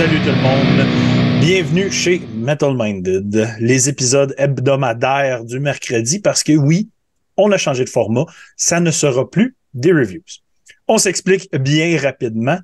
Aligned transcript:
Salut 0.00 0.18
tout 0.20 0.30
le 0.30 0.36
monde. 0.36 1.42
Bienvenue 1.42 1.90
chez 1.90 2.22
Metal 2.32 2.74
Minded, 2.74 3.54
les 3.60 3.90
épisodes 3.90 4.34
hebdomadaires 4.38 5.44
du 5.44 5.60
mercredi, 5.60 6.20
parce 6.20 6.42
que 6.42 6.52
oui, 6.52 6.88
on 7.36 7.52
a 7.52 7.58
changé 7.58 7.84
de 7.84 7.90
format. 7.90 8.24
Ça 8.56 8.80
ne 8.80 8.90
sera 8.92 9.28
plus 9.28 9.56
des 9.74 9.92
reviews. 9.92 10.22
On 10.88 10.96
s'explique 10.96 11.54
bien 11.54 11.98
rapidement. 12.00 12.58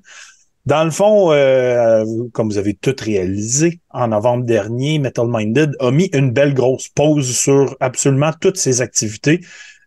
Dans 0.65 0.83
le 0.83 0.89
fond, 0.89 1.31
euh, 1.31 2.03
comme 2.33 2.49
vous 2.49 2.57
avez 2.57 2.73
tout 2.73 2.95
réalisé, 2.99 3.81
en 3.91 4.07
novembre 4.07 4.43
dernier, 4.43 4.97
Metal 4.97 5.27
Minded 5.29 5.75
a 5.79 5.91
mis 5.91 6.09
une 6.13 6.31
belle 6.31 6.55
grosse 6.55 6.87
pause 6.87 7.37
sur 7.37 7.77
absolument 7.79 8.31
toutes 8.41 8.57
ses 8.57 8.81
activités 8.81 9.41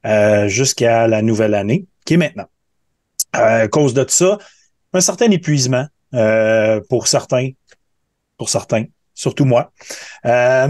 euh, 0.07 0.47
jusqu'à 0.47 1.09
la 1.09 1.21
nouvelle 1.21 1.55
année, 1.55 1.87
qui 2.05 2.15
est 2.15 2.19
maintenant. 2.19 2.47
Euh, 3.35 3.65
à 3.65 3.67
cause 3.67 3.93
de 3.93 4.05
ça, 4.07 4.39
un 4.93 5.01
certain 5.01 5.33
épuisement 5.33 5.89
euh, 6.15 6.81
pour 6.89 7.07
certains, 7.07 7.51
pour 8.37 8.49
certains, 8.49 8.85
surtout 9.15 9.45
moi. 9.45 9.73
Euh, 10.25 10.69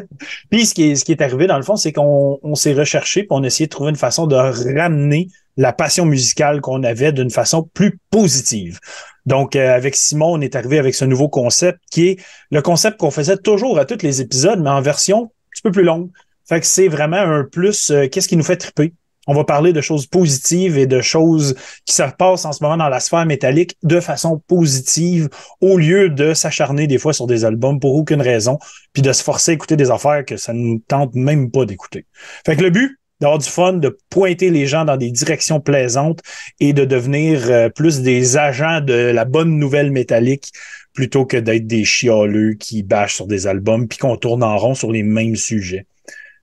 puis 0.50 0.66
ce 0.66 0.74
qui, 0.74 0.90
est, 0.90 0.94
ce 0.96 1.04
qui 1.04 1.12
est 1.12 1.22
arrivé, 1.22 1.46
dans 1.46 1.56
le 1.56 1.62
fond, 1.62 1.76
c'est 1.76 1.92
qu'on 1.92 2.38
on, 2.42 2.54
s'est 2.54 2.74
recherché, 2.74 3.22
puis 3.22 3.28
on 3.30 3.42
a 3.42 3.46
essayé 3.46 3.66
de 3.66 3.70
trouver 3.70 3.90
une 3.90 3.96
façon 3.96 4.26
de 4.26 4.36
ramener 4.36 5.28
la 5.56 5.72
passion 5.72 6.04
musicale 6.04 6.60
qu'on 6.60 6.82
avait 6.82 7.12
d'une 7.12 7.30
façon 7.30 7.68
plus 7.74 7.98
positive. 8.10 8.78
Donc, 9.24 9.56
euh, 9.56 9.74
avec 9.74 9.96
Simon, 9.96 10.34
on 10.34 10.40
est 10.40 10.54
arrivé 10.54 10.78
avec 10.78 10.94
ce 10.94 11.04
nouveau 11.04 11.28
concept 11.28 11.80
qui 11.90 12.08
est 12.08 12.24
le 12.50 12.62
concept 12.62 12.98
qu'on 12.98 13.10
faisait 13.10 13.38
toujours 13.38 13.78
à 13.78 13.84
tous 13.86 14.02
les 14.02 14.20
épisodes, 14.20 14.60
mais 14.60 14.70
en 14.70 14.82
version 14.82 15.24
un 15.24 15.50
petit 15.50 15.62
peu 15.62 15.72
plus 15.72 15.84
longue. 15.84 16.10
Fait 16.48 16.60
que 16.60 16.66
c'est 16.66 16.88
vraiment 16.88 17.16
un 17.16 17.42
plus, 17.42 17.92
qu'est-ce 18.12 18.28
qui 18.28 18.36
nous 18.36 18.44
fait 18.44 18.56
triper? 18.56 18.92
On 19.26 19.34
va 19.34 19.44
parler 19.44 19.72
de 19.72 19.80
choses 19.80 20.06
positives 20.06 20.78
et 20.78 20.86
de 20.86 21.00
choses 21.00 21.56
qui 21.84 21.94
se 21.94 22.02
passent 22.18 22.44
en 22.44 22.52
ce 22.52 22.62
moment 22.62 22.76
dans 22.76 22.88
la 22.88 23.00
sphère 23.00 23.26
métallique 23.26 23.76
de 23.82 24.00
façon 24.00 24.42
positive 24.46 25.28
au 25.60 25.76
lieu 25.76 26.08
de 26.10 26.34
s'acharner 26.34 26.86
des 26.86 26.98
fois 26.98 27.12
sur 27.12 27.26
des 27.26 27.44
albums 27.44 27.80
pour 27.80 27.94
aucune 27.94 28.22
raison, 28.22 28.58
puis 28.92 29.02
de 29.02 29.12
se 29.12 29.22
forcer 29.22 29.52
à 29.52 29.54
écouter 29.54 29.76
des 29.76 29.90
affaires 29.90 30.24
que 30.24 30.36
ça 30.36 30.52
ne 30.52 30.78
tente 30.86 31.14
même 31.14 31.50
pas 31.50 31.64
d'écouter. 31.64 32.06
Fait 32.44 32.56
que 32.56 32.62
le 32.62 32.70
but, 32.70 33.00
d'avoir 33.20 33.38
du 33.38 33.48
fun, 33.48 33.74
de 33.74 33.96
pointer 34.10 34.50
les 34.50 34.66
gens 34.66 34.84
dans 34.84 34.96
des 34.96 35.10
directions 35.10 35.60
plaisantes 35.60 36.20
et 36.60 36.72
de 36.72 36.84
devenir 36.84 37.50
euh, 37.50 37.68
plus 37.68 38.02
des 38.02 38.36
agents 38.36 38.80
de 38.80 38.92
la 38.92 39.24
bonne 39.24 39.58
nouvelle 39.58 39.90
métallique 39.90 40.52
plutôt 40.92 41.24
que 41.24 41.36
d'être 41.36 41.66
des 41.66 41.84
chialeux 41.84 42.54
qui 42.54 42.82
bâchent 42.82 43.14
sur 43.14 43.26
des 43.26 43.46
albums 43.46 43.88
puis 43.88 43.98
qu'on 43.98 44.16
tourne 44.16 44.42
en 44.42 44.56
rond 44.56 44.74
sur 44.74 44.92
les 44.92 45.02
mêmes 45.02 45.36
sujets. 45.36 45.86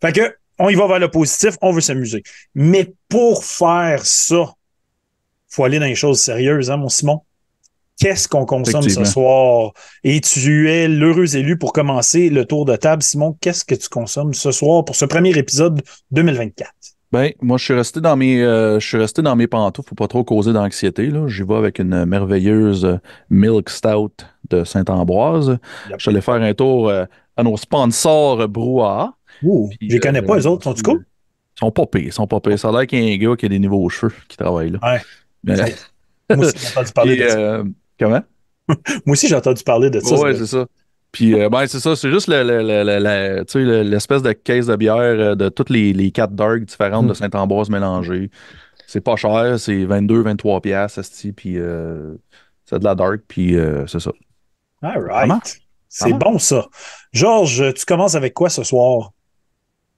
Fait 0.02 0.14
que 0.14 0.36
on 0.60 0.70
y 0.70 0.76
va 0.76 0.88
vers 0.88 1.00
le 1.00 1.10
positif, 1.10 1.56
on 1.62 1.72
veut 1.72 1.82
s'amuser. 1.82 2.24
Mais 2.56 2.94
pour 3.10 3.44
faire 3.44 4.06
ça, 4.06 4.54
faut 5.48 5.64
aller 5.64 5.80
dans 5.80 5.86
les 5.86 5.96
choses 5.96 6.20
sérieuses, 6.20 6.72
hein, 6.72 6.78
mon 6.78 6.90
Simon? 6.90 7.22
Qu'est-ce 8.00 8.28
qu'on 8.28 8.46
consomme 8.46 8.90
ce 8.90 9.04
soir? 9.04 9.72
Et 10.04 10.20
tu 10.20 10.70
es 10.70 10.88
l'heureux 10.88 11.36
élu 11.36 11.58
pour 11.58 11.74
commencer 11.74 12.30
le 12.30 12.46
tour 12.46 12.66
de 12.66 12.76
table. 12.76 13.04
Simon, 13.04 13.38
qu'est-ce 13.40 13.64
que 13.64 13.76
tu 13.76 13.88
consommes 13.88 14.34
ce 14.34 14.52
soir 14.52 14.84
pour 14.84 14.96
ce 14.96 15.06
premier 15.06 15.38
épisode 15.38 15.82
2024? 16.12 16.72
Ben, 17.12 17.32
moi, 17.42 17.58
je 17.58 17.66
suis 17.66 17.74
resté 17.76 18.02
dans 18.02 18.18
mes, 18.18 18.42
euh, 18.42 18.80
je 18.80 18.88
suis 18.88 18.98
resté 18.98 19.22
dans 19.22 19.36
mes 19.36 19.46
pantoufles. 19.46 19.90
Faut 19.90 19.96
pas 19.96 20.08
trop 20.08 20.24
causer 20.24 20.52
d'anxiété, 20.52 21.12
là. 21.12 21.28
J'y 21.28 21.44
vais 21.44 21.56
avec 21.56 21.78
une 21.78 22.06
merveilleuse 22.06 23.00
Milk 23.30 23.70
Stout 23.70 24.16
de 24.50 24.64
Saint-Ambroise. 24.64 25.60
Je 25.92 25.96
suis 26.00 26.10
allé 26.10 26.22
faire 26.22 26.42
un 26.42 26.54
tour 26.56 26.90
euh, 26.90 27.06
à 27.38 27.44
nos 27.44 27.56
sponsors 27.58 28.48
Brouhaha. 28.48 29.14
Ouh, 29.42 29.70
je 29.82 29.88
les 29.88 30.00
connais 30.00 30.22
pas, 30.22 30.36
les 30.36 30.46
autres. 30.46 30.64
Sont-tu 30.64 30.84
cool? 30.84 31.06
Ils 31.56 31.60
sont 31.60 31.72
pas 31.72 31.86
pires, 31.86 32.02
ils 32.02 32.14
sont 32.14 32.28
pas 32.28 32.40
pires. 32.40 32.58
Ça 32.58 32.70
a 32.70 32.72
l'air 32.72 32.88
qu'il 32.88 33.04
y 33.04 33.12
a 33.12 33.14
un 33.14 33.18
gars 33.18 33.36
qui 33.36 33.46
a 33.46 33.50
des 33.50 33.60
nouveaux 33.60 33.88
cheveux 33.90 34.14
qui 34.28 34.38
travaille 34.38 34.72
là. 34.72 34.80
Ouais. 34.82 35.02
Moi 36.30 36.46
aussi, 36.46 36.58
j'ai 36.58 36.68
entendu 36.80 36.94
parler 36.94 37.16
de 37.18 37.28
ça. 37.28 37.38
Euh, 37.38 37.64
comment? 38.00 38.24
Moi 38.68 38.78
aussi, 39.08 39.28
j'ai 39.28 39.36
entendu 39.36 39.64
parler 39.64 39.90
de 39.90 40.00
ça. 40.00 40.16
Ouais, 40.16 40.36
c'est 40.36 40.48
ça. 40.48 40.66
Puis, 41.12 41.40
euh, 41.40 41.50
ben, 41.50 41.68
c'est 41.68 41.80
ça, 41.80 41.96
c'est 41.96 42.10
juste 42.10 42.28
l'espèce 42.28 44.22
de 44.24 44.32
caisse 44.32 44.66
de 44.66 44.76
bière 44.76 44.98
euh, 44.98 45.36
de 45.36 45.50
toutes 45.50 45.70
les, 45.70 45.94
les 45.94 46.10
quatre 46.10 46.34
darks 46.34 46.64
différentes 46.64 47.06
de 47.06 47.12
hmm. 47.12 47.16
Saint-Ambroise 47.16 47.70
mélangées. 47.70 48.32
C'est 48.88 49.02
pas 49.02 49.16
cher, 49.16 49.60
c'est 49.60 49.86
22, 49.86 50.24
23 50.24 50.62
piastres, 50.62 51.02
puis 51.36 51.58
c'est 52.66 52.80
de 52.80 52.84
la 52.84 52.96
dark, 52.96 53.22
puis 53.28 53.56
c'est 53.88 54.00
ça. 54.00 54.12
All 54.82 55.04
right. 55.04 55.62
C'est 55.88 56.14
bon, 56.14 56.40
ça. 56.40 56.68
Georges, 57.12 57.74
tu 57.76 57.86
commences 57.86 58.16
avec 58.16 58.34
quoi 58.34 58.50
ce 58.50 58.64
soir? 58.64 59.12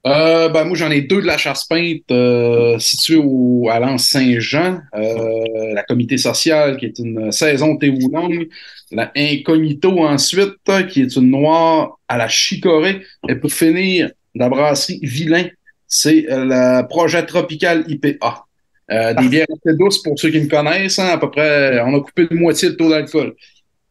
Euh, 0.05 0.49
ben, 0.49 0.65
moi, 0.65 0.77
j'en 0.77 0.91
ai 0.91 1.01
deux 1.01 1.21
de 1.21 1.25
la 1.25 1.37
chasse 1.37 1.65
peinte 1.65 2.11
euh, 2.11 2.77
située 2.77 3.19
au, 3.21 3.69
à 3.71 3.79
l'Anse 3.79 4.05
Saint-Jean. 4.05 4.79
Euh, 4.95 5.73
la 5.73 5.83
comité 5.83 6.17
sociale, 6.17 6.77
qui 6.77 6.85
est 6.85 6.99
une 6.99 7.31
saison 7.31 7.75
théoulongue. 7.77 8.47
La 8.91 9.11
incognito, 9.15 10.05
ensuite, 10.05 10.57
qui 10.89 11.01
est 11.01 11.15
une 11.15 11.31
noire 11.31 11.97
à 12.07 12.17
la 12.17 12.27
chicorée. 12.27 13.01
Et 13.27 13.35
pour 13.35 13.51
finir, 13.51 14.11
la 14.35 14.47
brasserie 14.47 14.99
Vilain, 15.01 15.47
c'est 15.87 16.25
le 16.29 16.87
projet 16.87 17.25
tropical 17.25 17.83
IPA. 17.87 18.45
Des 18.89 19.27
bières 19.27 19.47
assez 19.49 19.75
douces 19.75 20.03
pour 20.03 20.19
ceux 20.19 20.29
qui 20.29 20.41
me 20.41 20.47
connaissent. 20.47 20.99
Hein, 20.99 21.07
à 21.07 21.17
peu 21.17 21.31
près, 21.31 21.79
on 21.81 21.95
a 21.95 21.99
coupé 21.99 22.27
de 22.27 22.35
moitié 22.35 22.69
le 22.69 22.77
taux 22.77 22.89
d'alcool. 22.89 23.33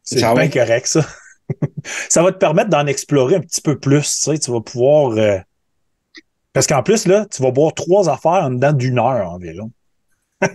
C'est 0.05 0.21
bien 0.21 0.49
correct, 0.49 0.87
ça. 0.87 1.05
ça 2.09 2.23
va 2.23 2.31
te 2.31 2.39
permettre 2.39 2.71
d'en 2.71 2.87
explorer 2.87 3.35
un 3.35 3.41
petit 3.41 3.61
peu 3.61 3.77
plus. 3.81 4.03
Tu, 4.03 4.31
sais, 4.31 4.39
tu 4.39 4.53
vas 4.53 4.61
pouvoir 4.61 5.19
parce 6.55 6.67
qu'en 6.67 6.83
plus, 6.83 7.07
là, 7.07 7.27
tu 7.27 7.43
vas 7.43 7.51
boire 7.51 7.75
trois 7.75 8.09
affaires 8.09 8.45
en 8.45 8.51
dedans 8.51 8.73
d'une 8.73 8.99
heure 8.99 9.31
environ. 9.31 9.71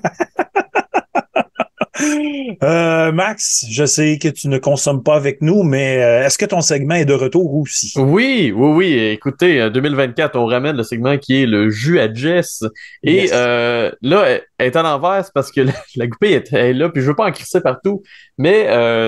Euh, 2.63 3.11
Max, 3.11 3.65
je 3.69 3.85
sais 3.85 4.17
que 4.17 4.27
tu 4.27 4.47
ne 4.47 4.57
consommes 4.57 5.03
pas 5.03 5.15
avec 5.15 5.41
nous, 5.41 5.63
mais 5.63 6.03
euh, 6.03 6.25
est-ce 6.25 6.37
que 6.37 6.45
ton 6.45 6.61
segment 6.61 6.95
est 6.95 7.05
de 7.05 7.13
retour 7.13 7.53
aussi? 7.53 7.93
Oui, 7.97 8.53
oui, 8.55 8.71
oui. 8.71 8.93
Écoutez, 8.93 9.69
2024, 9.69 10.35
on 10.37 10.45
ramène 10.45 10.75
le 10.75 10.83
segment 10.83 11.17
qui 11.17 11.43
est 11.43 11.45
le 11.45 11.69
jus 11.69 11.99
à 11.99 12.13
Jess. 12.13 12.63
Et 13.03 13.29
euh, 13.33 13.91
là, 14.01 14.39
elle 14.57 14.67
est 14.67 14.75
à 14.75 14.83
l'envers, 14.83 15.25
parce 15.33 15.51
que 15.51 15.61
la, 15.61 15.73
la 15.95 16.07
goupille 16.07 16.33
est, 16.33 16.73
là, 16.73 16.89
puis 16.89 17.01
je 17.01 17.07
veux 17.07 17.15
pas 17.15 17.27
en 17.27 17.31
crisser 17.31 17.61
partout, 17.61 18.03
mais 18.37 18.65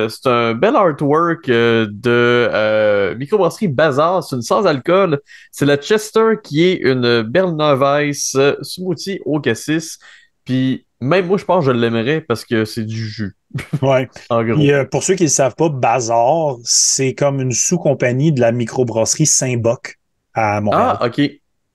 c'est 0.09 0.30
un 0.30 0.53
bel 0.53 0.75
artwork 0.75 1.47
de 1.47 3.16
microbrasserie 3.16 3.68
Bazar. 3.68 4.24
C'est 4.24 4.35
une 4.35 4.41
sans 4.41 4.66
alcool. 4.66 5.19
C'est 5.51 5.66
la 5.66 5.78
Chester 5.78 6.35
qui 6.44 6.63
est 6.63 6.75
une 6.75 7.24
Berliner 7.24 7.75
Weiss 7.78 8.38
smoothie 8.62 9.19
au 9.25 9.40
cassis. 9.40 9.97
Puis 10.46 10.85
même 11.01 11.25
moi, 11.25 11.38
je 11.38 11.45
pense 11.45 11.66
que 11.66 11.73
je 11.73 11.78
l'aimerais 11.78 12.22
parce 12.22 12.45
que 12.45 12.63
c'est 12.63 12.85
du 12.85 13.07
jus. 13.07 13.35
Ouais. 13.81 14.07
en 14.29 14.44
gros. 14.44 14.62
Euh, 14.62 14.85
pour 14.85 15.03
ceux 15.03 15.16
qui 15.16 15.23
ne 15.23 15.29
savent 15.29 15.56
pas, 15.56 15.67
Bazar, 15.67 16.57
c'est 16.63 17.13
comme 17.16 17.41
une 17.41 17.51
sous-compagnie 17.51 18.31
de 18.31 18.39
la 18.39 18.51
microbrasserie 18.51 19.25
Saint-Boc 19.25 19.97
à 20.34 20.62
Montréal. 20.62 20.97
Ah, 21.00 21.07
OK. 21.07 21.19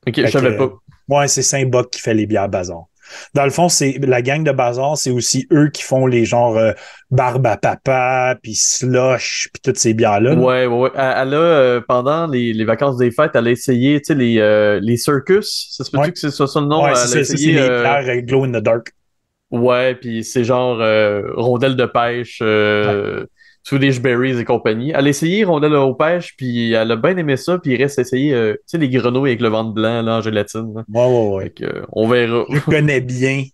OK, 0.06 0.14
je 0.16 0.26
savais 0.28 0.56
pas. 0.56 0.72
Ouais, 1.08 1.28
c'est 1.28 1.42
Saint-Boc 1.42 1.90
qui 1.90 2.00
fait 2.00 2.14
les 2.14 2.26
bières 2.26 2.48
Bazar. 2.48 2.84
Dans 3.34 3.44
le 3.44 3.50
fond, 3.50 3.68
c'est 3.68 3.98
la 4.02 4.22
gang 4.22 4.42
de 4.42 4.50
Bazar, 4.50 4.96
c'est 4.96 5.10
aussi 5.10 5.46
eux 5.52 5.68
qui 5.68 5.82
font 5.82 6.06
les 6.06 6.24
genres 6.24 6.56
euh, 6.56 6.72
barbe 7.10 7.46
à 7.46 7.56
papa, 7.56 8.36
puis 8.42 8.54
slush, 8.54 9.48
puis 9.52 9.60
toutes 9.62 9.78
ces 9.78 9.94
bières-là. 9.94 10.34
Ouais, 10.34 10.66
ouais, 10.66 10.90
Elle 10.94 11.34
a, 11.34 11.36
euh, 11.36 11.80
pendant 11.86 12.26
les, 12.26 12.52
les, 12.52 12.64
vacances 12.64 12.96
des 12.96 13.12
fêtes, 13.12 13.32
elle 13.34 13.46
a 13.46 13.50
essayé, 13.50 14.00
tu 14.00 14.06
sais, 14.06 14.14
les, 14.14 14.80
les 14.80 14.96
circus. 14.96 15.68
Ça 15.70 15.84
se 15.84 15.90
peut-tu 15.90 16.12
que 16.12 16.18
c'est 16.18 16.30
ça, 16.30 16.46
le 16.56 16.66
nom? 16.66 16.84
Ouais, 16.84 16.94
c'est 16.94 17.28
les 17.28 17.52
bières 17.52 18.22
glow 18.22 18.44
in 18.44 18.52
the 18.52 18.62
dark. 18.62 18.95
Ouais, 19.56 19.94
puis 19.94 20.24
c'est 20.24 20.44
genre 20.44 20.80
euh, 20.80 21.22
rondelle 21.34 21.76
de 21.76 21.86
pêche, 21.86 22.38
euh, 22.42 23.26
Swedish 23.62 24.00
Berries 24.00 24.38
et 24.38 24.44
compagnie. 24.44 24.92
Elle 24.94 25.06
a 25.06 25.08
essayé 25.08 25.44
rondelle 25.44 25.72
de 25.72 25.96
pêche, 25.96 26.34
puis 26.36 26.72
elle 26.72 26.90
a 26.90 26.96
bien 26.96 27.16
aimé 27.16 27.36
ça, 27.36 27.58
puis 27.58 27.72
il 27.72 27.82
reste 27.82 27.98
à 27.98 28.02
essayer, 28.02 28.34
euh, 28.34 28.54
tu 28.54 28.62
sais, 28.66 28.78
les 28.78 28.88
grenouilles 28.88 29.30
avec 29.30 29.40
le 29.40 29.48
ventre 29.48 29.72
blanc, 29.72 30.02
là, 30.02 30.18
en 30.18 30.20
gélatine. 30.20 30.84
Ouais, 30.92 31.06
ouais, 31.06 31.52
ouais. 31.60 31.72
on 31.92 32.08
verra. 32.08 32.44
Je 32.50 32.60
connais 32.60 33.00
bien. 33.00 33.44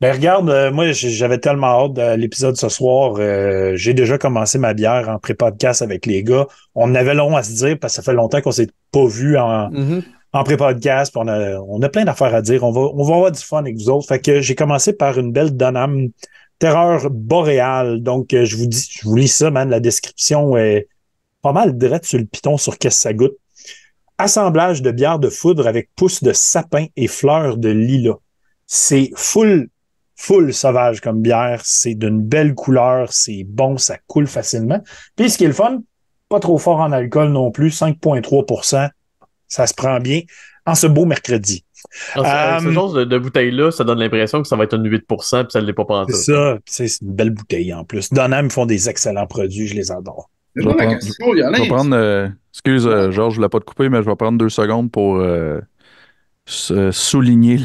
Ben 0.00 0.12
regarde, 0.12 0.72
moi 0.72 0.90
j'avais 0.90 1.38
tellement 1.38 1.84
hâte 1.84 1.92
de 1.92 2.16
l'épisode 2.16 2.56
ce 2.56 2.68
soir. 2.68 3.14
J'ai 3.76 3.94
déjà 3.94 4.18
commencé 4.18 4.58
ma 4.58 4.74
bière 4.74 5.08
en 5.08 5.20
pré-podcast 5.20 5.80
avec 5.80 6.06
les 6.06 6.24
gars. 6.24 6.48
On 6.74 6.96
avait 6.96 7.14
long 7.14 7.36
à 7.36 7.44
se 7.44 7.52
dire 7.52 7.78
parce 7.80 7.92
que 7.92 8.02
ça 8.02 8.10
fait 8.10 8.16
longtemps 8.16 8.40
qu'on 8.40 8.50
s'est 8.50 8.70
pas 8.90 9.06
vu 9.06 9.38
en, 9.38 9.70
mm-hmm 9.70 10.02
en 10.32 10.44
pré-podcast, 10.44 11.14
on 11.16 11.28
a, 11.28 11.58
on 11.58 11.82
a 11.82 11.88
plein 11.88 12.04
d'affaires 12.04 12.34
à 12.34 12.40
dire. 12.40 12.64
On 12.64 12.72
va, 12.72 12.80
on 12.80 13.04
va 13.04 13.14
avoir 13.14 13.32
du 13.32 13.40
fun 13.40 13.58
avec 13.58 13.76
vous 13.76 13.90
autres. 13.90 14.08
Fait 14.08 14.20
que 14.20 14.40
j'ai 14.40 14.54
commencé 14.54 14.92
par 14.92 15.18
une 15.18 15.32
belle 15.32 15.56
Donham 15.56 16.08
Terreur 16.58 17.10
boréale. 17.10 18.02
Donc, 18.02 18.32
euh, 18.32 18.44
je 18.44 18.56
vous 18.56 18.66
dis, 18.66 18.88
je 18.88 19.04
vous 19.04 19.16
lis 19.16 19.28
ça, 19.28 19.50
man. 19.50 19.68
La 19.68 19.80
description 19.80 20.56
est 20.56 20.88
pas 21.42 21.52
mal 21.52 21.76
direct 21.76 22.04
sur 22.04 22.18
le 22.18 22.24
piton 22.24 22.56
sur 22.56 22.78
qu'est-ce 22.78 22.96
que 22.96 23.02
ça 23.02 23.12
goûte. 23.12 23.36
Assemblage 24.16 24.80
de 24.80 24.90
bière 24.90 25.18
de 25.18 25.28
foudre 25.28 25.66
avec 25.66 25.90
pousses 25.96 26.22
de 26.22 26.32
sapin 26.32 26.86
et 26.96 27.08
fleurs 27.08 27.56
de 27.56 27.68
lilas. 27.68 28.18
C'est 28.66 29.10
full, 29.16 29.68
full 30.14 30.54
sauvage 30.54 31.00
comme 31.00 31.20
bière. 31.20 31.60
C'est 31.64 31.94
d'une 31.94 32.22
belle 32.22 32.54
couleur. 32.54 33.12
C'est 33.12 33.44
bon. 33.44 33.76
Ça 33.76 33.98
coule 34.06 34.28
facilement. 34.28 34.80
Puis, 35.16 35.30
ce 35.30 35.36
qui 35.36 35.44
est 35.44 35.48
le 35.48 35.52
fun, 35.52 35.82
pas 36.30 36.40
trop 36.40 36.56
fort 36.56 36.80
en 36.80 36.92
alcool 36.92 37.30
non 37.32 37.50
plus. 37.50 37.68
5,3 37.68 38.90
ça 39.52 39.66
se 39.66 39.74
prend 39.74 40.00
bien 40.00 40.22
en 40.64 40.74
ce 40.74 40.86
beau 40.86 41.04
mercredi. 41.04 41.64
Ce 42.14 42.20
euh, 42.20 42.72
genre 42.72 42.94
de, 42.94 43.18
bouteille-là, 43.18 43.70
ça 43.70 43.84
donne 43.84 43.98
l'impression 43.98 44.40
que 44.40 44.48
ça 44.48 44.56
va 44.56 44.64
être 44.64 44.74
un 44.74 44.82
8% 44.82 45.42
puis 45.42 45.46
ça 45.50 45.60
ne 45.60 45.66
l'est 45.66 45.72
pas 45.72 45.84
C'est 46.08 46.14
ça, 46.14 46.58
c'est 46.64 46.86
une 47.02 47.12
belle 47.12 47.30
bouteille 47.30 47.74
en 47.74 47.84
plus. 47.84 48.10
Donham 48.12 48.50
font 48.50 48.66
des 48.66 48.88
excellents 48.88 49.26
produits, 49.26 49.66
je 49.66 49.74
les 49.74 49.90
adore. 49.90 50.30
Je 50.54 50.66
vais 50.66 50.74
prendre, 50.74 50.98
je 51.00 51.62
vais 51.62 51.68
prendre 51.68 51.96
euh, 51.96 52.28
excuse, 52.52 52.86
euh, 52.86 53.10
Georges, 53.10 53.34
je 53.34 53.40
ne 53.40 53.42
voulais 53.42 53.48
pas 53.48 53.60
te 53.60 53.64
couper, 53.64 53.88
mais 53.88 54.02
je 54.02 54.08
vais 54.08 54.16
prendre 54.16 54.38
deux 54.38 54.48
secondes 54.48 54.90
pour 54.90 55.16
euh, 55.16 55.60
souligner 56.46 57.58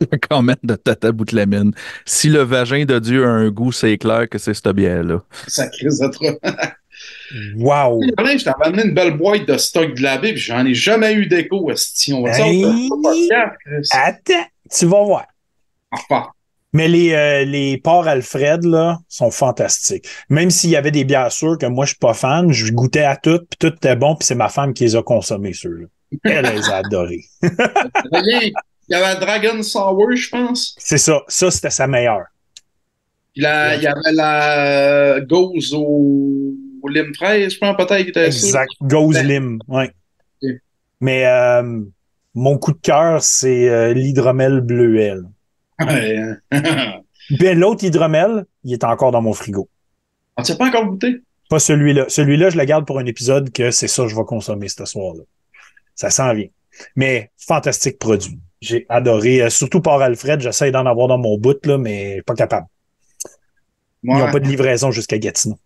le 0.00 0.18
comment 0.30 0.54
de 0.62 0.74
Tata 0.74 1.10
Boutlamine. 1.10 1.72
Si 2.04 2.28
le 2.28 2.42
vagin 2.42 2.84
de 2.84 2.98
Dieu 2.98 3.24
a 3.24 3.30
un 3.30 3.50
goût, 3.50 3.72
c'est 3.72 3.96
clair 3.98 4.28
que 4.28 4.38
c'est 4.38 4.54
ce 4.54 4.72
bière-là. 4.72 5.22
Ça 5.48 5.66
crise 5.68 5.98
de 5.98 6.08
trop. 6.08 6.38
Wow! 7.56 8.02
Je 8.02 8.44
t'avais 8.44 8.66
amené 8.66 8.84
une 8.84 8.94
belle 8.94 9.16
boîte 9.16 9.46
de 9.46 9.56
stock 9.56 9.94
de 9.94 10.02
la 10.02 10.18
Bible, 10.18 10.38
j'en 10.38 10.64
ai 10.64 10.74
jamais 10.74 11.14
eu 11.14 11.26
d'écho. 11.26 11.70
On 12.12 12.22
va 12.22 12.30
Attends, 13.92 14.46
tu 14.70 14.86
vas 14.86 15.02
voir. 15.02 15.26
Enfin. 15.90 16.28
Mais 16.72 16.88
les, 16.88 17.12
euh, 17.12 17.44
les 17.44 17.78
ports 17.78 18.08
Alfred 18.08 18.64
là, 18.64 18.98
sont 19.08 19.30
fantastiques. 19.30 20.08
Même 20.28 20.50
s'il 20.50 20.70
y 20.70 20.76
avait 20.76 20.90
des 20.90 21.04
bières 21.04 21.30
sûres 21.30 21.56
que 21.56 21.66
moi 21.66 21.84
je 21.84 21.90
suis 21.90 21.98
pas 21.98 22.14
fan, 22.14 22.50
je 22.50 22.72
goûtais 22.72 23.04
à 23.04 23.16
toutes, 23.16 23.48
puis 23.48 23.58
tout 23.58 23.76
était 23.76 23.94
bon, 23.94 24.16
puis 24.16 24.26
c'est 24.26 24.34
ma 24.34 24.48
femme 24.48 24.74
qui 24.74 24.82
les 24.82 24.96
a 24.96 25.02
consommées, 25.02 25.52
ceux-là. 25.52 25.86
Elle 26.24 26.46
les 26.46 26.68
a 26.68 26.76
adorés. 26.76 27.24
Il 28.86 28.92
y 28.92 28.94
avait 28.94 29.18
Dragon 29.18 29.62
Sour, 29.62 30.14
je 30.14 30.28
pense. 30.28 30.74
C'est 30.78 30.98
ça. 30.98 31.22
Ça, 31.28 31.50
c'était 31.50 31.70
sa 31.70 31.86
meilleure. 31.86 32.26
Il 33.36 33.42
y 33.42 33.46
avait 33.46 34.12
la 34.12 35.20
Gose 35.20 35.72
au, 35.74 36.54
au 36.84 36.88
lime 36.88 37.14
fraise, 37.14 37.54
je 37.54 37.58
pense, 37.58 37.76
peut-être. 37.76 38.16
Exact. 38.18 38.70
Gose 38.82 39.22
lime, 39.22 39.58
oui. 39.68 39.84
Mais 41.00 41.26
euh, 41.26 41.80
mon 42.34 42.58
coup 42.58 42.72
de 42.72 42.80
cœur, 42.80 43.22
c'est 43.22 43.68
euh, 43.68 43.94
l'hydromel 43.94 44.60
bleuet. 44.60 45.14
Ouais. 45.80 46.28
ben, 47.40 47.58
l'autre 47.58 47.84
hydromel, 47.84 48.44
il 48.64 48.74
est 48.74 48.84
encore 48.84 49.12
dans 49.12 49.22
mon 49.22 49.32
frigo. 49.32 49.68
Ah, 50.36 50.42
tu 50.42 50.52
n'as 50.52 50.58
pas 50.58 50.66
encore 50.66 50.86
goûté? 50.86 51.22
Pas 51.48 51.58
celui-là. 51.58 52.04
Celui-là, 52.08 52.50
je 52.50 52.58
le 52.58 52.64
garde 52.64 52.86
pour 52.86 52.98
un 52.98 53.06
épisode 53.06 53.50
que 53.50 53.70
c'est 53.70 53.88
ça 53.88 54.02
que 54.02 54.08
je 54.10 54.16
vais 54.16 54.24
consommer 54.24 54.68
ce 54.68 54.84
soir-là. 54.84 55.22
Ça 55.94 56.10
s'en 56.10 56.34
vient. 56.34 56.48
Mais 56.96 57.30
fantastique 57.38 57.98
produit. 57.98 58.38
J'ai 58.60 58.84
adoré. 58.90 59.42
Euh, 59.42 59.50
surtout 59.50 59.80
par 59.80 60.02
Alfred, 60.02 60.40
j'essaie 60.40 60.70
d'en 60.70 60.84
avoir 60.84 61.08
dans 61.08 61.18
mon 61.18 61.38
bout, 61.38 61.64
là, 61.64 61.78
mais 61.78 62.20
pas 62.26 62.34
capable. 62.34 62.66
Ils 64.02 64.10
n'ont 64.10 64.30
pas 64.30 64.40
de 64.40 64.48
livraison 64.48 64.90
jusqu'à 64.90 65.16
Gatineau. 65.16 65.58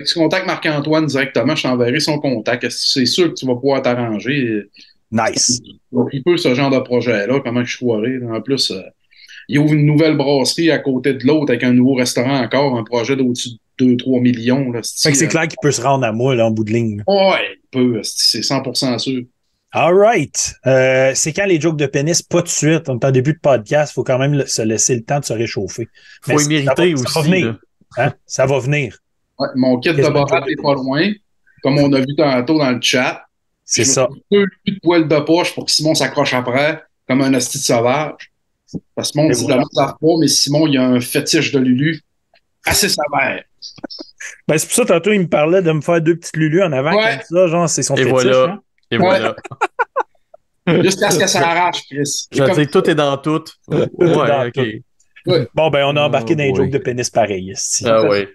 Si 0.00 0.14
tu 0.14 0.18
contactes 0.18 0.46
Marc-Antoine 0.46 1.06
directement, 1.06 1.54
je 1.54 1.62
t'enverrai 1.62 2.00
son 2.00 2.18
contact. 2.18 2.68
C'est 2.70 3.06
sûr 3.06 3.28
que 3.28 3.34
tu 3.34 3.46
vas 3.46 3.54
pouvoir 3.54 3.82
t'arranger. 3.82 4.64
Nice. 5.10 5.60
Il 6.12 6.22
peut 6.22 6.36
ce 6.36 6.54
genre 6.54 6.70
de 6.70 6.78
projet-là, 6.78 7.40
comment 7.44 7.64
je 7.64 7.70
choirais. 7.70 8.18
En 8.30 8.40
plus, 8.40 8.70
euh, 8.70 8.80
il 9.48 9.58
ouvre 9.58 9.74
une 9.74 9.84
nouvelle 9.84 10.16
brasserie 10.16 10.70
à 10.70 10.78
côté 10.78 11.14
de 11.14 11.26
l'autre 11.26 11.50
avec 11.50 11.64
un 11.64 11.72
nouveau 11.72 11.94
restaurant 11.94 12.40
encore, 12.40 12.78
un 12.78 12.84
projet 12.84 13.16
d'au-dessus 13.16 13.50
de 13.78 13.94
2-3 13.94 14.20
millions. 14.20 14.70
Là, 14.72 14.80
fait 14.82 15.12
que 15.12 15.16
c'est 15.16 15.28
clair 15.28 15.48
qu'il 15.48 15.58
peut 15.60 15.72
se 15.72 15.82
rendre 15.82 16.06
à 16.06 16.12
moi 16.12 16.34
là, 16.34 16.46
en 16.46 16.50
bout 16.50 16.64
de 16.64 16.72
ligne. 16.72 17.02
Ouais, 17.06 17.58
il 17.62 17.68
peut, 17.70 18.00
c'est 18.02 18.40
100% 18.40 18.98
sûr. 18.98 19.22
All 19.74 19.94
right. 19.94 20.54
Euh, 20.66 21.12
c'est 21.14 21.32
quand 21.32 21.46
les 21.46 21.58
jokes 21.58 21.78
de 21.78 21.86
pénis? 21.86 22.22
Pas 22.22 22.42
de 22.42 22.48
suite. 22.48 22.88
On 22.88 22.98
est 22.98 23.04
en 23.06 23.10
début 23.10 23.32
de 23.32 23.38
podcast. 23.38 23.92
Il 23.92 23.94
faut 23.94 24.04
quand 24.04 24.18
même 24.18 24.44
se 24.46 24.60
laisser 24.60 24.94
le 24.94 25.02
temps 25.02 25.20
de 25.20 25.24
se 25.24 25.32
réchauffer. 25.32 25.88
Il 26.26 26.32
faut 26.34 26.40
y 26.40 26.48
mériter 26.48 26.94
aussi. 26.94 27.04
Ça 27.10 27.20
va 27.20 27.26
venir. 27.26 27.58
Hein? 27.98 28.12
Ça 28.26 28.46
va 28.46 28.58
venir. 28.58 28.98
Ouais, 29.38 29.48
mon 29.56 29.78
kit 29.80 29.92
de 29.92 30.08
barat 30.08 30.44
est 30.48 30.60
pas 30.60 30.74
loin. 30.74 31.12
Comme 31.62 31.78
on 31.78 31.92
a 31.92 32.00
vu 32.00 32.14
tantôt 32.16 32.58
dans 32.58 32.70
le 32.70 32.80
chat. 32.80 33.24
C'est 33.64 33.84
ça. 33.84 34.08
Deux 34.30 34.46
de 34.66 34.78
poils 34.82 35.06
de 35.06 35.20
poche 35.20 35.54
pour 35.54 35.66
que 35.66 35.70
Simon 35.70 35.94
s'accroche 35.94 36.34
après, 36.34 36.82
comme 37.08 37.22
un 37.22 37.32
hostie 37.34 37.58
de 37.58 37.62
sauvage. 37.62 38.32
Parce 38.94 39.12
que 39.12 39.18
Simon 39.18 39.30
dit 39.30 39.44
voilà. 39.44 39.62
pas, 39.74 39.96
mais 40.18 40.28
Simon, 40.28 40.66
il 40.66 40.76
a 40.78 40.86
un 40.86 41.00
fétiche 41.00 41.52
de 41.52 41.58
Lulu 41.58 42.00
assez 42.64 42.88
sévère. 42.88 43.44
Ben, 44.48 44.58
c'est 44.58 44.66
pour 44.66 44.74
ça, 44.74 44.84
tantôt, 44.84 45.12
il 45.12 45.20
me 45.20 45.28
parlait 45.28 45.62
de 45.62 45.72
me 45.72 45.80
faire 45.80 46.00
deux 46.00 46.16
petites 46.16 46.36
Lulu 46.36 46.62
en 46.62 46.72
avant, 46.72 46.96
ouais. 46.96 47.18
comme 47.28 47.38
ça, 47.38 47.46
genre, 47.46 47.68
c'est 47.68 47.82
son 47.82 47.94
Et 47.94 48.04
fétiche. 48.04 48.12
voilà. 48.12 48.44
Hein? 48.44 48.60
Et 48.90 48.96
voilà. 48.98 49.36
Jusqu'à 50.82 51.10
ce 51.10 51.18
que 51.18 51.26
ça 51.26 51.48
arrache, 51.48 51.84
Chris. 51.86 52.26
Je 52.30 52.42
comme... 52.42 52.54
sais 52.54 52.66
que 52.66 52.70
tout 52.70 52.88
est 52.88 52.94
dans 52.94 53.16
tout. 53.18 53.44
Ouais, 53.68 53.86
dans 53.98 54.46
ok. 54.46 54.60
Bon, 55.54 55.70
ben, 55.70 55.84
on 55.86 55.96
a 55.96 56.02
embarqué 56.02 56.32
Oh, 56.34 56.36
dans 56.36 56.44
les 56.44 56.50
oui. 56.50 56.56
jokes 56.56 56.70
de 56.70 56.78
pénis 56.78 57.10
pareil. 57.10 57.50
ici. 57.52 57.84
Ah 57.86 58.02
ouais. 58.08 58.28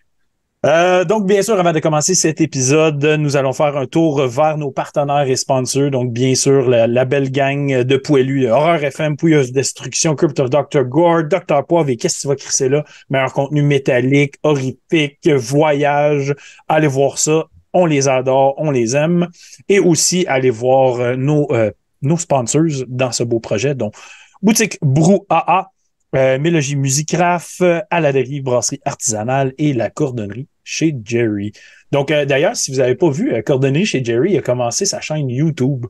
Euh, 0.65 1.05
donc, 1.05 1.27
bien 1.27 1.43
sûr, 1.43 1.57
avant 1.59 1.71
de 1.71 1.79
commencer 1.79 2.15
cet 2.15 2.41
épisode, 2.41 3.03
nous 3.19 3.37
allons 3.37 3.53
faire 3.53 3.77
un 3.77 3.85
tour 3.85 4.25
vers 4.27 4.57
nos 4.57 4.71
partenaires 4.71 5.29
et 5.29 5.35
sponsors. 5.35 5.91
Donc, 5.91 6.11
bien 6.11 6.33
sûr, 6.33 6.67
la, 6.67 6.87
la 6.87 7.05
belle 7.05 7.31
gang 7.31 7.83
de 7.83 7.97
poilus, 7.97 8.47
Horreur 8.49 8.83
FM, 8.83 9.17
Pouilleuse 9.17 9.51
Destruction, 9.51 10.15
Crypt 10.15 10.39
of 10.39 10.49
Dr. 10.49 10.83
Gore, 10.83 11.23
Dr. 11.25 11.63
Poivre 11.67 11.89
et 11.89 11.95
qu'est-ce 11.95 12.17
que 12.17 12.21
tu 12.21 12.27
vas 12.29 12.35
crisser 12.35 12.69
là? 12.69 12.83
Meilleur 13.09 13.31
contenu 13.33 13.61
métallique, 13.61 14.35
horrifique, 14.43 15.27
voyage. 15.29 16.33
Allez 16.67 16.87
voir 16.87 17.17
ça. 17.19 17.45
On 17.71 17.85
les 17.85 18.07
adore, 18.07 18.55
on 18.57 18.71
les 18.71 18.95
aime. 18.95 19.27
Et 19.69 19.77
aussi, 19.79 20.25
allez 20.27 20.49
voir 20.49 20.99
euh, 20.99 21.15
nos, 21.15 21.47
euh, 21.51 21.69
nos 22.01 22.17
sponsors 22.17 22.63
dans 22.87 23.11
ce 23.11 23.23
beau 23.23 23.39
projet. 23.39 23.75
Donc, 23.75 23.93
Boutique 24.41 24.77
Brouhaha, 24.81 25.69
euh, 26.15 26.39
Mélogie 26.39 26.75
Musicraft, 26.75 27.61
euh, 27.61 27.81
à 27.89 28.01
brasserie 28.41 28.81
artisanale 28.85 29.53
et 29.57 29.73
la 29.73 29.89
cordonnerie 29.89 30.47
chez 30.63 30.95
Jerry. 31.03 31.53
Donc, 31.91 32.11
euh, 32.11 32.25
d'ailleurs, 32.25 32.55
si 32.55 32.71
vous 32.71 32.77
n'avez 32.77 32.95
pas 32.95 33.09
vu, 33.09 33.33
euh, 33.33 33.41
cordonnerie 33.41 33.85
chez 33.85 34.03
Jerry 34.03 34.33
il 34.33 34.37
a 34.37 34.41
commencé 34.41 34.85
sa 34.85 34.99
chaîne 34.99 35.29
YouTube. 35.29 35.85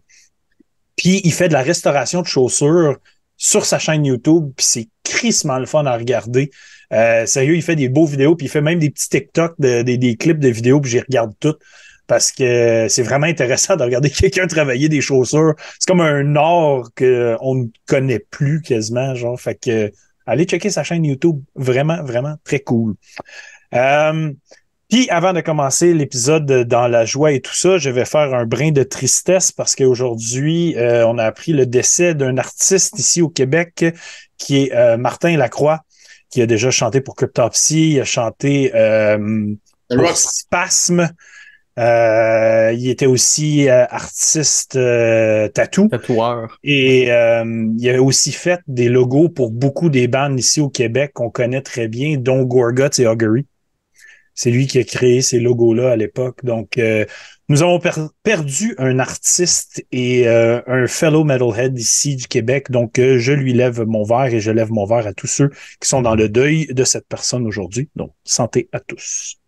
Puis, 0.96 1.22
il 1.24 1.34
fait 1.34 1.48
de 1.48 1.54
la 1.54 1.64
restauration 1.64 2.22
de 2.22 2.28
chaussures 2.28 2.98
sur 3.38 3.66
sa 3.66 3.80
chaîne 3.80 4.06
YouTube. 4.06 4.52
Puis, 4.56 4.66
c'est 4.66 4.90
crissement 5.04 5.58
le 5.58 5.66
fun 5.66 5.86
à 5.86 5.98
regarder. 5.98 6.52
Euh, 6.94 7.26
sérieux, 7.26 7.56
il 7.56 7.64
fait 7.64 7.76
des 7.76 7.90
beaux 7.90 8.06
vidéos. 8.06 8.36
Puis, 8.36 8.46
il 8.46 8.50
fait 8.50 8.62
même 8.62 8.80
des 8.80 8.90
petits 8.90 9.10
TikTok, 9.10 9.56
de, 9.60 9.82
des, 9.82 9.98
des 9.98 10.16
clips 10.16 10.40
de 10.40 10.50
vidéos. 10.50 10.80
Puis, 10.80 10.92
j'y 10.92 11.00
regarde 11.00 11.34
toutes 11.40 11.60
parce 12.06 12.32
que 12.32 12.88
c'est 12.90 13.04
vraiment 13.04 13.28
intéressant 13.28 13.76
de 13.76 13.84
regarder 13.84 14.10
quelqu'un 14.12 14.48
travailler 14.48 14.90
des 14.90 15.02
chaussures. 15.02 15.56
C'est 15.80 15.88
comme 15.88 16.02
un 16.02 16.36
art 16.36 16.90
qu'on 16.96 17.56
ne 17.56 17.66
connaît 17.88 18.20
plus 18.20 18.62
quasiment, 18.62 19.16
genre. 19.16 19.40
Fait 19.40 19.56
que 19.56 19.92
allez 20.28 20.44
checker 20.44 20.70
sa 20.70 20.84
chaîne 20.84 21.04
YouTube. 21.04 21.42
Vraiment, 21.56 22.04
vraiment 22.04 22.36
très 22.44 22.60
cool. 22.60 22.96
Euh, 23.74 24.32
puis 24.90 25.10
avant 25.10 25.34
de 25.34 25.42
commencer 25.42 25.94
l'épisode 25.94 26.46
dans 26.46 26.88
la 26.88 27.04
joie 27.04 27.34
et 27.34 27.42
tout 27.42 27.54
ça, 27.54 27.78
je 27.78 27.90
vais 27.90 28.06
faire 28.06 28.34
un 28.34 28.46
brin 28.46 28.72
de 28.72 28.84
tristesse 28.84 29.52
parce 29.52 29.76
qu'aujourd'hui, 29.76 30.78
euh, 30.78 31.06
on 31.06 31.18
a 31.18 31.26
appris 31.26 31.52
le 31.52 31.66
décès 31.66 32.16
d'un 32.16 32.38
artiste 32.38 32.98
ici 32.98 33.22
au 33.22 33.28
Québec 33.28 33.86
qui 34.38 34.64
est 34.64 34.74
euh, 34.74 34.96
Martin 34.98 35.36
Lacroix, 35.36 35.82
qui 36.30 36.42
a 36.42 36.46
déjà 36.46 36.72
chanté 36.72 37.02
pour 37.02 37.16
Cryptopsy, 37.16 37.94
il 37.94 38.00
a 38.00 38.06
chanté 38.06 38.72
euh, 38.76 39.54
pour 39.90 40.16
Spasme. 40.16 41.10
Euh, 41.78 42.74
il 42.76 42.90
était 42.90 43.06
aussi 43.06 43.70
euh, 43.70 43.86
artiste 43.90 44.76
euh, 44.76 45.48
tatou. 45.50 45.90
Tatoueur. 45.90 46.58
Et 46.64 47.12
euh, 47.12 47.70
il 47.78 47.90
a 47.90 48.02
aussi 48.02 48.32
fait 48.32 48.62
des 48.68 48.90
logos 48.90 49.30
pour 49.30 49.52
beaucoup 49.52 49.90
des 49.90 50.08
bandes 50.08 50.40
ici 50.40 50.60
au 50.60 50.70
Québec 50.70 51.12
qu'on 51.14 51.30
connaît 51.30 51.62
très 51.62 51.88
bien, 51.88 52.18
dont 52.18 52.44
Gorguts 52.44 53.00
et 53.00 53.06
Augury. 53.06 53.46
C'est 54.38 54.52
lui 54.52 54.68
qui 54.68 54.78
a 54.78 54.84
créé 54.84 55.24
ces 55.24 55.40
logos-là 55.40 55.92
à 55.92 55.96
l'époque. 55.96 56.46
Donc, 56.46 56.78
euh, 56.78 57.06
nous 57.50 57.64
avons 57.64 57.80
per 57.80 57.94
perdu 58.22 58.76
un 58.78 59.00
artiste 59.00 59.84
et 59.92 60.28
euh, 60.28 60.62
un 60.68 60.86
fellow 60.86 61.24
metalhead 61.24 61.78
ici 61.78 62.16
du 62.16 62.28
Québec. 62.28 62.70
Donc, 62.70 63.00
euh, 63.00 63.18
je 63.18 63.34
lui 63.34 63.54
lève 63.54 63.84
mon 63.88 64.04
verre 64.04 64.32
et 64.34 64.40
je 64.40 64.52
lève 64.52 64.72
mon 64.72 64.86
verre 64.86 65.08
à 65.08 65.14
tous 65.14 65.26
ceux 65.26 65.50
qui 65.82 65.88
sont 65.88 66.04
dans 66.04 66.14
le 66.14 66.30
deuil 66.30 66.68
de 66.68 66.84
cette 66.84 67.08
personne 67.08 67.48
aujourd'hui. 67.48 67.90
Donc, 67.96 68.14
santé 68.26 68.70
à 68.74 68.80
tous. 68.80 69.40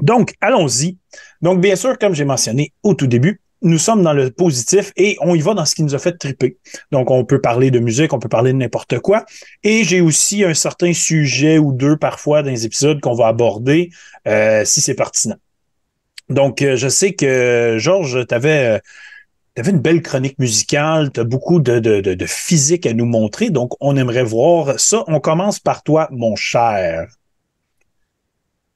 Donc, 0.00 0.34
allons-y. 0.40 0.96
Donc, 1.42 1.60
bien 1.60 1.76
sûr, 1.76 1.98
comme 1.98 2.14
j'ai 2.14 2.24
mentionné 2.24 2.72
au 2.82 2.94
tout 2.94 3.06
début, 3.06 3.40
nous 3.62 3.78
sommes 3.78 4.02
dans 4.02 4.12
le 4.12 4.30
positif 4.30 4.92
et 4.96 5.16
on 5.20 5.34
y 5.34 5.40
va 5.40 5.54
dans 5.54 5.64
ce 5.64 5.74
qui 5.74 5.82
nous 5.82 5.94
a 5.94 5.98
fait 5.98 6.16
triper. 6.16 6.58
Donc, 6.92 7.10
on 7.10 7.24
peut 7.24 7.40
parler 7.40 7.70
de 7.70 7.80
musique, 7.80 8.12
on 8.12 8.18
peut 8.18 8.28
parler 8.28 8.52
de 8.52 8.58
n'importe 8.58 9.00
quoi. 9.00 9.24
Et 9.64 9.82
j'ai 9.84 10.00
aussi 10.00 10.44
un 10.44 10.54
certain 10.54 10.92
sujet 10.92 11.58
ou 11.58 11.72
deux 11.72 11.96
parfois 11.96 12.42
dans 12.42 12.50
les 12.50 12.64
épisodes 12.64 13.00
qu'on 13.00 13.14
va 13.14 13.26
aborder 13.26 13.90
euh, 14.26 14.64
si 14.64 14.80
c'est 14.80 14.94
pertinent. 14.94 15.36
Donc, 16.28 16.62
euh, 16.62 16.76
je 16.76 16.88
sais 16.88 17.14
que, 17.14 17.76
Georges, 17.78 18.26
tu 18.28 18.34
avais, 18.34 18.80
avais, 19.56 19.70
une 19.70 19.80
belle 19.80 20.02
chronique 20.02 20.38
musicale, 20.38 21.10
tu 21.10 21.20
as 21.20 21.24
beaucoup 21.24 21.58
de, 21.58 21.80
de 21.80 22.26
physique 22.26 22.86
à 22.86 22.92
nous 22.92 23.06
montrer, 23.06 23.50
donc 23.50 23.72
on 23.80 23.96
aimerait 23.96 24.22
voir 24.22 24.78
ça. 24.78 25.02
On 25.08 25.20
commence 25.20 25.58
par 25.58 25.82
toi, 25.82 26.08
mon 26.12 26.36
cher. 26.36 27.08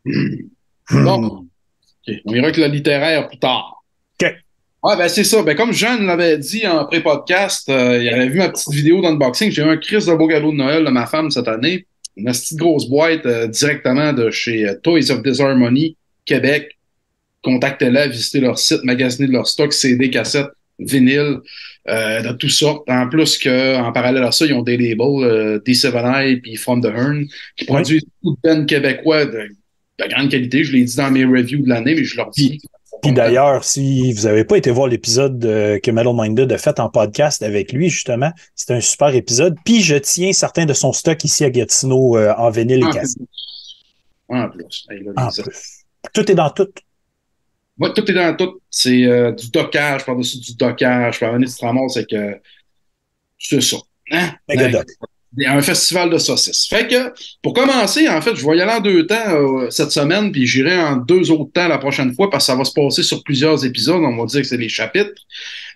Bon. 0.90 1.46
Okay. 2.06 2.20
On 2.24 2.34
ira 2.34 2.46
avec 2.46 2.56
le 2.56 2.66
littéraire 2.66 3.28
plus 3.28 3.38
tard. 3.38 3.84
OK. 4.20 4.28
Ouais, 4.82 4.96
ben 4.96 5.08
c'est 5.08 5.24
ça. 5.24 5.42
Ben, 5.42 5.56
comme 5.56 5.72
Jeanne 5.72 6.06
l'avait 6.06 6.38
dit 6.38 6.66
en 6.66 6.84
pré-podcast, 6.84 7.68
euh, 7.68 8.02
il 8.02 8.08
avait 8.08 8.28
vu 8.28 8.38
ma 8.38 8.48
petite 8.48 8.72
vidéo 8.72 9.00
d'unboxing. 9.00 9.50
J'ai 9.50 9.62
eu 9.62 9.66
un 9.66 9.76
crise 9.76 10.06
de 10.06 10.14
beau 10.14 10.26
cadeau 10.26 10.50
de 10.50 10.56
Noël 10.56 10.84
de 10.84 10.90
ma 10.90 11.06
femme 11.06 11.30
cette 11.30 11.48
année. 11.48 11.86
Une 12.16 12.26
petite 12.26 12.58
grosse 12.58 12.88
boîte 12.88 13.24
euh, 13.26 13.46
directement 13.46 14.12
de 14.12 14.30
chez 14.30 14.68
euh, 14.68 14.74
Toys 14.82 15.10
of 15.10 15.22
Disharmony, 15.22 15.96
Québec. 16.24 16.76
Contactez-la, 17.42 18.08
visitez 18.08 18.40
leur 18.40 18.58
site, 18.58 18.84
magasinez 18.84 19.28
leur 19.28 19.46
stock, 19.46 19.72
CD, 19.72 20.10
cassettes, 20.10 20.50
vinyle, 20.78 21.40
euh, 21.88 22.22
de 22.22 22.32
toutes 22.32 22.50
sortes. 22.50 22.88
En 22.88 23.08
plus 23.08 23.38
que, 23.38 23.76
en 23.76 23.92
parallèle 23.92 24.22
à 24.22 24.32
ça, 24.32 24.46
ils 24.46 24.54
ont 24.54 24.62
des 24.62 24.76
labels, 24.76 25.24
euh, 25.24 25.58
D7i 25.60 26.40
puis 26.40 26.56
From 26.56 26.80
the 26.80 26.86
Hearn, 26.86 27.26
qui 27.56 27.64
produisent 27.64 28.04
tout 28.22 28.32
de 28.32 28.36
ben 28.42 28.66
québécois 28.66 29.26
de 29.26 29.48
de 30.04 30.14
grande 30.14 30.30
qualité. 30.30 30.64
Je 30.64 30.72
l'ai 30.72 30.84
dit 30.84 30.96
dans 30.96 31.10
mes 31.10 31.24
reviews 31.24 31.62
de 31.62 31.68
l'année, 31.68 31.94
mais 31.94 32.04
je 32.04 32.16
leur 32.16 32.30
dis. 32.30 32.60
Puis 33.02 33.12
d'ailleurs, 33.12 33.64
si 33.64 34.12
vous 34.12 34.22
n'avez 34.22 34.44
pas 34.44 34.56
été 34.56 34.70
voir 34.70 34.86
l'épisode 34.86 35.40
que 35.40 35.90
Metal 35.90 36.14
Minded 36.14 36.52
a 36.52 36.58
fait 36.58 36.78
en 36.78 36.88
podcast 36.88 37.42
avec 37.42 37.72
lui, 37.72 37.88
justement, 37.88 38.30
c'est 38.54 38.72
un 38.72 38.80
super 38.80 39.14
épisode. 39.14 39.56
Puis 39.64 39.80
je 39.80 39.96
tiens 39.96 40.32
certains 40.32 40.66
de 40.66 40.72
son 40.72 40.92
stock 40.92 41.24
ici 41.24 41.44
à 41.44 41.50
Gatineau 41.50 42.16
euh, 42.16 42.32
en 42.36 42.50
vinyle 42.50 42.84
et 42.88 42.90
cassette. 42.92 43.22
En 44.28 44.48
plus. 44.48 44.86
en 45.16 45.28
plus. 45.28 45.84
Tout 46.14 46.30
est 46.30 46.34
dans 46.34 46.50
tout. 46.50 46.68
Oui, 47.78 47.90
tout 47.94 48.08
est 48.10 48.14
dans 48.14 48.36
tout. 48.36 48.60
C'est 48.70 49.04
euh, 49.04 49.32
du 49.32 49.50
dockage, 49.50 50.04
par-dessus 50.04 50.38
du 50.38 50.54
dockage. 50.54 51.18
Par 51.18 51.36
tu 51.36 51.46
te 51.46 51.64
ramasses 51.64 51.96
avec. 51.96 52.12
Euh, 52.12 52.34
c'est 53.38 53.60
ça. 53.60 53.78
Hein? 54.12 54.30
Un 55.38 55.62
festival 55.62 56.10
de 56.10 56.18
saucisses. 56.18 56.66
Fait 56.68 56.86
que, 56.86 57.12
pour 57.42 57.54
commencer, 57.54 58.08
en 58.08 58.20
fait, 58.20 58.36
je 58.36 58.46
vais 58.46 58.58
y 58.58 58.60
aller 58.60 58.72
en 58.72 58.80
deux 58.80 59.06
temps 59.06 59.14
euh, 59.28 59.70
cette 59.70 59.90
semaine, 59.90 60.30
puis 60.30 60.46
j'irai 60.46 60.78
en 60.78 60.96
deux 60.96 61.30
autres 61.30 61.52
temps 61.52 61.68
la 61.68 61.78
prochaine 61.78 62.14
fois, 62.14 62.30
parce 62.30 62.44
que 62.44 62.52
ça 62.52 62.56
va 62.56 62.64
se 62.64 62.72
passer 62.72 63.02
sur 63.02 63.22
plusieurs 63.22 63.64
épisodes. 63.64 64.02
On 64.02 64.16
va 64.16 64.26
dire 64.26 64.42
que 64.42 64.46
c'est 64.46 64.58
les 64.58 64.68
chapitres. 64.68 65.22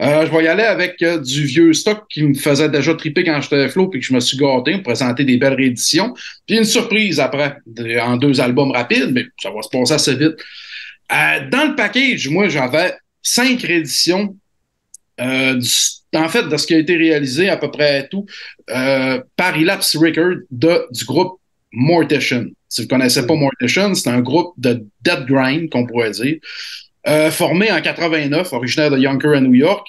Euh, 0.03 0.27
je 0.27 0.37
vais 0.37 0.45
y 0.45 0.49
aller 0.49 0.63
avec 0.63 1.01
euh, 1.03 1.19
du 1.19 1.45
vieux 1.45 1.73
stock 1.73 2.05
qui 2.11 2.23
me 2.23 2.35
faisait 2.35 2.69
déjà 2.69 2.95
triper 2.95 3.25
quand 3.25 3.41
j'étais 3.41 3.69
flow, 3.69 3.89
puis 3.89 4.01
que 4.01 4.07
je 4.07 4.13
me 4.13 4.21
suis 4.21 4.37
gâté 4.37 4.73
pour 4.75 4.83
présenter 4.83 5.25
des 5.25 5.39
belles 5.39 5.55
rééditions. 5.55 6.15
Puis 6.47 6.59
une 6.59 6.65
surprise 6.65 7.19
après, 7.19 7.57
en 8.03 8.17
deux 8.17 8.41
albums 8.41 8.73
rapides, 8.73 9.11
mais 9.13 9.25
ça 9.43 9.51
va 9.51 9.63
se 9.63 9.69
passer 9.71 9.95
assez 9.95 10.15
vite. 10.15 10.37
dans 11.11 11.71
le 11.71 11.75
package, 11.75 12.29
moi, 12.29 12.49
j'avais 12.49 12.95
cinq 13.23 13.63
rééditions 13.63 14.37
du 15.19 15.69
en 16.17 16.29
fait, 16.29 16.49
de 16.49 16.57
ce 16.57 16.67
qui 16.67 16.75
a 16.75 16.79
été 16.79 16.97
réalisé, 16.97 17.49
à 17.49 17.57
peu 17.57 17.71
près 17.71 18.09
tout, 18.09 18.27
euh, 18.71 19.21
par 19.37 19.57
Elapse 19.57 19.97
Record 19.97 20.39
de, 20.51 20.87
du 20.91 21.05
groupe 21.05 21.41
Mortician. 21.73 22.47
Si 22.69 22.83
vous 22.83 22.87
ne 22.87 22.91
connaissez 22.91 23.27
pas 23.27 23.35
Mortician, 23.35 23.95
c'est 23.95 24.11
un 24.11 24.21
groupe 24.21 24.55
de 24.57 24.85
dead 25.03 25.27
grind, 25.27 25.71
qu'on 25.71 25.87
pourrait 25.87 26.11
dire, 26.13 26.37
euh, 27.09 27.31
formé 27.31 27.71
en 27.71 27.81
89, 27.81 28.53
originaire 28.53 28.91
de 28.91 28.99
Yonkers 28.99 29.35
à 29.35 29.41
New 29.41 29.55
York, 29.55 29.87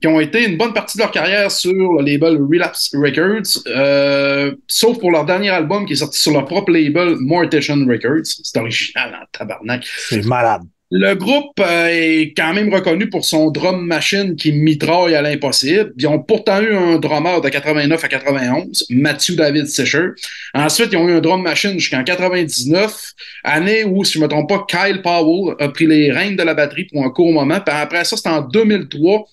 qui 0.00 0.06
ont 0.06 0.20
été 0.20 0.46
une 0.46 0.56
bonne 0.56 0.72
partie 0.72 0.98
de 0.98 1.02
leur 1.02 1.10
carrière 1.10 1.50
sur 1.50 1.72
le 1.72 2.04
label 2.04 2.36
Relapse 2.36 2.90
Records, 2.94 3.62
euh, 3.66 4.54
sauf 4.68 4.98
pour 4.98 5.10
leur 5.10 5.24
dernier 5.24 5.50
album 5.50 5.86
qui 5.86 5.94
est 5.94 5.96
sorti 5.96 6.18
sur 6.18 6.32
leur 6.32 6.44
propre 6.44 6.70
label 6.70 7.16
Mortician 7.20 7.84
Records. 7.86 8.24
C'est 8.24 8.58
original 8.58 9.18
en 9.20 9.24
tabarnak. 9.32 9.84
C'est 10.08 10.24
malade. 10.24 10.62
Le 10.92 11.14
groupe 11.14 11.60
euh, 11.60 11.86
est 11.86 12.34
quand 12.36 12.52
même 12.52 12.74
reconnu 12.74 13.08
pour 13.08 13.24
son 13.24 13.52
drum 13.52 13.86
machine 13.86 14.34
qui 14.34 14.50
mitraille 14.50 15.14
à 15.14 15.22
l'impossible. 15.22 15.92
Ils 15.96 16.08
ont 16.08 16.18
pourtant 16.18 16.60
eu 16.60 16.74
un 16.74 16.98
drummer 16.98 17.40
de 17.40 17.48
89 17.48 18.02
à 18.02 18.08
91, 18.08 18.86
Matthew 18.90 19.36
David 19.36 19.66
Sisher. 19.66 20.08
Ensuite, 20.52 20.88
ils 20.90 20.96
ont 20.96 21.08
eu 21.08 21.12
un 21.12 21.20
drum 21.20 21.42
machine 21.42 21.78
jusqu'en 21.78 22.02
99, 22.02 23.12
année 23.44 23.84
où, 23.84 24.02
si 24.02 24.14
je 24.14 24.18
ne 24.18 24.24
me 24.24 24.28
trompe 24.28 24.48
pas, 24.48 24.66
Kyle 24.68 25.00
Powell 25.00 25.54
a 25.60 25.68
pris 25.68 25.86
les 25.86 26.10
rênes 26.10 26.34
de 26.34 26.42
la 26.42 26.54
batterie 26.54 26.84
pour 26.86 27.04
un 27.04 27.10
court 27.10 27.32
moment. 27.32 27.60
Puis 27.60 27.74
après 27.74 28.04
ça, 28.04 28.16
c'est 28.16 28.28
en 28.28 28.40
2003 28.40 29.26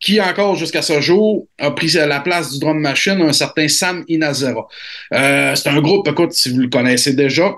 qui 0.00 0.20
encore 0.20 0.56
jusqu'à 0.56 0.82
ce 0.82 1.00
jour 1.00 1.46
a 1.58 1.70
pris 1.72 1.88
la 1.92 2.20
place 2.20 2.52
du 2.52 2.58
drum 2.58 2.78
machine 2.80 3.20
un 3.20 3.32
certain 3.32 3.68
Sam 3.68 4.02
Inazera. 4.08 4.66
Euh, 5.12 5.54
c'est 5.54 5.68
un 5.68 5.80
groupe, 5.80 6.08
écoute, 6.08 6.32
si 6.32 6.50
vous 6.50 6.60
le 6.60 6.68
connaissez 6.68 7.12
déjà, 7.12 7.52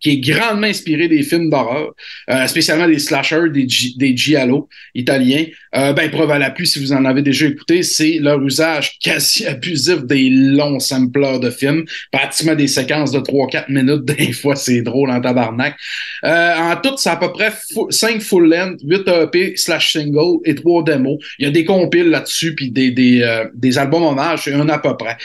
qui 0.00 0.10
est 0.10 0.18
grandement 0.18 0.66
inspiré 0.66 1.08
des 1.08 1.22
films 1.22 1.50
d'horreur, 1.50 1.94
euh, 2.30 2.46
spécialement 2.46 2.86
des 2.86 2.98
slashers, 2.98 3.50
des, 3.50 4.16
giallo 4.16 4.68
italiens. 4.94 5.44
Euh, 5.74 5.92
ben, 5.92 6.10
preuve 6.10 6.30
à 6.30 6.38
l'appui, 6.38 6.66
si 6.66 6.78
vous 6.78 6.92
en 6.92 7.04
avez 7.04 7.22
déjà 7.22 7.46
écouté, 7.46 7.82
c'est 7.82 8.18
leur 8.20 8.40
usage 8.42 8.98
quasi 9.02 9.46
abusif 9.46 10.04
des 10.04 10.28
longs 10.30 10.80
samplers 10.80 11.38
de 11.38 11.50
films, 11.50 11.84
pratiquement 12.12 12.54
des 12.54 12.66
séquences 12.66 13.12
de 13.12 13.20
3-4 13.20 13.70
minutes, 13.70 14.04
des 14.16 14.32
fois 14.32 14.56
c'est 14.56 14.82
drôle 14.82 15.10
en 15.10 15.20
tabarnak. 15.20 15.76
Euh, 16.24 16.54
en 16.56 16.76
tout, 16.76 16.96
c'est 16.96 17.10
à 17.10 17.16
peu 17.16 17.32
près 17.32 17.52
5 17.90 18.20
full 18.20 18.48
length, 18.50 18.80
8 18.84 19.08
EP 19.08 19.56
slash 19.56 19.92
single 19.92 20.38
et 20.44 20.54
3 20.54 20.84
démos. 20.84 21.18
Il 21.38 21.44
y 21.44 21.48
a 21.48 21.50
des 21.50 21.64
compiles 21.64 22.10
là-dessus, 22.10 22.54
puis 22.54 22.70
des, 22.70 22.90
des, 22.90 23.44
des 23.54 23.78
albums 23.78 24.02
hommages, 24.02 24.44
c'est 24.44 24.52
un 24.52 24.68
à 24.68 24.78
peu 24.78 24.96
près. 24.96 25.16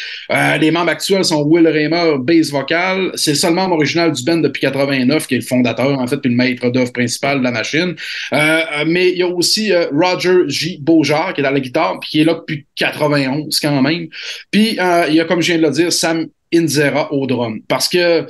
Les 0.60 0.72
membres 0.72 0.90
actuels 0.90 1.26
sont 1.26 1.44
Will 1.44 1.68
Raymer, 1.68 2.16
bass 2.20 2.52
vocal, 2.52 3.12
c'est 3.16 3.42
le 3.44 3.52
membre 3.52 3.76
original 3.76 4.12
du 4.12 4.24
band 4.24 4.38
depuis 4.38 4.62
89, 4.72 5.28
qui 5.28 5.36
est 5.36 5.40
le 5.40 5.44
fondateur, 5.44 6.00
en 6.00 6.08
fait, 6.08 6.18
puis 6.18 6.30
le 6.30 6.36
maître 6.36 6.70
d'œuvre 6.70 6.92
principal 6.92 7.40
de 7.40 7.44
la 7.44 7.52
machine. 7.52 7.96
Euh, 8.34 8.36
euh, 8.38 8.86
mais 8.88 9.12
il 9.12 9.18
y 9.18 9.24
a 9.24 9.28
aussi 9.28 9.72
euh, 9.72 9.88
Roger 9.92 10.44
J. 10.48 10.78
Beaujard, 10.82 11.34
qui 11.34 11.42
est 11.42 11.44
dans 11.44 11.52
la 11.52 11.60
guitare, 11.60 12.00
puis 12.00 12.10
qui 12.10 12.22
est 12.22 12.24
là 12.24 12.36
depuis 12.36 12.66
91 12.76 13.60
quand 13.60 13.82
même. 13.82 14.08
Puis 14.50 14.78
il 14.80 15.14
y 15.14 15.20
a, 15.20 15.26
comme 15.26 15.42
je 15.42 15.54
viens 15.54 15.58
de 15.58 15.68
le 15.68 15.72
dire, 15.72 15.92
Sam 15.94 16.28
Inzera 16.54 17.12
au 17.14 17.28
drum. 17.28 17.62
Parce 17.68 17.88
que 17.88 18.26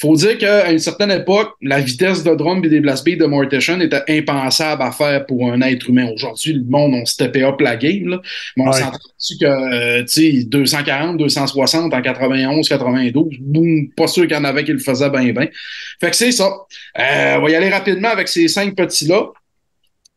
faut 0.00 0.16
dire 0.16 0.38
qu'à 0.38 0.70
une 0.72 0.78
certaine 0.78 1.10
époque, 1.10 1.50
la 1.60 1.78
vitesse 1.80 2.24
de 2.24 2.34
drum 2.34 2.64
et 2.64 2.68
des 2.68 2.80
blast 2.80 3.04
beats 3.04 3.16
de 3.16 3.26
Mortician 3.26 3.80
était 3.80 4.02
impensable 4.08 4.82
à 4.82 4.92
faire 4.92 5.26
pour 5.26 5.52
un 5.52 5.60
être 5.60 5.90
humain. 5.90 6.08
Aujourd'hui, 6.14 6.54
le 6.54 6.64
monde, 6.64 6.94
on 6.94 7.04
steppé 7.04 7.42
up 7.44 7.60
la 7.60 7.76
game, 7.76 8.08
là. 8.08 8.22
Mais 8.56 8.64
on 8.66 8.72
s'entend 8.72 8.98
que, 9.40 9.44
euh, 9.44 10.00
tu 10.04 10.38
sais, 10.38 10.44
240, 10.44 11.18
260 11.18 11.92
en 11.92 12.00
91, 12.02 12.68
92, 12.68 13.36
boum, 13.40 13.90
pas 13.94 14.06
sûr 14.06 14.22
qu'il 14.22 14.36
y 14.36 14.40
en 14.40 14.44
avait 14.44 14.64
qui 14.64 14.72
le 14.72 14.78
faisaient 14.78 15.10
bien, 15.10 15.32
bien. 15.32 15.48
Fait 16.00 16.10
que 16.10 16.16
c'est 16.16 16.32
ça. 16.32 16.50
Euh, 16.98 17.36
on 17.36 17.42
va 17.42 17.50
y 17.50 17.54
aller 17.54 17.68
rapidement 17.68 18.08
avec 18.08 18.28
ces 18.28 18.48
cinq 18.48 18.74
petits-là. 18.74 19.26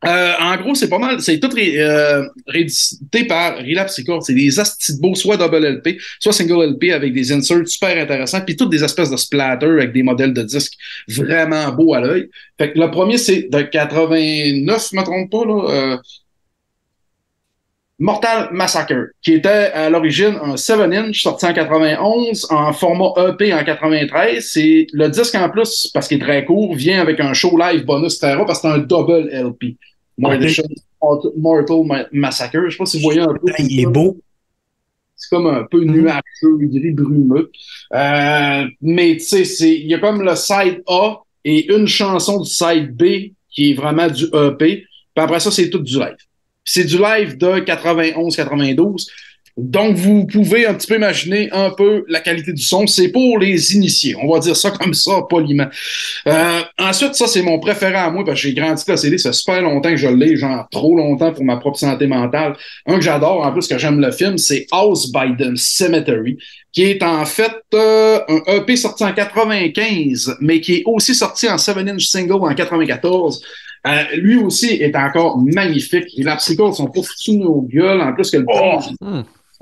Euh, 0.06 0.32
en 0.40 0.56
gros, 0.56 0.74
c'est 0.74 0.88
pas 0.88 0.98
mal. 0.98 1.20
C'est 1.20 1.38
tout 1.40 1.50
euh, 1.56 2.28
réédité 2.46 3.24
par 3.24 3.56
Relapse 3.58 3.98
Records. 3.98 4.24
C'est 4.24 4.34
des 4.34 4.60
astis 4.60 5.00
beaux, 5.00 5.14
soit 5.14 5.36
double 5.36 5.64
LP, 5.66 5.98
soit 6.20 6.32
single 6.32 6.72
LP 6.72 6.92
avec 6.92 7.12
des 7.12 7.32
inserts 7.32 7.66
super 7.66 7.96
intéressants, 7.96 8.40
puis 8.42 8.56
toutes 8.56 8.70
des 8.70 8.84
espèces 8.84 9.10
de 9.10 9.16
splatter 9.16 9.66
avec 9.66 9.92
des 9.92 10.02
modèles 10.02 10.34
de 10.34 10.42
disques 10.42 10.74
vraiment 11.08 11.72
beaux 11.72 11.94
à 11.94 12.00
l'œil. 12.00 12.28
Fait 12.58 12.72
que 12.72 12.78
le 12.78 12.90
premier, 12.90 13.18
c'est 13.18 13.48
de 13.50 13.62
89, 13.62 14.88
je 14.90 14.96
me 14.96 15.02
trompe 15.02 15.30
pas, 15.30 15.44
là. 15.44 15.70
Euh, 15.70 15.96
Mortal 18.00 18.48
Massacre, 18.52 19.12
qui 19.22 19.34
était 19.34 19.48
à 19.48 19.88
l'origine 19.88 20.36
un 20.42 20.56
7-inch 20.56 21.22
sorti 21.22 21.46
en 21.46 21.52
91 21.52 22.48
en 22.50 22.72
format 22.72 23.12
EP 23.28 23.54
en 23.54 23.62
93. 23.62 24.44
C'est 24.44 24.88
le 24.92 25.08
disque 25.08 25.36
en 25.36 25.48
plus, 25.48 25.90
parce 25.94 26.08
qu'il 26.08 26.16
est 26.18 26.20
très 26.20 26.44
court, 26.44 26.74
vient 26.74 27.00
avec 27.00 27.20
un 27.20 27.32
show 27.34 27.56
live 27.56 27.84
bonus 27.84 28.18
terra 28.18 28.44
parce 28.44 28.60
que 28.60 28.68
c'est 28.68 28.74
un 28.74 28.78
double 28.78 29.30
LP. 29.32 29.76
Mortal 30.18 32.06
Massacre. 32.12 32.64
Je 32.66 32.70
sais 32.70 32.76
pas 32.76 32.86
si 32.86 32.98
vous 32.98 33.04
voyez 33.04 33.20
un 33.20 33.34
peu. 33.34 33.52
Il 33.58 33.80
est 33.80 33.86
beau. 33.86 34.16
C'est 35.16 35.28
comme 35.30 35.46
un 35.46 35.64
peu 35.70 35.84
nuageux, 35.84 36.58
gris 36.58 36.90
brumeux. 36.90 37.50
Euh, 37.94 38.66
mais 38.82 39.16
tu 39.16 39.44
sais, 39.44 39.74
il 39.74 39.86
y 39.86 39.94
a 39.94 39.98
comme 39.98 40.22
le 40.22 40.34
side 40.34 40.82
A 40.86 41.20
et 41.44 41.72
une 41.72 41.86
chanson 41.86 42.40
du 42.40 42.50
side 42.50 42.94
B 42.94 43.32
qui 43.48 43.70
est 43.70 43.74
vraiment 43.74 44.08
du 44.08 44.24
EP. 44.24 44.84
Puis 45.14 45.24
après 45.24 45.40
ça, 45.40 45.50
c'est 45.50 45.70
tout 45.70 45.78
du 45.78 45.98
live. 45.98 46.16
C'est 46.64 46.84
du 46.84 46.98
live 46.98 47.36
de 47.38 47.60
91-92. 47.60 49.06
Donc, 49.56 49.94
vous 49.94 50.26
pouvez 50.26 50.66
un 50.66 50.74
petit 50.74 50.88
peu 50.88 50.96
imaginer 50.96 51.48
un 51.52 51.70
peu 51.70 52.04
la 52.08 52.18
qualité 52.18 52.52
du 52.52 52.62
son. 52.62 52.88
C'est 52.88 53.08
pour 53.08 53.38
les 53.38 53.74
initiés. 53.74 54.16
On 54.20 54.32
va 54.32 54.40
dire 54.40 54.56
ça 54.56 54.70
comme 54.80 54.94
ça, 54.94 55.22
poliment. 55.28 55.68
Euh, 56.26 56.60
ensuite, 56.76 57.14
ça, 57.14 57.28
c'est 57.28 57.42
mon 57.42 57.60
préféré 57.60 57.94
à 57.94 58.10
moi 58.10 58.24
parce 58.24 58.40
que 58.40 58.48
j'ai 58.48 58.54
grandi 58.54 58.82
la 58.88 58.96
CD. 58.96 59.16
Ça 59.16 59.30
fait 59.30 59.36
super 59.36 59.62
longtemps 59.62 59.90
que 59.90 59.96
je 59.96 60.08
l'ai, 60.08 60.36
genre 60.36 60.66
trop 60.72 60.96
longtemps 60.96 61.32
pour 61.32 61.44
ma 61.44 61.56
propre 61.58 61.78
santé 61.78 62.08
mentale. 62.08 62.56
Un 62.86 62.96
que 62.96 63.02
j'adore, 63.02 63.46
en 63.46 63.52
plus, 63.52 63.68
que 63.68 63.78
j'aime 63.78 64.00
le 64.00 64.10
film, 64.10 64.38
c'est 64.38 64.66
House 64.72 65.12
by 65.12 65.36
the 65.38 65.56
Cemetery, 65.56 66.36
qui 66.72 66.82
est 66.82 67.02
en 67.04 67.24
fait 67.24 67.54
euh, 67.74 68.18
un 68.28 68.56
EP 68.56 68.74
sorti 68.74 69.04
en 69.04 69.12
95, 69.12 70.36
mais 70.40 70.60
qui 70.60 70.76
est 70.76 70.82
aussi 70.84 71.14
sorti 71.14 71.48
en 71.48 71.56
7-inch 71.56 72.06
single 72.08 72.42
en 72.42 72.54
94. 72.54 73.40
Euh, 73.86 74.02
lui 74.16 74.36
aussi 74.36 74.70
est 74.82 74.96
encore 74.96 75.38
magnifique. 75.38 76.06
Et 76.16 76.24
la 76.24 76.36
psychose 76.36 76.78
sont 76.78 76.86
pas 76.86 77.02
foutus 77.02 77.36
nos 77.36 77.62
gueules, 77.62 78.00
en 78.00 78.12
plus 78.14 78.32
que 78.32 78.38
le 78.38 78.46
oh! 78.48 78.80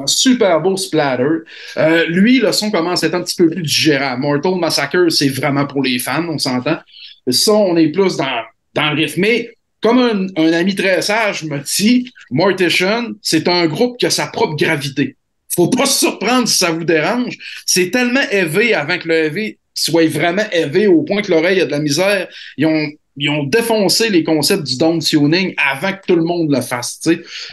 Un 0.02 0.06
super 0.06 0.60
beau 0.60 0.76
splatter. 0.76 1.44
Euh, 1.76 2.04
lui, 2.06 2.40
le 2.40 2.52
son 2.52 2.70
commence 2.70 3.04
à 3.04 3.06
être 3.06 3.14
un 3.14 3.22
petit 3.22 3.36
peu 3.36 3.48
plus 3.48 3.62
digérable. 3.62 4.22
Mortal 4.22 4.56
Massacre, 4.56 5.08
c'est 5.10 5.28
vraiment 5.28 5.66
pour 5.66 5.82
les 5.82 5.98
fans, 5.98 6.26
on 6.28 6.38
s'entend. 6.38 6.78
Le 7.26 7.32
son, 7.32 7.52
on 7.52 7.76
est 7.76 7.88
plus 7.88 8.16
dans, 8.16 8.42
dans 8.74 8.90
le 8.90 8.96
rythme. 8.96 9.20
Mais 9.20 9.50
comme 9.80 9.98
un, 9.98 10.26
un 10.42 10.52
ami 10.52 10.74
très 10.74 11.02
sage 11.02 11.44
me 11.44 11.58
dit, 11.58 12.10
Mortician, 12.30 13.10
c'est 13.22 13.48
un 13.48 13.66
groupe 13.66 13.96
qui 13.98 14.06
a 14.06 14.10
sa 14.10 14.26
propre 14.26 14.56
gravité. 14.56 15.16
Faut 15.54 15.68
pas 15.68 15.86
se 15.86 16.00
surprendre 16.00 16.48
si 16.48 16.58
ça 16.58 16.70
vous 16.70 16.84
dérange. 16.84 17.36
C'est 17.66 17.90
tellement 17.90 18.28
élevé 18.30 18.74
avant 18.74 18.98
que 18.98 19.06
le 19.06 19.14
élevé 19.14 19.58
soit 19.74 20.08
vraiment 20.08 20.44
élevé 20.52 20.86
au 20.86 21.02
point 21.02 21.22
que 21.22 21.30
l'oreille 21.30 21.60
a 21.60 21.66
de 21.66 21.70
la 21.70 21.80
misère. 21.80 22.28
Ils 22.56 22.66
ont, 22.66 22.88
ils 23.16 23.28
ont 23.28 23.44
défoncé 23.44 24.08
les 24.08 24.24
concepts 24.24 24.64
du 24.64 24.76
down 24.76 24.98
tuning 25.00 25.54
avant 25.56 25.92
que 25.92 26.06
tout 26.06 26.16
le 26.16 26.24
monde 26.24 26.50
le 26.50 26.60
fasse. 26.60 27.00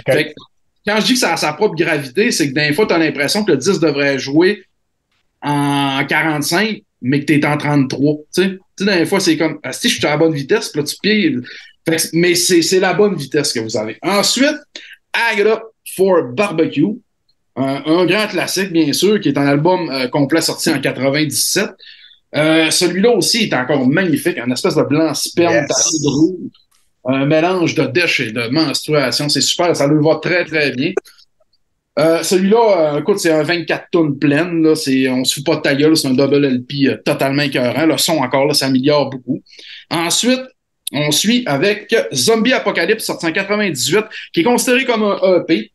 Fait 0.06 0.34
quand 0.86 1.00
je 1.00 1.06
dis 1.06 1.14
que 1.14 1.20
ça 1.20 1.34
a 1.34 1.38
sa 1.38 1.54
propre 1.54 1.76
gravité, 1.76 2.32
c'est 2.32 2.50
que 2.50 2.54
d'un 2.54 2.74
fois, 2.74 2.86
tu 2.88 2.94
as 2.94 2.98
l'impression 2.98 3.44
que 3.44 3.52
le 3.52 3.58
10 3.58 3.80
devrait 3.80 4.18
jouer 4.20 4.64
en 5.42 6.06
45, 6.06 6.82
mais 7.02 7.22
que 7.22 7.26
tu 7.26 7.40
es 7.40 7.46
en 7.46 7.58
33. 7.58 8.16
Tu 8.34 8.44
sais, 8.44 8.58
d'un 8.86 9.06
fois, 9.06 9.20
c'est 9.20 9.38
comme, 9.38 9.60
ah, 9.64 9.72
si 9.72 9.90
je 9.90 9.96
suis 9.98 10.06
à 10.06 10.12
la 10.12 10.18
bonne 10.18 10.34
vitesse, 10.34 10.70
puis 10.70 10.82
là, 10.82 10.88
tu 10.88 10.96
pieds. 11.02 11.36
mais 12.14 12.36
c'est 12.36 12.80
la 12.80 12.94
bonne 12.94 13.16
vitesse 13.16 13.54
que 13.54 13.60
vous 13.60 13.78
avez. 13.78 13.98
Ensuite, 14.02 14.58
Agra 15.14 15.62
for 15.96 16.24
Barbecue, 16.34 17.00
un, 17.56 18.06
grand 18.06 18.28
classique, 18.28 18.72
bien 18.72 18.94
sûr, 18.94 19.20
qui 19.20 19.30
est 19.30 19.38
un 19.38 19.48
album 19.48 19.90
euh, 19.90 20.08
complet 20.08 20.42
sorti 20.42 20.70
en 20.70 20.80
97. 20.80 21.70
Euh, 22.36 22.70
celui-là 22.70 23.12
aussi 23.12 23.46
est 23.46 23.54
encore 23.54 23.86
magnifique, 23.88 24.38
un 24.38 24.52
espèce 24.52 24.76
de 24.76 24.84
blanc 24.84 25.14
sperme 25.14 25.54
Yes. 25.54 26.02
de 26.02 26.08
rouge. 26.08 26.52
Un 27.06 27.26
mélange 27.26 27.76
de 27.76 27.86
dèche 27.86 28.20
et 28.20 28.32
de 28.32 28.48
menstruation. 28.50 29.30
C'est 29.30 29.42
super, 29.42 29.76
ça 29.76 29.88
lui 29.88 30.04
va 30.04 30.16
très, 30.16 30.46
très 30.46 30.72
bien. 30.72 30.92
Euh, 32.00 32.24
celui-là, 32.24 32.94
euh, 32.96 33.00
écoute, 33.00 33.20
c'est 33.20 33.32
un 33.32 33.44
24 33.44 33.88
tonnes 33.92 34.18
pleine. 34.18 34.64
Là, 34.64 34.72
on 34.72 35.24
se 35.26 35.36
fout 35.36 35.46
pas 35.46 35.58
de 35.58 35.62
ta 35.62 35.76
gueule, 35.76 35.98
c'est 35.98 36.08
un 36.08 36.14
double 36.14 36.46
LP 36.46 36.72
euh, 36.86 36.98
totalement 37.04 37.42
écœurant. 37.42 37.86
Le 37.86 37.98
son, 37.98 38.18
encore, 38.18 38.46
là, 38.46 38.54
s'améliore 38.54 39.10
beaucoup. 39.10 39.42
Ensuite, 39.90 40.42
on 40.94 41.12
suit 41.12 41.44
avec 41.46 41.94
Zombie 42.14 42.54
Apocalypse, 42.54 43.04
sorti 43.04 43.26
en 43.26 43.32
98, 43.32 44.06
qui 44.34 44.40
est 44.40 44.44
considéré 44.44 44.86
comme 44.86 45.04
un 45.04 45.42
EP, 45.42 45.72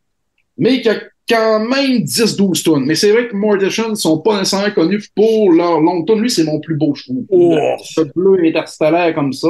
mais 0.57 0.81
qui 0.81 0.89
a 0.89 0.99
quand 1.29 1.59
même 1.59 2.03
10-12 2.03 2.63
tonnes. 2.63 2.85
Mais 2.85 2.95
c'est 2.95 3.11
vrai 3.11 3.27
que 3.27 3.35
Mortician 3.35 3.89
ne 3.89 3.95
sont 3.95 4.19
pas 4.19 4.39
nécessairement 4.39 4.73
connus 4.73 5.09
pour 5.15 5.51
leur 5.51 5.79
longue 5.79 6.07
tonne. 6.07 6.21
Lui, 6.21 6.29
c'est 6.29 6.43
mon 6.43 6.59
plus 6.59 6.75
beau, 6.75 6.95
je 6.95 7.03
trouve. 7.03 7.25
Oh. 7.29 7.75
Ce 7.83 8.01
bleu 8.01 8.39
interstellaire 8.45 9.13
comme 9.13 9.31
ça. 9.31 9.49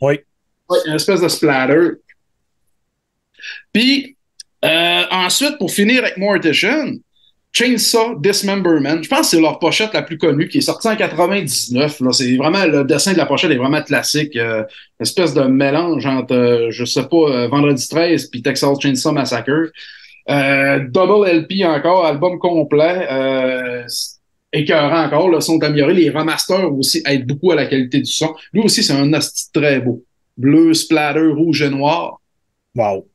Oui. 0.00 0.20
Une 0.86 0.94
espèce 0.94 1.20
de 1.20 1.28
splatter. 1.28 1.92
Puis, 3.72 4.16
euh, 4.64 5.02
ensuite, 5.10 5.58
pour 5.58 5.70
finir 5.70 6.02
avec 6.02 6.16
Mortician, 6.16 6.92
Chainsaw 7.54 8.16
Dismemberment, 8.18 9.02
je 9.02 9.08
pense 9.08 9.20
que 9.20 9.26
c'est 9.26 9.40
leur 9.40 9.60
pochette 9.60 9.94
la 9.94 10.02
plus 10.02 10.18
connue, 10.18 10.48
qui 10.48 10.58
est 10.58 10.62
sortie 10.62 10.88
en 10.88 10.96
99. 10.96 12.00
Là. 12.00 12.12
C'est 12.12 12.36
vraiment, 12.36 12.64
le 12.66 12.82
dessin 12.82 13.12
de 13.12 13.16
la 13.16 13.26
pochette 13.26 13.52
est 13.52 13.56
vraiment 13.56 13.80
classique. 13.80 14.34
Euh, 14.34 14.64
une 14.98 15.02
espèce 15.02 15.34
de 15.34 15.42
mélange 15.42 16.04
entre, 16.04 16.34
euh, 16.34 16.70
je 16.72 16.84
sais 16.84 17.04
pas, 17.04 17.16
euh, 17.16 17.48
Vendredi 17.48 17.86
13 17.88 18.26
puis 18.26 18.42
Texas 18.42 18.76
Chainsaw 18.80 19.12
Massacre. 19.12 19.70
Double 20.26 21.28
LP 21.28 21.64
encore, 21.64 22.06
album 22.06 22.40
complet. 22.40 23.06
Écœurant 24.52 25.04
encore, 25.04 25.28
le 25.28 25.40
son 25.40 25.60
est 25.60 25.64
amélioré. 25.64 25.94
Les 25.94 26.10
remasters 26.10 26.72
aussi 26.72 27.02
aident 27.06 27.26
beaucoup 27.26 27.52
à 27.52 27.54
la 27.54 27.66
qualité 27.66 27.98
du 27.98 28.10
son. 28.10 28.34
Lui 28.52 28.62
aussi, 28.62 28.82
c'est 28.82 28.94
un 28.94 29.12
asti 29.12 29.52
très 29.52 29.80
beau. 29.80 30.02
Bleu, 30.36 30.74
splatter, 30.74 31.28
rouge 31.28 31.62
et 31.62 31.70
noir. 31.70 32.20
Wow. 32.74 33.06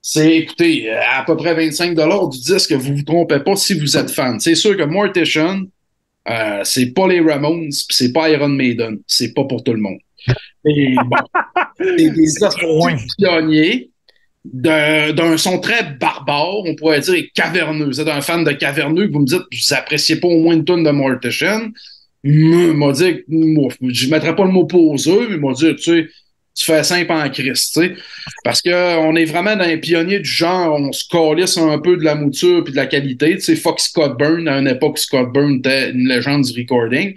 C'est, 0.00 0.36
écoutez, 0.36 0.90
euh, 0.90 1.00
à 1.12 1.24
peu 1.24 1.36
près 1.36 1.54
25 1.54 1.94
du 1.94 2.38
disque, 2.40 2.72
vous 2.72 2.96
vous 2.96 3.02
trompez 3.02 3.38
pas 3.38 3.54
si 3.54 3.78
vous 3.78 3.96
êtes 3.96 4.10
fan. 4.10 4.40
C'est 4.40 4.56
sûr 4.56 4.76
que 4.76 4.82
Mortician, 4.82 5.62
euh, 6.28 6.60
c'est 6.64 6.92
pas 6.92 7.06
les 7.06 7.20
Ramones, 7.20 7.70
c'est 7.70 8.12
pas 8.12 8.28
Iron 8.30 8.48
Maiden. 8.48 8.98
C'est 9.06 9.32
pas 9.32 9.44
pour 9.44 9.62
tout 9.62 9.72
le 9.72 9.80
monde. 9.80 9.98
Et 10.66 10.94
bon, 10.94 11.16
c'est 11.78 12.10
des 12.10 12.96
pionniers 13.18 13.90
d'un 14.44 15.36
son 15.36 15.60
très 15.60 15.84
barbare, 15.84 16.64
on 16.64 16.74
pourrait 16.74 17.00
dire, 17.00 17.24
caverneux. 17.34 17.86
Vous 17.86 18.00
êtes 18.00 18.08
un 18.08 18.20
fan 18.20 18.42
de 18.42 18.52
caverneux 18.52 19.06
que 19.06 19.12
vous 19.12 19.20
me 19.20 19.26
dites 19.26 19.42
vous 19.52 19.74
appréciez 19.74 20.16
pas 20.16 20.28
au 20.28 20.40
moins 20.40 20.54
une 20.54 20.64
tonne 20.64 20.82
de 20.82 20.90
Mortician. 20.90 21.70
Il 22.24 22.72
m'a 22.74 22.92
dit, 22.92 23.22
moi, 23.28 23.72
je 23.80 24.08
mettrais 24.08 24.36
pas 24.36 24.44
le 24.44 24.50
mot 24.50 24.64
poseux, 24.64 25.28
mais 25.28 25.34
il 25.36 25.40
m'a 25.40 25.52
dit, 25.52 25.74
tu 25.76 25.82
sais, 25.82 26.08
tu 26.54 26.64
fais 26.64 26.82
simple 26.82 27.12
en 27.12 27.28
Christ, 27.30 27.74
tu 27.74 27.80
sais. 27.80 27.94
Parce 28.44 28.60
que 28.60 28.98
on 28.98 29.16
est 29.16 29.24
vraiment 29.24 29.56
dans 29.56 29.66
les 29.66 29.78
pionniers 29.78 30.20
du 30.20 30.28
genre, 30.28 30.78
on 30.78 30.92
se 30.92 31.04
calisse 31.08 31.56
un 31.56 31.78
peu 31.78 31.96
de 31.96 32.04
la 32.04 32.14
mouture 32.14 32.62
puis 32.64 32.72
de 32.72 32.76
la 32.76 32.86
qualité. 32.86 33.34
Tu 33.36 33.40
sais, 33.40 33.56
fuck 33.56 33.80
Scott 33.80 34.18
Byrne, 34.18 34.48
à 34.48 34.58
une 34.58 34.68
époque, 34.68 34.98
Scott 34.98 35.32
Byrne 35.32 35.56
était 35.56 35.90
une 35.90 36.08
légende 36.08 36.44
du 36.44 36.60
recording. 36.60 37.14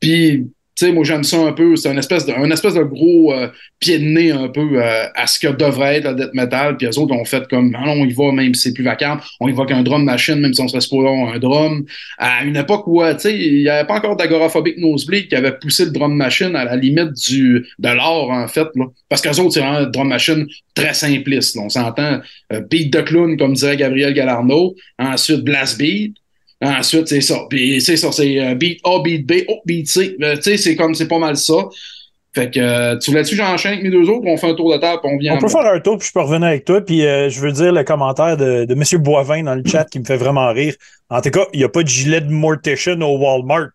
Puis, 0.00 0.46
sais, 0.84 0.92
moi, 0.92 1.04
j'aime 1.04 1.24
ça 1.24 1.38
un 1.38 1.52
peu. 1.52 1.74
C'est 1.76 1.88
un 1.88 1.96
espèce 1.96 2.26
de, 2.26 2.32
espèce 2.52 2.74
de 2.74 2.82
gros 2.82 3.32
euh, 3.32 3.48
pied 3.80 3.98
de 3.98 4.04
nez 4.04 4.30
un 4.30 4.48
peu 4.48 4.82
euh, 4.82 5.06
à 5.14 5.26
ce 5.26 5.38
que 5.38 5.48
devrait 5.48 5.96
être 5.96 6.04
la 6.04 6.14
death 6.14 6.34
metal. 6.34 6.76
Puis 6.76 6.86
eux 6.86 6.98
autres 6.98 7.14
ont 7.14 7.24
fait 7.24 7.48
comme, 7.48 7.70
non, 7.70 7.92
on 7.92 8.04
y 8.04 8.12
va 8.12 8.32
même 8.32 8.54
si 8.54 8.62
c'est 8.62 8.74
plus 8.74 8.84
vacant. 8.84 9.18
On 9.40 9.48
y 9.48 9.52
va 9.52 9.64
qu'un 9.64 9.82
drum 9.82 10.04
machine, 10.04 10.36
même 10.36 10.52
si 10.52 10.60
on 10.60 10.68
supposé 10.68 11.08
avoir 11.08 11.34
un 11.34 11.38
drum. 11.38 11.84
À 12.18 12.44
une 12.44 12.56
époque 12.56 12.86
où, 12.86 13.02
euh, 13.02 13.14
tu 13.14 13.20
sais, 13.20 13.38
il 13.38 13.62
n'y 13.62 13.68
avait 13.68 13.86
pas 13.86 13.96
encore 13.96 14.16
d'agoraphobique 14.16 14.78
nosebleed 14.78 15.28
qui 15.28 15.34
avait 15.34 15.56
poussé 15.58 15.86
le 15.86 15.92
drum 15.92 16.14
machine 16.14 16.54
à 16.54 16.64
la 16.64 16.76
limite 16.76 17.12
du, 17.12 17.66
de 17.78 17.88
l'art, 17.88 18.28
en 18.30 18.48
fait. 18.48 18.68
Parce 19.08 19.22
qu'eux 19.22 19.40
autres, 19.40 19.54
c'est 19.54 19.60
vraiment 19.60 19.78
un 19.78 19.86
drum 19.86 20.08
machine 20.08 20.46
très 20.74 20.94
simpliste. 20.94 21.56
On 21.56 21.68
s'entend 21.68 22.20
beat 22.70 22.92
de 22.92 23.00
clown, 23.00 23.36
comme 23.38 23.54
dirait 23.54 23.76
Gabriel 23.76 24.12
Galarno. 24.12 24.74
Ensuite, 24.98 25.42
blast 25.42 25.78
beat. 25.78 26.16
Ensuite, 26.62 27.08
c'est 27.08 27.20
ça. 27.20 27.40
Puis 27.50 27.80
c'est 27.80 27.96
ça, 27.96 28.10
c'est 28.12 28.38
euh, 28.40 28.54
beat 28.54 28.80
A, 28.84 29.00
beat 29.02 29.26
B, 29.26 29.44
oh, 29.48 29.60
beat 29.66 29.88
C. 29.88 30.16
Euh, 30.22 30.36
tu 30.36 30.42
sais, 30.42 30.56
c'est 30.56 30.76
comme, 30.76 30.94
c'est 30.94 31.08
pas 31.08 31.18
mal 31.18 31.36
ça. 31.36 31.54
Fait 32.34 32.50
que, 32.50 32.60
euh, 32.60 32.98
tu 32.98 33.10
voulais-tu 33.10 33.30
que 33.30 33.36
j'enchaîne 33.36 33.72
avec 33.72 33.84
mes 33.84 33.90
deux 33.90 34.08
autres, 34.10 34.26
on 34.26 34.36
fait 34.36 34.50
un 34.50 34.54
tour 34.54 34.72
de 34.72 34.78
table, 34.78 35.00
on 35.04 35.16
vient. 35.18 35.34
On 35.36 35.38
peut 35.38 35.48
faire 35.48 35.66
un 35.66 35.80
tour, 35.80 35.98
puis 35.98 36.08
je 36.08 36.12
peux 36.12 36.20
revenir 36.20 36.48
avec 36.48 36.64
toi. 36.64 36.80
Puis 36.82 37.04
euh, 37.06 37.28
je 37.30 37.40
veux 37.40 37.52
dire 37.52 37.72
le 37.72 37.82
commentaire 37.84 38.36
de, 38.36 38.64
de 38.64 38.72
M. 38.74 39.02
Boivin 39.02 39.42
dans 39.42 39.54
le 39.54 39.62
chat 39.66 39.84
qui 39.84 39.98
me 40.00 40.04
fait 40.04 40.16
vraiment 40.16 40.50
rire. 40.52 40.74
En 41.08 41.20
tout 41.20 41.30
cas, 41.30 41.46
il 41.52 41.58
n'y 41.58 41.64
a 41.64 41.68
pas 41.68 41.82
de 41.82 41.88
gilet 41.88 42.20
de 42.20 42.30
Mortician 42.30 43.00
au 43.00 43.18
Walmart. 43.18 43.70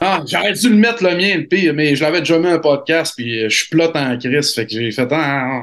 Ah, 0.00 0.22
j'aurais 0.26 0.52
dû 0.52 0.68
le 0.70 0.76
mettre 0.76 1.02
le 1.02 1.16
mien, 1.16 1.36
le 1.36 1.46
pire, 1.46 1.74
mais 1.74 1.96
je 1.96 2.02
l'avais 2.02 2.20
déjà 2.20 2.38
mis 2.38 2.46
un 2.46 2.60
podcast, 2.60 3.14
puis 3.16 3.42
je 3.42 3.54
suis 3.54 3.68
plot 3.68 3.90
en 3.94 4.16
crise. 4.16 4.54
Fait 4.54 4.64
que 4.64 4.72
j'ai 4.72 4.90
fait, 4.90 5.08
ah, 5.10 5.62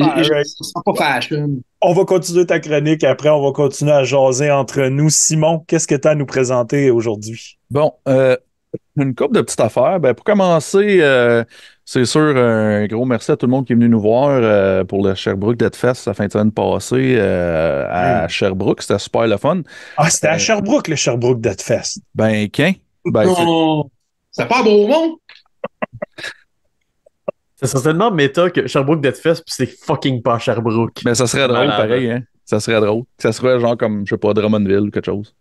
Ah, 0.00 0.14
et 0.18 0.24
je- 0.24 0.82
pas 0.84 0.94
fashion. 0.94 1.60
On 1.82 1.92
va 1.94 2.04
continuer 2.04 2.44
ta 2.46 2.60
chronique. 2.60 3.04
Après, 3.04 3.30
on 3.30 3.42
va 3.42 3.52
continuer 3.52 3.92
à 3.92 4.04
jaser 4.04 4.50
entre 4.50 4.82
nous. 4.88 5.08
Simon, 5.08 5.64
qu'est-ce 5.66 5.86
que 5.86 5.94
tu 5.94 6.06
as 6.06 6.10
à 6.10 6.14
nous 6.14 6.26
présenter 6.26 6.90
aujourd'hui? 6.90 7.58
Bon, 7.70 7.94
euh, 8.06 8.36
une 8.98 9.14
couple 9.14 9.36
de 9.36 9.40
petites 9.40 9.60
affaires. 9.60 9.98
Ben, 9.98 10.12
pour 10.12 10.24
commencer, 10.24 10.98
euh, 11.00 11.42
c'est 11.86 12.04
sûr, 12.04 12.20
un 12.36 12.86
gros 12.86 13.06
merci 13.06 13.30
à 13.32 13.36
tout 13.36 13.46
le 13.46 13.50
monde 13.50 13.66
qui 13.66 13.72
est 13.72 13.76
venu 13.76 13.88
nous 13.88 14.00
voir 14.00 14.28
euh, 14.30 14.84
pour 14.84 15.02
le 15.02 15.14
Sherbrooke 15.14 15.56
Dead 15.56 15.74
Fest 15.74 16.06
la 16.06 16.12
fin 16.12 16.26
de 16.26 16.32
semaine 16.32 16.52
passée 16.52 17.14
euh, 17.16 17.86
à 17.88 18.28
Sherbrooke. 18.28 18.82
C'était 18.82 18.98
super 18.98 19.26
le 19.26 19.38
fun. 19.38 19.62
Ah, 19.96 20.10
c'était 20.10 20.28
à 20.28 20.36
Sherbrooke, 20.38 20.88
le 20.88 20.96
Sherbrooke 20.96 21.40
Death 21.40 21.62
Fest. 21.62 22.00
Ben, 22.14 22.46
qu'un? 22.50 22.72
Ben, 23.06 23.24
c'est- 23.34 23.44
Non. 23.44 23.90
C'est 24.32 24.46
pas 24.46 24.62
beau 24.62 24.86
monde? 27.62 27.68
C'est 27.70 27.76
certainement 27.76 28.10
méta 28.10 28.50
que 28.50 28.66
Sherbrooke 28.66 29.00
Death 29.00 29.16
Fest, 29.16 29.42
puis 29.46 29.54
c'est 29.56 29.66
fucking 29.84 30.22
pas 30.22 30.38
Sherbrooke. 30.38 31.00
mais 31.04 31.14
ça 31.14 31.26
serait 31.26 31.46
drôle, 31.48 31.66
Malade. 31.68 31.88
pareil, 31.88 32.10
hein? 32.10 32.22
Ça 32.44 32.58
serait 32.60 32.80
drôle. 32.80 33.04
Ça 33.18 33.32
serait 33.32 33.60
genre 33.60 33.76
comme, 33.76 34.04
je 34.06 34.14
sais 34.14 34.18
pas, 34.18 34.32
Drummondville 34.34 34.80
ou 34.80 34.90
quelque 34.90 35.06
chose. 35.06 35.34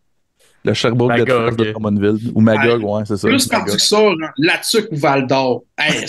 Le 0.63 0.73
Sherbrooke 0.73 1.09
Magog. 1.09 1.45
Fest 1.47 1.59
de 1.59 1.71
Drummondville. 1.71 2.31
Ou 2.35 2.41
Magog, 2.41 2.83
ouais, 2.83 3.03
c'est 3.05 3.17
ça. 3.17 3.27
Plus 3.27 3.47
que 3.47 3.77
ça, 3.77 3.97
genre, 3.97 4.15
là-dessus 4.37 4.87
ou 4.91 4.95
Val 4.97 5.25
d'Or. 5.25 5.63
Hey, 5.77 6.05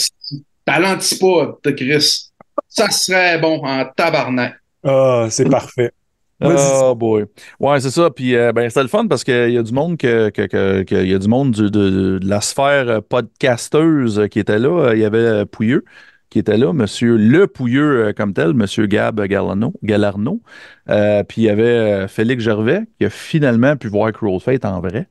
t'as 0.64 0.78
l'antipode 0.80 1.54
de 1.64 1.70
Chris. 1.70 2.30
Ça 2.68 2.90
serait 2.90 3.38
bon 3.38 3.64
en 3.64 3.84
tabarnak. 3.96 4.54
Ah, 4.84 5.26
c'est 5.30 5.48
parfait. 5.48 5.92
Vas-y. 6.40 6.80
Oh 6.82 6.94
boy. 6.94 7.26
Ouais, 7.58 7.80
c'est 7.80 7.90
ça. 7.90 8.10
Puis 8.10 8.34
euh, 8.34 8.52
ben, 8.52 8.68
c'était 8.68 8.82
le 8.82 8.88
fun 8.88 9.06
parce 9.06 9.24
qu'il 9.24 9.50
y 9.50 9.58
a 9.58 9.62
du 9.62 9.72
monde 9.72 9.98
que, 9.98 10.30
que, 10.30 10.46
que- 10.82 11.04
y 11.04 11.14
a 11.14 11.18
du 11.18 11.28
monde 11.28 11.50
du- 11.52 11.70
de, 11.70 12.18
de 12.18 12.20
la 12.22 12.40
sphère 12.40 12.88
euh, 12.88 13.00
podcasteuse 13.06 14.18
euh, 14.20 14.26
qui 14.26 14.38
était 14.38 14.58
là. 14.58 14.92
Il 14.94 15.00
y 15.00 15.04
avait 15.04 15.44
Pouilleux 15.46 15.84
qui 16.30 16.38
était 16.38 16.56
là, 16.56 16.72
monsieur 16.72 17.16
le 17.16 17.46
Pouilleux 17.48 18.12
comme 18.16 18.32
tel, 18.32 18.54
monsieur 18.54 18.86
Gab 18.86 19.20
Galarno. 19.20 19.74
Galarno. 19.82 20.40
Euh, 20.88 21.24
puis 21.24 21.42
il 21.42 21.44
y 21.44 21.48
avait 21.50 22.06
Félix 22.08 22.42
Gervais 22.44 22.82
qui 22.98 23.04
a 23.04 23.10
finalement 23.10 23.76
pu 23.76 23.88
voir 23.88 24.12
Cruel 24.12 24.38
Fate 24.40 24.64
en 24.64 24.80
vrai, 24.80 25.08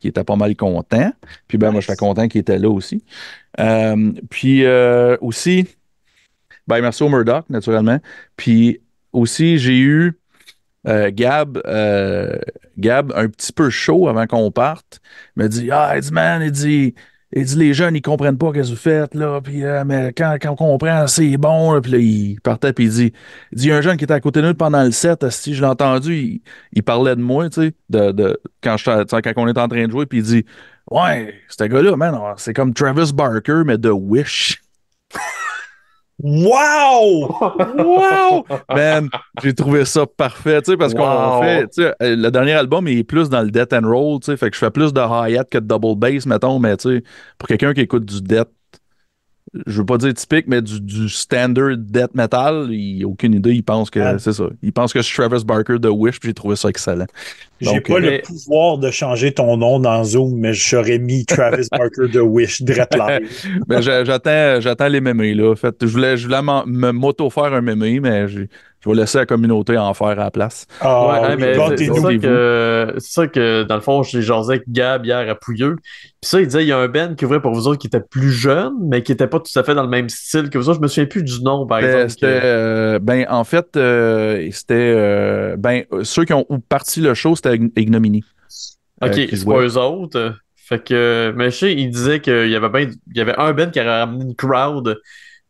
qui 0.00 0.08
était 0.08 0.24
pas 0.24 0.36
mal 0.36 0.56
content. 0.56 1.12
Puis 1.48 1.58
ben 1.58 1.70
moi, 1.70 1.80
je 1.82 1.88
suis 1.88 1.96
content 1.96 2.28
qu'il 2.28 2.40
était 2.40 2.58
là 2.58 2.70
aussi. 2.70 3.04
Euh, 3.60 4.12
puis 4.30 4.64
aussi, 5.20 5.68
ben 6.66 6.80
merci 6.80 7.02
au 7.02 7.10
Murdoch, 7.10 7.44
naturellement. 7.50 7.98
Puis 8.36 8.80
aussi, 9.12 9.58
j'ai 9.58 9.78
eu 9.78 10.18
euh, 10.86 11.10
Gab, 11.12 11.60
euh, 11.66 12.36
Gab, 12.78 13.12
un 13.14 13.28
petit 13.28 13.52
peu 13.52 13.70
chaud 13.70 14.08
avant 14.08 14.26
qu'on 14.26 14.50
parte, 14.50 15.00
me 15.36 15.48
dit 15.48 15.70
Ah, 15.70 15.92
il 15.96 16.02
dit, 16.02 16.12
man, 16.12 16.42
il 16.42 16.50
dit, 16.50 16.94
il 17.32 17.44
dit 17.44 17.56
les 17.56 17.74
jeunes, 17.74 17.96
ils 17.96 18.02
comprennent 18.02 18.38
pas 18.38 18.48
ce 18.48 18.52
que 18.52 18.66
vous 18.66 18.76
faites, 18.76 19.14
là, 19.14 19.40
puis, 19.40 19.64
euh, 19.64 19.84
mais 19.84 20.12
quand, 20.16 20.36
quand 20.40 20.52
on 20.52 20.56
comprend, 20.56 21.06
c'est 21.06 21.36
bon, 21.36 21.72
là. 21.72 21.80
puis 21.80 21.92
là, 21.92 21.98
il 21.98 22.40
partait, 22.40 22.72
puis 22.72 22.84
il 22.84 22.90
dit 22.90 23.12
Il 23.52 23.58
dit, 23.58 23.72
un 23.72 23.80
jeune 23.80 23.96
qui 23.96 24.04
était 24.04 24.14
à 24.14 24.20
côté 24.20 24.42
de 24.42 24.48
nous 24.48 24.54
pendant 24.54 24.82
le 24.82 24.92
set, 24.92 25.28
si 25.30 25.54
je 25.54 25.60
l'ai 25.60 25.68
entendu, 25.68 26.42
il, 26.72 26.82
parlait 26.82 27.16
de 27.16 27.22
moi, 27.22 27.48
tu 27.48 27.62
sais, 27.62 27.74
de, 27.90 28.12
de, 28.12 28.40
quand, 28.62 28.76
quand 28.84 29.32
on 29.36 29.48
est 29.48 29.58
en 29.58 29.68
train 29.68 29.86
de 29.86 29.90
jouer, 29.90 30.06
puis 30.06 30.18
il 30.18 30.24
dit 30.24 30.44
Ouais, 30.90 31.34
ce 31.48 31.64
gars-là, 31.64 31.96
man, 31.96 32.18
c'est 32.36 32.52
comme 32.52 32.74
Travis 32.74 33.12
Barker, 33.14 33.62
mais 33.64 33.78
de 33.78 33.90
Wish. 33.90 34.62
Wow! 36.24 37.28
Wow! 37.76 38.46
Man, 38.72 39.10
j'ai 39.42 39.54
trouvé 39.54 39.84
ça 39.84 40.06
parfait, 40.06 40.62
tu 40.62 40.70
sais, 40.72 40.76
parce 40.78 40.94
qu'on 40.94 41.30
Wow. 41.32 41.32
fait, 41.32 41.68
tu 41.68 41.82
sais, 41.82 41.94
euh, 42.02 42.16
le 42.16 42.30
dernier 42.30 42.52
album 42.52 42.88
est 42.88 43.04
plus 43.04 43.28
dans 43.28 43.42
le 43.42 43.50
death 43.50 43.74
and 43.74 43.86
roll, 43.86 44.20
tu 44.20 44.26
sais, 44.26 44.36
fait 44.38 44.48
que 44.48 44.54
je 44.56 44.60
fais 44.60 44.70
plus 44.70 44.92
de 44.94 45.00
hi-hat 45.02 45.44
que 45.44 45.58
de 45.58 45.66
double 45.66 45.96
bass, 45.98 46.24
mettons, 46.24 46.58
mais 46.58 46.78
tu 46.78 46.96
sais, 46.98 47.02
pour 47.36 47.46
quelqu'un 47.48 47.74
qui 47.74 47.82
écoute 47.82 48.06
du 48.06 48.22
death, 48.22 48.48
je 49.66 49.78
veux 49.78 49.84
pas 49.86 49.98
dire 49.98 50.12
typique, 50.14 50.46
mais 50.48 50.62
du, 50.62 50.80
du 50.80 51.08
standard 51.08 51.76
death 51.76 52.14
metal, 52.14 52.68
il 52.70 53.04
a 53.04 53.06
aucune 53.06 53.34
idée, 53.34 53.52
il 53.52 53.62
pense 53.62 53.88
que, 53.90 54.00
Ah. 54.00 54.18
c'est 54.18 54.32
ça, 54.32 54.44
il 54.62 54.72
pense 54.72 54.92
que 54.92 55.00
je 55.00 55.04
suis 55.04 55.16
Travis 55.16 55.44
Barker 55.44 55.78
de 55.78 55.88
Wish, 55.88 56.18
puis 56.18 56.30
j'ai 56.30 56.34
trouvé 56.34 56.56
ça 56.56 56.68
excellent. 56.70 57.06
J'ai 57.60 57.80
pas 57.80 57.94
euh, 57.94 57.98
le 58.00 58.10
mais- 58.10 58.22
pouvoir 58.22 58.78
de 58.78 58.90
changer 58.90 59.32
ton 59.32 59.56
nom 59.56 59.78
dans 59.78 60.02
Zoom, 60.02 60.34
mais 60.38 60.52
j'aurais 60.54 60.98
mis 60.98 61.24
Travis 61.24 61.68
Barker 61.70 62.08
de 62.08 62.20
Wish 62.20 62.62
direct 62.62 62.96
là. 62.96 63.20
Ben, 63.68 63.80
j'a- 63.82 64.04
j'attends, 64.04 64.60
j'attends 64.60 64.88
les 64.88 65.00
mémés, 65.00 65.34
là. 65.34 65.52
En 65.52 65.56
fait, 65.56 65.74
je 65.80 65.86
voulais, 65.86 66.16
je 66.16 66.26
voulais 66.26 66.92
m'auto-faire 66.92 67.52
un 67.54 67.60
mémé, 67.60 68.00
mais 68.00 68.26
j'ai 68.28 68.48
je 68.84 68.90
vais 68.90 68.96
laisser 68.96 69.18
la 69.18 69.26
communauté 69.26 69.78
en 69.78 69.94
faire 69.94 70.08
à 70.08 70.14
la 70.14 70.30
place. 70.30 70.66
Ah, 70.80 71.06
ouais, 71.06 71.20
oui, 71.30 71.36
mais 71.40 71.54
c'est- 71.76 71.76
ça, 72.02 72.08
que, 72.20 72.94
c'est 72.98 73.12
ça 73.12 73.26
que, 73.26 73.62
dans 73.64 73.74
le 73.76 73.80
fond, 73.80 74.02
j'ai 74.02 74.22
jasé 74.22 74.52
avec 74.54 74.64
Gab 74.70 75.04
hier 75.06 75.28
à 75.28 75.34
Pouilleux. 75.34 75.76
Puis 75.82 76.12
ça, 76.22 76.40
il 76.40 76.46
disait, 76.46 76.64
il 76.64 76.68
y 76.68 76.72
a 76.72 76.78
un 76.78 76.88
band 76.88 77.14
qui 77.14 77.24
ouvrait 77.24 77.40
pour 77.40 77.52
vous 77.52 77.66
autres 77.66 77.78
qui 77.78 77.86
était 77.86 78.00
plus 78.00 78.30
jeune, 78.30 78.72
mais 78.88 79.02
qui 79.02 79.12
était 79.12 79.26
pas 79.26 79.40
tout 79.40 79.58
à 79.58 79.62
fait 79.64 79.74
dans 79.74 79.82
le 79.82 79.88
même 79.88 80.08
style 80.08 80.50
que 80.50 80.58
vous 80.58 80.68
autres. 80.68 80.78
Je 80.78 80.82
me 80.82 80.88
souviens 80.88 81.06
plus 81.06 81.22
du 81.22 81.42
nom, 81.42 81.66
par 81.66 81.78
exemple. 81.78 82.10
c'était, 82.10 82.26
que- 82.40 82.46
euh, 82.46 82.98
ben, 83.00 83.26
en 83.30 83.44
fait, 83.44 83.76
euh, 83.76 84.48
c'était. 84.52 84.74
euh, 84.74 85.56
ben, 85.56 85.84
ceux 86.02 86.24
qui 86.24 86.32
ont 86.32 86.46
parti 86.68 87.00
le 87.00 87.14
show, 87.14 87.34
c'était 87.36 87.56
Ign- 87.56 87.72
Ignominy. 87.76 88.22
Ok, 89.02 89.10
euh, 89.18 89.26
c'est 89.30 89.44
pas 89.44 89.60
eux 89.62 89.78
autres. 89.78 90.34
Fait 90.56 90.82
que, 90.82 91.32
mais 91.36 91.50
je 91.50 91.56
sais, 91.56 91.72
il 91.74 91.90
disait 91.90 92.20
qu'il 92.20 92.48
y 92.48 92.56
avait 92.56 92.70
ben, 92.70 92.90
il 93.10 93.16
y 93.16 93.20
avait 93.20 93.36
un 93.36 93.52
band 93.52 93.70
qui 93.70 93.80
avait 93.80 93.90
ramené 94.00 94.24
une 94.24 94.34
crowd. 94.34 94.98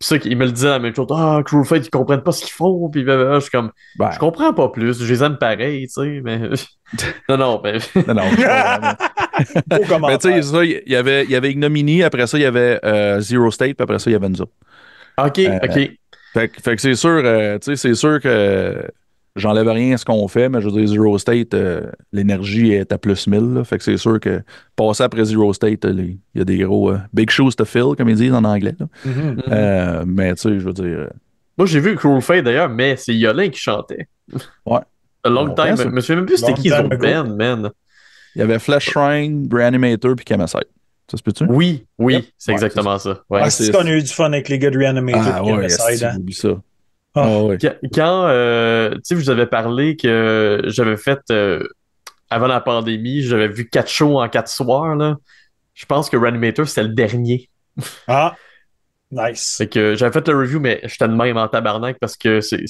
Ça, 0.05 0.17
il 0.25 0.37
me 0.37 0.45
le 0.45 0.53
disait 0.53 0.69
la 0.69 0.79
même 0.79 0.95
chose. 0.95 1.07
Ah, 1.13 1.41
Crew 1.45 1.65
Fate, 1.65 1.87
ils 1.87 1.91
comprennent 1.91 2.23
pas 2.23 2.33
ce 2.33 2.43
qu'ils 2.45 2.53
font. 2.53 2.91
Puis 2.91 3.03
blablabla. 3.05 3.37
je 3.37 3.41
suis 3.43 3.51
comme, 3.51 3.71
Ben, 3.99 4.11
je 4.13 4.19
comprends 4.19 4.53
pas 4.53 4.69
plus. 4.69 5.03
Je 5.03 5.11
les 5.13 5.23
aime 5.23 5.39
pareil, 5.39 5.87
tu 5.87 5.93
sais, 5.95 6.21
mais. 6.23 6.39
non, 7.29 7.37
non, 7.39 7.61
mais. 7.65 7.79
non, 8.07 8.15
non, 8.15 8.23
mais- 10.09 10.19
tu 10.19 10.29
sais, 10.31 10.43
ça, 10.43 10.65
il 10.65 10.83
y 10.87 10.97
avait, 10.97 11.25
il 11.25 11.31
y 11.31 11.37
avait 11.37 11.51
Ignominy, 11.51 12.03
après 12.03 12.27
ça, 12.27 12.39
il 12.39 12.43
y 12.43 12.45
avait 12.45 12.81
euh, 12.85 13.21
Zero 13.21 13.51
State, 13.51 13.77
puis 13.77 13.83
après 13.83 13.99
ça, 13.99 14.11
il 14.11 14.13
y 14.13 14.17
avait 14.17 14.29
nous 14.29 14.43
autres. 14.43 14.53
ok, 15.19 15.39
Euh, 15.39 15.59
ok. 15.63 15.91
Fait, 16.35 16.49
que- 16.49 16.61
fait 16.61 16.75
que 16.77 16.83
c'est 16.83 16.95
sûr, 16.97 17.23
euh, 17.25 17.59
tu 17.59 17.75
sais, 17.75 17.77
c'est 17.77 17.95
sûr 17.95 18.21
que 18.21 18.91
j'enlève 19.37 19.69
rien 19.69 19.95
à 19.95 19.97
ce 19.99 20.05
qu'on 20.05 20.27
fait, 20.29 20.49
mais 20.49 20.61
je 20.61 20.69
veux 20.69 20.73
dire, 20.73 20.87
Zero 20.87 21.19
State, 21.19 21.55
euh, 21.55 21.83
l'énergie 22.13 22.73
est 22.73 22.93
à 22.93 22.99
plus 22.99 23.27
1000. 23.27 23.55
là. 23.55 23.65
fait 23.65 23.79
que 23.79 23.85
c'est 23.85 23.97
sûr 23.97 24.21
que 24.21 24.43
passer 24.77 25.03
après 25.03 25.25
Zero 25.25 25.53
State, 25.53 25.85
il 25.85 26.19
y 26.35 26.41
a 26.41 26.45
des 26.45 26.59
gros 26.59 26.91
euh, 26.93 26.99
big 27.13 27.31
shoes 27.31 27.53
to 27.57 27.65
fill, 27.65 27.95
comme 27.97 28.09
ils 28.09 28.17
disent 28.17 28.33
en 28.33 28.45
anglais. 28.45 28.75
là. 28.79 28.87
Mhm. 29.05 29.13
Mhm. 29.13 29.43
Euh, 29.51 30.05
mais 30.07 30.35
tu 30.35 30.43
sais, 30.43 30.59
je 30.61 30.65
veux 30.65 30.73
dire, 30.73 31.09
Moi, 31.59 31.67
j'ai 31.67 31.81
vu 31.81 31.97
Cruel 31.97 32.21
Fate 32.21 32.45
d'ailleurs, 32.45 32.69
mais 32.69 32.97
c'est 32.97 33.15
Yolin 33.15 33.49
qui 33.49 33.61
chantait. 33.61 34.09
Ouais. 34.67 34.79
A 35.23 35.29
long 35.29 35.47
Longtemps, 35.47 35.65
time. 35.67 35.77
ça. 35.77 35.83
Je 35.85 35.89
me 35.89 36.01
souviens 36.01 36.17
même 36.17 36.27
plus 36.27 36.37
c'était 36.39 36.55
qui 36.55 36.71
autres 36.73 36.93
ago. 36.93 36.97
bands, 36.99 37.37
man. 37.37 37.71
il 38.35 38.41
y 38.41 38.43
avait 38.43 38.59
Flash 38.59 38.91
Shrine, 38.91 39.49
Reanimator, 39.53 40.17
puis 40.17 40.25
Camasite. 40.25 40.69
Ça 41.11 41.17
se 41.19 41.23
peut-tu? 41.23 41.45
Oui, 41.49 41.85
oui, 41.99 42.15
Yep. 42.15 42.25
c'est 42.39 42.51
Ouais, 42.51 42.55
exactement 42.55 42.99
ça. 42.99 43.21
Ouais. 43.31 43.41
Ah, 43.43 43.51
c'est- 43.51 43.65
c'est 43.65 43.73
qu'on 43.73 43.87
a 43.87 43.91
eu 43.91 44.03
du 44.03 44.09
fun 44.09 44.27
avec 44.33 44.49
les 44.49 44.59
gars 44.59 44.71
de 44.71 44.79
Reanimator. 44.79 45.23
Ah 45.27 45.45
ouais, 45.45 45.65
hein. 45.67 45.69
ça. 45.69 46.49
Ah. 47.15 47.29
Ah. 47.63 47.69
Quand, 47.95 48.25
euh, 48.27 48.91
tu 48.95 49.01
sais, 49.05 49.15
je 49.17 49.21
vous 49.21 49.31
avais 49.31 49.47
parlé 49.47 49.97
que 49.97 50.63
j'avais 50.67 50.97
fait, 50.97 51.21
euh, 51.31 51.63
avant 52.31 52.47
la 52.49 52.61
pandémie, 52.61 53.23
j'avais 53.23 53.49
vu 53.49 53.69
quatre 53.69 53.91
shows 53.91 54.19
en 54.21 54.29
quatre 54.29 54.49
soirs, 54.49 54.97
là. 54.97 55.17
Je 55.75 55.87
pense 55.87 56.09
que 56.11 56.17
Reanimator, 56.17 56.67
c'était 56.69 56.83
le 56.85 56.95
dernier. 56.95 57.49
Ah, 58.09 58.35
nice. 59.11 59.57
Fait 59.59 59.67
que 59.69 59.95
j'avais 59.97 60.13
fait 60.13 60.27
le 60.29 60.37
review, 60.39 60.61
mais 60.61 60.81
j'étais 60.85 61.09
de 61.09 61.15
même 61.15 61.37
en 61.37 61.49
tabarnak 61.49 61.99
parce 62.01 62.17
que 62.17 62.41
c'est, 62.41 62.63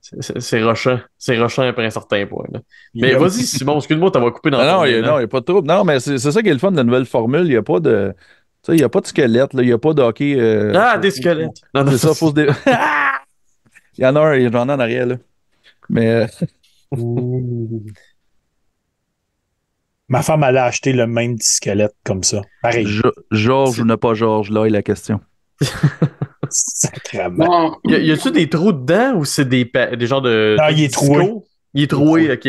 c'est, 0.00 0.20
c'est- 0.22 0.40
c'est 0.40 0.62
rushant. 0.62 0.98
C'est 1.18 1.36
rushant 1.40 1.62
après 1.62 1.86
un 1.86 1.90
certain 1.90 2.26
point, 2.26 2.44
là. 2.52 2.60
Mais 2.94 3.14
vas-y, 3.14 3.42
Simon, 3.44 3.78
excuse-moi, 3.78 4.10
t'as 4.12 4.20
coupé 4.30 4.50
dans 4.50 4.58
Non, 4.58 4.78
non, 4.78 4.84
il 4.84 5.00
n'y 5.02 5.06
a, 5.08 5.26
pas 5.28 5.40
de 5.40 5.44
trouble. 5.44 5.66
Non, 5.68 5.84
mais 5.84 6.00
c'est 6.00 6.18
ça 6.18 6.42
qui 6.42 6.48
est 6.48 6.52
le 6.52 6.58
fun 6.58 6.70
de 6.72 6.76
la 6.76 6.84
nouvelle 6.84 7.06
formule. 7.06 7.42
Il 7.46 7.50
n'y 7.50 7.56
a 7.56 7.62
pas 7.62 7.80
de. 7.80 8.12
Tu 8.62 8.72
sais, 8.72 8.72
il 8.76 8.78
n'y 8.78 8.84
a 8.84 8.88
pas 8.88 9.00
de 9.00 9.06
squelette, 9.06 9.54
là. 9.54 9.62
il 9.62 9.66
n'y 9.66 9.72
a 9.72 9.78
pas 9.78 9.92
de 9.94 10.02
hockey. 10.02 10.34
euh, 10.36 10.72
Ah, 10.74 10.98
des 10.98 11.12
squelettes. 11.12 11.60
Non, 11.74 11.84
non, 11.84 11.92
C'est 11.92 11.98
ça, 11.98 12.14
faut 12.14 12.30
se 12.30 12.34
dé- 12.34 12.48
Il 13.98 14.04
y 14.04 14.06
en 14.06 14.16
a 14.16 14.20
un, 14.20 14.36
il 14.36 14.42
y 14.44 14.48
en 14.48 14.54
a 14.54 14.60
en 14.74 14.78
arrière, 14.78 15.06
là. 15.06 15.16
Mais 15.90 16.06
euh. 16.08 16.26
Ma 20.08 20.22
femme 20.22 20.42
allait 20.42 20.58
acheter 20.58 20.92
le 20.92 21.06
même 21.06 21.36
petit 21.36 21.52
squelette 21.54 21.94
comme 22.04 22.22
ça. 22.22 22.40
Pareil. 22.62 22.86
Georges 23.30 23.78
ou 23.80 23.84
ne 23.84 23.94
pas 23.94 24.14
Georges, 24.14 24.50
là 24.50 24.64
est 24.64 24.70
la 24.70 24.82
question. 24.82 25.20
Sacrément. 26.50 27.44
Bon, 27.44 27.76
Y, 27.84 27.94
a- 27.94 27.98
y 27.98 28.10
a-tu 28.12 28.30
des 28.30 28.48
trous 28.48 28.72
dedans 28.72 29.16
ou 29.16 29.24
c'est 29.26 29.44
des, 29.44 29.66
pa- 29.66 29.94
des 29.96 30.06
genres 30.06 30.22
de. 30.22 30.56
Non, 30.58 30.68
il 30.70 30.82
est 30.84 30.92
troué. 30.92 31.30
Il 31.74 31.82
est 31.82 31.86
troué, 31.88 32.32
ok. 32.32 32.48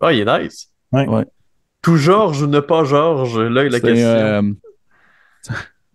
Ah, 0.00 0.12
il 0.12 0.20
est 0.28 0.38
nice. 0.42 0.70
Ouais. 0.92 1.06
Ouais. 1.06 1.24
Tout 1.82 1.96
Georges 1.96 2.42
ou 2.42 2.46
ne 2.48 2.58
pas 2.58 2.82
Georges, 2.82 3.38
là 3.38 3.64
est 3.64 3.68
la 3.68 3.78
C'est, 3.78 3.82
question. 3.86 4.06
euh, 4.08 4.42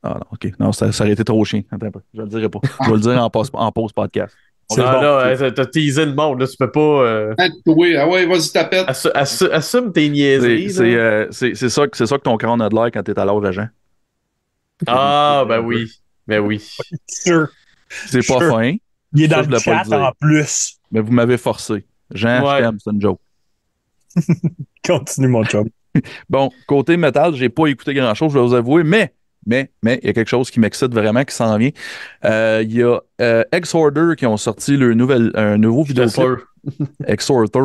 Ah 0.03 0.15
non, 0.19 0.25
ok. 0.31 0.51
Non, 0.59 0.71
ça, 0.71 0.91
ça 0.91 1.03
aurait 1.03 1.13
été 1.13 1.23
trop 1.23 1.43
chien. 1.45 1.61
Attends 1.71 1.87
un 1.87 1.91
peu. 1.91 1.99
Je 2.13 2.21
le 2.21 2.27
dirai 2.27 2.49
pas. 2.49 2.59
Je 2.83 2.89
vais 2.89 2.95
le 2.95 2.99
dire 3.01 3.23
en 3.23 3.29
pause, 3.29 3.49
en 3.53 3.71
pause 3.71 3.91
podcast. 3.93 4.35
C'est 4.71 4.81
ah 4.81 4.93
bon. 4.95 5.01
là, 5.01 5.33
hein, 5.39 5.51
t'as- 5.53 5.65
teasé 5.65 6.05
le 6.05 6.13
monde, 6.13 6.39
là, 6.39 6.47
tu 6.47 6.55
peux 6.57 6.71
pas. 6.71 6.79
euh, 6.79 7.35
oui, 7.65 7.95
ah 7.97 8.07
ouais, 8.07 8.25
vas-y, 8.25 8.51
tapette. 8.53 8.87
assu- 8.87 9.11
assu- 9.13 9.51
assume 9.51 9.91
tes 9.91 10.07
niaiseries. 10.09 10.71
c'est, 10.71 10.95
euh, 10.95 11.27
c'est- 11.31 11.55
c'est 11.55 11.69
ça, 11.69 11.87
que- 11.87 11.97
c'est 11.97 12.05
ça 12.05 12.17
que 12.17 12.23
ton 12.23 12.37
crâne 12.37 12.61
a 12.61 12.69
de 12.69 12.75
l'air 12.75 12.85
quand 12.85 13.03
t'es 13.03 13.19
à 13.19 13.25
l'âge 13.25 13.41
d'agent. 13.41 13.67
Ah, 14.87 15.43
ben 15.47 15.59
oui. 15.59 15.91
Ben 16.25 16.39
oui. 16.39 16.65
Sûr. 17.07 17.47
C'est 17.89 18.25
pas 18.25 18.39
Sure. 18.39 18.49
fin, 18.49 18.75
Il 19.13 19.23
est 19.23 19.27
Ça, 19.29 19.43
dans 19.43 19.49
le 19.51 19.59
chat 19.59 19.83
en 19.91 20.11
plus. 20.19 20.77
mais 20.89 21.01
vous 21.01 21.11
m'avez 21.11 21.37
forcé. 21.37 21.85
Jean, 22.13 22.41
Ouais. 22.45 22.59
je 22.59 22.63
t'aime, 22.63 22.77
c'est 22.81 22.91
une 22.91 23.01
joke. 23.01 23.19
Continue, 24.85 25.27
mon 25.27 25.43
chum. 25.43 25.67
Bon, 26.29 26.49
côté 26.67 26.95
métal, 26.95 27.35
j'ai 27.35 27.49
pas 27.49 27.67
écouté 27.67 27.93
grand 27.93 28.13
chose, 28.13 28.31
je 28.31 28.39
vais 28.39 28.45
vous 28.45 28.53
avouer, 28.53 28.83
mais, 28.83 29.13
mais, 29.45 29.71
mais, 29.81 29.99
il 30.03 30.07
y 30.07 30.09
a 30.09 30.13
quelque 30.13 30.29
chose 30.29 30.51
qui 30.51 30.59
m'excite 30.59 30.93
vraiment, 30.93 31.23
qui 31.23 31.35
s'en 31.35 31.57
vient. 31.57 31.71
Euh, 32.25 32.61
Il 32.63 32.73
y 32.73 32.83
a 32.83 32.99
euh, 33.21 33.43
Exorder 33.51 34.15
qui 34.17 34.25
ont 34.25 34.37
sorti 34.37 34.77
le 34.77 34.93
nouvel, 34.93 35.31
un 35.35 35.57
nouveau 35.57 35.83
vidéoclip. 35.83 36.39
Exhorter. 37.07 37.59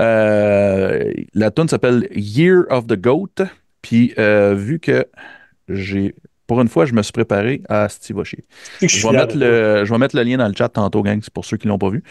Euh, 0.00 1.12
la 1.34 1.50
tune 1.50 1.68
s'appelle 1.68 2.08
Year 2.14 2.64
of 2.70 2.86
the 2.86 2.98
Goat. 2.98 3.44
Puis, 3.82 4.14
euh, 4.18 4.54
vu 4.54 4.78
que 4.78 5.06
j'ai, 5.68 6.14
pour 6.46 6.60
une 6.60 6.68
fois, 6.68 6.86
je 6.86 6.94
me 6.94 7.02
suis 7.02 7.12
préparé 7.12 7.62
à 7.68 7.88
Steve. 7.88 8.22
Je 8.24 8.36
Je 8.80 9.06
vais, 9.06 9.12
mettre 9.12 9.36
le, 9.36 9.84
je 9.84 9.92
vais 9.92 9.98
mettre 9.98 10.16
le 10.16 10.22
lien 10.22 10.38
dans 10.38 10.48
le 10.48 10.54
chat 10.56 10.70
tantôt, 10.70 11.02
gang, 11.02 11.20
c'est 11.22 11.32
pour 11.32 11.44
ceux 11.44 11.56
qui 11.56 11.68
l'ont 11.68 11.78
pas 11.78 11.90
vu. 11.90 12.02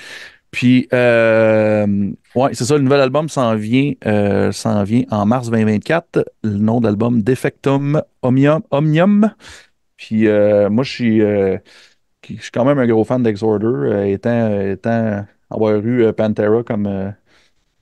Puis, 0.51 0.87
euh, 0.93 2.11
ouais, 2.35 2.53
c'est 2.53 2.65
ça, 2.65 2.75
le 2.75 2.83
nouvel 2.83 2.99
album 2.99 3.29
s'en 3.29 3.55
vient, 3.55 3.93
euh, 4.05 4.51
s'en 4.51 4.83
vient 4.83 5.03
en 5.09 5.25
mars 5.25 5.49
2024. 5.49 6.25
Le 6.43 6.57
nom 6.57 6.81
d'album 6.81 7.21
Defectum 7.21 8.01
Omnium. 8.21 8.61
Omnium. 8.69 9.31
Puis, 9.95 10.27
euh, 10.27 10.69
moi, 10.69 10.83
je 10.83 10.91
suis, 10.91 11.19
je 11.19 11.59
suis 12.41 12.51
quand 12.51 12.65
même 12.65 12.79
un 12.79 12.87
gros 12.87 13.03
fan 13.05 13.23
d'Exorder, 13.23 14.09
étant, 14.11 14.59
étant 14.61 15.25
avoir 15.49 15.77
eu 15.85 16.11
Pantera 16.13 16.63
comme, 16.63 17.13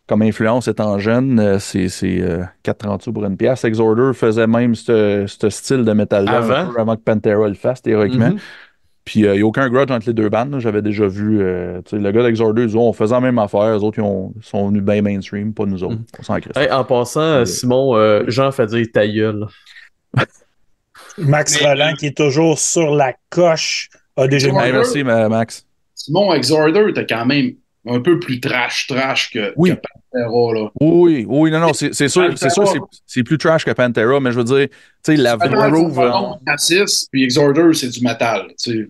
comme 0.09 0.23
influence 0.23 0.67
étant 0.67 0.97
jeune, 0.97 1.59
c'est 1.59 1.87
c'est, 1.87 2.19
euh, 2.19 2.43
4,30 2.63 3.03
sous 3.03 3.13
pour 3.13 3.23
une 3.25 3.37
pièce. 3.37 3.63
Exorder 3.63 4.11
faisait 4.15 4.47
même 4.47 4.73
ce 4.73 5.25
style 5.27 5.85
de 5.85 5.93
métal-là 5.93 6.37
Avant? 6.37 6.95
que 6.95 7.01
Pantera 7.01 7.47
le 7.47 7.53
fasse, 7.53 7.83
théoriquement. 7.83 8.31
Mhm. 8.31 8.39
Puis 9.09 9.21
il 9.21 9.31
n'y 9.31 9.39
a 9.39 9.43
aucun 9.43 9.67
grudge 9.69 9.89
entre 9.89 10.05
les 10.05 10.13
deux 10.13 10.29
bandes. 10.29 10.59
J'avais 10.59 10.83
déjà 10.83 11.07
vu 11.07 11.41
euh, 11.41 11.81
tu 11.83 11.95
sais, 11.95 11.97
le 11.97 12.11
gars 12.11 12.21
d'Exorder, 12.21 12.61
ils 12.61 12.67
disent, 12.67 12.75
on 12.75 12.93
faisait 12.93 13.15
la 13.15 13.21
même 13.21 13.39
affaire. 13.39 13.73
Les 13.75 13.83
autres, 13.83 13.97
ils, 13.97 14.03
ont- 14.03 14.35
sont 14.39 14.67
venus 14.67 14.83
bien 14.83 15.01
mainstream, 15.01 15.51
pas 15.51 15.65
nous 15.65 15.83
autres. 15.83 15.95
Mhm. 15.95 16.05
On 16.19 16.21
s'en 16.21 16.39
crisse. 16.39 16.55
Hey, 16.55 16.69
en 16.71 16.83
passant, 16.83 17.19
euh, 17.21 17.45
Simon, 17.45 17.95
euh, 17.95 18.23
Jean 18.27 18.51
fait 18.51 18.67
dire 18.67 18.85
ta 18.93 19.07
gueule. 19.07 19.47
Max 21.17 21.59
Mais- 21.59 21.67
Roland, 21.69 21.93
qui 21.97 22.05
est 22.07 22.15
toujours 22.17 22.59
sur 22.59 22.93
la 22.95 23.13
coche, 23.31 23.89
a 24.15 24.27
déjà. 24.27 24.49
Hey, 24.49 24.71
merci, 24.71 25.03
ma- 25.03 25.27
Max. 25.27 25.65
Simon 25.95 26.31
Exorder, 26.33 26.93
t'es 26.93 27.07
quand 27.07 27.25
même 27.25 27.53
un 27.87 28.01
peu 28.01 28.19
plus 28.19 28.39
trash, 28.39 28.87
trash 28.87 29.31
que, 29.31 29.53
Oui. 29.55 29.71
que 29.71 29.75
Pantera, 30.11 30.53
là. 30.53 30.69
Oui, 30.81 31.25
oui, 31.27 31.49
non, 31.51 31.59
non, 31.59 31.73
c'est 31.73 31.93
sûr, 31.93 32.37
c'est 32.37 32.49
sûr, 32.49 32.67
c'est- 33.05 33.23
plus 33.23 33.37
trash 33.37 33.63
que 33.63 33.71
Pantera, 33.71 34.19
mais 34.19 34.31
je 34.31 34.37
veux 34.37 34.43
dire, 34.43 34.67
tu 34.67 34.75
sais, 35.03 35.15
la 35.15 35.33
un 35.39 36.37
raciste, 36.45 37.09
puis 37.11 37.23
Exorder, 37.23 37.73
c'est 37.73 37.89
du 37.89 38.01
métal, 38.03 38.47
tu 38.61 38.89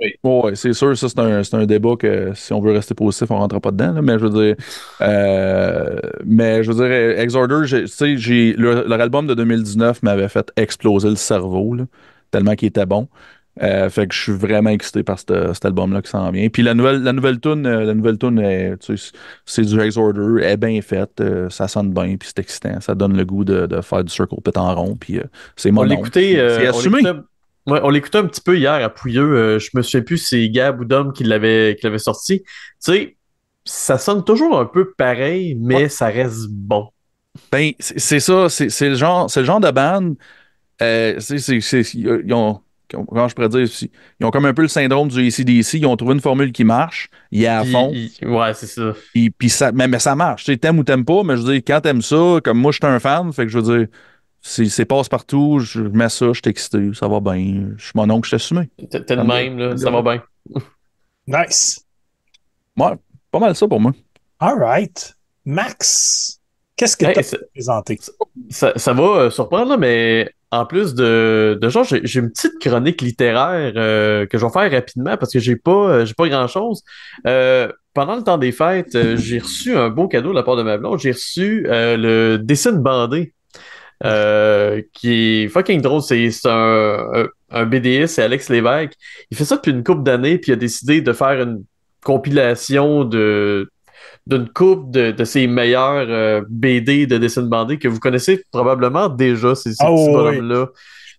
Oui. 0.00 0.14
Ouais, 0.24 0.54
c'est 0.54 0.72
sûr, 0.72 0.96
ça, 0.96 1.08
c'est 1.08 1.18
un, 1.18 1.42
un 1.52 1.66
débat 1.66 1.96
que 1.98 2.32
si 2.34 2.52
on 2.52 2.60
veut 2.60 2.72
rester 2.72 2.94
positif, 2.94 3.30
on 3.30 3.34
ne 3.34 3.40
rentrera 3.40 3.60
pas 3.60 3.70
dedans, 3.70 3.92
là, 3.92 4.02
mais 4.02 4.18
je 4.18 4.26
veux 4.26 4.30
dire, 4.46 4.56
euh, 5.02 5.98
mais 6.24 6.62
je 6.62 6.72
veux 6.72 6.76
dire, 6.88 7.20
Exorder, 7.20 7.66
tu 7.68 7.86
sais, 7.86 8.54
leur, 8.56 8.88
leur 8.88 9.00
album 9.00 9.26
de 9.26 9.34
2019 9.34 10.02
m'avait 10.02 10.28
fait 10.28 10.50
exploser 10.56 11.10
le 11.10 11.16
cerveau, 11.16 11.74
là, 11.74 11.84
tellement 12.30 12.54
qu'il 12.54 12.68
était 12.68 12.86
bon. 12.86 13.08
Euh, 13.60 13.90
fait 13.90 14.06
que 14.06 14.14
je 14.14 14.20
suis 14.22 14.32
vraiment 14.32 14.70
excité 14.70 15.02
par 15.02 15.18
cet, 15.18 15.30
cet 15.52 15.66
album-là 15.66 16.00
qui 16.00 16.08
s'en 16.10 16.30
vient. 16.30 16.48
Puis 16.48 16.62
la 16.62 16.72
nouvelle, 16.72 17.02
la 17.02 17.12
nouvelle 17.12 17.38
tune, 17.38 17.66
euh, 17.66 17.84
la 17.84 17.92
nouvelle 17.92 18.16
tune, 18.16 18.38
est, 18.38 18.78
tu 18.78 18.96
sais, 18.96 19.12
c'est 19.44 19.62
du 19.62 19.78
Exorder, 19.78 20.42
elle 20.42 20.52
est 20.52 20.56
bien 20.56 20.80
faite, 20.80 21.20
euh, 21.20 21.50
ça 21.50 21.68
sonne 21.68 21.92
bien, 21.92 22.16
puis 22.16 22.28
c'est 22.34 22.38
excitant, 22.38 22.80
ça 22.80 22.94
donne 22.94 23.14
le 23.14 23.26
goût 23.26 23.44
de, 23.44 23.66
de 23.66 23.80
faire 23.82 24.04
du 24.04 24.10
circle 24.12 24.36
pit 24.42 24.56
en 24.56 24.74
rond, 24.74 24.96
puis 24.96 25.18
euh, 25.18 25.24
c'est 25.54 25.70
mon 25.70 25.82
On 25.82 25.84
l'écoutait, 25.84 26.40
on 26.70 26.80
l'écoutait- 27.02 27.20
ouais, 27.66 27.80
on 27.82 27.90
l'écoutait 27.90 28.18
un 28.18 28.24
petit 28.26 28.40
peu 28.40 28.56
hier 28.56 28.72
à 28.72 28.88
Pouilleux. 28.88 29.58
je 29.58 29.68
me 29.74 29.82
souviens 29.82 30.00
plus 30.00 30.16
si 30.16 30.26
c'est 30.28 30.48
Gab 30.48 30.80
ou 30.80 30.86
Dom 30.86 31.12
qui 31.12 31.24
l'avait 31.24 31.76
qui 31.78 31.84
l'avait 31.84 31.98
sorti. 31.98 32.42
Tu 32.42 32.48
sais, 32.80 33.16
ça 33.66 33.98
sonne 33.98 34.24
toujours 34.24 34.58
un 34.58 34.64
peu 34.64 34.92
pareil, 34.96 35.56
mais 35.60 35.90
ça 35.90 36.06
reste 36.06 36.48
bon. 36.48 36.88
Ben, 37.52 37.72
c'est 37.78 38.18
ça, 38.20 38.48
c'est 38.48 38.88
le 38.88 38.94
genre, 38.94 39.30
c'est 39.30 39.40
le 39.40 39.46
genre 39.46 39.60
de 39.60 39.70
band. 39.70 40.14
c'est- 40.80 41.38
c'est- 41.38 41.60
c'est- 41.60 41.94
ils 41.94 42.32
ont, 42.32 42.60
comment 43.08 43.28
je 43.28 43.34
pourrais 43.34 43.48
dire, 43.48 43.66
ils 44.20 44.24
ont 44.24 44.30
comme 44.30 44.44
un 44.46 44.54
peu 44.54 44.62
le 44.62 44.68
syndrome 44.68 45.08
du 45.08 45.26
ACDC. 45.26 45.74
Ils 45.74 45.86
ont 45.86 45.96
trouvé 45.96 46.14
une 46.14 46.20
formule 46.20 46.52
qui 46.52 46.64
marche, 46.64 47.08
il 47.30 47.42
est 47.44 47.46
à 47.48 47.62
Puis- 47.62 47.72
fond, 47.72 47.90
il- 47.92 48.28
ouais, 48.28 48.54
c'est 48.54 48.66
ça. 48.66 48.92
puis, 49.12 49.30
puis 49.30 49.50
ça, 49.50 49.72
mais, 49.72 49.88
mais 49.88 49.98
ça 49.98 50.14
marche. 50.14 50.44
Tu 50.44 50.52
sais, 50.52 50.58
t'aimes 50.58 50.78
ou 50.78 50.84
t'aimes 50.84 51.04
pas, 51.04 51.22
mais 51.24 51.36
je 51.36 51.42
veux 51.42 51.52
dire, 51.54 51.62
quand 51.66 51.80
t'aimes 51.80 52.02
ça, 52.02 52.38
comme 52.44 52.58
moi, 52.58 52.72
je 52.72 52.78
suis 52.82 52.86
un 52.86 52.98
fan, 53.00 53.32
fait 53.32 53.42
que 53.44 53.48
je 53.48 53.58
veux 53.58 53.78
dire, 53.78 53.88
c'est 54.40 54.84
passe-partout, 54.84 55.60
je 55.60 55.80
mets 55.82 56.08
ça, 56.08 56.26
je 56.28 56.40
suis 56.42 56.42
excité, 56.50 56.90
ça 56.94 57.06
va 57.08 57.20
bien. 57.20 57.68
Je 57.76 57.82
suis 57.84 57.92
mon 57.94 58.10
oncle, 58.10 58.24
je 58.28 58.36
suis 58.36 58.54
assumé. 58.54 58.68
T'es 58.90 59.14
le 59.16 59.24
même, 59.24 59.56
là, 59.58 59.76
ça 59.76 59.90
va 59.90 60.02
bien. 60.02 60.22
Nice. 61.26 61.84
Ouais, 62.76 62.92
pas 63.30 63.38
mal 63.38 63.54
ça 63.54 63.68
pour 63.68 63.80
moi. 63.80 63.92
All 64.40 64.58
right. 64.58 65.14
Max, 65.44 66.40
qu'est-ce 66.76 66.96
que 66.96 67.06
Hey, 67.06 67.14
tu 67.14 67.20
as 67.20 67.38
présenté? 67.54 67.98
Ça, 68.50 68.72
ça 68.76 68.92
va 68.92 69.02
euh, 69.02 69.30
surprendre, 69.30 69.70
là, 69.70 69.76
mais 69.76 70.30
en 70.52 70.66
plus 70.66 70.94
de, 70.94 71.58
de 71.60 71.68
genre, 71.70 71.84
j'ai 71.84 72.20
une 72.20 72.30
petite 72.30 72.58
chronique 72.60 73.00
littéraire 73.00 73.72
euh, 73.74 74.26
que 74.26 74.36
je 74.36 74.44
vais 74.44 74.52
faire 74.52 74.70
rapidement 74.70 75.16
parce 75.16 75.32
que 75.32 75.38
j'ai 75.38 75.56
pas, 75.56 75.72
euh, 75.72 76.04
j'ai 76.04 76.12
pas 76.12 76.28
grand-chose. 76.28 76.82
Euh, 77.26 77.72
pendant 77.94 78.16
le 78.16 78.22
temps 78.22 78.36
des 78.36 78.52
fêtes, 78.52 79.16
j'ai 79.16 79.38
reçu 79.38 79.74
un 79.74 79.88
beau 79.88 80.08
cadeau 80.08 80.28
de 80.30 80.34
la 80.34 80.42
part 80.42 80.56
de 80.56 80.62
ma 80.62 80.76
blonde. 80.76 80.98
J'ai 81.00 81.12
reçu 81.12 81.66
le 81.66 82.36
dessin 82.36 82.72
bandé. 82.72 83.32
qui 84.92 85.12
est 85.12 85.48
fucking 85.48 85.80
drôle. 85.80 86.02
C'est 86.02 86.30
un, 86.44 87.26
un 87.50 87.64
BDS, 87.64 88.08
c'est 88.08 88.22
Alex 88.22 88.50
Lévesque. 88.50 88.92
Il 89.30 89.36
fait 89.36 89.46
ça 89.46 89.56
depuis 89.56 89.72
une 89.72 89.84
couple 89.84 90.02
d'années, 90.02 90.36
puis 90.36 90.52
il 90.52 90.54
a 90.54 90.56
décidé 90.56 91.00
de 91.00 91.12
faire 91.14 91.40
une 91.40 91.64
compilation 92.02 93.04
de 93.04 93.70
d'une 94.26 94.48
coupe 94.48 94.90
de, 94.90 95.10
de 95.10 95.24
ses 95.24 95.46
meilleurs 95.46 96.06
euh, 96.08 96.42
BD 96.48 97.06
de 97.06 97.18
dessin 97.18 97.42
bandé 97.42 97.78
que 97.78 97.88
vous 97.88 97.98
connaissez 97.98 98.44
probablement 98.52 99.08
déjà, 99.08 99.54
ces, 99.54 99.70
ces 99.72 99.76
Ah 99.80 99.86
petits 99.86 100.06
oui, 100.06 100.12
bonhommes-là. 100.12 100.66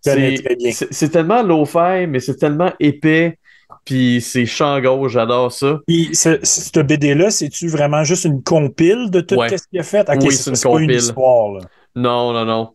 Je 0.05 0.11
connais 0.11 0.71
C'est- 0.71 1.09
tellement 1.09 1.43
low-fi, 1.43 2.07
mais 2.07 2.19
c'est 2.19 2.35
tellement 2.35 2.71
épais, 2.79 3.37
puis 3.85 4.19
c'est 4.21 4.45
champ 4.45 4.79
gauche, 4.81 5.13
j'adore 5.13 5.51
ça. 5.51 5.79
Puis, 5.87 6.09
ce, 6.13 6.39
ce 6.43 6.79
BD-là, 6.81 7.29
c'est-tu 7.29 7.67
vraiment 7.67 8.03
juste 8.03 8.25
une 8.25 8.41
compile 8.43 9.09
de 9.09 9.21
tout 9.21 9.35
Ouais. 9.35 9.57
ce 9.57 9.63
qu'il 9.67 9.79
a 9.79 9.83
fait? 9.83 10.07
Ok, 10.09 10.17
Oui, 10.21 10.31
c'est 10.33 10.49
une 10.51 10.57
pas 10.57 10.69
une 10.79 10.87
compile. 10.87 10.91
histoire. 10.97 11.53
Là. 11.53 11.59
Non, 11.95 12.33
non, 12.33 12.45
non. 12.45 12.69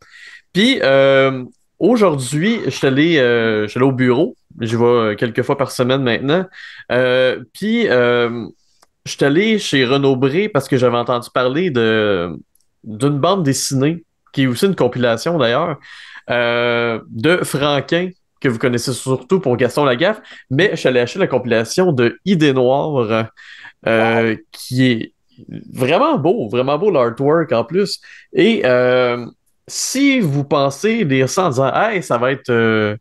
Puis 0.52 0.78
euh, 0.82 1.44
aujourd'hui, 1.78 2.58
je 2.64 2.70
suis 2.70 2.86
allé, 2.86 3.16
euh, 3.18 3.66
allé 3.74 3.84
au 3.84 3.92
bureau. 3.92 4.34
J'y 4.60 4.76
vais 4.76 5.14
quelques 5.16 5.42
fois 5.42 5.56
par 5.56 5.70
semaine 5.70 6.02
maintenant. 6.02 6.44
Euh, 6.90 7.42
puis 7.52 7.86
je 9.08 9.16
suis 9.16 9.24
allé 9.24 9.58
chez 9.58 9.86
Renaud 9.86 10.16
Bré 10.16 10.48
parce 10.48 10.68
que 10.68 10.76
j'avais 10.76 10.96
entendu 10.96 11.28
parler 11.32 11.70
de 11.70 12.38
d'une 12.84 13.18
bande 13.18 13.42
dessinée, 13.42 14.04
qui 14.32 14.42
est 14.44 14.46
aussi 14.46 14.66
une 14.66 14.76
compilation 14.76 15.36
d'ailleurs, 15.38 15.78
euh, 16.30 17.00
de 17.08 17.38
Franquin, 17.38 18.10
que 18.40 18.48
vous 18.48 18.58
connaissez 18.58 18.92
surtout 18.92 19.40
pour 19.40 19.56
Gaston 19.56 19.84
Lagaffe, 19.84 20.20
mais 20.50 20.70
je 20.72 20.76
suis 20.76 20.88
allé 20.88 21.00
acheter 21.00 21.18
la 21.18 21.26
compilation 21.26 21.90
de 21.92 22.18
Idées 22.24 22.52
Noires, 22.52 23.30
euh, 23.86 24.36
qui 24.52 24.84
est 24.84 25.12
vraiment 25.72 26.18
beau, 26.18 26.48
vraiment 26.48 26.78
beau 26.78 26.90
l'artwork 26.90 27.50
en 27.52 27.64
plus. 27.64 28.00
Et 28.32 28.62
euh, 28.64 29.26
si 29.66 30.20
vous 30.20 30.44
pensez 30.44 31.04
lire 31.04 31.28
ça 31.28 31.46
en 31.46 31.48
disant 31.48 31.74
Hey, 31.74 32.02
ça 32.02 32.18
va 32.18 32.30
être 32.30 32.98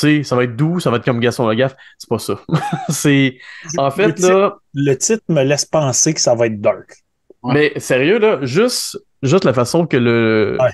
sais, 0.00 0.22
ça 0.22 0.36
va 0.36 0.44
être 0.44 0.56
doux, 0.56 0.80
ça 0.80 0.90
va 0.90 0.96
être 0.98 1.04
comme 1.04 1.20
Gaston 1.20 1.46
Lagaffe, 1.46 1.74
c'est 1.98 2.08
pas 2.08 2.18
ça. 2.18 2.40
c'est 2.88 3.38
en 3.78 3.86
Le 3.86 3.90
fait 3.90 4.14
titre- 4.14 4.28
là, 4.30 4.56
Le 4.74 4.94
titre 4.96 5.22
me 5.28 5.42
laisse 5.42 5.64
penser 5.64 6.14
que 6.14 6.20
ça 6.20 6.34
va 6.34 6.46
être 6.46 6.60
dark. 6.60 6.96
Ouais. 7.42 7.54
mais 7.74 7.80
sérieux 7.80 8.18
là, 8.18 8.38
juste 8.42 8.98
juste 9.22 9.44
la 9.44 9.52
façon 9.52 9.86
que 9.86 9.96
le 9.98 10.56
Ouais. 10.60 10.70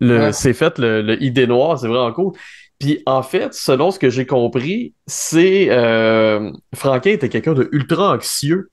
le 0.00 0.18
Ouais. 0.20 0.32
c'est 0.32 0.52
fait 0.54 0.78
le, 0.78 1.02
le 1.02 1.22
idée 1.22 1.46
noire, 1.46 1.78
c'est 1.78 1.88
vraiment 1.88 2.12
cool. 2.12 2.32
Puis 2.78 3.00
en 3.06 3.22
fait, 3.22 3.54
selon 3.54 3.90
ce 3.92 3.98
que 3.98 4.10
j'ai 4.10 4.26
compris, 4.26 4.92
c'est 5.06 5.68
euh, 5.70 6.50
Franquin 6.74 7.10
était 7.10 7.28
quelqu'un 7.28 7.54
de 7.54 7.68
ultra 7.72 8.12
anxieux. 8.14 8.70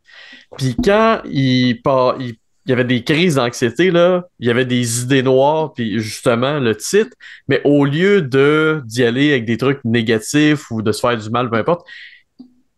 Puis 0.58 0.76
quand 0.84 1.22
il, 1.26 1.82
part, 1.84 2.16
il, 2.20 2.36
il 2.69 2.73
y 2.73 2.73
avait 2.73 2.84
des 2.84 3.03
crises 3.03 3.34
d'anxiété, 3.34 3.89
là, 3.89 4.27
il 4.38 4.47
y 4.47 4.51
avait 4.51 4.63
des 4.63 5.01
idées 5.01 5.23
noires, 5.23 5.73
puis 5.73 5.99
justement 5.99 6.60
le 6.60 6.77
titre, 6.77 7.17
mais 7.47 7.62
au 7.63 7.84
lieu 7.84 8.21
de 8.21 8.84
d'y 8.86 9.03
aller 9.03 9.32
avec 9.32 9.45
des 9.45 9.58
trucs 9.58 9.84
négatifs 9.84 10.69
ou 10.69 10.84
de 10.84 10.91
se 10.91 10.99
faire 10.99 11.17
du 11.17 11.32
mal, 11.32 11.49
peu 11.49 11.55
importe, 11.55 11.88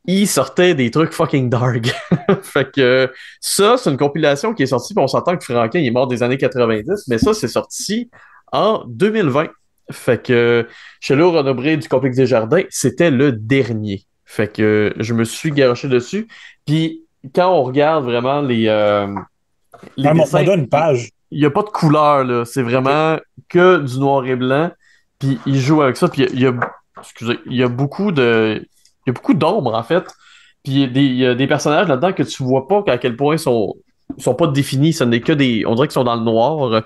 il 0.05 0.29
sortait 0.29 0.75
des 0.75 0.91
trucs 0.91 1.11
fucking 1.11 1.49
dark. 1.49 1.91
fait 2.41 2.71
que 2.71 3.11
ça, 3.41 3.75
c'est 3.77 3.89
une 3.89 3.97
compilation 3.97 4.53
qui 4.53 4.63
est 4.63 4.67
sortie, 4.67 4.93
puis 4.93 5.03
on 5.03 5.07
s'entend 5.07 5.35
que 5.35 5.43
Franquin 5.43 5.79
est 5.79 5.91
mort 5.91 6.07
des 6.07 6.23
années 6.23 6.37
90, 6.37 7.09
mais 7.09 7.17
ça, 7.17 7.33
c'est 7.33 7.49
sorti 7.49 8.09
en 8.53 8.85
2020. 8.87 9.49
Fait 9.91 10.25
que 10.25 10.69
chez 11.01 11.15
le 11.15 11.27
Renaud 11.27 11.53
du 11.53 11.89
complexe 11.89 12.15
des 12.15 12.27
jardins, 12.27 12.63
c'était 12.69 13.11
le 13.11 13.33
dernier. 13.33 14.05
Fait 14.23 14.47
que 14.47 14.93
je 14.99 15.13
me 15.13 15.25
suis 15.25 15.51
garoché 15.51 15.89
dessus. 15.89 16.29
Puis 16.65 17.03
quand 17.35 17.53
on 17.53 17.63
regarde 17.63 18.05
vraiment 18.05 18.39
les, 18.39 18.69
euh, 18.69 19.13
les 19.97 20.07
Ah, 20.07 20.13
dessins, 20.13 20.39
Montre-moi 20.39 20.55
une 20.57 20.69
page. 20.69 21.09
il 21.31 21.39
n'y 21.39 21.45
a 21.45 21.51
pas 21.51 21.63
de 21.63 21.69
couleur, 21.69 22.23
là. 22.23 22.45
C'est 22.45 22.61
vraiment 22.63 23.17
que 23.49 23.79
du 23.79 23.99
noir 23.99 24.25
et 24.25 24.35
blanc. 24.35 24.71
Puis 25.19 25.39
il 25.45 25.59
joue 25.59 25.81
avec 25.81 25.97
ça. 25.97 26.07
Puis 26.07 26.23
il 26.23 26.39
y 26.41 26.45
a, 26.47 26.49
il 26.51 26.57
y 26.59 26.61
a- 26.61 26.71
excusez, 26.99 27.39
il 27.45 27.55
y 27.55 27.63
a 27.63 27.67
beaucoup 27.67 28.11
de, 28.11 28.59
il 28.61 29.07
y 29.07 29.09
a 29.09 29.13
beaucoup 29.13 29.33
d'ombre, 29.33 29.73
en 29.75 29.83
fait. 29.83 30.03
Puis 30.63 30.73
il 30.73 30.79
y 30.79 30.83
a 30.83 30.87
des, 30.87 31.01
il 31.03 31.15
y 31.15 31.25
a 31.25 31.35
des 31.35 31.47
personnages 31.47 31.87
là-dedans 31.87 32.13
que 32.13 32.23
tu 32.23 32.43
vois 32.43 32.67
pas 32.67 32.83
à 32.87 32.97
quel 32.97 33.15
point 33.15 33.35
ils 33.35 33.39
sont, 33.39 33.75
ils 34.17 34.23
sont 34.23 34.35
pas 34.35 34.47
définis. 34.47 34.93
Ce 34.93 35.03
n'est 35.03 35.21
que 35.21 35.33
des, 35.33 35.65
on 35.65 35.75
dirait 35.75 35.87
qu'ils 35.87 35.93
sont 35.93 36.03
dans 36.03 36.15
le 36.15 36.23
noir. 36.23 36.83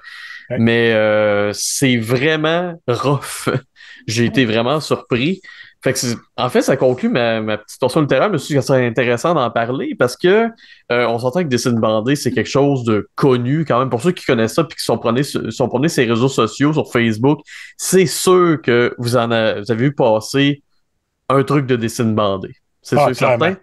Mais 0.60 0.94
euh, 0.94 1.52
c'est 1.54 1.98
vraiment 1.98 2.74
rough. 2.88 3.50
J'ai 4.08 4.26
été 4.26 4.46
vraiment 4.46 4.80
surpris. 4.80 5.42
Fait 5.86 5.94
que 5.94 6.00
c'est- 6.00 6.16
en 6.36 6.50
fait, 6.50 6.64
ça 6.64 6.76
conclut 6.78 7.10
ma, 7.10 7.42
ma 7.42 7.60
petite 7.60 7.80
torsion 7.80 8.02
littéraire. 8.02 8.30
Je 8.30 8.34
me 8.34 8.38
suis 8.40 8.56
dit 8.56 8.60
que 8.60 8.66
serait 8.66 8.88
intéressant 8.88 9.36
d'en 9.36 9.52
parler 9.52 9.94
parce 9.94 10.18
que 10.18 10.50
euh, 10.92 11.06
on 11.08 11.20
s'entend 11.20 11.44
que 11.44 11.48
Dessin 11.48 11.74
bandé, 11.74 12.16
c'est 12.16 12.32
quelque 12.32 12.50
chose 12.50 12.84
de 12.86 13.08
connu 13.14 13.66
quand 13.66 13.78
même. 13.78 13.92
Pour 13.92 14.02
ceux 14.02 14.12
qui 14.12 14.26
connaissent 14.26 14.56
ça 14.56 14.64
puis 14.64 14.76
qui 14.78 14.84
sont 14.84 14.98
prenés, 14.98 15.22
sont 15.22 15.68
prenés 15.70 15.88
ses 15.88 16.06
réseaux 16.06 16.28
sociaux, 16.28 16.74
sur 16.74 16.92
Facebook, 16.92 17.42
c'est 17.78 18.08
sûr 18.08 18.58
que 18.64 18.96
vous 18.98 19.16
en 19.16 19.30
a- 19.30 19.60
vous 19.62 19.72
avez 19.72 19.84
vu 19.90 19.94
passer 19.94 20.64
un 21.30 21.44
truc 21.44 21.68
de 21.68 21.76
dessin 21.76 22.06
bandé. 22.06 22.50
C'est 22.82 22.96
Ah, 22.98 23.02
sûr 23.02 23.10
et 23.12 23.14
certain. 23.14 23.56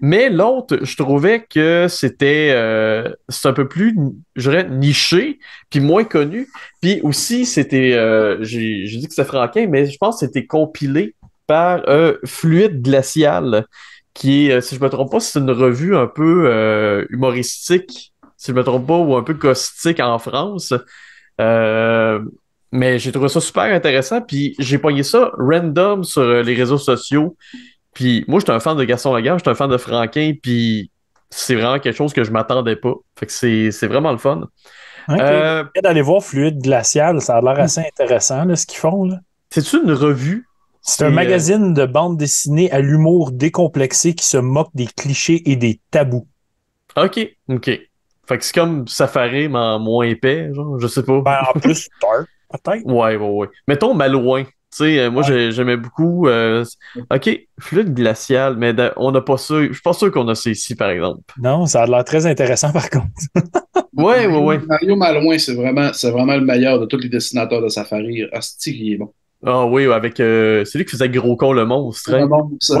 Mais 0.00 0.30
l'autre, 0.30 0.78
je 0.82 0.96
trouvais 0.96 1.44
que 1.50 1.86
c'était 1.88 2.52
euh, 2.54 3.08
c'est 3.28 3.48
un 3.48 3.52
peu 3.52 3.66
plus, 3.66 3.96
je 4.36 4.50
dirais, 4.50 4.68
niché, 4.70 5.40
puis 5.68 5.80
moins 5.80 6.04
connu. 6.04 6.46
Puis 6.80 7.00
aussi, 7.02 7.44
c'était, 7.44 7.92
euh, 7.94 8.38
j'ai 8.42 8.86
j'ai 8.86 8.98
dit 8.98 9.08
que 9.08 9.14
c'était 9.14 9.26
Franquin, 9.28 9.66
mais 9.68 9.86
je 9.86 9.96
pense 9.98 10.20
que 10.20 10.26
c'était 10.26 10.46
compilé 10.46 11.15
par 11.46 11.82
euh, 11.88 12.16
Fluide 12.24 12.82
Glacial, 12.82 13.66
qui 14.14 14.48
est, 14.48 14.52
euh, 14.52 14.60
si 14.60 14.76
je 14.76 14.80
me 14.80 14.88
trompe 14.88 15.12
pas, 15.12 15.20
c'est 15.20 15.38
une 15.38 15.50
revue 15.50 15.96
un 15.96 16.06
peu 16.06 16.44
euh, 16.46 17.04
humoristique, 17.10 18.12
si 18.36 18.50
je 18.50 18.56
me 18.56 18.64
trompe 18.64 18.86
pas, 18.86 18.96
ou 18.96 19.16
un 19.16 19.22
peu 19.22 19.34
caustique 19.34 20.00
en 20.00 20.18
France. 20.18 20.72
Euh, 21.40 22.20
mais 22.72 22.98
j'ai 22.98 23.12
trouvé 23.12 23.28
ça 23.28 23.40
super 23.40 23.64
intéressant, 23.64 24.20
puis 24.20 24.54
j'ai 24.58 24.78
pogné 24.78 25.02
ça 25.02 25.30
random 25.38 26.04
sur 26.04 26.42
les 26.42 26.54
réseaux 26.54 26.78
sociaux. 26.78 27.36
Puis 27.94 28.24
moi, 28.28 28.40
j'étais 28.40 28.52
un 28.52 28.60
fan 28.60 28.76
de 28.76 28.84
Gaston 28.84 29.14
Lagaffe, 29.14 29.38
j'étais 29.38 29.50
un 29.50 29.54
fan 29.54 29.70
de 29.70 29.78
Franquin, 29.78 30.32
puis 30.42 30.90
c'est 31.30 31.54
vraiment 31.54 31.78
quelque 31.78 31.96
chose 31.96 32.12
que 32.12 32.24
je 32.24 32.30
m'attendais 32.30 32.76
pas. 32.76 32.94
Fait 33.18 33.26
que 33.26 33.32
c'est 33.32 33.86
vraiment 33.86 34.12
le 34.12 34.18
fun. 34.18 34.42
Euh, 35.10 35.64
d'aller 35.82 36.02
voir 36.02 36.22
Fluide 36.22 36.60
Glacial, 36.60 37.20
ça 37.20 37.36
a 37.36 37.40
l'air 37.40 37.60
assez 37.60 37.80
intéressant 37.80 38.44
là, 38.44 38.56
ce 38.56 38.66
qu'ils 38.66 38.78
font. 38.78 39.04
là. 39.04 39.18
C'est-tu 39.50 39.82
une 39.82 39.92
revue? 39.92 40.45
C'est 40.86 41.04
un 41.04 41.08
euh, 41.08 41.10
magazine 41.10 41.74
de 41.74 41.84
bande 41.84 42.16
dessinée 42.16 42.70
à 42.70 42.80
l'humour 42.80 43.32
décomplexé 43.32 44.14
qui 44.14 44.24
se 44.24 44.36
moque 44.36 44.70
des 44.74 44.86
clichés 44.86 45.42
et 45.50 45.56
des 45.56 45.80
tabous. 45.90 46.26
Ok, 46.96 47.18
ok. 47.48 47.64
Fait 48.28 48.38
que 48.38 48.44
c'est 48.44 48.54
comme 48.54 48.88
Safari, 48.88 49.48
mais 49.48 49.58
en 49.58 49.78
moins 49.78 50.06
épais, 50.06 50.48
genre, 50.54 50.78
je 50.80 50.86
sais 50.86 51.02
pas. 51.02 51.20
Ben, 51.20 51.38
en 51.54 51.58
plus, 51.60 51.88
dark, 52.00 52.26
peut-être. 52.50 52.86
Ouais, 52.86 53.16
ouais, 53.16 53.28
ouais. 53.28 53.48
Mettons 53.68 53.94
Malouin. 53.94 54.44
Tu 54.44 54.78
sais, 54.84 54.98
euh, 54.98 55.10
moi, 55.10 55.22
j'ai- 55.22 55.52
j'aimais 55.52 55.76
beaucoup. 55.76 56.26
euh, 56.28 56.64
ok, 57.10 57.30
fluide 57.60 57.94
glacial, 57.94 58.56
mais 58.56 58.74
on 58.96 59.12
n'a 59.12 59.20
pas 59.20 59.36
ça. 59.38 59.62
Je 59.62 59.72
suis 59.72 59.82
pas 59.82 59.92
sûr 59.92 60.10
qu'on 60.10 60.26
a 60.28 60.34
ça 60.34 60.50
ici, 60.50 60.74
par 60.74 60.90
exemple. 60.90 61.20
Non, 61.40 61.66
ça 61.66 61.82
a 61.82 61.86
l'air 61.86 62.04
très 62.04 62.26
intéressant 62.26 62.72
par 62.72 62.90
contre. 62.90 63.08
Ouais, 63.96 64.26
ouais, 64.26 64.36
ouais. 64.36 64.58
Mario 64.66 64.96
Malouin, 64.96 65.38
c'est 65.38 65.54
vraiment, 65.54 65.92
c'est 65.92 66.10
vraiment 66.10 66.34
le 66.36 66.44
meilleur 66.44 66.80
de 66.80 66.86
tous 66.86 66.98
les 66.98 67.08
dessinateurs 67.08 67.62
de 67.62 67.68
Safari. 67.68 68.24
Il 68.66 68.92
est 68.92 68.96
bon. 68.96 69.12
Ah 69.44 69.66
oui, 69.66 69.90
avec. 69.92 70.18
euh, 70.20 70.64
c'est 70.64 70.78
lui 70.78 70.84
qui 70.84 70.92
faisait 70.92 71.08
Gros 71.08 71.36
Con 71.36 71.52
le 71.52 71.64
monstre. 71.66 72.14
hein? 72.14 72.28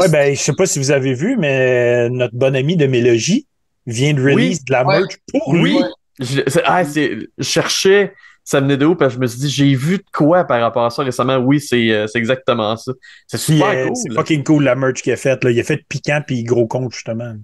Ouais, 0.00 0.08
ben, 0.08 0.34
je 0.34 0.40
sais 0.40 0.54
pas 0.54 0.66
si 0.66 0.78
vous 0.78 0.90
avez 0.90 1.14
vu, 1.14 1.36
mais 1.36 2.08
notre 2.10 2.34
bon 2.34 2.54
ami 2.56 2.76
de 2.76 2.86
Mélogie 2.86 3.46
vient 3.86 4.14
de 4.14 4.20
release 4.22 4.58
Oui. 4.58 4.64
de 4.66 4.72
la 4.72 4.84
Ouais. 4.86 4.98
merch 5.00 5.16
pour 5.32 5.48
Oui, 5.48 5.60
lui. 5.60 5.78
je, 6.20 6.40
c'est- 6.46 6.62
ah, 6.64 6.84
c'est- 6.84 7.16
je 7.38 7.44
cherchais 7.44 8.14
ça 8.42 8.60
venait 8.60 8.76
de 8.76 8.86
où, 8.86 8.94
parce 8.94 9.14
que 9.14 9.16
je 9.16 9.20
me 9.22 9.26
suis 9.26 9.40
dit, 9.40 9.50
j'ai 9.50 9.74
vu 9.74 9.98
de 9.98 10.04
quoi 10.12 10.44
par 10.44 10.60
rapport 10.60 10.84
à 10.86 10.90
ça 10.90 11.02
récemment. 11.02 11.36
Oui, 11.38 11.60
c'est 11.60 11.90
euh, 11.90 12.06
c'est 12.06 12.18
exactement 12.20 12.76
ça. 12.76 12.92
C'est 13.26 13.38
super 13.38 13.66
euh, 13.70 13.86
cool. 13.88 13.96
C'est 13.96 14.14
fucking 14.14 14.44
cool 14.44 14.62
la 14.62 14.76
merch 14.76 15.02
qu'il 15.02 15.12
a 15.12 15.16
faite. 15.16 15.42
là. 15.42 15.50
Il 15.50 15.58
a 15.58 15.64
fait 15.64 15.84
piquant 15.88 16.20
puis 16.24 16.44
gros 16.44 16.68
compte, 16.68 16.92
justement. 16.92 17.34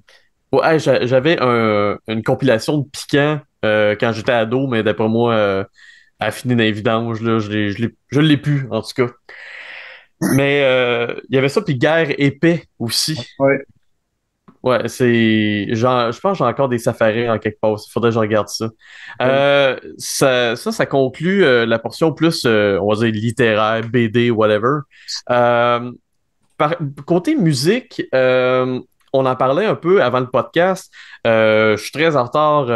Ouais, 0.53 0.79
j'a- 0.79 1.05
j'avais 1.07 1.37
un- 1.41 1.99
une 2.07 2.23
compilation 2.23 2.79
de 2.79 2.89
piquants 2.89 3.41
euh, 3.65 3.97
quand 3.99 4.13
j'étais 4.13 4.31
ado, 4.33 4.69
mais 4.69 4.83
d'après 4.85 5.09
moi, 5.09 5.35
euh, 5.35 5.65
à 6.23 6.31
finir 6.31 6.57
dans 6.57 6.63
les 6.63 6.73
vidanges, 6.73 7.21
là, 7.21 7.39
je 7.39 7.51
l'ai- 8.21 8.37
plus, 8.37 8.67
en 8.71 8.83
tout 8.83 8.93
cas. 8.95 9.13
Mais 10.35 10.63
euh, 10.65 11.15
il 11.29 11.35
y 11.35 11.39
avait 11.39 11.49
ça, 11.49 11.63
puis 11.63 11.77
guerre 11.77 12.09
épais 12.19 12.65
aussi. 12.79 13.19
Ouais. 13.39 13.65
Ouais, 14.63 14.87
c'est. 14.87 15.75
Je 15.75 16.21
pense 16.21 16.39
que 16.39 16.45
j'ai 16.45 16.49
encore 16.49 16.69
des 16.69 16.79
safaris 16.79 17.29
en 17.29 17.41
quelque 17.41 17.59
part. 17.61 17.73
Il 17.73 17.91
faudrait 17.91 18.11
que 18.11 18.15
je 18.15 18.21
regarde 18.21 18.47
ça. 18.47 18.69
Euh, 19.21 19.77
ça, 19.99 20.55
ça, 20.55 20.71
ça 20.71 20.87
conclut 20.87 21.43
euh, 21.43 21.67
la 21.67 21.81
portion 21.81 22.13
plus, 22.13 22.47
on 22.47 22.89
va 22.89 22.95
dire, 22.95 23.13
littéraire, 23.13 23.83
BD, 23.89 24.31
whatever. 24.31 24.83
Par, 25.27 26.77
côté 27.07 27.35
musique, 27.35 28.03
on 28.13 29.27
en 29.27 29.35
parlait 29.35 29.67
un 29.67 29.75
peu 29.75 30.01
avant 30.01 30.21
le 30.21 30.31
podcast. 30.31 30.93
Je 31.25 31.77
suis 31.77 31.91
très 31.91 32.15
en 32.15 32.23
retard 32.25 32.67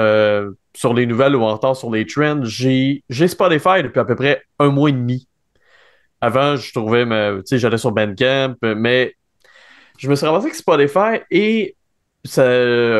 sur 0.76 0.94
les 0.94 1.06
nouvelles 1.06 1.34
ou 1.36 1.42
en 1.42 1.54
retard 1.54 1.76
sur 1.76 1.90
les 1.90 2.06
trends. 2.06 2.42
J'ai 2.44 3.02
Spotify 3.10 3.82
depuis 3.82 4.00
à 4.00 4.04
peu 4.04 4.14
près 4.14 4.42
un 4.58 4.68
mois 4.68 4.90
et 4.90 4.92
demi. 4.92 5.28
Avant, 6.20 6.56
je 6.56 6.72
trouvais, 6.72 7.04
tu 7.04 7.42
sais, 7.44 7.58
j'allais 7.58 7.78
sur 7.78 7.92
Bandcamp, 7.92 8.54
mais 8.62 9.14
je 9.98 10.08
me 10.08 10.14
suis 10.14 10.26
ramassé 10.26 10.46
avec 10.46 10.54
Spotify 10.54 11.24
et 11.30 11.76
ça, 12.26 12.44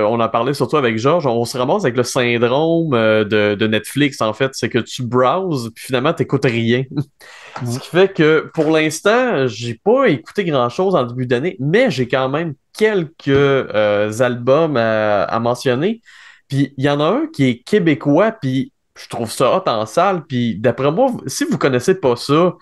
on 0.09 0.21
a 0.21 0.29
parlé 0.29 0.55
surtout 0.55 0.77
avec 0.77 0.99
Georges, 0.99 1.27
on 1.27 1.45
se 1.45 1.59
ramasse 1.59 1.85
avec 1.85 1.97
le 1.97 2.03
syndrome 2.03 2.95
euh, 2.95 3.25
de, 3.25 3.67
Netflix, 3.67 4.21
en 4.21 4.33
fait. 4.33 4.53
C'est 4.55 4.69
que 4.69 4.79
tu 4.79 5.03
browses, 5.03 5.71
puis 5.75 5.87
finalement, 5.87 6.13
tu 6.13 6.23
n'écoutes 6.23 6.45
rien. 6.45 6.85
Ce 7.67 7.79
qui 7.79 7.89
fait 7.89 8.13
que 8.13 8.51
pour 8.55 8.71
l'instant, 8.71 9.47
j'ai 9.47 9.75
pas 9.75 10.09
écouté 10.09 10.45
grand-chose 10.45 10.95
en 10.95 11.05
début 11.05 11.27
d'année, 11.27 11.57
mais 11.59 11.91
j'ai 11.91 12.07
quand 12.07 12.29
même 12.29 12.55
quelques 12.77 13.29
euh, 13.29 14.13
albums 14.21 14.77
à, 14.77 15.39
mentionner. 15.41 16.01
Puis 16.49 16.75
il 16.77 16.85
y 16.85 16.89
en 16.89 17.01
a 17.01 17.05
un 17.05 17.27
qui 17.27 17.45
est 17.49 17.59
québécois, 17.59 18.33
puis 18.33 18.73
je 18.99 19.09
trouve 19.09 19.31
ça 19.31 19.57
hot 19.57 19.69
en 19.69 19.87
salle. 19.87 20.25
Puis 20.25 20.57
d'après 20.57 20.91
moi, 20.91 21.13
si 21.27 21.45
vous 21.45 21.59
connaissez 21.59 21.95
pas 21.95 22.17
ça, 22.17 22.55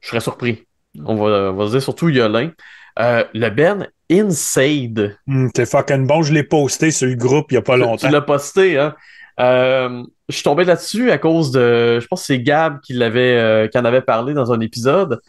je 0.00 0.08
serais 0.08 0.20
surpris. 0.20 0.66
On 1.04 1.14
va, 1.16 1.52
on 1.52 1.54
va 1.54 1.68
dire 1.68 1.82
surtout 1.82 2.08
Yolin. 2.08 2.50
Euh, 2.98 3.24
le 3.34 3.50
Ben 3.50 3.88
Inside. 4.10 5.18
Hmm, 5.26 5.48
t'es 5.50 5.66
fucking 5.66 6.06
bon, 6.06 6.22
je 6.22 6.32
l'ai 6.32 6.44
posté 6.44 6.90
sur 6.90 7.08
le 7.08 7.14
groupe 7.14 7.50
il 7.50 7.54
n'y 7.54 7.58
a 7.58 7.62
pas 7.62 7.76
longtemps. 7.76 8.06
Tu 8.06 8.12
l'as 8.12 8.22
posté, 8.22 8.78
hein? 8.78 8.94
Euh, 9.38 10.02
je 10.30 10.34
suis 10.34 10.44
tombé 10.44 10.64
là-dessus 10.64 11.10
à 11.10 11.18
cause 11.18 11.50
de. 11.50 12.00
Je 12.00 12.06
pense 12.06 12.20
que 12.20 12.26
c'est 12.26 12.40
Gab 12.40 12.80
qui 12.80 12.94
l'avait 12.94 13.36
euh, 13.36 13.68
qui 13.68 13.76
en 13.76 13.84
avait 13.84 14.00
parlé 14.00 14.32
dans 14.32 14.52
un 14.52 14.60
épisode. 14.60 15.20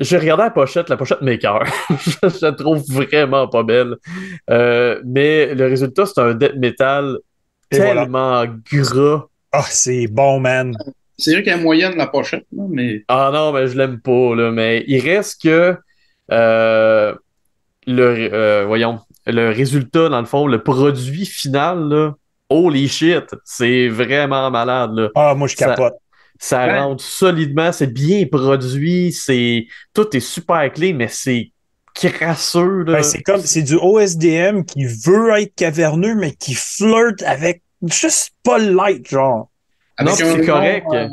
J'ai 0.00 0.18
regardé 0.18 0.44
la 0.44 0.50
pochette, 0.50 0.88
la 0.88 0.96
pochette 0.96 1.22
Maker. 1.22 1.64
je 2.22 2.44
la 2.44 2.52
trouve 2.52 2.82
vraiment 2.90 3.48
pas 3.48 3.62
belle. 3.62 3.96
mais 4.48 5.54
le 5.54 5.66
résultat, 5.66 6.06
c'est 6.06 6.20
un 6.20 6.34
death 6.34 6.56
metal 6.56 7.18
tellement 7.70 8.44
gras. 8.72 9.26
Ah, 9.52 9.64
c'est 9.68 10.06
bon, 10.06 10.40
man. 10.40 10.74
C'est 11.18 11.32
vrai 11.32 11.42
qu'il 11.42 11.52
y 11.52 11.54
a 11.54 11.58
moyen 11.58 11.90
de 11.90 11.96
la 11.96 12.06
pochette, 12.06 12.46
mais. 12.52 13.04
Ah 13.08 13.30
non, 13.32 13.52
mais 13.52 13.68
je 13.68 13.76
l'aime 13.76 14.00
pas, 14.00 14.34
là. 14.34 14.50
Mais 14.50 14.84
il 14.88 15.00
reste 15.00 15.42
que 15.42 15.76
euh, 16.30 17.14
le, 17.86 18.32
euh, 18.32 18.64
voyons, 18.66 18.98
le 19.26 19.50
résultat, 19.50 20.08
dans 20.08 20.20
le 20.20 20.26
fond, 20.26 20.46
le 20.46 20.62
produit 20.62 21.26
final, 21.26 21.88
là, 21.88 22.14
holy 22.48 22.88
shit, 22.88 23.34
c'est 23.44 23.88
vraiment 23.88 24.50
malade. 24.50 24.92
Là. 24.94 25.08
Ah, 25.14 25.34
moi, 25.34 25.48
je 25.48 25.56
capote. 25.56 25.94
Ça, 26.42 26.82
rentre 26.82 27.04
solidement, 27.04 27.70
c'est 27.70 27.92
bien 27.92 28.26
produit, 28.26 29.12
c'est 29.12 29.68
tout 29.94 30.08
est 30.16 30.18
super 30.18 30.72
clean, 30.72 30.96
mais 30.96 31.06
c'est 31.06 31.52
crasseux. 31.94 32.82
Ben, 32.82 33.00
c'est 33.04 33.22
comme, 33.22 33.42
c'est 33.42 33.62
du 33.62 33.76
OSDM 33.76 34.64
qui 34.64 34.84
veut 34.84 35.30
être 35.38 35.54
caverneux, 35.54 36.16
mais 36.16 36.32
qui 36.32 36.54
flirte 36.54 37.22
avec 37.22 37.62
juste 37.82 38.32
pas 38.42 38.58
light, 38.58 39.08
genre. 39.08 39.52
non, 40.02 40.12
c'est 40.16 40.44
correct. 40.44 40.84
Euh, 40.92 41.06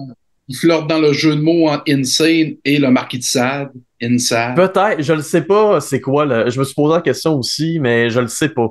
il 0.47 0.57
flirte 0.57 0.87
dans 0.87 0.97
le 0.97 1.13
jeu 1.13 1.35
de 1.35 1.41
mots 1.41 1.69
en 1.69 1.79
insane 1.87 2.55
et 2.65 2.79
le 2.79 2.89
marquis 2.89 3.19
de 3.19 3.23
Sade. 3.23 3.69
Inside. 4.01 4.55
Peut-être, 4.55 5.03
je 5.03 5.13
ne 5.13 5.21
sais 5.21 5.43
pas 5.43 5.79
c'est 5.79 6.01
quoi. 6.01 6.25
Le... 6.25 6.49
Je 6.49 6.59
me 6.59 6.65
suis 6.65 6.73
posé 6.73 6.95
la 6.95 7.01
question 7.01 7.35
aussi, 7.35 7.77
mais 7.79 8.09
je 8.09 8.17
ne 8.17 8.23
le 8.23 8.29
sais 8.29 8.49
pas. 8.49 8.69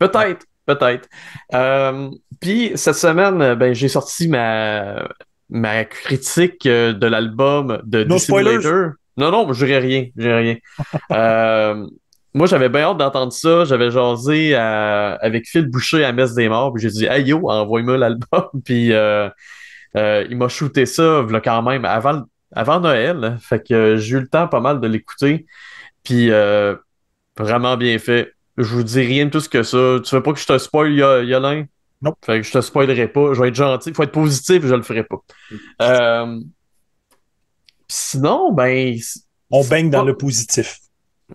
Peut-être, 0.00 0.46
peut-être. 0.66 1.08
Euh, 1.54 2.10
puis 2.40 2.72
cette 2.74 2.96
semaine, 2.96 3.54
ben, 3.54 3.72
j'ai 3.72 3.88
sorti 3.88 4.26
ma, 4.26 5.06
ma 5.48 5.84
critique 5.84 6.66
euh, 6.66 6.92
de 6.92 7.06
l'album 7.06 7.80
de 7.84 8.04
no. 8.04 8.16
Non, 9.18 9.30
non, 9.30 9.50
je 9.52 9.64
dirais 9.64 9.78
rien. 9.78 10.06
Je 10.16 10.28
rien. 10.28 10.56
euh, 11.12 11.86
moi, 12.34 12.46
j'avais 12.46 12.68
bien 12.68 12.82
hâte 12.82 12.98
d'entendre 12.98 13.32
ça. 13.32 13.64
J'avais 13.64 13.90
jasé 13.90 14.54
avec 14.54 15.46
Phil 15.46 15.66
Boucher 15.70 16.04
à 16.04 16.12
Messe 16.12 16.34
des 16.34 16.48
Morts. 16.48 16.74
Puis 16.74 16.82
j'ai 16.82 16.90
dit, 16.90 17.06
hey 17.06 17.24
yo, 17.24 17.48
envoie-moi 17.48 17.96
l'album. 17.96 18.44
puis 18.64 18.92
euh, 18.92 19.30
il 19.94 20.36
m'a 20.36 20.48
shooté 20.48 20.84
ça 20.84 21.24
quand 21.42 21.62
même 21.62 21.86
avant, 21.86 22.24
avant 22.52 22.80
Noël. 22.80 23.38
Fait 23.40 23.66
que 23.66 23.96
j'ai 23.96 24.16
eu 24.16 24.20
le 24.20 24.28
temps 24.28 24.48
pas 24.48 24.60
mal 24.60 24.80
de 24.80 24.86
l'écouter. 24.86 25.46
Puis 26.04 26.30
vraiment 27.38 27.76
bien 27.78 27.98
fait. 27.98 28.34
Je 28.58 28.74
vous 28.74 28.82
dis 28.82 29.00
rien 29.00 29.26
de 29.26 29.30
tout 29.30 29.40
ce 29.40 29.48
que 29.48 29.62
ça. 29.62 29.98
Tu 30.04 30.14
veux 30.14 30.22
pas 30.22 30.34
que 30.34 30.38
je 30.38 30.46
te 30.46 30.58
spoil, 30.58 30.92
Yolin? 30.92 31.64
Non. 32.02 32.14
Fait 32.24 32.40
que 32.40 32.46
je 32.46 32.52
te 32.52 32.60
spoilerai 32.60 33.08
pas. 33.08 33.34
Je 33.34 33.40
vais 33.40 33.48
être 33.48 33.54
gentil. 33.54 33.92
Faut 33.94 34.02
être 34.02 34.12
positif, 34.12 34.64
je 34.64 34.74
le 34.74 34.82
ferai 34.82 35.04
pas. 35.04 35.16
Euh, 35.82 36.40
sinon, 37.88 38.52
ben. 38.52 38.96
On 39.50 39.64
baigne 39.64 39.90
dans 39.90 40.04
le 40.04 40.16
positif. 40.16 40.78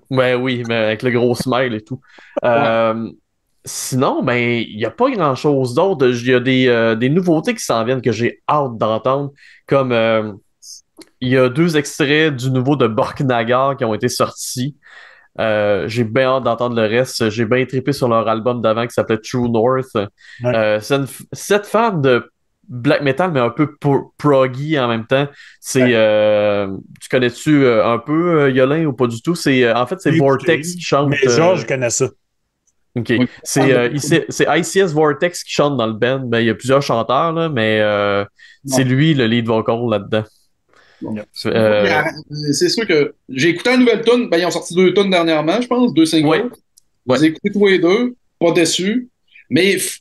Ben 0.10 0.39
oui, 0.39 0.63
mais 0.67 0.76
avec 0.76 1.04
le 1.04 1.12
gros 1.12 1.36
smile 1.36 1.74
et 1.74 1.82
tout. 1.82 2.00
Euh, 2.43 3.10
sinon, 3.65 4.24
ben, 4.24 4.63
il 4.67 4.76
n'y 4.76 4.86
a 4.86 4.91
pas 4.91 5.12
grand 5.12 5.36
chose 5.36 5.76
d'autre. 5.76 6.08
Il 6.08 6.28
y 6.28 6.34
a 6.34 6.39
des, 6.39 6.95
des 7.00 7.10
nouveautés 7.10 7.54
qui 7.54 7.63
s'en 7.63 7.84
viennent 7.84 8.02
que 8.02 8.12
j'ai 8.12 8.41
hâte 8.50 8.78
d'entendre, 8.78 9.32
comme 9.67 9.91
il 11.21 11.30
y 11.30 11.38
a 11.38 11.50
deux 11.50 11.78
extraits 11.78 12.36
du 12.36 12.50
nouveau 12.50 12.76
de 12.76 12.88
Borknagar 12.88 13.78
qui 13.78 13.86
ont 13.86 13.93
été 13.93 14.10
sortis. 14.10 14.76
Euh, 15.39 15.87
j'ai 15.87 16.03
bien 16.03 16.27
hâte 16.27 16.43
d'entendre 16.43 16.75
le 16.75 16.87
reste. 16.87 17.29
J'ai 17.29 17.45
bien 17.45 17.65
trippé 17.65 17.93
sur 17.93 18.07
leur 18.07 18.27
album 18.27 18.61
d'avant 18.61 18.85
qui 18.85 18.93
s'appelait 18.93 19.19
True 19.19 19.49
North. 19.49 19.95
Euh, 20.43 20.79
cette 21.33 21.65
fan 21.65 22.01
de 22.01 22.29
black 22.67 23.01
metal, 23.01 23.31
mais 23.31 23.39
un 23.39 23.49
peu 23.49 23.75
proggy 24.17 24.79
en 24.79 24.87
même 24.87 25.05
temps. 25.05 25.27
C'est, 25.59 25.93
euh, 25.93 26.67
tu 27.01 27.09
connais-tu 27.09 27.67
un 27.67 27.97
peu 27.97 28.51
Yolin 28.51 28.85
ou 28.85 28.93
pas 28.93 29.07
du 29.07 29.21
tout? 29.21 29.35
C'est, 29.35 29.71
en 29.71 29.85
fait, 29.85 29.99
c'est 29.99 30.11
Vortex 30.11 30.75
qui 30.75 30.81
chante. 30.81 31.09
Mais 31.09 31.17
genre, 31.29 31.55
je 31.55 31.65
connais 31.65 31.89
ça. 31.89 32.07
OK. 32.95 33.13
C'est, 33.43 33.89
ICS 34.39 34.91
Vortex 34.93 35.43
qui 35.43 35.53
chante 35.53 35.77
dans 35.77 35.87
le 35.87 35.93
band. 35.93 36.19
Ben, 36.19 36.39
il 36.39 36.47
y 36.47 36.49
a 36.49 36.55
plusieurs 36.55 36.81
chanteurs, 36.81 37.31
là, 37.33 37.49
mais 37.49 37.81
c'est 38.65 38.83
lui 38.83 39.13
le 39.13 39.27
lead 39.27 39.47
vocal 39.47 39.79
là-dedans. 39.89 40.23
Euh, 41.45 42.01
c'est 42.51 42.69
sûr 42.69 42.87
que 42.87 43.13
j'ai 43.29 43.49
écouté 43.49 43.71
la 43.71 43.77
nouvelle 43.77 44.01
tune. 44.03 44.29
Ben, 44.29 44.37
ils 44.37 44.45
ont 44.45 44.51
sorti 44.51 44.75
deux 44.75 44.93
tunes 44.93 45.09
dernièrement, 45.09 45.59
je 45.61 45.67
pense, 45.67 45.93
deux 45.93 46.05
singles. 46.05 46.49
J'ai 47.09 47.25
écouté 47.25 47.51
tous 47.51 47.67
les 47.67 47.79
deux, 47.79 48.15
pas 48.39 48.51
déçu. 48.51 49.09
Mais, 49.49 49.77
tu 49.77 49.99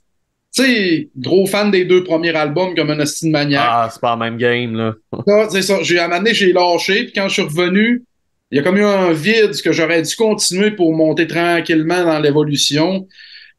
sais, 0.51 1.09
gros 1.17 1.47
fan 1.47 1.71
des 1.71 1.85
deux 1.85 2.05
premiers 2.05 2.35
albums 2.35 2.75
comme 2.75 2.91
un 2.91 3.01
Austin 3.01 3.31
Maniac. 3.31 3.65
Ah, 3.65 3.89
c'est 3.93 4.01
pas 4.01 4.15
le 4.15 4.21
même 4.21 4.37
game, 4.37 4.77
là. 4.77 4.95
c'est 5.51 5.63
ça. 5.63 5.83
J'ai, 5.83 5.99
à 5.99 6.13
un 6.13 6.25
j'ai 6.27 6.53
lâché, 6.53 7.05
puis 7.05 7.13
quand 7.13 7.29
je 7.29 7.35
suis 7.35 7.43
revenu, 7.43 8.05
il 8.51 8.57
y 8.57 8.61
a 8.61 8.63
comme 8.63 8.77
eu 8.77 8.85
un 8.85 9.13
vide 9.13 9.61
que 9.63 9.73
j'aurais 9.73 10.03
dû 10.03 10.15
continuer 10.17 10.73
pour 10.73 10.95
monter 10.95 11.27
tranquillement 11.27 12.05
dans 12.05 12.19
l'évolution. 12.19 13.07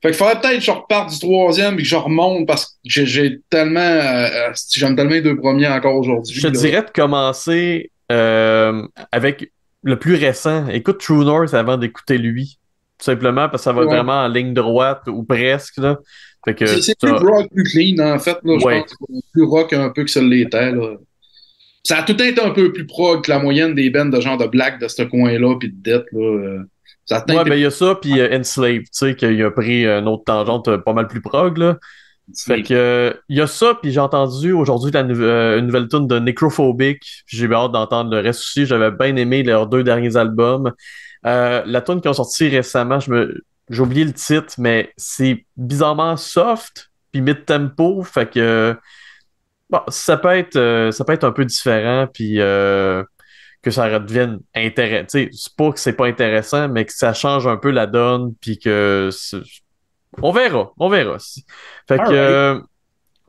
Fait 0.02 0.10
qu'il 0.10 0.18
faudrait 0.18 0.42
peut-être 0.42 0.58
que 0.58 0.64
je 0.66 0.72
reparte 0.72 1.12
du 1.12 1.20
troisième 1.20 1.76
et 1.76 1.84
que 1.84 1.88
je 1.88 1.96
remonte 1.96 2.48
parce 2.48 2.80
que 2.84 3.06
j'ai 3.06 3.40
tellement. 3.50 3.80
Euh, 3.80 4.28
euh, 4.50 4.54
j'aime 4.74 4.96
tellement 4.96 5.12
les 5.12 5.22
deux 5.22 5.38
premiers 5.38 5.68
encore 5.68 5.96
aujourd'hui. 5.96 6.40
Je 6.40 6.48
te 6.48 6.58
dirais 6.58 6.82
de 6.82 6.90
commencer 6.90 7.92
euh, 8.12 8.82
avec 9.12 9.52
le 9.84 10.00
plus 10.00 10.16
récent. 10.16 10.68
Écoute 10.70 11.00
True 11.00 11.24
North 11.24 11.54
avant 11.54 11.78
d'écouter 11.78 12.18
lui. 12.18 12.58
Tout 12.98 13.06
simplement 13.06 13.48
parce 13.48 13.62
que 13.62 13.64
ça 13.64 13.74
va 13.74 13.84
vraiment 13.86 14.24
en 14.24 14.28
ligne 14.28 14.54
droite 14.54 15.04
ou 15.08 15.24
presque. 15.24 15.78
Là. 15.78 16.00
Fait 16.46 16.56
que 16.56 16.66
c'est 16.66 16.98
plus 16.98 17.12
rock, 17.12 17.48
plus 17.52 17.64
clean 17.64 18.04
en 18.04 18.18
fait. 18.18 18.38
Là, 18.44 18.58
Je 18.60 18.64
pense 18.64 18.96
plus 19.34 19.44
rock 19.44 19.74
un 19.74 19.90
peu 19.90 20.04
que 20.04 20.10
ça 20.10 20.22
l'était. 20.22 20.72
Ça 21.84 21.98
a 21.98 22.04
tout 22.04 22.20
été 22.22 22.42
un 22.42 22.52
peu 22.52 22.72
plus 22.72 22.86
prog 22.86 23.24
que 23.24 23.32
la 23.32 23.40
moyenne 23.40 23.76
des 23.76 23.90
bands 23.92 24.06
de 24.06 24.20
genre 24.20 24.38
de 24.38 24.46
black 24.48 24.80
de 24.80 24.88
ce 24.88 25.04
coin-là 25.04 25.58
puis 25.60 25.70
de 25.70 25.76
death. 25.76 26.06
Là. 26.12 26.64
Ouais, 27.12 27.44
ben 27.44 27.54
il 27.54 27.62
y 27.62 27.66
a 27.66 27.72
ça, 27.72 27.96
puis 27.96 28.20
euh, 28.20 28.38
Enslave, 28.38 28.82
tu 28.82 28.90
sais, 28.92 29.16
qu'il 29.16 29.44
a 29.44 29.52
pris 29.52 29.86
une 29.86 30.08
autre 30.08 30.24
tangente 30.26 30.68
euh, 30.68 30.78
pas 30.78 30.94
mal 30.94 31.08
plus 31.08 31.22
prog, 31.22 31.58
là. 31.58 31.78
Fait 32.38 32.64
que, 32.64 32.74
euh, 32.74 33.14
il 33.28 33.38
y 33.38 33.42
a 33.42 33.48
ça, 33.48 33.78
puis 33.82 33.92
j'ai 33.92 34.00
entendu 34.00 34.54
aujourd'hui 34.54 34.96
une 34.96 35.66
nouvelle 35.66 35.90
tune 35.90 36.08
de 36.08 36.18
Necrophobic. 36.18 37.24
J'ai 37.26 37.52
hâte 37.52 37.74
d'entendre 37.74 38.12
le 38.12 38.22
reste 38.22 38.40
aussi. 38.40 38.66
J'avais 38.66 38.92
bien 38.92 39.18
aimé 39.18 39.44
leurs 39.44 39.68
deux 39.68 39.84
derniers 39.84 40.16
albums. 40.16 40.72
la 41.24 41.82
tune 41.82 42.00
qui 42.00 42.08
ont 42.08 42.14
sorti 42.14 42.48
récemment, 42.48 43.02
je 43.02 43.12
me, 43.12 43.44
j'ai 43.70 43.82
oublié 43.82 44.06
le 44.06 44.14
titre, 44.14 44.54
mais 44.60 44.94
c'est 44.96 45.46
bizarrement 45.58 46.16
soft, 46.16 46.92
puis 47.12 47.22
mid-tempo. 47.22 48.02
Fait 48.04 48.30
que, 48.30 48.78
bon, 49.70 49.82
ça 49.90 50.16
peut 50.16 50.30
être, 50.30 50.90
ça 50.94 51.04
peut 51.04 51.14
être 51.14 51.26
un 51.26 51.34
peu 51.34 51.44
différent, 51.44 52.08
puis 52.14 52.40
que 53.62 53.72
ça 53.72 53.88
redevienne 53.88 54.40
intéressant. 54.56 55.08
C'est 55.32 55.56
pas 55.56 55.72
que 55.72 55.80
c'est 55.80 55.94
pas 55.94 56.08
intéressant, 56.08 56.68
mais 56.68 56.86
que 56.86 56.94
ça 56.94 57.14
change 57.14 57.48
un 57.48 57.58
peu 57.58 57.70
la 57.70 57.88
donne, 57.88 58.34
puis 58.42 58.58
que 58.58 59.10
on 60.22 60.32
verra, 60.32 60.72
on 60.78 60.90
verra. 60.90 61.18
Fait 61.88 61.98
que, 61.98 62.12
euh, 62.12 62.60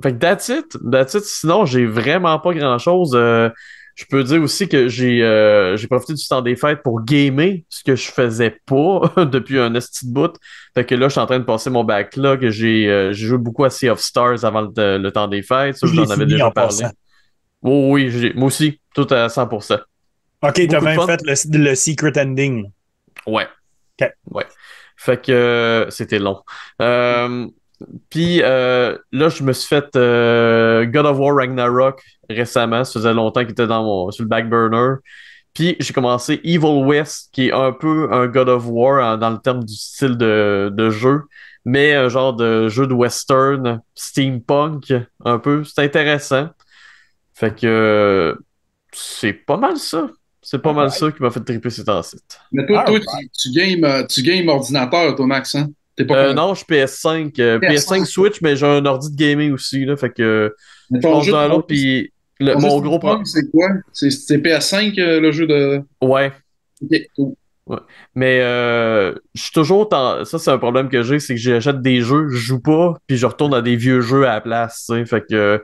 fait 0.02 0.12
que 0.12 0.18
that's 0.18 0.48
it, 0.48 0.76
that's 0.90 1.14
it. 1.14 1.24
Sinon, 1.24 1.64
j'ai 1.64 1.86
vraiment 1.86 2.38
pas 2.38 2.54
grand 2.54 2.78
chose. 2.78 3.12
Euh, 3.14 3.50
je 3.94 4.04
peux 4.08 4.24
dire 4.24 4.42
aussi 4.42 4.68
que 4.68 4.88
j'ai 4.88 5.22
euh, 5.22 5.76
j'ai 5.76 5.86
profité 5.86 6.14
du 6.14 6.26
temps 6.26 6.40
des 6.40 6.56
fêtes 6.56 6.82
pour 6.82 7.04
gamer, 7.04 7.60
ce 7.68 7.84
que 7.84 7.94
je 7.94 8.10
faisais 8.10 8.56
pas 8.64 9.12
depuis 9.24 9.58
un 9.58 9.70
de 9.70 9.80
bout. 10.04 10.34
Fait 10.74 10.84
que 10.86 10.94
là, 10.94 11.08
je 11.08 11.12
suis 11.12 11.20
en 11.20 11.26
train 11.26 11.38
de 11.38 11.44
passer 11.44 11.68
mon 11.68 11.84
backlog. 11.84 12.48
J'ai 12.48 13.12
joué 13.12 13.36
beaucoup 13.36 13.64
à 13.64 13.70
Sea 13.70 13.90
of 13.90 14.00
Stars 14.00 14.44
avant 14.44 14.62
le, 14.74 15.08
temps 15.10 15.28
des 15.28 15.42
fêtes. 15.42 15.76
Ça, 15.76 15.86
j'en 15.86 16.08
avais 16.10 16.26
déjà 16.26 16.50
parlé. 16.50 16.86
Oh, 17.64 17.90
oui, 17.92 18.32
moi 18.34 18.46
aussi, 18.46 18.80
tout 18.92 19.06
à 19.10 19.28
100%. 19.28 19.78
Ok, 20.42 20.66
t'as 20.68 20.80
même 20.80 21.00
fait 21.06 21.20
le, 21.24 21.58
le, 21.58 21.74
secret 21.74 22.12
ending. 22.18 22.70
Ouais. 23.26 23.46
Ok. 24.00 24.10
Ouais. 24.30 24.46
Fait 24.96 25.20
que 25.20 25.32
euh, 25.32 25.90
c'était 25.90 26.18
long. 26.18 26.42
Euh, 26.80 27.46
puis 28.08 28.40
euh, 28.42 28.96
là, 29.10 29.28
je 29.28 29.42
me 29.42 29.52
suis 29.52 29.68
fait 29.68 29.90
God 29.94 31.06
of 31.06 31.18
War 31.18 31.36
Ragnarok 31.36 32.02
récemment. 32.30 32.84
Ça 32.84 32.92
faisait 32.94 33.12
longtemps 33.12 33.40
qu'il 33.40 33.50
était 33.50 33.66
dans 33.66 33.82
mon, 33.82 34.10
sur 34.10 34.22
le 34.22 34.28
back 34.28 34.48
burner. 34.48 34.96
Puis 35.54 35.76
j'ai 35.80 35.92
commencé 35.92 36.40
Evil 36.44 36.84
West, 36.84 37.30
qui 37.32 37.48
est 37.48 37.52
un 37.52 37.72
peu 37.72 38.08
un 38.12 38.26
God 38.26 38.48
of 38.48 38.64
War 38.66 39.18
dans 39.18 39.30
le 39.30 39.38
terme 39.38 39.64
du 39.64 39.74
style 39.74 40.16
de, 40.16 40.70
de 40.72 40.90
jeu, 40.90 41.22
mais 41.64 41.94
un 41.94 42.08
genre 42.08 42.32
de 42.32 42.68
jeu 42.68 42.86
de 42.86 42.94
western, 42.94 43.82
steampunk, 43.94 44.94
un 45.24 45.38
peu. 45.38 45.64
C'est 45.64 45.82
intéressant. 45.82 46.48
Fait 47.34 47.54
que 47.54 48.38
c'est 48.92 49.32
pas 49.32 49.56
mal 49.56 49.76
ça. 49.76 50.08
C'est 50.42 50.60
pas 50.60 50.72
mal 50.72 50.90
ça 50.90 51.10
qui 51.12 51.22
m'a 51.22 51.30
fait 51.30 51.40
triper 51.40 51.70
ces 51.70 51.84
temps-ci. 51.84 52.16
Mais 52.50 52.66
toi, 52.66 52.82
toi 52.84 52.96
Alright. 52.96 53.30
tu, 53.32 53.50
tu 53.52 53.58
games, 53.58 53.84
euh, 53.84 54.04
tu 54.06 54.22
games 54.22 54.48
ordinateur, 54.48 55.14
toi, 55.14 55.26
Max, 55.26 55.54
hein? 55.54 55.68
T'es 55.96 56.04
pas 56.04 56.16
Euh, 56.16 56.26
comme- 56.28 56.36
non, 56.36 56.54
je 56.54 56.58
suis 56.58 56.66
PS5. 56.66 57.38
euh, 57.38 57.58
PS5 57.60 58.04
Switch, 58.06 58.40
mais 58.42 58.56
j'ai 58.56 58.66
un 58.66 58.84
ordi 58.86 59.10
de 59.10 59.16
gaming 59.16 59.52
aussi. 59.52 59.84
Là, 59.84 59.96
fait 59.96 60.10
que 60.10 60.52
Mais 60.90 60.98
je 60.98 61.02
ton 61.02 61.12
pense 61.12 61.26
jeu 61.26 61.32
dans 61.32 61.46
l'autre, 61.48 61.66
puis 61.68 62.12
le- 62.40 62.54
mon 62.56 62.80
gros 62.80 62.98
pro- 62.98 63.16
punk, 63.16 63.26
c'est 63.26 63.48
quoi? 63.50 63.68
C'est 63.92 64.10
c'est 64.10 64.38
PS5, 64.38 64.98
euh, 64.98 65.20
le 65.20 65.30
jeu 65.32 65.46
de. 65.46 65.80
Ouais. 66.00 66.32
Ok, 66.82 66.98
cool. 67.16 67.34
Mais 68.16 68.40
euh, 68.42 69.14
je 69.34 69.42
suis 69.42 69.52
toujours. 69.52 69.88
ten- 69.88 70.24
Ça, 70.24 70.38
c'est 70.38 70.50
un 70.50 70.58
problème 70.58 70.88
que 70.88 71.02
j'ai, 71.02 71.20
c'est 71.20 71.34
que 71.34 71.40
j'achète 71.40 71.80
des 71.80 72.00
jeux, 72.00 72.28
je 72.30 72.36
joue 72.36 72.60
pas, 72.60 72.94
puis 73.06 73.16
je 73.16 73.24
retourne 73.26 73.54
à 73.54 73.62
des 73.62 73.76
vieux 73.76 74.00
jeux 74.00 74.26
à 74.26 74.34
la 74.34 74.40
place. 74.40 74.84
tu 74.88 74.94
sais. 74.96 75.06
Fait 75.06 75.24
que. 75.24 75.62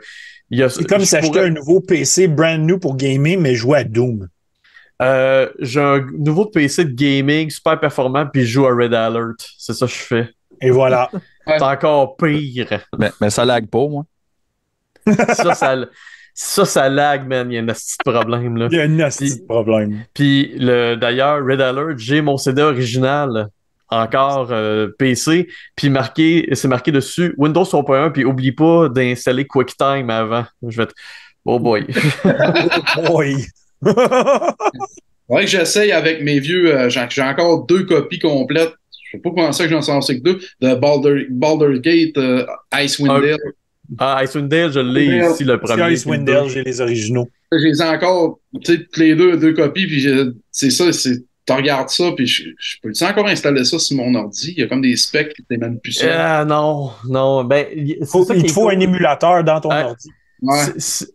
il 0.51 0.59
y 0.59 0.63
a, 0.63 0.69
C'est 0.69 0.85
comme 0.85 1.05
s'acheter 1.05 1.27
pourrais- 1.29 1.47
un 1.47 1.51
nouveau 1.51 1.81
PC 1.81 2.29
brand 2.29 2.61
new 2.61 2.79
pour 2.79 2.97
gamer, 2.97 3.37
mais 3.39 3.55
jouer 3.55 3.79
à 3.79 3.85
Doom. 3.85 4.29
Euh, 5.01 5.49
j'ai 5.61 5.81
un 5.81 6.05
nouveau 6.19 6.47
PC 6.47 6.85
de 6.85 6.91
gaming 6.91 7.51
super 7.51 7.79
performant, 7.79 8.27
puis 8.27 8.43
je 8.43 8.53
joue 8.53 8.67
à 8.67 8.75
Red 8.75 8.95
Alert. 8.95 9.37
C'est 9.57 9.73
ça 9.73 9.87
que 9.87 9.93
je 9.93 9.99
fais. 9.99 10.31
Et 10.61 10.71
voilà. 10.71 11.11
C'est 11.47 11.63
encore 11.63 12.17
pire. 12.17 12.85
Mais, 12.99 13.11
mais 13.21 13.31
ça 13.31 13.45
lag 13.45 13.67
pas, 13.69 13.87
moi. 13.87 14.05
ça, 15.07 15.55
ça, 15.55 15.77
ça, 16.35 16.65
ça 16.65 16.89
lag, 16.89 17.27
man. 17.27 17.51
Il 17.51 17.55
y 17.55 17.59
a 17.59 17.63
un 17.63 17.67
petit 17.67 17.97
problème, 18.05 18.57
là. 18.57 18.69
Il 18.71 18.77
y 18.77 18.81
a 18.81 19.07
un 19.07 19.11
petit 19.11 19.45
problème. 19.47 20.05
Puis 20.13 20.53
le 20.59 20.97
d'ailleurs, 20.97 21.45
Red 21.45 21.61
Alert, 21.61 21.99
j'ai 21.99 22.21
mon 22.21 22.37
CD 22.37 22.63
original 22.63 23.49
encore 23.91 24.49
euh, 24.51 24.89
PC, 24.99 25.49
puis 25.75 25.89
marqué, 25.89 26.47
c'est 26.53 26.69
marqué 26.69 26.93
dessus 26.93 27.35
Windows 27.39 27.65
3.1, 27.65 28.13
puis 28.13 28.25
oublie 28.25 28.53
pas 28.53 28.89
d'installer 28.91 29.47
QuickTime 29.47 30.11
avant. 30.11 30.45
Je 30.67 30.77
vais 30.77 30.83
être 30.83 30.95
Oh 31.45 31.59
boy. 31.59 31.87
Faudrait 33.83 35.45
que 35.45 35.51
j'essaye 35.51 35.93
avec 35.93 36.23
mes 36.23 36.41
vieux. 36.41 36.75
euh, 36.75 36.89
j'ai 36.89 37.05
j'ai 37.11 37.23
encore 37.23 37.67
deux 37.67 37.85
copies 37.85 38.19
complètes. 38.19 38.73
Je 39.05 39.17
sais 39.17 39.23
pas 39.23 39.31
comment 39.31 39.53
ça 39.53 39.65
que 39.65 39.71
j'en 39.71 39.83
sors 39.83 40.07
que 40.07 40.13
deux. 40.23 40.39
De 40.61 40.75
Baldur, 40.75 41.25
Baldur 41.31 41.81
Gate, 41.81 42.17
euh, 42.19 42.45
Icewind 42.75 43.21
Dale. 43.23 43.37
ah, 43.99 44.21
Icewind 44.25 44.49
Dale, 44.49 44.73
je 44.73 44.81
l'ai 44.81 45.19
ici 45.31 45.45
le 45.45 45.59
premier. 45.59 45.93
Icewind 45.95 46.25
Dale, 46.25 46.49
j'ai 46.49 46.63
les 46.63 46.81
originaux. 46.81 47.29
Je 47.53 47.59
les 47.59 47.81
ai 47.81 47.85
encore, 47.85 48.41
tu 48.63 48.73
sais, 48.73 48.79
toutes 48.85 48.97
les 48.99 49.15
deux, 49.15 49.37
deux 49.39 49.55
copies, 49.55 49.87
puis 49.87 50.07
c'est 50.51 50.71
ça, 50.71 50.93
c'est. 50.93 51.23
Tu 51.47 51.55
regardes 51.55 51.89
ça, 51.89 52.13
puis 52.15 52.27
je, 52.27 52.43
je 52.59 52.77
peux-tu 52.83 53.03
encore 53.05 53.27
installer 53.27 53.65
ça 53.65 53.79
sur 53.79 53.97
mon 53.97 54.15
ordi? 54.17 54.53
Il 54.55 54.61
y 54.61 54.63
a 54.63 54.67
comme 54.67 54.83
des 54.83 54.95
specs 54.97 55.33
qui 55.33 55.43
t'es 55.45 55.57
même 55.57 55.81
plus 55.81 55.93
ça. 55.93 56.41
Ah 56.41 56.45
non, 56.45 56.91
non, 57.09 57.43
ben 57.45 57.65
y- 57.75 57.97
c'est 58.01 58.07
Faut- 58.07 58.25
ça 58.25 58.35
il 58.35 58.43
te 58.43 58.53
faut 58.53 58.65
cool. 58.65 58.75
un 58.75 58.81
émulateur 58.81 59.43
dans 59.45 59.59
ton 59.59 59.71
Ouais. 59.71 59.83
ordi. 59.85 60.11
Ouais. 60.43 60.67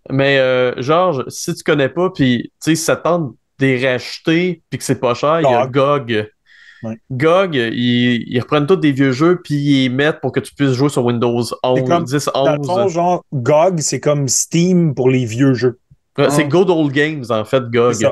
Mais 0.10 0.38
euh, 0.40 0.74
Georges, 0.82 1.24
si 1.30 1.54
tu 1.56 1.64
connais 1.64 1.90
pas, 1.90 2.10
puis 2.10 2.44
tu 2.44 2.72
sais, 2.72 2.76
si 2.76 2.84
ça 2.84 2.96
te 2.96 3.04
tente 3.04 3.36
de 3.60 3.66
les 3.66 3.88
racheter, 3.92 4.62
puis 4.70 4.78
que 4.80 4.84
c'est 4.84 5.00
pas 5.00 5.14
cher, 5.14 5.40
il 5.42 5.44
y 5.44 5.54
a 5.54 5.66
GOG. 5.68 6.28
Ouais. 6.84 6.98
GOG, 7.12 7.56
ils, 7.56 8.24
ils 8.28 8.40
reprennent 8.42 8.68
tous 8.68 8.76
des 8.76 8.92
vieux 8.92 9.14
jeux, 9.14 9.40
puis 9.42 9.86
ils 9.86 9.90
mettent 9.90 10.20
pour 10.20 10.32
que 10.34 10.42
tu 10.42 10.54
puisses 10.54 10.74
jouer 10.74 10.90
sur 10.90 11.06
Windows 11.06 11.42
11, 11.64 11.84
comme- 11.88 12.04
10, 12.04 12.30
Dans 12.34 12.56
le 12.58 12.64
fond, 12.64 12.84
11. 12.86 12.92
genre, 12.94 13.24
GOG, 13.32 13.80
c'est 13.80 14.02
comme 14.02 14.28
Steam 14.28 14.94
pour 14.94 15.10
les 15.10 15.24
vieux 15.26 15.54
jeux. 15.54 15.80
Ouais, 16.18 16.30
C'est 16.30 16.44
Ah. 16.44 16.48
Good 16.48 16.70
Old 16.70 16.92
Games, 16.92 17.24
en 17.30 17.46
fait, 17.46 17.64
GOG. 17.72 18.12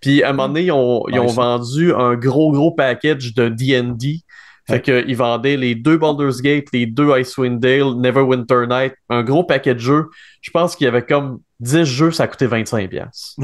Puis 0.00 0.22
à 0.22 0.28
un 0.28 0.32
moment 0.32 0.48
donné, 0.48 0.62
ils 0.66 0.72
ont, 0.72 1.02
ils 1.08 1.18
ont 1.18 1.26
vendu 1.26 1.92
un 1.92 2.14
gros, 2.14 2.52
gros 2.52 2.70
package 2.70 3.34
de 3.34 3.48
D&D. 3.48 4.20
Fait 4.66 4.74
Ouais. 4.90 5.04
qu'ils 5.04 5.16
vendaient 5.16 5.56
les 5.56 5.74
deux 5.74 5.98
Baldur's 5.98 6.40
Gate, 6.40 6.66
les 6.72 6.86
deux 6.86 7.10
Icewind 7.18 7.58
Dale, 7.60 7.94
Neverwinter 7.96 8.64
Night, 8.68 8.94
un 9.10 9.22
gros 9.22 9.44
paquet 9.44 9.74
de 9.74 9.80
jeux. 9.80 10.06
Je 10.40 10.50
pense 10.50 10.74
qu'il 10.74 10.86
y 10.86 10.88
avait 10.88 11.04
comme 11.04 11.40
10 11.60 11.84
jeux, 11.84 12.10
ça 12.10 12.26
coûté 12.28 12.46
25$. 12.46 12.88
piastres. 12.88 13.34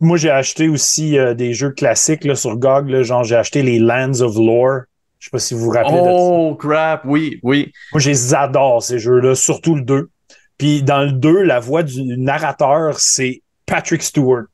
Moi, 0.00 0.16
j'ai 0.16 0.30
acheté 0.30 0.68
aussi 0.68 1.18
euh, 1.18 1.34
des 1.34 1.52
jeux 1.54 1.70
classiques 1.72 2.22
là, 2.24 2.36
sur 2.36 2.56
GOG. 2.56 2.88
là, 2.90 3.02
genre, 3.02 3.24
j'ai 3.24 3.34
acheté 3.34 3.62
les 3.62 3.80
Lands 3.80 4.20
of 4.20 4.36
Lore. 4.36 4.82
Je 5.18 5.24
sais 5.26 5.30
pas 5.32 5.40
si 5.40 5.54
vous 5.54 5.60
vous 5.62 5.70
rappelez 5.70 5.94
de 5.98 6.04
ça. 6.04 6.12
Oh, 6.12 6.54
crap, 6.54 7.02
oui, 7.04 7.40
oui. 7.42 7.72
Moi, 7.92 7.98
je 8.00 8.10
les 8.10 8.34
adore, 8.34 8.80
ces 8.84 9.00
jeux-là, 9.00 9.34
surtout 9.34 9.74
le 9.74 9.82
2. 9.82 10.08
Puis 10.58 10.84
dans 10.84 11.02
le 11.02 11.10
2, 11.10 11.42
la 11.42 11.58
voix 11.58 11.82
du 11.82 12.04
narrateur, 12.16 13.00
c'est 13.00 13.42
Patrick 13.66 14.02
Stewart. 14.02 14.44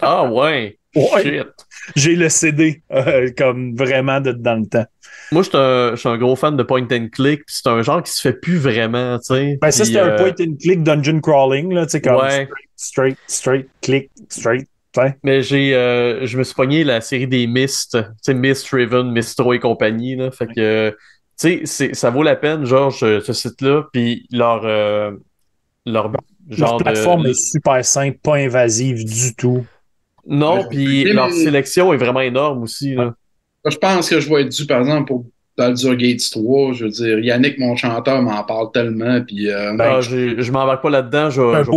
Ah, 0.00 0.30
ouais. 0.30 0.78
Ouais. 0.96 1.42
J'ai 1.96 2.16
le 2.16 2.28
CD, 2.28 2.82
euh, 2.92 3.30
comme 3.36 3.76
vraiment 3.76 4.20
de, 4.20 4.32
dans 4.32 4.56
le 4.60 4.66
temps. 4.66 4.86
Moi, 5.32 5.42
je 5.44 5.48
suis 5.96 6.08
un, 6.08 6.12
un 6.14 6.18
gros 6.18 6.34
fan 6.34 6.56
de 6.56 6.62
point 6.64 6.82
and 6.90 7.08
click, 7.12 7.44
puis 7.46 7.54
c'est 7.62 7.68
un 7.68 7.82
genre 7.82 8.02
qui 8.02 8.10
se 8.12 8.20
fait 8.20 8.32
plus 8.32 8.58
vraiment, 8.58 9.18
tu 9.18 9.26
sais. 9.34 9.58
Ben, 9.62 9.70
ça, 9.70 9.84
Puis, 9.84 9.92
c'était 9.92 10.00
un 10.04 10.08
euh, 10.08 10.16
point 10.18 10.34
and 10.44 10.54
click 10.60 10.82
dungeon 10.82 11.20
crawling, 11.20 11.72
là, 11.72 11.86
tu 11.86 11.92
sais, 11.92 12.00
comme 12.00 12.16
Ouais. 12.16 12.48
straight, 12.76 13.16
straight, 13.16 13.18
straight, 13.28 13.68
click, 13.82 14.10
straight. 14.28 14.66
Mais 15.22 15.40
j'ai, 15.42 15.72
euh, 15.76 16.26
je 16.26 16.36
me 16.36 16.42
suis 16.42 16.54
pogné 16.56 16.82
la 16.82 17.00
série 17.00 17.28
des 17.28 17.46
Mist, 17.46 17.92
tu 17.96 18.04
sais, 18.22 18.34
Mist 18.34 18.68
Riven, 18.70 19.12
Mistro 19.12 19.52
et 19.52 19.60
compagnie, 19.60 20.16
là. 20.16 20.32
Fait 20.32 20.46
que, 20.48 20.52
euh, 20.58 20.90
tu 20.90 20.96
sais, 21.36 21.60
c'est- 21.64 21.94
ça 21.94 22.10
vaut 22.10 22.24
la 22.24 22.34
peine, 22.34 22.64
genre, 22.64 22.92
ce, 22.92 23.20
ce 23.20 23.32
site-là, 23.32 23.84
puis 23.92 24.26
leur, 24.32 24.62
euh, 24.64 25.12
leur, 25.86 26.10
genre 26.48 26.70
Leur 26.72 26.76
plateforme 26.78 27.22
de... 27.22 27.28
est 27.30 27.34
super 27.40 27.84
simple, 27.84 28.18
pas 28.20 28.34
invasive 28.34 29.04
du 29.04 29.34
tout. 29.36 29.64
Non, 30.26 30.66
puis 30.68 31.04
mais- 31.04 31.12
leur 31.12 31.30
sélection 31.30 31.92
est 31.92 31.96
vraiment 31.96 32.20
énorme 32.20 32.62
aussi, 32.62 32.94
là. 32.94 33.14
Je 33.66 33.76
pense 33.76 34.08
que 34.08 34.20
je 34.20 34.28
vais 34.32 34.42
être 34.42 34.48
dû, 34.48 34.66
par 34.66 34.80
exemple, 34.80 35.06
pour 35.08 35.26
Baldur 35.58 35.94
Gates 35.94 36.30
3. 36.30 36.72
Je 36.72 36.84
veux 36.84 36.90
dire, 36.90 37.18
Yannick, 37.18 37.58
mon 37.58 37.76
chanteur, 37.76 38.22
m'en 38.22 38.42
parle 38.44 38.72
tellement. 38.72 39.20
Puis, 39.20 39.50
euh, 39.50 39.74
Ben, 39.74 39.96
Ah, 39.96 40.00
j'ai- 40.00 40.40
je 40.40 40.50
m'embarque 40.52 40.82
pas 40.82 40.88
là-dedans, 40.88 41.28
je, 41.28 41.34
C'est 41.42 41.42
un 41.42 41.52
je 41.64 41.70
vais 41.70 41.76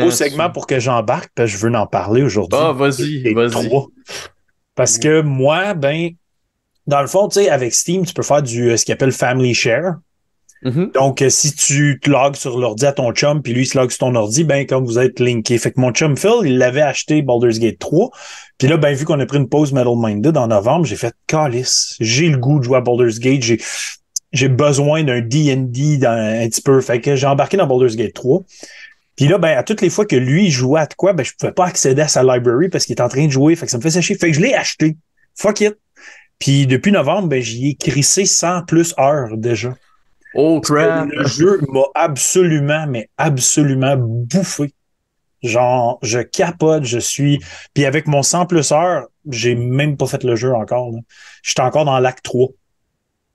beau, 0.00 0.08
un 0.08 0.10
segment 0.10 0.50
pour 0.50 0.66
que 0.66 0.80
j'embarque, 0.80 1.30
parce 1.36 1.52
que 1.52 1.56
je 1.58 1.64
veux 1.64 1.72
en 1.74 1.86
parler 1.86 2.22
aujourd'hui. 2.22 2.58
Ah, 2.60 2.72
vas-y, 2.72 3.32
vas-y. 3.32 3.70
Parce 4.74 4.98
que 4.98 5.20
moi, 5.20 5.74
ben, 5.74 6.10
dans 6.86 7.00
le 7.00 7.06
fond, 7.06 7.28
tu 7.28 7.40
sais, 7.40 7.48
avec 7.50 7.74
Steam, 7.74 8.04
tu 8.04 8.12
peux 8.14 8.22
faire 8.22 8.42
du 8.42 8.70
euh, 8.70 8.76
ce 8.76 8.84
qu'ils 8.84 8.94
appelle 8.94 9.12
Family 9.12 9.54
Share. 9.54 9.94
Mhm. 10.62 10.90
Donc, 10.92 11.22
euh, 11.22 11.30
si 11.30 11.54
tu 11.54 11.98
te 12.02 12.10
logs 12.10 12.36
sur 12.36 12.58
l'ordi 12.58 12.84
à 12.84 12.92
ton 12.92 13.12
chum, 13.12 13.42
puis 13.42 13.54
lui, 13.54 13.62
il 13.62 13.66
se 13.66 13.78
log 13.78 13.90
sur 13.90 14.00
ton 14.00 14.14
ordi, 14.14 14.44
ben, 14.44 14.66
comme 14.66 14.84
vous 14.84 14.98
êtes 14.98 15.18
linké. 15.18 15.56
Fait 15.58 15.72
que 15.72 15.80
mon 15.80 15.90
chum 15.92 16.16
Phil, 16.16 16.40
il 16.44 16.58
l'avait 16.58 16.82
acheté 16.82 17.22
Baldur's 17.22 17.58
Gate 17.58 17.78
3. 17.78 18.10
Puis 18.58 18.68
là, 18.68 18.76
ben, 18.76 18.94
vu 18.94 19.04
qu'on 19.04 19.18
a 19.20 19.26
pris 19.26 19.38
une 19.38 19.48
pause 19.48 19.72
Metal 19.72 19.94
Minded 19.96 20.36
en 20.36 20.48
novembre, 20.48 20.84
j'ai 20.84 20.96
fait 20.96 21.14
calice. 21.26 21.96
J'ai 22.00 22.28
le 22.28 22.36
goût 22.36 22.58
de 22.58 22.64
jouer 22.64 22.76
à 22.76 22.80
Baldur's 22.82 23.18
Gate. 23.18 23.42
J'ai, 23.42 23.58
j'ai 24.32 24.48
besoin 24.48 25.02
d'un 25.02 25.20
D&D 25.20 25.96
dans, 25.96 26.10
un 26.10 26.48
petit 26.48 26.62
peu. 26.62 26.80
Fait 26.82 27.00
que 27.00 27.16
j'ai 27.16 27.26
embarqué 27.26 27.56
dans 27.56 27.66
Baldur's 27.66 27.96
Gate 27.96 28.12
3. 28.12 28.42
Puis 29.16 29.28
là, 29.28 29.38
ben, 29.38 29.56
à 29.56 29.62
toutes 29.62 29.80
les 29.80 29.90
fois 29.90 30.04
que 30.04 30.16
lui 30.16 30.50
jouait 30.50 30.80
à 30.80 30.86
de 30.86 30.94
quoi, 30.94 31.14
ben, 31.14 31.22
je 31.24 31.32
pouvais 31.38 31.52
pas 31.52 31.66
accéder 31.66 32.02
à 32.02 32.08
sa 32.08 32.22
library 32.22 32.68
parce 32.68 32.84
qu'il 32.84 32.96
est 32.96 33.02
en 33.02 33.08
train 33.08 33.26
de 33.26 33.30
jouer. 33.30 33.56
Fait 33.56 33.64
que 33.64 33.72
ça 33.72 33.78
me 33.78 33.82
fait 33.82 33.90
sécher. 33.90 34.14
Fait 34.14 34.30
que 34.30 34.36
je 34.36 34.40
l'ai 34.40 34.54
acheté. 34.54 34.96
Fuck 35.36 35.62
it. 35.62 35.74
Puis 36.38 36.66
depuis 36.66 36.92
novembre, 36.92 37.28
ben, 37.28 37.40
j'y 37.40 37.70
ai 37.70 37.74
crissé 37.76 38.26
100 38.26 38.64
plus 38.66 38.94
heures 38.98 39.36
déjà. 39.36 39.74
Oh, 40.34 40.60
crap. 40.60 41.08
Le 41.10 41.26
jeu 41.26 41.60
m'a 41.68 41.82
absolument, 41.94 42.86
mais 42.86 43.08
absolument 43.18 43.96
bouffé. 43.96 44.72
Genre, 45.42 45.98
je 46.02 46.18
capote, 46.18 46.84
je 46.84 46.98
suis. 46.98 47.40
Puis 47.74 47.86
avec 47.86 48.06
mon 48.06 48.22
100 48.22 48.46
plus 48.46 48.72
heures, 48.72 49.06
j'ai 49.30 49.54
même 49.54 49.96
pas 49.96 50.06
fait 50.06 50.22
le 50.22 50.36
jeu 50.36 50.52
encore. 50.54 50.90
là. 50.90 50.98
J'étais 51.42 51.62
encore 51.62 51.84
dans 51.86 51.98
l'acte 51.98 52.22
3. 52.24 52.48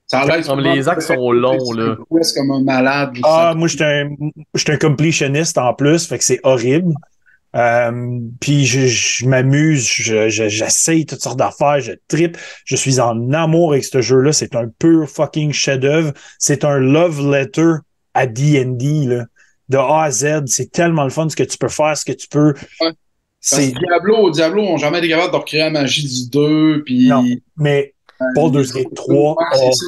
ça 0.06 0.20
a 0.22 0.26
l'air 0.26 0.48
Non, 0.48 0.56
mais 0.62 0.76
les 0.76 0.88
actes 0.88 1.02
sont 1.02 1.32
longs, 1.32 1.72
là. 1.74 1.96
Comme 2.36 2.52
un 2.52 2.62
malade. 2.62 3.18
Ah, 3.24 3.54
moi, 3.56 3.68
j'étais 3.68 3.86
un, 3.86 4.10
j'étais 4.54 4.74
un 4.74 4.78
completioniste 4.78 5.58
en 5.58 5.74
plus, 5.74 6.08
fait 6.08 6.20
que 6.20 6.24
c'est 6.24 6.40
horrible. 6.44 6.94
Euh, 7.56 8.20
puis 8.42 8.66
je, 8.66 8.86
je 8.88 9.26
m'amuse, 9.26 9.88
je, 9.88 10.28
je- 10.30 10.50
j'essaye 10.50 11.06
toutes 11.06 11.22
sortes 11.22 11.40
d'affaires, 11.40 11.80
je 11.80 11.94
tripe, 12.08 12.38
je 12.66 12.76
suis 12.76 13.00
en 13.00 13.32
amour 13.32 13.72
avec 13.74 13.86
ce 13.86 14.02
jeu-là. 14.02 14.34
C'est 14.34 14.56
un 14.56 14.68
pur 14.68 15.10
fucking 15.10 15.54
chef-d'œuvre. 15.54 16.12
C'est 16.38 16.64
un 16.66 16.78
love 16.80 17.32
letter 17.32 17.76
à 18.14 18.28
D&D, 18.28 19.06
là. 19.08 19.26
De 19.70 19.78
A 19.78 20.04
à 20.04 20.12
Z. 20.12 20.44
C'est 20.48 20.72
tellement 20.72 21.06
le 21.06 21.10
fun 21.10 21.28
ce 21.30 21.36
que 21.36 21.44
tu 21.44 21.58
peux 21.58 21.70
faire, 21.70 21.98
ce 21.98 22.06
que 22.06 22.12
tu 22.12 22.28
peux. 22.28 22.54
Ouais. 22.82 22.92
C'est, 23.40 23.72
Diablo, 23.72 24.32
Diablo 24.32 24.62
ont 24.64 24.78
jamais 24.78 24.98
été 25.00 25.10
capables 25.10 25.32
de 25.32 25.38
recréer 25.38 25.62
la 25.62 25.70
magie 25.70 26.08
du 26.08 26.30
2. 26.30 26.84
Puis, 26.84 27.08
Non. 27.08 27.24
mais 27.58 27.94
Baldur's 28.36 28.74
Gate 28.74 28.94
3 28.96 29.32
Ouais, 29.38 29.46
c'est 29.54 29.68
a- 29.68 29.72
ça. 29.72 29.86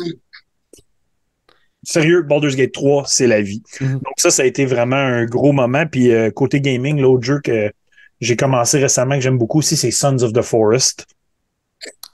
Sérieux, 1.88 2.22
Baldur's 2.22 2.58
Gate 2.58 2.74
3, 2.74 3.06
c'est 3.08 3.28
la 3.28 3.42
vie. 3.42 3.64
Mhm. 3.80 3.94
Donc 3.94 4.14
ça, 4.18 4.30
ça 4.30 4.44
a 4.44 4.46
été 4.46 4.66
vraiment 4.66 4.98
un 4.98 5.24
gros 5.24 5.54
moment. 5.54 5.86
Puis 5.90 6.12
euh, 6.12 6.30
côté 6.32 6.60
gaming, 6.60 7.00
l'autre 7.00 7.24
jeu 7.24 7.40
que 7.42 7.72
j'ai 8.20 8.36
commencé 8.36 8.78
récemment, 8.78 9.16
que 9.16 9.22
j'aime 9.22 9.38
beaucoup 9.38 9.60
aussi, 9.60 9.78
c'est 9.78 9.92
Sons 9.92 10.22
of 10.22 10.34
the 10.34 10.42
Forest. 10.42 11.06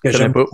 Que 0.03 0.11
j'aime 0.11 0.31
pas. 0.31 0.45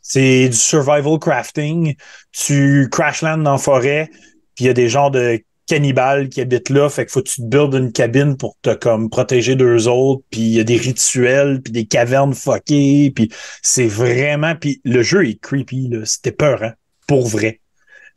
C'est 0.00 0.48
du 0.48 0.56
survival 0.56 1.18
crafting. 1.18 1.96
Tu 2.30 2.88
crashland 2.92 3.38
dans 3.38 3.52
la 3.52 3.58
forêt, 3.58 4.10
puis 4.54 4.64
il 4.64 4.68
y 4.68 4.70
a 4.70 4.74
des 4.74 4.88
genres 4.88 5.10
de 5.10 5.40
cannibales 5.66 6.28
qui 6.28 6.40
habitent 6.40 6.70
là, 6.70 6.88
fait 6.88 7.04
qu'il 7.04 7.10
faut 7.10 7.22
que 7.22 7.28
tu 7.28 7.42
te 7.42 7.46
builds 7.46 7.76
une 7.76 7.90
cabine 7.90 8.36
pour 8.36 8.56
te 8.62 8.72
comme 8.74 9.10
protéger 9.10 9.56
d'eux 9.56 9.88
autres, 9.88 10.22
puis 10.30 10.40
il 10.40 10.52
y 10.52 10.60
a 10.60 10.64
des 10.64 10.76
rituels, 10.76 11.60
puis 11.62 11.72
des 11.72 11.84
cavernes 11.86 12.32
fuckées, 12.32 13.10
puis 13.12 13.28
c'est 13.60 13.88
vraiment 13.88 14.54
puis 14.54 14.80
le 14.84 15.02
jeu 15.02 15.28
est 15.28 15.40
creepy 15.40 15.88
là, 15.88 16.04
c'était 16.04 16.30
peur 16.30 16.62
hein, 16.62 16.74
pour 17.08 17.26
vrai. 17.26 17.60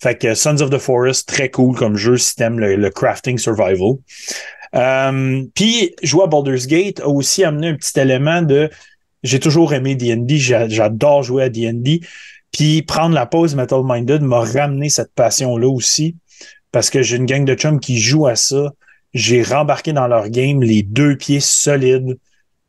Fait 0.02 0.18
que 0.18 0.34
Sons 0.34 0.62
of 0.62 0.72
the 0.72 0.80
Forest 0.80 1.30
très 1.30 1.50
cool 1.50 1.78
comme 1.78 1.96
jeu 1.96 2.18
si 2.18 2.34
le, 2.40 2.76
le 2.76 2.90
crafting 2.90 3.38
survival. 3.38 3.98
Euh, 4.74 5.44
puis 5.54 5.94
jouer 6.02 6.24
à 6.24 6.28
Baldur's 6.28 6.66
Gate 6.66 7.02
a 7.02 7.08
aussi 7.08 7.44
amené 7.44 7.70
un 7.70 7.76
petit 7.76 8.00
élément 8.00 8.42
de 8.42 8.70
j'ai 9.22 9.40
toujours 9.40 9.74
aimé 9.74 9.94
D&D, 9.94 10.38
j'adore 10.38 11.22
jouer 11.22 11.44
à 11.44 11.50
D&D. 11.50 12.02
Puis 12.52 12.82
prendre 12.82 13.14
la 13.14 13.28
pause 13.28 13.56
Metal 13.56 13.82
Minded 13.84 14.24
m'a 14.24 14.40
ramené 14.40 14.90
cette 14.90 15.14
passion-là 15.14 15.68
aussi 15.68 16.16
parce 16.72 16.90
que 16.90 17.04
j'ai 17.04 17.18
une 17.18 17.28
gang 17.28 17.46
de 17.46 17.54
chums 17.54 17.80
qui 17.80 18.00
jouent 18.00 18.28
à 18.28 18.36
ça. 18.36 18.72
J'ai 19.14 19.44
rembarqué 19.44 19.94
dans 19.94 20.08
leur 20.08 20.30
game 20.30 20.64
les 20.64 20.82
deux 20.82 21.16
pieds 21.16 21.42
solides. 21.42 22.18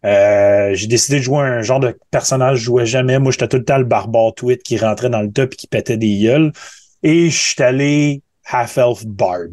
Euh, 0.05 0.74
j'ai 0.74 0.87
décidé 0.87 1.18
de 1.18 1.22
jouer 1.22 1.39
un 1.39 1.62
genre 1.62 1.80
de 1.80 1.97
personnage 2.11 2.57
que 2.57 2.61
je 2.61 2.64
jouais 2.64 2.87
jamais. 2.87 3.18
Moi, 3.18 3.33
j'étais 3.33 3.49
tout 3.49 3.57
le 3.57 3.64
temps 3.64 3.78
le 3.78 3.85
barbare 3.85 4.35
tweet 4.35 4.62
qui 4.62 4.76
rentrait 4.76 5.09
dans 5.09 5.22
le 5.22 5.30
top 5.30 5.55
et 5.55 5.57
qui 5.57 5.66
pétait 5.66 5.97
des 5.97 6.18
gueules. 6.18 6.53
Et 7.03 7.30
je 7.30 7.36
suis 7.38 7.62
allé 7.62 8.22
Half-Elf 8.50 9.05
Bard. 9.07 9.48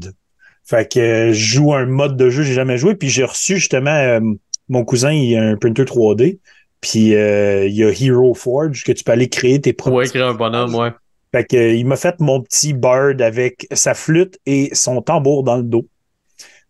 Fait 0.66 0.92
que 0.92 1.32
je 1.34 1.56
joue 1.56 1.74
un 1.74 1.86
mode 1.86 2.16
de 2.16 2.30
jeu 2.30 2.44
que 2.44 2.48
j'ai 2.48 2.54
jamais 2.54 2.78
joué. 2.78 2.96
Puis 2.96 3.10
j'ai 3.10 3.24
reçu 3.24 3.56
justement 3.58 3.90
euh, 3.96 4.20
mon 4.68 4.86
cousin, 4.86 5.12
il 5.12 5.36
a 5.38 5.42
un 5.44 5.56
printer 5.56 5.84
3D. 5.84 6.40
Puis 6.82 7.16
euh, 7.16 7.66
il 7.68 7.74
y 7.76 7.84
a 7.84 7.90
Hero 7.92 8.34
Forge 8.34 8.84
que 8.84 8.92
tu 8.92 9.04
peux 9.04 9.12
aller 9.12 9.30
créer 9.30 9.60
tes 9.60 9.74
propres. 9.74 9.98
Ouais, 9.98 10.08
créer 10.08 10.22
un 10.22 10.34
bonhomme, 10.36 10.74
ouais. 10.76 10.92
Fait 11.34 11.44
que, 11.46 11.58
euh, 11.58 11.74
il 11.74 11.86
m'a 11.86 11.96
fait 11.96 12.20
mon 12.20 12.42
petit 12.42 12.74
bird 12.74 13.22
avec 13.22 13.68
sa 13.72 13.94
flûte 13.94 14.40
et 14.46 14.70
son 14.74 15.02
tambour 15.02 15.44
dans 15.44 15.58
le 15.58 15.64
dos. 15.64 15.86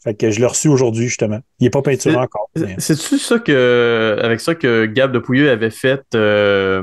Fait 0.02 0.14
que 0.16 0.32
je 0.32 0.40
l'ai 0.40 0.46
reçu 0.46 0.70
aujourd'hui, 0.70 1.08
justement. 1.08 1.40
Il 1.60 1.66
n'est 1.66 1.70
pas 1.70 1.82
peinturé 1.82 2.16
encore. 2.16 2.50
mais- 2.56 2.76
C'est-tu 2.78 3.18
ça 3.20 3.38
que, 3.40 4.18
avec 4.22 4.40
ça 4.40 4.56
que 4.56 4.86
Gab 4.86 5.12
de 5.12 5.20
Pouilleux 5.20 5.52
avait 5.52 5.70
fait 5.70 6.02
euh, 6.16 6.82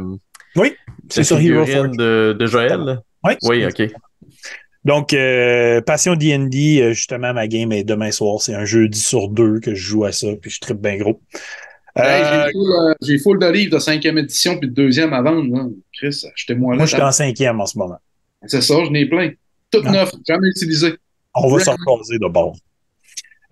Oui, 0.55 0.75
c'est 1.09 1.25
sur 1.25 1.39
Hero 1.41 1.65
Forge. 1.65 1.97
de, 1.97 2.37
de 2.39 2.47
Joël? 2.47 3.01
Oui, 3.25 3.33
Oui, 3.43 3.67
ok. 3.67 3.91
Donc, 4.85 5.13
euh, 5.15 5.81
Passion 5.81 6.15
D&D, 6.15 6.81
euh, 6.81 6.93
justement, 6.93 7.35
ma 7.35 7.49
game 7.49 7.73
est 7.73 7.83
demain 7.83 8.13
soir. 8.13 8.41
C'est 8.41 8.55
un 8.55 8.65
jeudi 8.65 9.01
sur 9.01 9.29
deux 9.29 9.59
que 9.59 9.75
je 9.75 9.81
joue 9.85 10.05
à 10.05 10.13
ça, 10.13 10.29
puis 10.41 10.51
je 10.51 10.61
tripe 10.61 10.81
bien 10.81 10.97
gros. 10.97 11.21
Hey, 11.97 12.23
Euh, 12.23 12.95
j'ai 13.03 13.19
full, 13.19 13.43
euh, 13.43 13.49
de 13.49 13.53
livres 13.53 13.75
de 13.75 13.79
cinquième 13.81 14.19
édition 14.19 14.59
puis 14.59 14.69
de 14.69 14.75
deuxième 14.75 15.13
à 15.13 15.23
vendre. 15.23 15.53
Là. 15.57 15.67
Chris, 15.93 16.23
achetez-moi 16.33 16.75
là. 16.75 16.77
moi, 16.79 16.87
je 16.87 16.93
suis 16.95 17.03
en 17.03 17.11
cinquième 17.11 17.61
en 17.61 17.67
ce 17.67 17.79
moment. 17.79 17.99
C'est 18.47 18.61
ça, 18.61 18.75
j'en 18.85 18.93
ai 18.95 19.07
plein. 19.07 19.31
Tout 19.73 19.81
Ah. 19.85 19.91
neuf, 19.91 20.13
jamais 20.29 20.49
utilisé. 20.49 20.95
On 21.35 21.49
va 21.49 21.55
Ouais. 21.57 21.65
se 21.65 21.71
reposer 21.71 22.19
de 22.19 22.29
bord. 22.29 22.55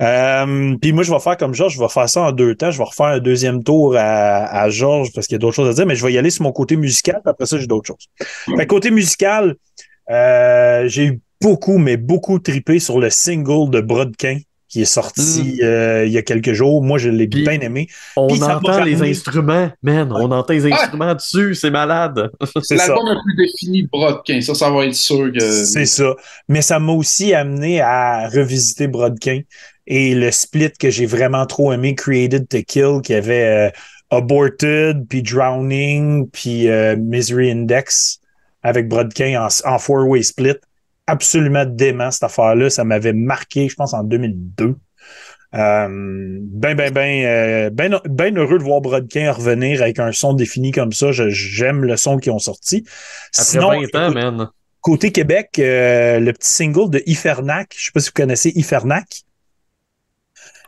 Euh, 0.03 0.77
puis 0.81 0.93
moi, 0.93 1.03
je 1.03 1.13
vais 1.13 1.21
faire 1.21 1.37
comme 1.37 1.55
Georges, 1.55 1.75
je 1.75 1.81
vais 1.81 1.89
faire 1.89 2.09
ça 2.09 2.23
en 2.23 2.33
deux 2.33 2.55
temps. 2.55 2.71
Je 2.71 2.79
vais 2.79 2.85
refaire 2.85 3.07
un 3.07 3.21
deuxième 3.21 3.63
tour 3.63 3.97
à, 3.97 4.47
à 4.47 4.69
Georges 4.71 5.13
parce 5.15 5.27
qu'il 5.27 5.35
y 5.35 5.37
a 5.37 5.39
d'autres 5.39 5.57
choses 5.57 5.69
à 5.69 5.73
dire, 5.73 5.87
mais 5.87 5.97
je 5.97 6.05
vais 6.05 6.13
y 6.13 6.19
aller 6.19 6.31
sur 6.31 6.43
mon 6.43 6.53
côté 6.53 6.77
musical, 6.77 7.21
puis 7.23 7.31
après 7.31 7.47
ça, 7.47 7.59
j'ai 7.59 7.67
d'autres 7.67 7.87
choses. 7.87 8.09
Fait 8.57 8.67
côté 8.67 8.91
musical, 8.91 9.55
euh, 10.11 10.89
j'ai 10.89 11.07
eu 11.07 11.21
beaucoup, 11.41 11.79
mais 11.79 11.97
beaucoup 11.97 12.39
tripé 12.39 12.79
sur 12.79 12.99
le 12.99 13.11
single 13.11 13.71
de 13.71 13.81
Brodkin 13.81 14.39
qui 14.75 14.83
est 14.83 14.87
sorti 14.87 15.61
euh, 15.63 16.05
il 16.05 16.13
y 16.13 16.19
a 16.19 16.23
quelques 16.23 16.53
jours. 16.53 16.83
Moi, 16.83 16.99
je 16.99 17.09
l'ai 17.09 17.29
bien 17.29 17.61
aimé. 17.61 17.87
On 18.17 18.27
Puis 18.27 18.43
entend 18.43 18.83
les 18.83 19.03
instruments, 19.03 19.71
man. 19.85 20.13
On 20.13 20.33
entend 20.33 20.53
les 20.53 20.73
instruments 20.73 21.15
dessus, 21.15 21.55
c'est 21.55 21.71
malade. 21.71 22.29
C'est. 22.61 22.75
L'album 22.75 23.07
le 23.09 23.23
plus 23.23 23.37
défini 23.37 23.85
de 23.85 23.89
Brodkin. 23.89 24.41
Ça, 24.41 24.55
ça 24.55 24.71
va 24.71 24.87
être 24.87 24.97
sûr 24.97 25.31
que. 25.33 25.65
C'est 25.65 25.87
ça. 25.87 26.17
Mais 26.49 26.61
ça 26.61 26.81
m'a 26.81 26.91
aussi 26.91 27.35
amené 27.35 27.81
à 27.81 28.29
revisiter 28.29 28.89
Brodkin 28.89 29.43
et 29.87 30.15
le 30.15 30.31
split 30.31 30.73
que 30.73 30.91
j'ai 30.91 31.07
vraiment 31.07 31.47
trop 31.47 31.73
aimé, 31.73 31.95
Created 31.95 32.49
to 32.49 32.59
Kill, 32.67 33.01
qui 33.03 33.15
avait 33.15 33.69
euh, 33.69 33.71
Aborted, 34.11 35.07
puis 35.09 35.23
Drowning, 35.23 36.29
puis 36.31 36.69
euh, 36.69 36.97
Misery 36.97 37.51
Index 37.51 38.21
avec 38.63 38.89
Brodkin 38.89 39.47
en, 39.47 39.49
en 39.71 39.79
four-way 39.79 40.23
split. 40.23 40.57
Absolument 41.07 41.67
dément, 41.67 42.11
cette 42.11 42.23
affaire-là. 42.23 42.71
Ça 42.71 42.85
m'avait 42.85 43.13
marqué, 43.13 43.69
je 43.69 43.75
pense, 43.75 43.93
en 43.93 44.05
2002. 44.05 44.77
Euh, 45.55 45.87
ben, 45.89 46.75
ben, 46.75 46.93
ben, 46.93 47.25
euh, 47.25 47.71
ben, 47.71 48.01
ben 48.07 48.37
heureux 48.37 48.59
de 48.59 48.65
voir 48.65 48.81
Brodkin 48.81 49.31
revenir 49.31 49.83
avec 49.83 50.01
un 50.01 50.11
son 50.11 50.33
défini 50.33 50.73
comme 50.73 50.93
ça. 50.93 51.11
J'aime 51.13 51.85
le 51.85 51.97
son 51.97 52.19
qu'ils 52.19 52.33
ont 52.33 52.41
sorti. 52.41 52.85
Après 53.37 53.45
Sinon, 53.45 53.69
20 53.69 53.77
ans, 53.77 53.81
écoute, 53.83 54.15
man. 54.15 54.49
Côté 54.81 55.13
Québec, 55.13 55.51
euh, 55.59 56.19
le 56.19 56.33
petit 56.33 56.51
single 56.51 56.91
de 56.91 57.03
Ifernac, 57.07 57.75
je 57.77 57.87
sais 57.87 57.93
pas 57.93 58.01
si 58.01 58.09
vous 58.09 58.15
connaissez 58.15 58.53
Ifernac. 58.55 59.23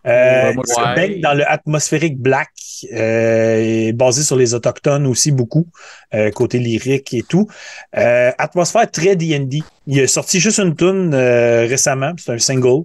Euh, 0.06 0.52
Ouais, 0.54 0.62
se 0.66 0.94
baigne 0.94 1.20
dans 1.20 1.34
le 1.34 1.48
atmosphérique 1.50 2.18
black, 2.18 2.50
euh, 2.92 3.92
basé 3.92 4.22
sur 4.22 4.36
les 4.36 4.54
autochtones 4.54 5.06
aussi 5.06 5.32
beaucoup, 5.32 5.66
euh, 6.14 6.30
côté 6.30 6.58
lyrique 6.58 7.12
et 7.14 7.22
tout. 7.22 7.48
Euh, 7.96 8.30
atmosphère 8.38 8.88
très 8.90 9.16
D&D. 9.16 9.62
Il 9.86 10.00
a 10.00 10.06
sorti 10.06 10.38
juste 10.40 10.58
une 10.60 10.76
tune 10.76 11.12
euh, 11.14 11.66
récemment, 11.68 12.12
c'est 12.18 12.32
un 12.32 12.38
single, 12.38 12.84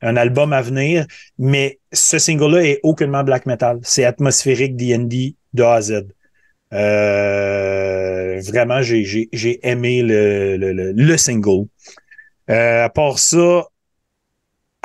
un 0.00 0.16
album 0.16 0.52
à 0.52 0.62
venir, 0.62 1.06
mais 1.38 1.78
ce 1.92 2.18
single-là 2.18 2.64
est 2.64 2.80
aucunement 2.82 3.24
black 3.24 3.46
metal. 3.46 3.78
C'est 3.82 4.04
atmosphérique 4.04 4.76
D&D 4.76 5.34
de 5.52 5.62
A 5.62 5.74
à 5.74 5.80
Z. 5.82 6.06
Euh, 6.72 8.40
vraiment, 8.46 8.82
j'ai, 8.82 9.60
aimé 9.62 10.02
le, 10.02 10.56
le, 10.56 10.72
le, 10.72 10.92
le 10.92 11.16
single. 11.16 11.66
Euh, 12.50 12.84
à 12.84 12.88
part 12.90 13.18
ça, 13.18 13.64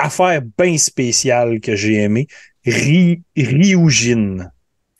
affaire 0.00 0.42
bien 0.58 0.76
spéciale 0.78 1.60
que 1.60 1.76
j'ai 1.76 1.94
aimé, 1.94 2.26
Ry, 2.66 3.22
Ryujin. 3.36 4.50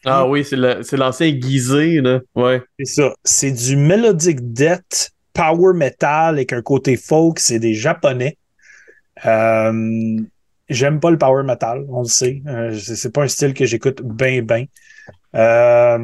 Ah 0.04 0.26
oui, 0.26 0.44
c'est 0.44 0.96
l'ancien 0.96 1.30
Guisé, 1.30 2.00
là. 2.00 2.20
Ouais. 2.34 2.62
C'est 2.78 2.86
ça. 2.86 3.14
C'est 3.22 3.52
du 3.52 3.76
melodic 3.76 4.52
death, 4.52 5.10
power 5.34 5.74
metal 5.74 6.34
avec 6.36 6.52
un 6.52 6.62
côté 6.62 6.96
folk. 6.96 7.38
C'est 7.38 7.58
des 7.58 7.74
japonais. 7.74 8.38
Euh, 9.26 10.20
J'aime 10.70 11.00
pas 11.00 11.10
le 11.10 11.18
power 11.18 11.42
metal, 11.42 11.84
on 11.88 12.02
le 12.02 12.08
sait. 12.08 12.42
Euh, 12.46 12.72
c'est 12.78 13.12
pas 13.12 13.24
un 13.24 13.28
style 13.28 13.54
que 13.54 13.66
j'écoute 13.66 14.02
bien, 14.02 14.40
bien. 14.42 14.66
Euh, 15.34 15.98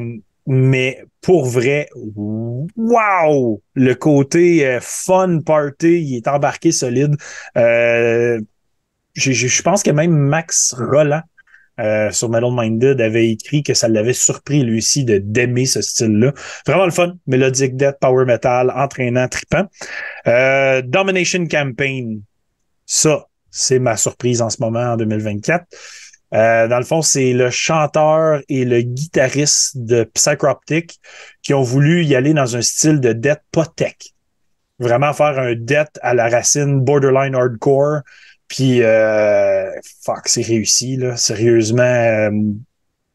mais 0.49 1.05
pour 1.22 1.47
vrai, 1.47 1.88
wow! 1.94 3.62
Le 3.74 3.94
côté 3.94 4.78
fun 4.80 5.38
party, 5.40 6.03
il 6.03 6.16
est 6.16 6.26
embarqué 6.26 6.72
solide. 6.72 7.16
Je 9.17 9.62
pense 9.62 9.83
que 9.83 9.91
même 9.91 10.12
Max 10.12 10.75
Roland 10.77 11.23
euh, 11.79 12.11
sur 12.11 12.31
Metal 12.31 12.51
Minded 12.53 13.01
avait 13.01 13.31
écrit 13.31 13.62
que 13.62 13.75
ça 13.75 13.89
l'avait 13.89 14.14
surpris 14.14 14.62
lui 14.62 14.79
aussi 14.79 15.05
de 15.05 15.19
d'aimer 15.19 15.67
ce 15.67 15.83
style-là. 15.83 16.33
Vraiment 16.67 16.87
le 16.87 16.91
fun, 16.91 17.14
mélodique 17.27 17.77
death, 17.77 17.97
power 18.01 18.25
metal, 18.25 18.71
entraînant, 18.75 19.29
trippant. 19.29 19.67
Euh, 20.27 20.81
Domination 20.83 21.47
Campaign, 21.47 22.23
ça, 22.87 23.27
c'est 23.51 23.79
ma 23.79 23.97
surprise 23.97 24.41
en 24.41 24.49
ce 24.49 24.57
moment 24.61 24.93
en 24.93 24.97
2024. 24.97 25.67
Euh, 26.35 26.67
dans 26.67 26.79
le 26.79 26.85
fond, 26.85 27.03
c'est 27.03 27.33
le 27.33 27.51
chanteur 27.51 28.41
et 28.49 28.64
le 28.64 28.81
guitariste 28.81 29.77
de 29.77 30.05
Psychroptic 30.14 30.99
qui 31.43 31.55
ont 31.55 31.62
voulu 31.62 32.05
y 32.05 32.17
aller 32.17 32.35
dans 32.35 32.57
un 32.57 32.62
style 32.62 33.01
de 33.01 33.12
death 33.12 33.43
pas 33.53 33.67
tech. 33.67 33.95
Vraiment 34.79 35.12
faire 35.12 35.39
un 35.39 35.55
death 35.55 35.99
à 36.03 36.14
la 36.14 36.29
racine 36.29 36.81
borderline 36.81 37.35
hardcore. 37.35 38.01
Puis, 38.49 38.82
euh, 38.82 39.70
fuck, 40.05 40.28
c'est 40.28 40.42
réussi, 40.42 40.97
là. 40.97 41.16
Sérieusement, 41.16 41.82
euh, 41.82 42.30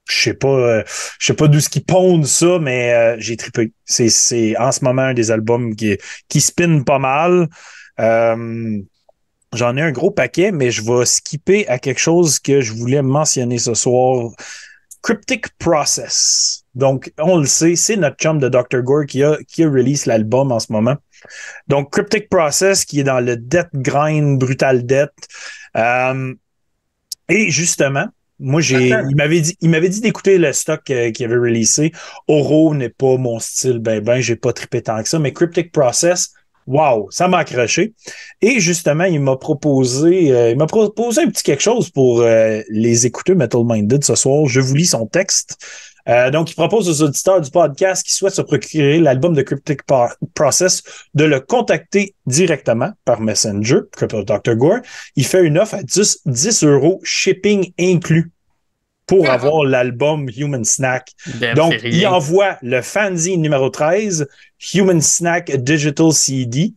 je 0.10 0.22
sais 0.22 0.34
pas, 0.34 0.48
euh, 0.48 0.84
je 1.20 1.28
sais 1.28 1.34
pas 1.34 1.48
d'où 1.48 1.60
ce 1.60 1.70
qui 1.70 1.80
pondent 1.80 2.26
ça, 2.26 2.60
mais 2.60 3.16
j'ai 3.20 3.38
trippé. 3.38 3.72
C'est, 3.86 4.10
c'est 4.10 4.58
en 4.58 4.72
ce 4.72 4.84
moment 4.84 5.04
un 5.04 5.14
des 5.14 5.32
albums 5.32 5.76
qui, 5.76 5.98
qui 6.28 6.42
spin 6.42 6.84
pas 6.84 7.00
mal. 7.00 7.48
J'en 9.54 9.76
ai 9.76 9.82
un 9.82 9.92
gros 9.92 10.12
paquet, 10.12 10.52
mais 10.52 10.72
je 10.72 10.82
vais 10.82 11.06
skipper 11.06 11.68
à 11.68 11.78
quelque 11.78 12.00
chose 12.00 12.40
que 12.40 12.62
je 12.62 12.72
voulais 12.72 13.02
mentionner 13.02 13.58
ce 13.58 13.74
soir. 13.74 14.32
Cryptic 15.02 15.50
Process. 15.58 16.64
Donc, 16.76 17.12
on 17.18 17.38
le 17.38 17.46
sait, 17.46 17.76
c'est 17.76 17.98
notre 17.98 18.18
chum 18.18 18.40
de 18.40 18.48
Dr. 18.48 18.82
Gore 18.82 19.06
qui 19.06 19.24
a, 19.24 19.38
qui 19.48 19.64
a 19.64 19.70
release 19.70 20.06
l'album 20.06 20.52
en 20.52 20.60
ce 20.60 20.72
moment. 20.72 20.96
Donc, 21.68 21.92
Cryptic 21.92 22.30
Process 22.30 22.86
qui 22.86 23.00
est 23.00 23.04
dans 23.04 23.20
le 23.20 23.38
Death 23.38 23.70
Grind, 23.74 24.40
Brutal 24.40 24.86
Death. 24.86 25.12
Euh, 25.78 26.34
et 27.30 27.50
justement, 27.50 28.08
moi, 28.42 28.60
j'ai, 28.60 28.90
il 28.90 29.16
m'avait 29.16 29.40
dit, 29.40 29.56
il 29.62 29.70
m'avait 29.70 29.88
dit 29.88 30.02
d'écouter 30.02 30.40
le 30.40 30.52
stock 30.52 30.82
euh, 30.90 31.12
qu'il 31.12 31.28
avait 31.28 31.38
releasé. 31.38 31.92
Oro 32.28 32.74
n'est 32.74 32.90
pas 32.90 33.18
mon 33.18 33.40
style, 33.40 33.78
ben, 33.78 34.04
ben, 34.04 34.20
j'ai 34.20 34.36
pas 34.36 34.52
trippé 34.52 34.82
tant 34.82 35.02
que 35.02 35.08
ça, 35.08 35.20
mais 35.20 35.32
Cryptic 35.32 35.72
Process, 35.72 36.34
wow, 36.66 37.08
ça 37.12 37.28
m'a 37.28 37.40
accroché. 37.40 37.94
Et 38.42 38.60
justement, 38.60 39.04
il 39.04 39.20
m'a 39.20 39.38
proposé, 39.38 40.32
euh, 40.32 40.50
il 40.50 40.58
m'a 40.58 40.66
proposé 40.66 41.22
un 41.22 41.28
petit 41.28 41.44
quelque 41.44 41.62
chose 41.62 41.92
pour 41.92 42.22
euh, 42.22 42.62
les 42.70 43.06
écouteurs 43.06 43.36
Metal 43.36 43.62
Minded 43.64 44.04
ce 44.04 44.16
soir. 44.16 44.48
Je 44.48 44.60
vous 44.60 44.74
lis 44.74 44.88
son 44.88 45.06
texte. 45.06 45.58
Euh, 46.10 46.32
donc, 46.32 46.52
il 46.52 46.56
propose 46.56 46.90
aux 46.90 47.06
auditeurs 47.06 47.42
du 47.42 47.52
podcast 47.52 48.06
qui 48.06 48.14
souhaitent 48.14 48.34
se 48.36 48.42
procurer 48.42 49.00
l'album 49.00 49.34
de 49.34 49.42
Cryptic 49.42 49.82
Process 50.34 50.82
de 51.14 51.26
le 51.26 51.40
contacter 51.40 52.16
directement 52.26 52.92
par 53.06 53.22
Messenger, 53.22 53.80
Crypto 53.92 54.24
Dr. 54.24 54.56
Gore. 54.56 54.80
Il 55.16 55.26
fait 55.26 55.44
une 55.44 55.58
offre 55.58 55.76
à 55.76 55.84
10, 55.84 56.22
10 56.26 56.64
euros, 56.64 57.00
shipping 57.04 57.72
inclus 57.80 58.32
pour 59.06 59.28
Ah. 59.30 59.34
avoir 59.34 59.64
l'album 59.64 60.30
Human 60.36 60.64
Snack. 60.64 61.10
Damn, 61.40 61.56
Donc, 61.56 61.76
il 61.84 62.08
envoie 62.08 62.58
le 62.62 62.82
fanzine 62.82 63.42
numéro 63.42 63.70
13, 63.70 64.28
Human 64.74 65.02
Snack 65.02 65.52
Digital 65.58 66.12
CD, 66.14 66.74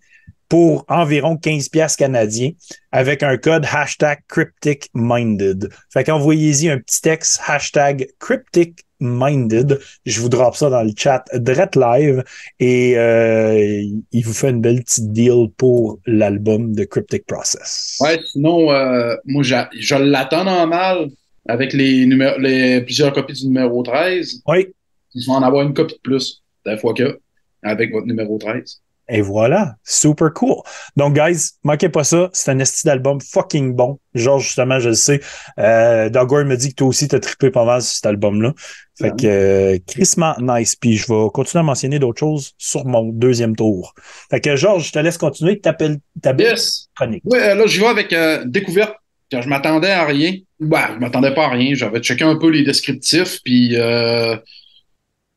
pour 0.48 0.84
environ 0.88 1.36
15 1.36 1.68
pièces 1.68 1.96
canadiens 1.96 2.50
avec 2.92 3.22
un 3.22 3.36
code 3.38 3.64
hashtag 3.72 4.20
Cryptic 4.28 4.88
Minded. 4.94 5.70
Fait 5.92 6.04
qu'envoyez-y 6.04 6.68
un 6.68 6.78
petit 6.78 7.00
texte 7.00 7.40
hashtag 7.46 8.08
Cryptic 8.20 8.84
Minded. 9.04 9.78
Je 10.04 10.20
vous 10.20 10.28
drop 10.28 10.56
ça 10.56 10.70
dans 10.70 10.82
le 10.82 10.92
chat 10.96 11.24
direct 11.34 11.76
live 11.76 12.24
et 12.58 12.98
euh, 12.98 13.82
il 14.12 14.24
vous 14.24 14.32
fait 14.32 14.50
une 14.50 14.60
belle 14.60 14.82
petite 14.82 15.12
deal 15.12 15.48
pour 15.56 15.98
l'album 16.06 16.74
de 16.74 16.84
Cryptic 16.84 17.26
Process. 17.26 17.96
Ouais, 18.00 18.20
sinon, 18.32 18.72
euh, 18.72 19.14
moi, 19.24 19.42
je 19.42 19.94
l'attends 19.94 20.46
en 20.46 20.66
mal 20.66 21.10
avec 21.46 21.72
les, 21.72 22.80
plusieurs 22.82 23.12
copies 23.12 23.34
du 23.34 23.46
numéro 23.46 23.82
13. 23.82 24.42
Oui. 24.46 24.68
Ils 25.14 25.26
vont 25.26 25.34
en 25.34 25.42
avoir 25.42 25.66
une 25.66 25.74
copie 25.74 25.94
de 25.94 26.00
plus, 26.00 26.42
des 26.66 26.76
fois 26.76 26.94
que, 26.94 27.20
avec 27.62 27.92
votre 27.92 28.06
numéro 28.06 28.38
13. 28.38 28.80
Et 29.08 29.20
voilà, 29.20 29.74
super 29.84 30.32
cool. 30.32 30.56
Donc, 30.96 31.14
guys, 31.14 31.50
manquez 31.62 31.88
pas 31.90 32.04
ça. 32.04 32.30
C'est 32.32 32.50
un 32.50 32.58
esti 32.58 32.86
d'album 32.86 33.20
fucking 33.20 33.74
bon. 33.74 33.98
Genre, 34.14 34.38
justement, 34.38 34.78
je 34.80 34.88
le 34.90 34.94
sais. 34.94 35.20
Euh, 35.58 36.08
Doug 36.08 36.28
Gore 36.28 36.44
me 36.44 36.56
dit 36.56 36.70
que 36.70 36.76
toi 36.76 36.88
aussi, 36.88 37.06
t'as 37.08 37.20
trippé 37.20 37.50
pas 37.50 37.64
mal 37.64 37.82
sur 37.82 37.94
cet 37.96 38.06
album-là. 38.06 38.54
Fait 38.98 39.10
que, 39.10 39.26
euh, 39.26 39.78
crissement 39.86 40.34
nice. 40.40 40.74
Puis, 40.76 40.96
je 40.96 41.06
vais 41.12 41.28
continuer 41.34 41.60
à 41.60 41.64
mentionner 41.64 41.98
d'autres 41.98 42.20
choses 42.20 42.52
sur 42.56 42.86
mon 42.86 43.04
deuxième 43.04 43.54
tour. 43.56 43.92
Fait 44.30 44.40
que, 44.40 44.56
Georges, 44.56 44.86
je 44.86 44.92
te 44.92 44.98
laisse 44.98 45.18
continuer. 45.18 45.60
T'appelles 45.60 45.98
ta 46.22 46.32
Yes! 46.32 46.88
chronique. 46.96 47.22
Ouais, 47.26 47.50
euh, 47.50 47.54
là, 47.56 47.66
j'y 47.66 47.80
vais 47.80 47.86
avec 47.86 48.12
euh, 48.12 48.44
découverte. 48.46 48.94
Quand 49.32 49.42
je 49.42 49.48
m'attendais 49.48 49.90
à 49.90 50.04
rien. 50.04 50.32
Ben, 50.60 50.90
je 50.94 50.98
m'attendais 51.00 51.34
pas 51.34 51.46
à 51.46 51.50
rien. 51.50 51.74
J'avais 51.74 52.00
checké 52.00 52.24
un 52.24 52.36
peu 52.36 52.48
les 52.50 52.62
descriptifs, 52.62 53.40
puis 53.44 53.76
euh, 53.76 54.36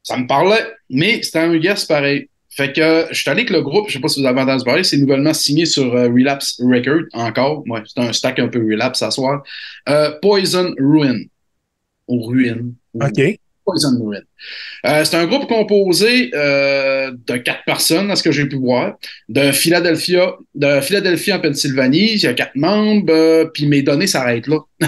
ça 0.04 0.18
me 0.18 0.28
parlait. 0.28 0.66
Mais 0.90 1.22
c'était 1.24 1.40
un 1.40 1.58
guess 1.58 1.86
pareil. 1.86 2.30
Fait 2.58 2.74
que 2.74 2.82
euh, 2.82 3.06
je 3.12 3.22
suis 3.22 3.30
allé 3.30 3.42
avec 3.42 3.52
le 3.52 3.62
groupe, 3.62 3.88
je 3.88 3.94
sais 3.94 4.00
pas 4.00 4.08
si 4.08 4.20
vous 4.20 4.26
avez 4.26 4.42
entendu 4.42 4.64
parler, 4.64 4.84
c'est 4.84 4.98
nouvellement 4.98 5.32
signé 5.32 5.68
sur 5.68 5.94
euh, 5.96 6.08
Relapse 6.08 6.60
Record, 6.60 7.04
encore. 7.14 7.64
Ouais, 7.68 7.84
c'est 7.86 8.02
un 8.02 8.12
stack 8.12 8.40
un 8.40 8.48
peu 8.48 8.58
Relapse 8.58 9.04
à 9.04 9.12
soir. 9.12 9.44
Euh, 9.88 10.18
Poison 10.24 10.74
Ruin. 10.80 11.20
Ou 12.08 12.26
Ruin. 12.26 12.72
OK. 12.96 13.40
Poison. 13.68 13.92
Euh, 14.86 15.04
c'est 15.04 15.18
un 15.18 15.26
groupe 15.26 15.48
composé 15.48 16.32
euh, 16.34 17.12
de 17.28 17.36
quatre 17.36 17.66
personnes, 17.66 18.10
à 18.10 18.16
ce 18.16 18.24
que 18.24 18.32
j'ai 18.32 18.46
pu 18.46 18.56
voir, 18.56 18.96
de 19.28 19.52
Philadelphia, 19.52 20.36
de 20.56 20.80
Philadelphie 20.80 21.34
en 21.34 21.40
Pennsylvanie. 21.40 22.14
Il 22.14 22.24
y 22.24 22.28
a 22.28 22.34
quatre 22.34 22.56
membres, 22.56 23.12
euh, 23.12 23.46
puis 23.54 23.66
mes 23.66 23.82
données 23.82 24.08
s'arrêtent 24.08 24.48
là. 24.48 24.60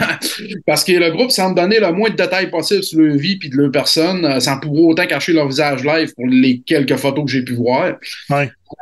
Parce 0.65 0.85
que 0.85 0.93
le 0.93 1.11
groupe 1.11 1.31
semble 1.31 1.55
donner 1.55 1.81
le 1.81 1.91
moins 1.91 2.09
de 2.09 2.15
détails 2.15 2.49
possible 2.49 2.83
sur 2.83 3.01
leur 3.01 3.17
vie 3.17 3.37
puis 3.37 3.49
de 3.49 3.57
leur 3.57 3.71
personne, 3.71 4.23
euh, 4.23 4.39
sans 4.39 4.59
pour 4.59 4.73
autant 4.81 5.05
cacher 5.07 5.33
leur 5.33 5.49
visage 5.49 5.83
live 5.83 6.13
pour 6.15 6.27
les 6.27 6.61
quelques 6.61 6.95
photos 6.95 7.25
que 7.25 7.31
j'ai 7.31 7.43
pu 7.43 7.55
voir. 7.55 7.97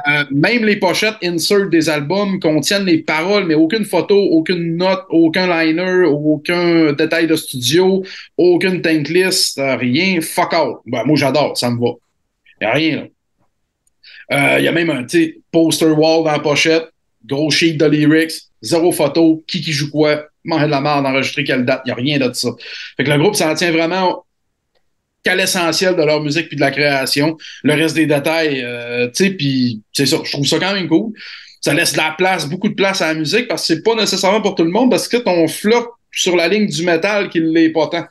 Euh, 0.07 0.25
même 0.31 0.65
les 0.65 0.75
pochettes 0.77 1.15
insert 1.23 1.69
des 1.69 1.89
albums 1.89 2.39
contiennent 2.39 2.85
les 2.85 2.99
paroles, 2.99 3.45
mais 3.45 3.55
aucune 3.55 3.85
photo, 3.85 4.15
aucune 4.15 4.75
note, 4.75 5.05
aucun 5.09 5.47
liner, 5.47 6.03
aucun 6.05 6.93
détail 6.93 7.27
de 7.27 7.35
studio, 7.35 8.03
aucune 8.37 8.81
tank 8.81 9.07
list, 9.07 9.57
euh, 9.57 9.75
rien. 9.77 10.19
Fuck 10.21 10.53
all. 10.53 10.73
Ben, 10.85 11.03
moi, 11.05 11.15
j'adore, 11.15 11.57
ça 11.57 11.69
me 11.71 11.79
va. 11.79 11.93
Y 12.61 12.65
a 12.65 12.71
rien, 12.71 12.95
là. 12.97 13.03
Euh, 14.33 14.59
Il 14.59 14.65
y 14.65 14.67
a 14.67 14.71
même 14.73 14.89
un 14.89 15.05
poster 15.51 15.87
wall 15.87 16.25
dans 16.25 16.31
la 16.31 16.39
pochette, 16.39 16.89
gros 17.25 17.49
sheet 17.49 17.73
de 17.73 17.85
lyrics, 17.85 18.33
zéro 18.61 18.91
photo, 18.91 19.43
qui 19.47 19.61
qui 19.61 19.71
joue 19.71 19.89
quoi, 19.89 20.25
manger 20.43 20.65
de 20.65 20.71
la 20.71 20.81
merde, 20.81 21.05
enregistrer 21.05 21.45
quelle 21.45 21.63
date, 21.63 21.81
il 21.85 21.87
n'y 21.87 21.91
a 21.93 21.95
rien 21.95 22.19
de 22.19 22.33
ça. 22.33 22.49
Fait 22.97 23.05
que 23.05 23.09
le 23.09 23.17
groupe 23.17 23.35
s'en 23.35 23.53
tient 23.55 23.71
vraiment 23.71 24.25
qu'à 25.23 25.35
l'essentiel 25.35 25.95
de 25.95 26.03
leur 26.03 26.21
musique 26.21 26.47
puis 26.47 26.55
de 26.55 26.61
la 26.61 26.71
création. 26.71 27.37
Le 27.63 27.73
reste 27.73 27.95
des 27.95 28.05
détails, 28.05 28.61
euh, 28.63 29.07
tu 29.07 29.25
sais, 29.25 29.29
puis 29.31 29.81
c'est 29.93 30.05
ça, 30.05 30.17
je 30.23 30.31
trouve 30.31 30.45
ça 30.45 30.59
quand 30.59 30.73
même 30.73 30.87
cool. 30.87 31.13
Ça 31.61 31.73
laisse 31.73 31.93
de 31.93 31.97
la 31.97 32.15
place, 32.17 32.47
beaucoup 32.47 32.69
de 32.69 32.75
place 32.75 33.01
à 33.01 33.07
la 33.07 33.13
musique 33.15 33.47
parce 33.47 33.67
que 33.67 33.73
c'est 33.73 33.83
pas 33.83 33.95
nécessairement 33.95 34.41
pour 34.41 34.55
tout 34.55 34.63
le 34.63 34.69
monde 34.69 34.89
parce 34.89 35.07
que 35.07 35.17
ton 35.17 35.47
flop 35.47 35.91
sur 36.11 36.35
la 36.35 36.47
ligne 36.47 36.67
du 36.67 36.83
métal 36.83 37.29
qui 37.29 37.39
l'est 37.39 37.69
pas 37.69 37.87
tant. 37.87 38.05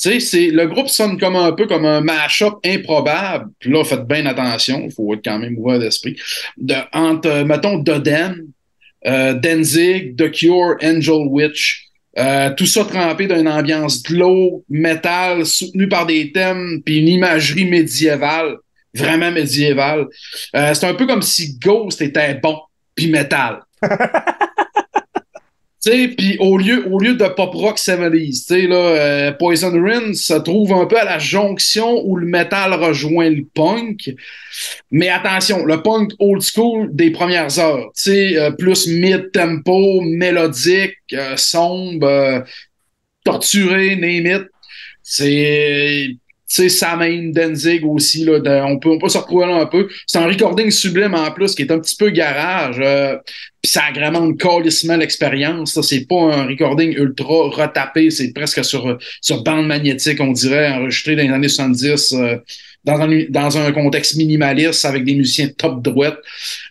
Tu 0.00 0.18
sais, 0.20 0.46
le 0.50 0.66
groupe 0.66 0.88
sonne 0.88 1.18
comme 1.18 1.36
un 1.36 1.52
peu 1.52 1.66
comme 1.66 1.84
un 1.84 2.00
mash-up 2.00 2.54
improbable. 2.64 3.50
Puis 3.58 3.70
là, 3.70 3.84
faites 3.84 4.06
bien 4.06 4.24
attention, 4.24 4.82
il 4.84 4.90
faut 4.90 5.12
être 5.12 5.20
quand 5.22 5.38
même 5.38 5.58
ouvert 5.58 5.78
d'esprit. 5.78 6.16
De, 6.56 6.74
entre, 6.92 7.42
mettons, 7.44 7.76
Dodem, 7.76 8.46
euh, 9.06 9.34
The 9.34 10.30
Cure, 10.30 10.76
Angel 10.82 11.26
Witch, 11.26 11.89
euh, 12.18 12.50
tout 12.56 12.66
ça 12.66 12.84
trempé 12.84 13.26
d'une 13.26 13.48
ambiance 13.48 14.02
glow, 14.02 14.64
métal, 14.68 15.46
soutenu 15.46 15.88
par 15.88 16.06
des 16.06 16.32
thèmes, 16.32 16.82
puis 16.84 16.98
une 16.98 17.08
imagerie 17.08 17.66
médiévale, 17.66 18.56
vraiment 18.94 19.30
médiévale. 19.30 20.06
Euh, 20.56 20.74
c'est 20.74 20.86
un 20.86 20.94
peu 20.94 21.06
comme 21.06 21.22
si 21.22 21.56
Ghost 21.58 22.00
était 22.02 22.34
bon, 22.34 22.58
puis 22.94 23.08
métal. 23.08 23.60
Puis 25.82 26.36
au 26.40 26.58
lieu, 26.58 26.86
au 26.90 26.98
lieu 26.98 27.14
de 27.14 27.24
pop 27.24 27.54
rock 27.54 27.78
70s, 27.78 28.28
tu 28.28 28.32
sais, 28.34 28.66
là, 28.66 28.76
euh, 28.76 29.32
Poison 29.32 29.70
Ruin 29.70 30.12
se 30.12 30.34
trouve 30.34 30.74
un 30.74 30.84
peu 30.84 30.98
à 30.98 31.04
la 31.04 31.18
jonction 31.18 32.02
où 32.04 32.16
le 32.16 32.26
métal 32.26 32.74
rejoint 32.74 33.30
le 33.30 33.44
punk. 33.54 34.14
Mais 34.90 35.08
attention, 35.08 35.64
le 35.64 35.82
punk 35.82 36.12
old 36.18 36.42
school 36.42 36.94
des 36.94 37.10
premières 37.10 37.58
heures, 37.58 37.90
tu 37.94 38.02
sais, 38.02 38.36
euh, 38.36 38.50
plus 38.50 38.88
mid-tempo, 38.88 40.02
mélodique, 40.02 40.98
euh, 41.14 41.36
sombre, 41.36 42.44
torturé, 43.24 43.96
name 43.96 44.26
it. 44.26 44.48
C'est, 45.02 46.16
sais, 46.54 46.68
Samhain, 46.68 47.30
Denzig 47.32 47.84
aussi, 47.84 48.24
là, 48.24 48.64
on, 48.66 48.78
peut, 48.78 48.90
on 48.90 48.98
peut 48.98 49.08
se 49.08 49.18
retrouver 49.18 49.46
là 49.46 49.56
un 49.56 49.66
peu. 49.66 49.88
C'est 50.06 50.18
un 50.18 50.26
recording 50.26 50.70
sublime 50.70 51.14
en 51.14 51.30
plus, 51.32 51.54
qui 51.54 51.62
est 51.62 51.72
un 51.72 51.78
petit 51.78 51.96
peu 51.96 52.10
garage. 52.10 52.76
euh, 52.80 53.16
puis 53.62 53.72
ça 53.72 53.82
agrémente 53.88 54.40
calissement 54.40 54.96
l'expérience. 54.96 55.78
C'est 55.82 56.06
pas 56.06 56.34
un 56.34 56.46
recording 56.46 56.92
ultra 56.96 57.50
retapé, 57.50 58.10
c'est 58.10 58.32
presque 58.32 58.64
sur, 58.64 58.98
sur 59.20 59.42
bande 59.42 59.66
magnétique, 59.66 60.18
on 60.20 60.32
dirait, 60.32 60.70
enregistré 60.70 61.14
dans 61.14 61.22
les 61.22 61.28
années 61.28 61.48
70. 61.48 62.12
euh, 62.14 62.36
dans 62.84 63.00
un, 63.00 63.24
dans 63.28 63.58
un 63.58 63.72
contexte 63.72 64.16
minimaliste 64.16 64.84
avec 64.84 65.04
des 65.04 65.14
musiciens 65.14 65.48
top 65.48 65.82
droite. 65.82 66.18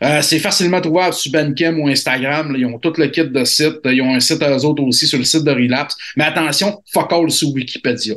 Euh, 0.03 0.21
c'est 0.21 0.39
facilement 0.39 0.81
trouvable 0.81 1.13
sur 1.13 1.31
Bandcamp 1.31 1.77
ou 1.77 1.87
Instagram. 1.87 2.55
ils 2.57 2.65
ont 2.65 2.79
tout 2.79 2.93
le 2.97 3.07
kit 3.07 3.25
de 3.25 3.43
site. 3.43 3.79
Ils 3.85 4.01
ont 4.01 4.13
un 4.13 4.19
site 4.19 4.41
à 4.41 4.57
eux 4.57 4.65
autres 4.65 4.83
aussi 4.83 5.07
sur 5.07 5.19
le 5.19 5.23
site 5.23 5.43
de 5.43 5.51
Relapse. 5.51 5.95
Mais 6.17 6.23
attention, 6.23 6.81
fuck 6.91 7.13
all 7.13 7.29
sur 7.29 7.49
Wikipédia. 7.53 8.15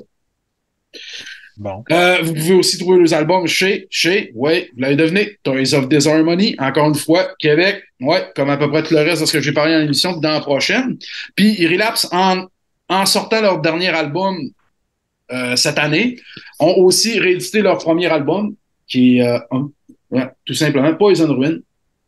Bon. 1.57 1.85
Euh, 1.91 2.19
vous 2.23 2.33
pouvez 2.33 2.55
aussi 2.55 2.79
trouver 2.79 3.03
les 3.03 3.13
albums 3.13 3.47
chez, 3.47 3.87
chez, 3.91 4.33
ouais, 4.35 4.71
vous 4.75 4.81
l'avez 4.81 4.97
deviné, 4.97 5.39
Toys 5.43 5.75
of 5.75 5.89
Disharmony, 5.89 6.57
encore 6.59 6.89
une 6.89 6.95
fois, 6.95 7.29
Québec, 7.39 7.83
ouais, 8.01 8.27
comme 8.35 8.51
à 8.51 8.57
peu 8.57 8.71
près 8.71 8.83
tout 8.83 8.95
le 8.95 9.01
reste 9.01 9.21
de 9.21 9.27
ce 9.27 9.33
que 9.33 9.41
j'ai 9.41 9.53
parlé 9.53 9.75
dans 9.75 9.81
l'émission, 9.81 10.17
dans 10.17 10.33
la 10.33 10.41
prochaine. 10.41 10.97
Puis 11.37 11.55
ils 11.59 11.69
relapsent 11.69 12.09
en, 12.13 12.47
en 12.89 13.07
sortant 13.07 13.43
leur 13.43 13.61
dernier 13.61 13.89
album 13.89 14.39
euh, 15.31 15.57
cette 15.57 15.79
année, 15.79 16.19
ont 16.59 16.75
aussi 16.79 17.19
réédité 17.19 17.63
leur 17.63 17.79
premier 17.79 18.07
album, 18.07 18.55
qui 18.87 19.19
est 19.19 19.27
euh, 19.27 19.39
un, 19.51 19.71
ouais, 20.11 20.29
tout 20.45 20.55
simplement 20.55 20.95
Poison 20.95 21.33
Ruin, 21.35 21.59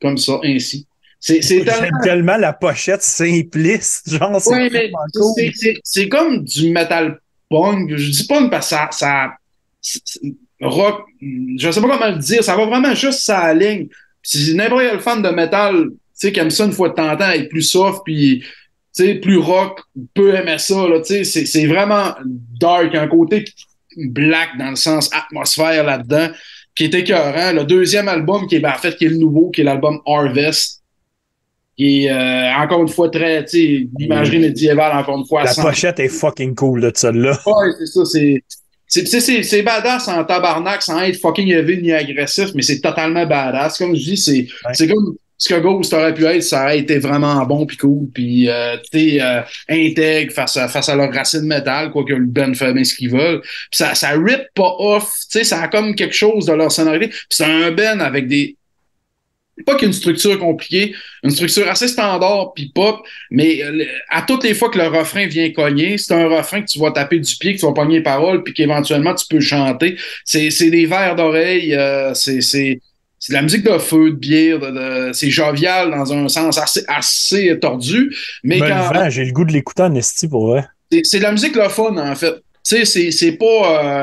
comme 0.01 0.19
ça, 0.19 0.41
ainsi. 0.45 0.87
C'est 1.21 1.41
tellement 1.41 2.01
tellement 2.03 2.37
la 2.37 2.53
pochette 2.53 3.03
simpliste. 3.03 4.11
Genre, 4.11 4.43
oui, 4.47 4.93
cool. 5.15 5.53
c'est 5.83 6.09
comme 6.11 6.45
du 6.45 6.69
metal 6.69 7.19
punk. 7.55 7.97
Je 7.97 8.11
dis 8.11 8.27
punk 8.27 8.51
parce 8.51 8.71
que 8.71 8.77
ça, 8.77 8.89
ça 8.91 9.33
rock, 10.61 11.05
je 11.21 11.71
sais 11.71 11.81
pas 11.81 11.89
comment 11.89 12.15
le 12.15 12.19
dire, 12.19 12.43
ça 12.43 12.57
va 12.57 12.67
vraiment 12.67 12.95
juste 12.95 13.21
sa 13.21 13.53
ligne. 13.55 13.89
Si 14.23 14.55
n'importe 14.55 14.83
quel 14.83 15.01
fan 15.01 15.23
de 15.23 15.29
metal, 15.29 15.91
tu 15.91 15.97
sais, 16.15 16.33
qui 16.33 16.41
aime 16.41 16.51
ça 16.51 16.65
une 16.65 16.73
fois 16.73 16.89
de 16.89 16.95
temps 16.95 17.11
en 17.11 17.17
temps, 17.17 17.31
être 17.31 17.49
plus 17.49 17.63
soft, 17.63 18.01
puis 18.05 18.43
tu 18.97 19.05
sais, 19.05 19.15
plus 19.17 19.39
rock, 19.39 19.81
peut 20.15 20.35
aimer 20.35 20.59
ça, 20.59 20.89
là, 20.89 21.01
tu 21.01 21.25
sais, 21.25 21.45
c'est 21.45 21.67
vraiment 21.67 22.15
dark, 22.59 22.95
un 22.95 23.09
côté 23.09 23.45
black 23.97 24.57
dans 24.59 24.71
le 24.71 24.77
sens 24.77 25.11
atmosphère 25.13 25.85
là-dedans, 25.85 26.31
qui 26.75 26.85
est 26.85 26.95
écœurant. 26.95 27.53
Le 27.53 27.65
deuxième 27.65 28.09
album, 28.09 28.47
qui 28.47 28.57
est, 28.57 28.61
ben, 28.61 28.73
en 28.73 28.79
fait, 28.79 28.97
qui 28.97 29.05
est 29.05 29.11
le 29.11 29.19
nouveau, 29.19 29.51
qui 29.51 29.61
est 29.61 29.65
l'album 29.65 30.01
Harvest, 30.07 30.83
est, 31.79 32.11
euh, 32.11 32.53
encore 32.63 32.83
une 32.83 32.89
fois, 32.89 33.09
très, 33.11 33.45
tu 33.45 33.51
sais, 33.59 33.87
l'imagerie 33.99 34.39
médiévale, 34.39 34.97
encore 34.97 35.19
une 35.19 35.27
fois, 35.27 35.45
La 35.45 35.53
100%. 35.53 35.63
pochette 35.63 36.01
est 36.01 36.09
fucking 36.09 36.55
cool 36.55 36.81
de 36.83 36.93
celle-là. 36.95 37.39
Ouais, 37.47 37.71
c'est 37.79 37.87
ça, 37.87 38.05
c'est. 38.05 38.43
C'est, 38.87 39.07
c'est, 39.09 39.21
c'est, 39.21 39.43
c'est 39.43 39.63
badass 39.63 40.07
en 40.09 40.23
tabarnak 40.25 40.83
sans 40.83 41.01
être 41.01 41.17
fucking 41.19 41.49
heavy 41.49 41.83
ni 41.83 41.91
agressif, 41.93 42.51
mais 42.55 42.63
c'est 42.63 42.81
totalement 42.81 43.27
badass. 43.27 43.79
Comme 43.79 43.97
je 43.97 44.03
dis, 44.03 44.17
c'est, 44.17 44.33
Ouais. 44.65 44.73
c'est 44.75 44.87
comme 44.87 45.17
ce 45.37 45.53
que 45.53 45.59
Ghost 45.61 45.93
aurait 45.95 46.15
pu 46.15 46.25
être, 46.27 46.43
ça 46.45 46.63
aurait 46.63 46.79
été 46.79 46.99
vraiment 47.01 47.45
bon 47.45 47.67
puis 47.67 47.77
cool, 47.77 48.09
puis 48.15 48.49
euh, 48.49 48.77
tu 48.93 49.17
sais, 49.17 49.21
euh, 49.23 49.41
intègre 49.69 50.33
face 50.33 50.57
à, 50.59 50.69
face 50.69 50.89
à 50.89 50.95
leur 50.95 51.13
racine 51.13 51.43
métal, 51.43 51.91
quoi 51.91 52.05
que 52.05 52.13
le 52.13 52.25
Ben 52.27 52.55
fait 52.55 52.73
bien 52.73 52.85
ce 52.85 52.95
qu'ils 52.95 53.11
veulent. 53.11 53.41
Puis 53.41 53.79
ça, 53.79 53.95
ça 53.97 54.11
rip 54.11 54.43
pas 54.55 54.77
off, 54.79 55.13
tu 55.31 55.39
sais, 55.39 55.45
ça 55.45 55.63
a 55.63 55.69
comme 55.69 55.97
quelque 55.97 56.15
chose 56.15 56.47
de 56.47 56.53
leur 56.53 56.71
sonorité. 56.71 57.11
C'est 57.31 57.45
un 57.45 57.73
Ben 57.73 58.01
avec 58.01 58.29
des 58.29 58.57
pas 59.65 59.77
qu'une 59.77 59.93
structure 59.93 60.39
compliquée, 60.39 60.95
une 61.23 61.31
structure 61.31 61.69
assez 61.69 61.87
standard 61.89 62.53
puis 62.55 62.73
pop, 62.75 63.07
mais 63.31 63.63
euh, 63.63 63.85
à 64.11 64.23
toutes 64.23 64.43
les 64.45 64.55
fois 64.55 64.69
que 64.69 64.79
le 64.79 64.89
refrain 64.89 65.27
vient 65.27 65.51
cogner, 65.53 65.97
c'est 65.99 66.13
un 66.15 66.27
refrain 66.29 66.61
que 66.63 66.67
tu 66.67 66.79
vas 66.81 66.91
taper 66.91 67.21
du 67.21 67.37
pied, 67.37 67.55
que 67.55 67.61
tu 67.61 67.67
vas 67.67 67.73
pogner 67.73 67.99
les 67.99 68.03
paroles, 68.03 68.43
puis 68.43 68.53
qu'éventuellement 68.53 69.15
tu 69.15 69.27
peux 69.29 69.41
chanter. 69.41 69.97
C'est, 70.25 70.49
des 70.71 70.87
vers 70.87 71.15
d'oreille, 71.15 71.75
euh, 71.75 72.15
c'est, 72.15 72.81
de 73.29 73.33
la 73.33 73.43
musique 73.43 73.65
de 73.65 73.79
feu, 73.79 74.11
de 74.11 74.17
bière, 74.17 74.59
de, 74.59 74.71
de- 75.09 75.13
c'est 75.13 75.31
jovial 75.31 75.91
dans 75.91 76.13
un 76.13 76.29
sens 76.29 76.59
assez, 76.59 76.83
assez 76.89 77.59
tordu, 77.61 78.15
mais 78.43 78.59
quand, 78.59 78.67
levant, 78.93 79.09
j'ai 79.11 79.25
le 79.25 79.33
goût 79.33 79.45
de 79.45 79.53
l'écouter 79.53 79.83
en 79.83 79.95
esti 79.95 80.29
pour 80.29 80.49
vrai. 80.49 80.65
c'est 81.05 81.19
de 81.19 81.23
la 81.23 81.33
musique 81.33 81.57
le 81.57 81.69
fun, 81.69 81.97
en 81.97 82.15
fait. 82.15 82.35
Tu 82.67 82.77
sais, 82.77 82.85
c'est- 82.87 83.11
c'est 83.11 83.33
pas. 83.33 83.45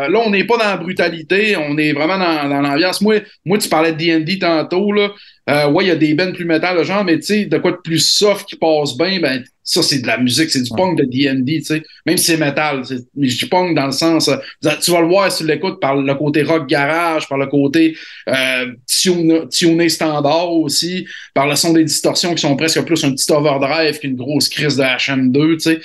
euh, 0.03 0.07
là, 0.07 0.19
on 0.23 0.29
n'est 0.29 0.43
pas 0.43 0.55
dans 0.57 0.65
la 0.65 0.77
brutalité, 0.77 1.55
on 1.57 1.77
est 1.79 1.93
vraiment 1.93 2.17
dans, 2.19 2.47
dans 2.47 2.61
l'ambiance. 2.61 3.01
Moi, 3.01 3.21
moi, 3.43 3.57
tu 3.57 3.67
parlais 3.69 3.91
de 3.91 3.97
DD 3.97 4.37
tantôt, 4.39 4.91
là. 4.91 5.09
Euh, 5.49 5.69
ouais, 5.71 5.85
il 5.85 5.87
y 5.87 5.91
a 5.91 5.95
des 5.95 6.13
bands 6.13 6.31
plus 6.31 6.45
métal, 6.45 6.83
genre, 6.83 7.03
mais 7.03 7.17
tu 7.17 7.25
sais, 7.25 7.45
de 7.45 7.57
quoi 7.57 7.71
de 7.71 7.77
plus 7.77 7.99
soft 7.99 8.47
qui 8.47 8.55
passe 8.55 8.95
bien, 8.95 9.19
ben, 9.19 9.43
ça, 9.63 9.81
c'est 9.81 9.99
de 9.99 10.07
la 10.07 10.17
musique, 10.17 10.49
c'est 10.49 10.61
du 10.61 10.69
punk 10.75 10.97
de 10.97 11.03
DD, 11.03 11.59
tu 11.59 11.63
sais. 11.65 11.83
Même 12.05 12.17
si 12.17 12.25
c'est 12.25 12.37
métal, 12.37 12.83
c'est- 12.85 13.05
mais 13.15 13.27
je 13.27 13.39
dis 13.39 13.45
punk 13.47 13.75
dans 13.75 13.85
le 13.87 13.91
sens. 13.91 14.27
euh, 14.29 14.37
tu 14.81 14.91
vas 14.91 15.01
le 15.01 15.07
voir 15.07 15.31
si 15.31 15.39
tu 15.43 15.47
l'écoutes 15.47 15.79
par 15.79 15.95
le 15.95 16.13
côté 16.15 16.43
rock 16.43 16.67
garage, 16.67 17.27
par 17.27 17.37
le 17.37 17.47
côté 17.47 17.95
euh, 18.27 18.67
tuné 18.87 19.47
tuné 19.49 19.89
standard 19.89 20.51
aussi, 20.51 21.05
par 21.33 21.47
le 21.47 21.55
son 21.55 21.73
des 21.73 21.85
distorsions 21.85 22.33
qui 22.35 22.41
sont 22.41 22.55
presque 22.55 22.83
plus 22.85 23.03
un 23.03 23.11
petit 23.11 23.31
overdrive 23.31 23.99
qu'une 23.99 24.15
grosse 24.15 24.49
crise 24.49 24.77
de 24.77 24.83
HM2, 24.83 25.53
tu 25.57 25.59
sais. 25.61 25.79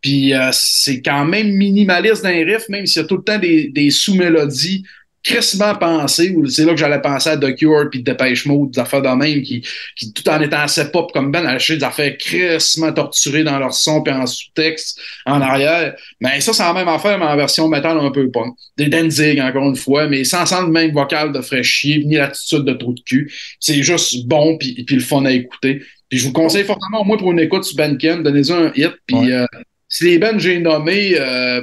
Puis 0.00 0.34
euh, 0.34 0.50
c'est 0.52 1.02
quand 1.02 1.24
même 1.24 1.48
minimaliste 1.52 2.22
dans 2.22 2.30
les 2.30 2.44
riffs, 2.44 2.68
même 2.68 2.86
s'il 2.86 3.02
y 3.02 3.04
a 3.04 3.08
tout 3.08 3.16
le 3.16 3.22
temps 3.24 3.38
des, 3.38 3.68
des 3.68 3.90
sous-mélodies 3.90 4.84
crissement 5.22 5.74
pensées, 5.74 6.34
ou 6.34 6.46
c'est 6.48 6.64
là 6.64 6.72
que 6.72 6.78
j'allais 6.78 7.00
penser 7.00 7.30
à 7.30 7.36
The 7.36 7.54
Cure 7.54 7.88
puis 7.90 8.02
Dépêche 8.02 8.46
Mode, 8.46 8.70
des 8.70 8.80
affaires 8.80 9.02
de 9.02 9.08
même, 9.08 9.42
qui, 9.42 9.62
qui 9.96 10.12
tout 10.12 10.26
en 10.28 10.40
étant 10.40 10.60
assez 10.60 10.90
pop 10.90 11.12
comme 11.12 11.30
Ben, 11.30 11.44
acheter 11.46 11.76
des 11.76 11.84
affaires 11.84 12.16
crissement 12.16 12.92
torturées 12.92 13.44
dans 13.44 13.58
leur 13.58 13.74
son 13.74 14.02
puis 14.02 14.12
en 14.12 14.26
sous-texte 14.26 14.98
en 15.26 15.40
arrière. 15.40 15.94
Mais 16.20 16.40
ça, 16.40 16.52
c'est 16.52 16.62
la 16.62 16.72
même 16.72 16.88
affaire, 16.88 17.18
mais 17.18 17.26
en 17.26 17.36
version 17.36 17.68
métal 17.68 17.98
un 17.98 18.10
peu 18.10 18.30
punk. 18.30 18.54
Des 18.76 18.88
Danzig, 18.88 19.40
encore 19.40 19.68
une 19.68 19.76
fois, 19.76 20.06
mais 20.06 20.24
sans, 20.24 20.46
sans 20.46 20.62
le 20.62 20.72
même 20.72 20.92
vocal 20.92 21.32
de 21.32 21.40
frais 21.40 21.62
chier, 21.62 22.02
ni 22.04 22.16
l'attitude 22.16 22.64
de 22.64 22.72
trou 22.72 22.94
de 22.94 23.00
cul. 23.00 23.32
C'est 23.60 23.82
juste 23.82 24.26
bon 24.26 24.56
puis, 24.58 24.84
puis 24.84 24.96
le 24.96 25.02
fun 25.02 25.24
à 25.26 25.32
écouter. 25.32 25.82
Puis 26.08 26.18
je 26.18 26.24
vous 26.24 26.32
conseille 26.32 26.64
fortement, 26.64 27.02
au 27.02 27.04
moins 27.04 27.16
pour 27.18 27.30
une 27.30 27.40
écoute 27.40 27.64
sur 27.64 27.76
Bandcamp, 27.76 28.18
donnez-en 28.22 28.54
un 28.66 28.72
hit. 28.74 28.92
Puis 29.06 29.16
Ouais. 29.16 29.32
euh, 29.32 29.46
si 29.88 30.04
les 30.04 30.18
bands 30.18 30.32
que 30.32 30.38
j'ai 30.38 30.58
nommés, 30.60 31.14
euh, 31.18 31.62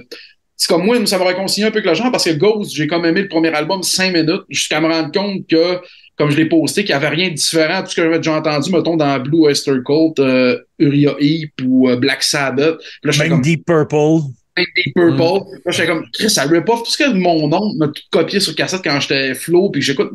c'est 0.57 0.67
comme 0.73 0.85
moi, 0.85 1.05
ça 1.05 1.19
va 1.19 1.25
réconcilier 1.25 1.67
un 1.67 1.71
peu 1.71 1.77
avec 1.77 1.87
le 1.87 1.93
genre 1.93 2.11
parce 2.11 2.25
que 2.25 2.31
Ghost, 2.31 2.73
j'ai 2.73 2.87
comme 2.87 3.05
aimé 3.05 3.21
le 3.21 3.27
premier 3.27 3.53
album 3.53 3.83
cinq 3.83 4.11
minutes 4.11 4.41
jusqu'à 4.49 4.81
me 4.81 4.87
rendre 4.87 5.11
compte 5.11 5.45
que, 5.47 5.79
comme 6.17 6.31
je 6.31 6.37
l'ai 6.37 6.49
posté, 6.49 6.83
qu'il 6.83 6.95
n'y 6.95 7.05
avait 7.05 7.15
rien 7.15 7.29
de 7.29 7.35
différent 7.35 7.81
de 7.81 7.85
tout 7.85 7.91
ce 7.91 7.95
que 7.95 8.01
j'avais 8.01 8.17
déjà 8.17 8.33
entendu, 8.33 8.71
mettons, 8.71 8.97
dans 8.97 9.19
Blue 9.19 9.41
Oyster 9.41 9.75
Cult, 9.85 10.17
euh, 10.17 10.57
Uriah 10.79 11.15
Heep 11.19 11.53
ou 11.63 11.87
euh, 11.87 11.95
Black 11.95 12.23
Sabbath. 12.23 12.79
Là, 13.03 13.11
Même 13.19 13.29
comme 13.29 13.41
Deep 13.43 13.65
Purple. 13.67 14.31
Deep 14.57 14.95
Purple. 14.95 15.45
Là, 15.63 15.71
j'étais 15.71 15.87
comme, 15.87 16.05
Chris, 16.11 16.31
ça 16.31 16.45
rip 16.45 16.67
off 16.67 16.81
tout 16.81 16.91
ce 16.91 16.97
que 16.97 17.13
mon 17.13 17.47
nom 17.47 17.75
m'a 17.75 17.89
tout 17.89 18.01
copié 18.09 18.39
sur 18.39 18.55
cassette 18.55 18.81
quand 18.83 18.99
j'étais 18.99 19.35
flow, 19.35 19.69
puis 19.69 19.83
j'écoute. 19.83 20.09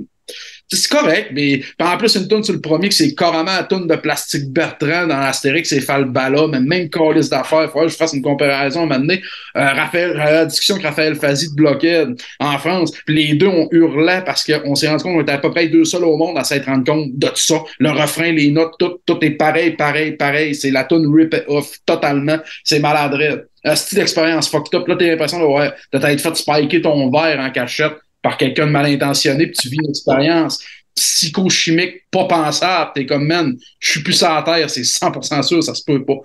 C'est 0.74 0.88
correct, 0.90 1.30
mais 1.34 1.60
en 1.80 1.98
plus, 1.98 2.14
une 2.14 2.26
tune 2.26 2.42
sur 2.42 2.54
le 2.54 2.60
premier, 2.60 2.88
que 2.88 2.94
c'est 2.94 3.14
carrément 3.14 3.44
la 3.44 3.64
tune 3.64 3.86
de 3.86 3.94
Plastique 3.96 4.50
Bertrand 4.50 5.06
dans 5.06 5.18
Astérix 5.18 5.70
et 5.72 5.82
Falbala, 5.82 6.46
mais 6.48 6.60
même 6.60 6.88
calice 6.88 7.28
d'affaires, 7.28 7.64
il 7.64 7.68
faudrait 7.68 7.86
que 7.86 7.92
je 7.92 7.96
fasse 7.98 8.14
une 8.14 8.22
comparaison 8.22 8.86
maintenant. 8.86 9.14
Euh, 9.56 9.68
Raphaël, 9.74 10.18
à 10.18 10.32
la 10.32 10.46
discussion 10.46 10.78
que 10.78 10.82
Raphaël 10.82 11.14
Fazi 11.14 11.50
de 11.50 11.54
Blockhead 11.56 12.18
en 12.40 12.56
France, 12.58 12.92
les 13.06 13.34
deux 13.34 13.48
ont 13.48 13.68
hurlé 13.70 14.20
parce 14.24 14.44
qu'on 14.44 14.74
s'est 14.74 14.88
rendu 14.88 15.02
compte 15.02 15.12
qu'on 15.12 15.20
était 15.20 15.32
à 15.32 15.38
peu 15.38 15.50
près 15.50 15.68
deux 15.68 15.84
seuls 15.84 16.04
au 16.04 16.16
monde 16.16 16.38
à 16.38 16.44
s'être 16.44 16.64
rendu 16.64 16.90
compte 16.90 17.18
de 17.18 17.26
tout 17.26 17.36
ça. 17.36 17.62
Le 17.78 17.90
refrain, 17.90 18.32
les 18.32 18.50
notes, 18.50 18.72
tout, 18.78 18.98
tout 19.04 19.18
est 19.20 19.32
pareil, 19.32 19.72
pareil, 19.72 20.12
pareil. 20.12 20.54
C'est 20.54 20.70
la 20.70 20.84
tune 20.84 21.06
rip 21.14 21.34
off 21.48 21.70
totalement. 21.84 22.38
C'est 22.64 22.78
maladrette. 22.78 23.44
Un 23.64 23.76
style 23.76 23.98
d'expérience 23.98 24.48
fucked 24.48 24.74
up. 24.74 24.88
Là, 24.88 24.96
t'as 24.98 25.06
l'impression 25.06 25.54
ouais, 25.54 25.70
de 25.92 25.98
t'être 25.98 26.20
fait 26.20 26.34
spiker 26.34 26.80
ton 26.80 27.10
verre 27.10 27.40
en 27.40 27.50
cachette 27.50 27.94
par 28.22 28.36
quelqu'un 28.36 28.66
de 28.66 28.70
mal 28.72 28.86
intentionné, 28.86 29.46
puis 29.48 29.56
tu 29.60 29.68
vis 29.68 29.78
une 29.82 29.90
expérience 29.90 30.60
psychochimique 30.94 32.02
pas 32.10 32.24
pensable. 32.26 32.90
T'es 32.94 33.06
comme, 33.06 33.26
man, 33.26 33.56
je 33.80 33.90
suis 33.90 34.02
plus 34.02 34.22
à 34.22 34.34
la 34.36 34.42
terre, 34.42 34.70
c'est 34.70 34.82
100% 34.82 35.42
sûr, 35.42 35.62
ça 35.62 35.74
se 35.74 35.82
peut 35.84 36.04
pas. 36.04 36.16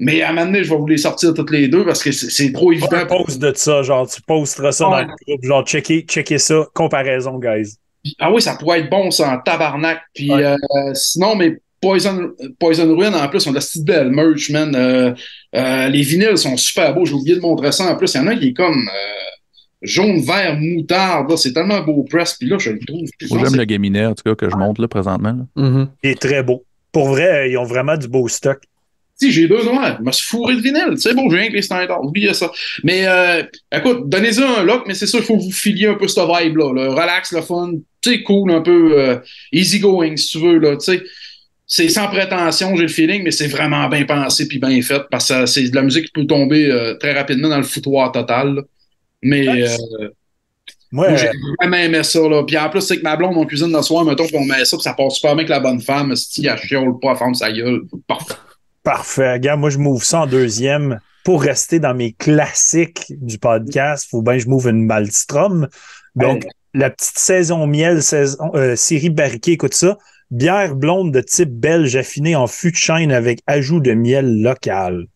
Mais 0.00 0.22
à 0.22 0.30
un 0.30 0.32
moment 0.32 0.46
donné, 0.46 0.62
je 0.62 0.70
vais 0.70 0.76
vous 0.76 0.86
les 0.86 0.98
sortir 0.98 1.34
toutes 1.34 1.50
les 1.50 1.66
deux 1.68 1.84
parce 1.84 2.02
que 2.02 2.12
c'est 2.12 2.52
trop 2.52 2.70
évident. 2.72 2.88
Un 2.98 3.06
post 3.06 3.40
de 3.40 3.52
ça, 3.54 3.82
genre, 3.82 4.08
tu 4.08 4.20
posteras 4.22 4.72
ça 4.72 4.84
dans 4.84 5.00
le 5.00 5.06
groupe, 5.26 5.44
genre, 5.44 5.64
checker, 5.66 6.02
checker 6.08 6.38
ça, 6.38 6.66
comparaison, 6.74 7.38
guys. 7.38 7.74
Ah 8.20 8.30
oui, 8.32 8.40
ça 8.40 8.54
pourrait 8.54 8.80
être 8.80 8.90
bon, 8.90 9.10
ça, 9.10 9.28
en 9.32 9.38
tabarnak. 9.40 10.00
Puis 10.14 10.30
Ouais. 10.32 10.44
euh, 10.44 10.94
sinon, 10.94 11.34
mais 11.34 11.58
Poison, 11.80 12.30
Poison 12.60 12.94
Ruin, 12.96 13.12
en 13.12 13.28
plus, 13.28 13.44
on 13.46 13.50
a 13.50 13.54
la 13.54 13.60
petite 13.60 13.84
belle 13.84 14.10
merch, 14.10 14.50
man. 14.50 14.74
Euh, 14.74 15.12
euh, 15.56 15.88
les 15.88 16.02
vinyles 16.02 16.38
sont 16.38 16.56
super 16.56 16.94
beaux. 16.94 17.04
J'ai 17.04 17.14
oublié 17.14 17.36
de 17.36 17.40
montrer 17.40 17.70
ça 17.72 17.84
en 17.84 17.96
plus. 17.96 18.12
Il 18.14 18.18
y 18.18 18.20
en 18.20 18.26
a 18.28 18.36
qui 18.36 18.48
est 18.48 18.52
comme 18.52 18.88
euh, 18.88 19.30
jaune, 19.82 20.20
vert, 20.20 20.56
moutarde. 20.58 21.30
là. 21.30 21.36
C'est 21.36 21.52
tellement 21.52 21.80
beau 21.82 22.02
press. 22.02 22.34
Puis 22.34 22.48
là, 22.48 22.58
je 22.58 22.70
le 22.70 22.78
trouve. 22.80 23.08
J'aime 23.20 23.56
le 23.56 23.64
Gaminet, 23.64 24.06
en 24.06 24.14
tout 24.14 24.22
cas, 24.24 24.34
que 24.34 24.50
je 24.50 24.56
monte 24.56 24.78
là, 24.78 24.88
présentement. 24.88 25.36
là. 25.56 25.62
Mhm. 25.68 25.88
Il 26.02 26.10
est 26.10 26.20
très 26.20 26.42
beau. 26.42 26.64
Pour 26.92 27.08
vrai, 27.08 27.50
ils 27.50 27.56
ont 27.58 27.64
vraiment 27.64 27.96
du 27.96 28.08
beau 28.08 28.28
stock. 28.28 28.58
Si, 29.20 29.32
j'ai 29.32 29.48
deux 29.48 29.64
noirs. 29.64 29.96
Je 29.98 30.04
me 30.04 30.12
suis 30.12 30.26
fourré 30.26 30.54
de 30.54 30.60
vinyle. 30.60 30.94
C'est 30.96 31.12
bon, 31.14 31.28
j'ai 31.28 31.38
rien 31.38 31.48
que 31.48 31.54
les 31.54 31.62
standards. 31.62 32.04
Oubliez 32.04 32.34
ça. 32.34 32.52
Mais 32.84 33.04
euh, 33.06 33.42
écoute, 33.72 34.08
donnez-y 34.08 34.42
un 34.42 34.62
look, 34.62 34.84
mais 34.86 34.94
c'est 34.94 35.08
sûr, 35.08 35.18
il 35.18 35.24
faut 35.24 35.36
vous 35.36 35.50
filier 35.50 35.88
un 35.88 35.94
peu 35.94 36.06
cette 36.06 36.24
vibe-là. 36.24 36.72
là. 36.72 36.90
Relax, 36.92 37.32
le 37.32 37.40
fun. 37.42 37.72
Tu 38.00 38.10
sais, 38.12 38.22
cool, 38.22 38.52
un 38.52 38.60
peu 38.60 38.92
euh, 38.96 39.16
easy 39.52 39.80
going, 39.80 40.16
si 40.16 40.28
tu 40.28 40.38
veux. 40.38 40.58
Là, 40.58 40.76
tu 40.76 40.84
sais. 40.92 41.02
C'est 41.66 41.88
sans 41.90 42.06
prétention, 42.08 42.74
j'ai 42.76 42.82
le 42.82 42.88
feeling, 42.88 43.22
mais 43.24 43.30
c'est 43.30 43.48
vraiment 43.48 43.88
bien 43.90 44.04
pensé 44.06 44.48
puis 44.48 44.58
bien 44.58 44.80
fait 44.80 45.02
parce 45.10 45.28
que 45.28 45.44
c'est 45.44 45.68
de 45.68 45.74
la 45.76 45.82
musique 45.82 46.06
qui 46.06 46.12
peut 46.12 46.26
tomber 46.26 46.70
euh, 46.70 46.94
très 46.94 47.12
rapidement 47.12 47.48
dans 47.50 47.58
le 47.58 47.62
foutoir 47.64 48.10
total. 48.10 48.62
Mais 49.22 49.46
euh, 49.48 49.76
Moi, 50.90 51.08
moi, 51.08 51.16
j'ai 51.16 51.28
euh, 51.28 51.32
vraiment 51.60 51.76
aimé 51.76 52.02
ça. 52.02 52.20
Là. 52.20 52.44
Puis 52.44 52.56
en 52.56 52.70
plus, 52.70 52.80
c'est 52.80 52.98
que 52.98 53.02
ma 53.02 53.16
blonde, 53.16 53.36
on 53.36 53.44
cuisine 53.44 53.72
le 53.72 53.82
soir, 53.82 54.04
mettons, 54.04 54.26
puis 54.26 54.36
on 54.36 54.44
met 54.44 54.64
ça, 54.64 54.76
puis 54.76 54.82
ça 54.82 54.94
passe 54.94 55.14
super 55.14 55.34
bien 55.34 55.44
avec 55.44 55.48
la 55.48 55.60
bonne 55.60 55.80
femme. 55.80 56.14
Si 56.16 56.46
elle 56.46 56.58
chiole 56.58 56.98
pas, 57.00 57.12
elle 57.12 57.16
ferme 57.16 57.34
sa 57.34 57.52
gueule. 57.52 57.82
Parfait. 58.06 58.34
parfait. 58.82 59.32
Regarde, 59.34 59.60
moi, 59.60 59.70
je 59.70 59.78
m'ouvre 59.78 60.04
ça 60.04 60.22
en 60.22 60.26
deuxième. 60.26 61.00
Pour 61.24 61.42
rester 61.42 61.78
dans 61.78 61.94
mes 61.94 62.12
classiques 62.12 63.06
du 63.10 63.38
podcast, 63.38 64.08
faut 64.10 64.22
bien 64.22 64.34
que 64.34 64.44
je 64.44 64.48
m'ouvre 64.48 64.68
une 64.68 64.86
Malstrom. 64.86 65.68
Donc, 66.14 66.46
la 66.74 66.90
petite 66.90 67.18
saison 67.18 67.66
miel, 67.66 68.02
saison, 68.02 68.50
euh, 68.54 68.76
série 68.76 69.10
barriquée, 69.10 69.52
écoute 69.52 69.74
ça. 69.74 69.98
Bière 70.30 70.74
blonde 70.74 71.12
de 71.12 71.20
type 71.20 71.50
belge 71.50 71.96
affinée 71.96 72.36
en 72.36 72.46
fût 72.46 72.70
de 72.70 72.76
chêne 72.76 73.12
avec 73.12 73.40
ajout 73.46 73.80
de 73.80 73.92
miel 73.92 74.42
local. 74.42 75.06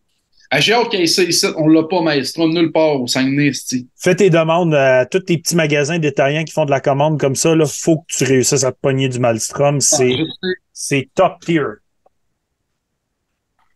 Ah, 0.55 0.59
J'ai 0.59 0.73
hâte 0.73 0.89
qu'il 0.89 1.01
ici. 1.01 1.45
On 1.57 1.67
l'a 1.67 1.83
pas, 1.83 2.01
maestro, 2.01 2.47
nulle 2.47 2.71
part 2.71 3.01
au 3.01 3.07
Saguenay. 3.07 3.51
Fais 3.97 4.15
tes 4.15 4.29
demandes 4.29 4.75
à 4.75 5.05
tous 5.07 5.21
tes 5.21 5.37
petits 5.39 5.55
magasins 5.55 5.97
détaillants 5.97 6.43
qui 6.43 6.53
font 6.53 6.65
de 6.65 6.69
la 6.69 6.79
commande 6.79 7.19
comme 7.19 7.35
ça. 7.35 7.55
Là, 7.55 7.65
faut 7.65 7.97
que 7.99 8.13
tu 8.15 8.23
réussisses 8.23 8.63
à 8.63 8.71
te 8.71 8.77
pogner 8.79 9.09
du 9.09 9.17
Malstrom. 9.17 9.79
C'est, 9.81 10.13
Ah, 10.13 10.47
c'est 10.71 11.09
top 11.15 11.39
tier. 11.43 11.61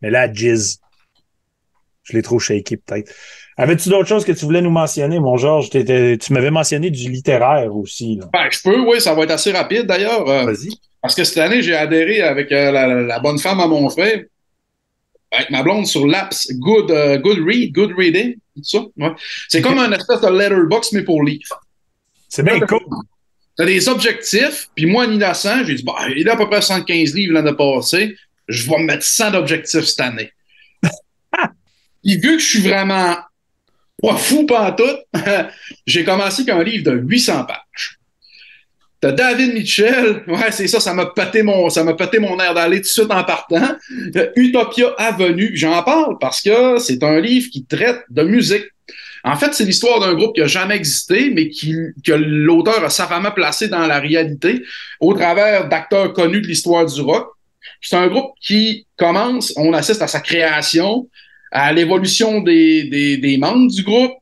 Mais 0.01 0.11
là, 0.11 0.31
Jizz. 0.31 0.79
Je 2.03 2.15
l'ai 2.15 2.21
trop 2.21 2.39
shaké, 2.39 2.77
peut-être. 2.77 3.11
Avais-tu 3.57 3.89
d'autres 3.89 4.07
choses 4.07 4.23
que 4.23 4.31
tu 4.31 4.45
voulais 4.45 4.61
nous 4.61 4.69
mentionner, 4.69 5.19
mon 5.19 5.35
Georges? 5.35 5.69
Tu 5.71 6.33
m'avais 6.33 6.51
mentionné 6.51 6.89
du 6.91 7.09
littéraire 7.09 7.75
aussi. 7.75 8.17
Là. 8.17 8.27
Ben, 8.31 8.47
je 8.51 8.59
peux, 8.63 8.79
oui, 8.81 9.01
ça 9.01 9.13
va 9.15 9.23
être 9.23 9.31
assez 9.31 9.51
rapide 9.51 9.87
d'ailleurs. 9.87 10.29
euh, 10.29 10.45
Vas-y. 10.45 10.69
parce 11.01 11.15
que 11.15 11.23
cette 11.23 11.39
année, 11.39 11.61
j'ai 11.63 11.75
adhéré 11.75 12.21
avec 12.21 12.51
euh, 12.51 12.71
la, 12.71 12.87
la 12.87 13.19
bonne 13.19 13.39
femme 13.39 13.59
à 13.59 13.67
mon 13.67 13.89
frère, 13.89 14.21
avec 15.31 15.49
ma 15.49 15.63
blonde 15.63 15.85
sur 15.85 16.05
l'apps 16.07 16.47
Good, 16.53 16.91
euh, 16.91 17.17
Good 17.17 17.39
Read, 17.45 17.73
Good 17.73 17.93
Reading, 17.97 18.35
tout 18.55 18.63
ça? 18.63 18.79
ouais. 18.97 19.11
C'est 19.49 19.61
comme 19.61 19.77
un 19.77 19.91
espèce 19.91 20.21
de 20.21 20.27
letterbox, 20.27 20.93
mais 20.93 21.03
pour 21.03 21.23
livres. 21.23 21.61
C'est 22.29 22.43
bien 22.43 22.59
cool. 22.61 22.79
T'as 23.57 23.65
des 23.65 23.89
objectifs, 23.89 24.69
puis 24.75 24.85
moi, 24.85 25.05
en 25.05 25.11
innocent, 25.11 25.63
j'ai 25.65 25.75
dit, 25.75 25.83
bah, 25.83 25.95
il 26.15 26.29
a 26.29 26.33
à 26.33 26.37
peu 26.37 26.47
près 26.47 26.61
75 26.61 27.15
livres 27.15 27.33
l'année 27.33 27.55
passée, 27.55 28.15
je 28.47 28.69
vais 28.69 28.77
me 28.77 28.85
mettre 28.85 29.03
100 29.03 29.31
d'objectifs 29.31 29.85
cette 29.85 29.99
année. 29.99 30.31
puis 32.03 32.17
vu 32.17 32.37
que 32.37 32.39
je 32.39 32.45
suis 32.45 32.61
vraiment 32.61 33.17
pas 34.01 34.15
fou 34.15 34.45
pantoute, 34.45 34.99
j'ai 35.87 36.03
commencé 36.03 36.43
avec 36.43 36.53
un 36.53 36.63
livre 36.63 36.91
de 36.91 36.97
800 36.97 37.45
pages. 37.45 37.96
T'as 38.99 39.11
David 39.11 39.53
Mitchell, 39.53 40.23
ouais, 40.27 40.51
c'est 40.51 40.67
ça, 40.67 40.79
ça 40.79 40.93
m'a 40.93 41.05
pété 41.05 41.43
mon, 41.43 41.69
ça 41.69 41.83
m'a 41.83 41.95
mon 42.19 42.39
air 42.39 42.55
d'aller 42.55 42.77
tout 42.77 42.87
de 42.87 42.87
suite 42.87 43.11
en 43.11 43.23
partant. 43.23 43.77
Euh, 44.15 44.29
Utopia 44.35 44.87
Avenue, 44.97 45.51
j'en 45.53 45.83
parle 45.83 46.17
parce 46.19 46.41
que 46.41 46.79
c'est 46.79 47.03
un 47.03 47.19
livre 47.19 47.47
qui 47.51 47.63
traite 47.63 47.99
de 48.09 48.23
musique. 48.23 48.65
En 49.23 49.35
fait, 49.35 49.53
c'est 49.53 49.65
l'histoire 49.65 49.99
d'un 49.99 50.15
groupe 50.15 50.33
qui 50.33 50.41
n'a 50.41 50.47
jamais 50.47 50.75
existé, 50.75 51.29
mais 51.31 51.49
qui, 51.49 51.75
que 52.03 52.13
l'auteur 52.13 52.83
a 52.83 52.89
savamment 52.89 53.31
placé 53.31 53.67
dans 53.67 53.85
la 53.85 53.99
réalité 53.99 54.63
au 54.99 55.13
travers 55.13 55.69
d'acteurs 55.69 56.13
connus 56.13 56.41
de 56.41 56.47
l'histoire 56.47 56.85
du 56.85 57.01
rock. 57.01 57.27
C'est 57.81 57.97
un 57.97 58.07
groupe 58.07 58.31
qui 58.41 58.87
commence, 58.95 59.53
on 59.57 59.73
assiste 59.73 60.01
à 60.01 60.07
sa 60.07 60.21
création, 60.21 61.07
à 61.51 61.71
l'évolution 61.71 62.41
des, 62.41 62.85
des, 62.85 63.17
des 63.17 63.37
membres 63.37 63.69
du 63.69 63.83
groupe, 63.83 64.13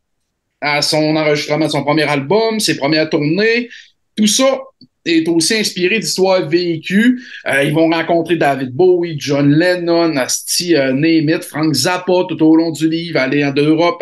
à 0.60 0.82
son 0.82 1.16
enregistrement 1.16 1.68
de 1.68 1.72
son 1.72 1.84
premier 1.84 2.04
album, 2.04 2.60
ses 2.60 2.76
premières 2.76 3.10
tournées. 3.10 3.70
Tout 4.16 4.28
ça 4.28 4.62
est 5.06 5.28
aussi 5.28 5.56
inspiré 5.56 6.00
d'histoires 6.00 6.48
vécues. 6.48 7.22
Euh, 7.48 7.64
ils 7.64 7.74
vont 7.74 7.90
rencontrer 7.90 8.36
David 8.38 8.72
Bowie, 8.72 9.16
John 9.20 9.52
Lennon, 9.52 10.16
Asti, 10.18 10.76
euh, 10.76 11.40
Frank 11.42 11.74
Zappa 11.74 12.26
tout 12.28 12.42
au 12.44 12.56
long 12.56 12.72
du 12.72 12.90
livre, 12.90 13.20
aller 13.20 13.46
en 13.46 13.54
Europe, 13.54 14.02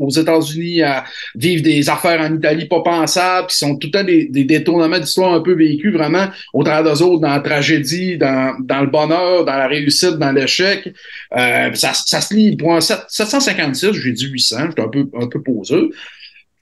aux 0.00 0.10
États-Unis, 0.10 0.82
à 0.82 1.04
vivre 1.34 1.62
des 1.62 1.88
affaires 1.90 2.20
en 2.20 2.34
Italie 2.36 2.66
pas 2.66 2.82
pensables, 2.82 3.48
qui 3.48 3.56
sont 3.56 3.76
tout 3.76 3.88
le 3.88 3.90
temps 3.90 4.04
des, 4.04 4.26
des 4.26 4.44
détournements 4.44 4.98
d'histoires 4.98 5.34
un 5.34 5.40
peu 5.40 5.54
vécues, 5.54 5.92
vraiment, 5.92 6.26
au 6.52 6.62
travers 6.62 6.84
d'eux 6.84 7.02
autres, 7.02 7.20
dans 7.20 7.30
la 7.30 7.40
tragédie, 7.40 8.16
dans, 8.16 8.56
le 8.60 8.86
bonheur, 8.86 9.44
dans 9.44 9.56
la 9.56 9.66
réussite, 9.66 10.18
dans 10.18 10.32
l'échec. 10.32 10.88
Euh, 11.36 11.74
ça, 11.74 11.92
ça 11.94 12.20
se 12.20 12.32
lit 12.34 12.56
pour 12.56 12.74
un 12.74 12.80
756, 12.80 13.92
j'ai 13.92 14.12
dit 14.12 14.26
800, 14.26 14.56
j'étais 14.68 14.82
un 14.82 14.88
peu, 14.88 15.08
un 15.20 15.26
peu 15.26 15.42
poseux. 15.42 15.90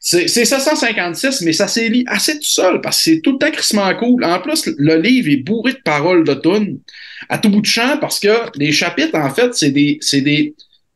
C'est 0.04 0.26
756, 0.26 1.42
mais 1.42 1.52
ça 1.52 1.68
s'est 1.68 1.88
lu 1.88 2.02
assez 2.08 2.34
tout 2.34 2.42
seul 2.42 2.80
parce 2.80 2.96
que 2.96 3.02
c'est 3.04 3.20
tout 3.20 3.32
le 3.34 3.38
temps 3.38 3.52
crissement 3.52 3.94
cool. 3.94 4.24
En 4.24 4.40
plus, 4.40 4.68
le 4.76 4.96
livre 4.96 5.28
est 5.30 5.36
bourré 5.36 5.74
de 5.74 5.78
paroles 5.84 6.24
d'automne 6.24 6.80
à 7.28 7.38
tout 7.38 7.48
bout 7.48 7.60
de 7.60 7.66
champ 7.66 7.98
parce 8.00 8.18
que 8.18 8.50
les 8.56 8.72
chapitres, 8.72 9.16
en 9.16 9.30
fait, 9.30 9.54
c'est 9.54 9.70
des, 9.70 10.00
des, 10.12 10.54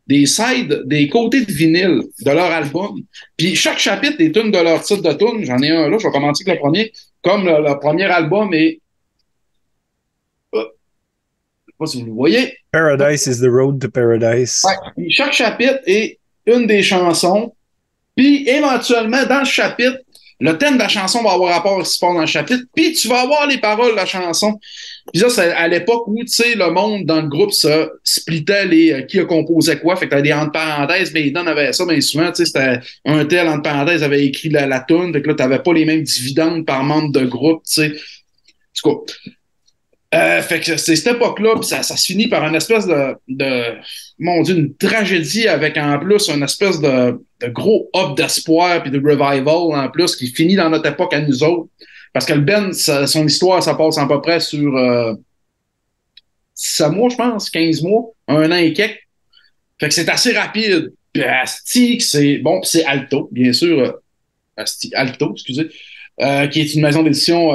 des 0.08 0.26
sides, 0.26 0.82
des 0.86 1.08
côtés 1.08 1.44
de 1.44 1.52
vinyle 1.52 2.02
de 2.20 2.30
leur 2.32 2.50
album. 2.50 3.00
Puis 3.36 3.54
chaque 3.54 3.78
chapitre 3.78 4.16
est 4.18 4.36
une 4.36 4.50
de 4.50 4.58
leurs 4.58 4.82
titres 4.82 5.02
d'automne. 5.02 5.44
J'en 5.44 5.58
ai 5.58 5.70
un 5.70 5.88
là, 5.88 5.98
je 5.98 6.06
vais 6.08 6.12
commencer 6.12 6.42
avec 6.44 6.56
le 6.56 6.60
premier. 6.60 6.92
Comme 7.22 7.46
le, 7.46 7.62
le 7.62 7.78
premier 7.78 8.06
album 8.06 8.52
est. 8.54 8.80
Euh, 10.56 10.64
je 11.68 11.70
sais 11.70 11.76
pas 11.78 11.86
si 11.86 12.00
vous 12.00 12.06
le 12.06 12.12
voyez. 12.12 12.56
Paradise 12.72 13.28
is 13.28 13.38
the 13.40 13.48
road 13.48 13.80
to 13.80 13.88
paradise. 13.88 14.62
Ouais. 14.64 15.06
Chaque 15.10 15.32
chapitre 15.32 15.78
est 15.86 16.18
une 16.44 16.66
des 16.66 16.82
chansons 16.82 17.52
puis 18.16 18.48
éventuellement, 18.48 19.24
dans 19.26 19.40
le 19.40 19.44
chapitre, 19.44 19.98
le 20.38 20.58
thème 20.58 20.74
de 20.74 20.80
la 20.80 20.88
chanson 20.88 21.22
va 21.22 21.32
avoir 21.32 21.54
rapport 21.54 21.80
à 21.80 21.84
ce 21.84 21.92
qui 21.92 21.94
se 21.94 22.00
passe 22.00 22.14
dans 22.14 22.20
le 22.20 22.26
chapitre, 22.26 22.64
puis 22.74 22.92
tu 22.92 23.08
vas 23.08 23.22
avoir 23.22 23.46
les 23.46 23.58
paroles 23.58 23.92
de 23.92 23.96
la 23.96 24.04
chanson. 24.04 24.58
Puis 25.12 25.22
ça, 25.22 25.30
c'est 25.30 25.52
à 25.52 25.66
l'époque 25.66 26.06
où, 26.08 26.18
tu 26.20 26.28
sais, 26.28 26.54
le 26.54 26.70
monde 26.70 27.06
dans 27.06 27.22
le 27.22 27.28
groupe, 27.28 27.52
ça 27.52 27.88
splitait 28.04 28.66
les 28.66 28.92
euh, 28.92 29.02
qui 29.02 29.18
a 29.18 29.24
composé 29.24 29.78
quoi. 29.78 29.96
Fait 29.96 30.06
que 30.06 30.10
t'as 30.10 30.20
des 30.20 30.32
entre 30.32 30.52
parenthèses, 30.52 31.12
mais 31.14 31.30
ben, 31.30 31.46
avait 31.46 31.72
ça, 31.72 31.86
mais 31.86 32.00
souvent, 32.02 32.30
tu 32.32 32.44
sais, 32.44 32.46
c'était 32.46 32.80
un 33.06 33.24
tel 33.24 33.48
entre 33.48 33.62
parenthèses 33.62 34.02
avait 34.02 34.26
écrit 34.26 34.50
la, 34.50 34.66
la 34.66 34.80
tune, 34.80 35.12
fait 35.12 35.22
que 35.22 35.28
là, 35.28 35.34
t'avais 35.34 35.60
pas 35.60 35.72
les 35.72 35.86
mêmes 35.86 36.02
dividendes 36.02 36.66
par 36.66 36.82
membre 36.82 37.12
de 37.12 37.24
groupe, 37.24 37.62
tu 37.64 37.72
sais. 37.74 37.92
En 38.84 38.90
tout 38.92 39.06
euh, 40.16 40.42
fait 40.42 40.60
que 40.60 40.76
c'est 40.76 40.96
cette 40.96 41.16
époque-là, 41.16 41.60
ça, 41.62 41.82
ça 41.82 41.96
se 41.96 42.06
finit 42.06 42.28
par 42.28 42.42
une 42.46 42.54
espèce 42.54 42.86
de, 42.86 43.76
mon 44.18 44.40
Dieu, 44.42 44.56
une 44.56 44.74
tragédie 44.74 45.46
avec 45.46 45.76
en 45.76 45.98
plus 45.98 46.28
une 46.28 46.42
espèce 46.42 46.80
de, 46.80 47.20
gros 47.48 47.90
hop 47.92 48.16
d'espoir 48.16 48.82
puis 48.82 48.90
de 48.90 48.98
revival 48.98 49.46
en 49.46 49.90
plus 49.90 50.16
qui 50.16 50.28
finit 50.28 50.56
dans 50.56 50.70
notre 50.70 50.88
époque 50.88 51.12
à 51.12 51.20
nous 51.20 51.42
autres. 51.42 51.68
Parce 52.12 52.24
que 52.24 52.32
le 52.32 52.40
Ben, 52.40 52.72
son 52.72 53.26
histoire, 53.26 53.62
ça 53.62 53.74
passe 53.74 53.98
à 53.98 54.06
peu 54.06 54.20
près 54.22 54.40
sur 54.40 54.74
euh, 54.74 55.12
6 56.54 56.84
mois, 56.84 57.10
je 57.10 57.16
pense, 57.16 57.50
15 57.50 57.82
mois, 57.82 58.04
un 58.28 58.50
an 58.50 58.56
et 58.56 58.72
quelques. 58.72 59.06
Fait 59.78 59.88
que 59.88 59.94
c'est 59.94 60.08
assez 60.08 60.32
rapide. 60.32 60.94
Puis 61.12 61.24
Asti, 61.24 62.00
c'est 62.00 62.38
bon, 62.38 62.62
c'est 62.62 62.86
Alto, 62.86 63.28
bien 63.32 63.52
sûr. 63.52 63.80
Euh, 63.80 63.92
Asti, 64.56 64.90
Alto, 64.94 65.32
excusez, 65.32 65.68
euh, 66.22 66.46
qui 66.46 66.62
est 66.62 66.74
une 66.74 66.80
maison 66.80 67.02
d'édition 67.02 67.52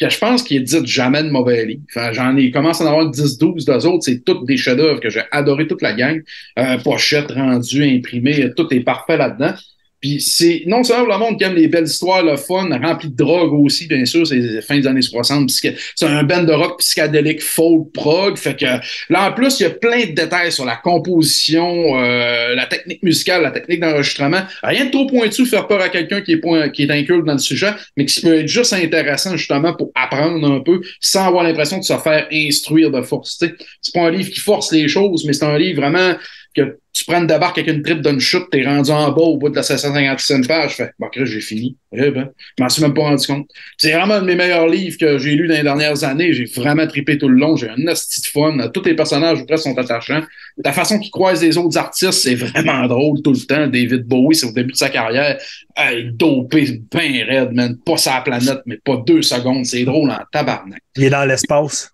que 0.00 0.08
je 0.08 0.18
pense 0.18 0.42
qu'il 0.42 0.56
est 0.56 0.60
dit 0.60 0.86
jamais 0.86 1.22
de 1.22 1.30
mauvais 1.30 1.66
livre. 1.66 1.82
Enfin, 1.90 2.12
j'en 2.12 2.36
ai 2.36 2.50
commencé 2.50 2.82
à 2.82 2.86
en 2.86 2.90
avoir 2.90 3.10
10-12 3.10 3.66
d'eux 3.66 3.86
autres. 3.86 4.04
C'est 4.04 4.24
toutes 4.24 4.46
des 4.46 4.56
chefs-d'œuvre 4.56 5.00
que 5.00 5.10
j'ai 5.10 5.22
adoré 5.30 5.66
toute 5.66 5.82
la 5.82 5.92
gang. 5.92 6.22
Euh, 6.58 6.78
pochette 6.78 7.30
rendue, 7.30 7.84
imprimée, 7.84 8.50
tout 8.56 8.72
est 8.72 8.80
parfait 8.80 9.18
là-dedans. 9.18 9.54
Puis 10.00 10.20
c'est 10.20 10.62
non 10.66 10.82
seulement 10.82 11.12
le 11.12 11.18
monde 11.18 11.38
qui 11.38 11.44
aime 11.44 11.54
les 11.54 11.68
belles 11.68 11.84
histoires, 11.84 12.22
le 12.22 12.36
fun, 12.36 12.68
rempli 12.82 13.10
de 13.10 13.16
drogue 13.16 13.52
aussi, 13.52 13.86
bien 13.86 14.04
sûr, 14.06 14.26
c'est 14.26 14.62
fin 14.62 14.78
des 14.78 14.86
années 14.86 15.02
60. 15.02 15.50
C'est 15.50 16.06
un 16.06 16.22
band 16.22 16.44
de 16.44 16.52
rock 16.52 16.78
psychédélique 16.78 17.42
folk 17.42 17.92
prog. 17.92 18.38
Fait 18.38 18.58
que 18.58 18.64
là, 18.64 19.28
en 19.28 19.32
plus, 19.32 19.60
il 19.60 19.64
y 19.64 19.66
a 19.66 19.70
plein 19.70 20.06
de 20.06 20.12
détails 20.12 20.52
sur 20.52 20.64
la 20.64 20.76
composition, 20.76 21.98
euh, 21.98 22.54
la 22.54 22.66
technique 22.66 23.02
musicale, 23.02 23.42
la 23.42 23.50
technique 23.50 23.80
d'enregistrement. 23.80 24.40
Rien 24.62 24.86
de 24.86 24.90
trop 24.90 25.06
pointu, 25.06 25.44
faire 25.44 25.66
peur 25.66 25.82
à 25.82 25.90
quelqu'un 25.90 26.22
qui 26.22 26.32
est 26.32 26.38
point, 26.38 26.70
qui 26.70 26.84
est 26.84 26.90
inculte 26.90 27.26
dans 27.26 27.34
le 27.34 27.38
sujet, 27.38 27.72
mais 27.96 28.06
qui 28.06 28.22
peut 28.22 28.38
être 28.38 28.48
juste 28.48 28.72
intéressant 28.72 29.36
justement 29.36 29.74
pour 29.74 29.90
apprendre 29.94 30.50
un 30.50 30.60
peu 30.60 30.80
sans 31.00 31.26
avoir 31.26 31.44
l'impression 31.44 31.78
de 31.78 31.84
se 31.84 31.96
faire 31.98 32.26
instruire 32.32 32.90
de 32.90 33.02
force. 33.02 33.38
C'est 33.38 33.92
pas 33.92 34.06
un 34.06 34.10
livre 34.10 34.30
qui 34.30 34.40
force 34.40 34.72
les 34.72 34.88
choses, 34.88 35.24
mais 35.26 35.34
c'est 35.34 35.44
un 35.44 35.58
livre 35.58 35.82
vraiment 35.82 36.14
que 36.54 36.78
tu 36.92 37.04
prends 37.04 37.20
une 37.20 37.26
débarque 37.26 37.58
avec 37.58 37.72
une 37.72 37.82
trip 37.82 38.02
d'une 38.02 38.20
chute, 38.20 38.50
t'es 38.50 38.64
rendu 38.64 38.90
en 38.90 39.10
bas 39.12 39.22
au 39.22 39.36
bout 39.36 39.48
de 39.48 39.56
la 39.56 39.62
757 39.62 40.46
page, 40.48 40.70
je 40.70 40.74
fais, 40.76 40.90
bon, 40.98 41.08
j'ai 41.12 41.40
fini. 41.40 41.76
Ben, 41.92 42.30
je 42.58 42.62
m'en 42.62 42.68
suis 42.68 42.82
même 42.82 42.94
pas 42.94 43.02
rendu 43.02 43.26
compte. 43.26 43.48
C'est 43.76 43.92
vraiment 43.92 44.14
un 44.14 44.20
de 44.20 44.26
mes 44.26 44.34
meilleurs 44.34 44.68
livres 44.68 44.96
que 44.98 45.18
j'ai 45.18 45.34
lu 45.34 45.48
dans 45.48 45.54
les 45.54 45.62
dernières 45.62 46.04
années. 46.04 46.32
J'ai 46.32 46.44
vraiment 46.44 46.86
trippé 46.86 47.18
tout 47.18 47.28
le 47.28 47.36
long. 47.36 47.56
J'ai 47.56 47.68
un 47.68 47.86
asti 47.86 48.20
de 48.20 48.26
fun. 48.26 48.56
Tous 48.72 48.84
les 48.84 48.94
personnages, 48.94 49.44
presque, 49.46 49.64
sont 49.64 49.78
attachants. 49.78 50.22
La 50.64 50.72
façon 50.72 50.98
qu'ils 50.98 51.10
croisent 51.10 51.42
les 51.42 51.56
autres 51.56 51.78
artistes, 51.78 52.12
c'est 52.12 52.34
vraiment 52.34 52.86
drôle 52.86 53.22
tout 53.22 53.32
le 53.32 53.46
temps. 53.46 53.66
David 53.66 54.04
Bowie, 54.04 54.36
c'est 54.36 54.46
au 54.46 54.52
début 54.52 54.72
de 54.72 54.76
sa 54.76 54.88
carrière. 54.88 55.38
Hey, 55.76 56.10
dopé, 56.12 56.80
ben 56.92 57.24
raide, 57.24 57.52
man. 57.52 57.76
Pas 57.84 57.96
sa 57.96 58.20
planète, 58.20 58.60
mais 58.66 58.78
pas 58.84 59.02
deux 59.06 59.22
secondes. 59.22 59.64
C'est 59.64 59.84
drôle 59.84 60.10
en 60.10 60.20
tabarnak. 60.32 60.80
Il 60.96 61.04
est 61.04 61.10
dans 61.10 61.24
l'espace. 61.24 61.92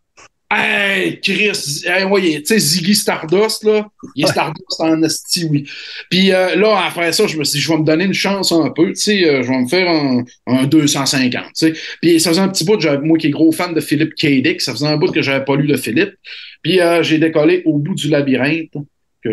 Hey, 0.49 1.20
Chris, 1.20 1.82
hey, 1.84 2.05
ouais, 2.05 2.40
tu 2.40 2.47
sais, 2.47 2.59
Ziggy 2.61 2.94
Stardust, 2.94 3.64
là, 3.64 3.88
il 4.14 4.24
est 4.24 4.28
Stardust 4.28 4.80
en 4.80 5.03
esti, 5.03 5.44
oui. 5.51 5.68
Puis 6.09 6.32
euh, 6.32 6.55
là, 6.55 6.84
après 6.86 7.12
ça, 7.12 7.26
je 7.26 7.36
me 7.36 7.42
suis 7.42 7.59
dit, 7.59 7.64
je 7.64 7.68
vais 7.68 7.78
me 7.78 7.84
donner 7.84 8.05
une 8.05 8.14
chance 8.14 8.53
un 8.53 8.70
peu, 8.70 8.90
tu 8.90 8.94
sais, 8.94 9.24
euh, 9.28 9.42
je 9.42 9.49
vais 9.49 9.59
me 9.59 9.66
faire 9.66 9.90
un, 9.90 10.22
un 10.47 10.66
250, 10.66 11.47
tu 11.47 11.51
sais. 11.55 11.72
Puis 12.01 12.20
ça 12.20 12.30
faisait 12.30 12.42
un 12.42 12.49
petit 12.49 12.64
bout, 12.64 12.78
moi 13.03 13.18
qui 13.18 13.26
est 13.26 13.30
gros 13.30 13.51
fan 13.51 13.74
de 13.74 13.80
Philippe 13.80 14.14
K. 14.14 14.40
Dick, 14.40 14.61
ça 14.61 14.70
faisait 14.70 14.86
un 14.86 14.97
bout 14.97 15.11
que 15.11 15.20
j'avais 15.20 15.44
pas 15.44 15.57
lu 15.57 15.66
de 15.66 15.76
Philippe. 15.76 16.14
Puis 16.62 16.80
euh, 16.80 17.03
j'ai 17.03 17.18
décollé 17.18 17.62
au 17.64 17.78
bout 17.78 17.97
du 17.97 18.09
labyrinthe, 18.09 18.74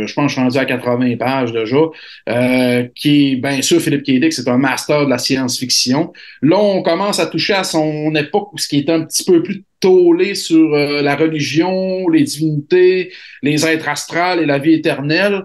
je 0.05 0.13
pense 0.13 0.25
que 0.25 0.27
je 0.29 0.33
suis 0.33 0.41
rendu 0.41 0.57
à 0.57 0.65
80 0.65 1.17
pages 1.17 1.51
déjà, 1.51 1.77
euh, 2.29 2.87
qui 2.95 3.35
bien 3.37 3.61
sûr, 3.61 3.81
Philippe 3.81 4.03
K. 4.03 4.19
Dick, 4.19 4.33
c'est 4.33 4.47
un 4.47 4.57
master 4.57 5.05
de 5.05 5.09
la 5.09 5.17
science-fiction. 5.17 6.13
Là, 6.41 6.57
on 6.57 6.81
commence 6.81 7.19
à 7.19 7.27
toucher 7.27 7.53
à 7.53 7.63
son 7.63 8.13
époque 8.15 8.53
où 8.53 8.57
ce 8.57 8.67
qui 8.67 8.79
est 8.79 8.89
un 8.89 9.01
petit 9.01 9.23
peu 9.23 9.43
plus 9.43 9.63
tôlé 9.79 10.35
sur 10.35 10.73
euh, 10.73 11.01
la 11.01 11.15
religion, 11.15 12.07
les 12.09 12.23
divinités, 12.23 13.11
les 13.41 13.65
êtres 13.65 13.89
astrales 13.89 14.39
et 14.39 14.45
la 14.45 14.59
vie 14.59 14.73
éternelle. 14.73 15.43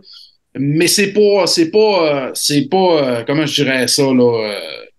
Mais 0.56 0.86
c'est 0.86 1.12
pas, 1.12 1.46
c'est 1.46 1.70
pas, 1.70 2.28
euh, 2.28 2.30
c'est 2.34 2.68
pas, 2.68 3.24
comment 3.26 3.46
je 3.46 3.62
dirais 3.62 3.86
ça, 3.86 4.02
là, 4.02 4.58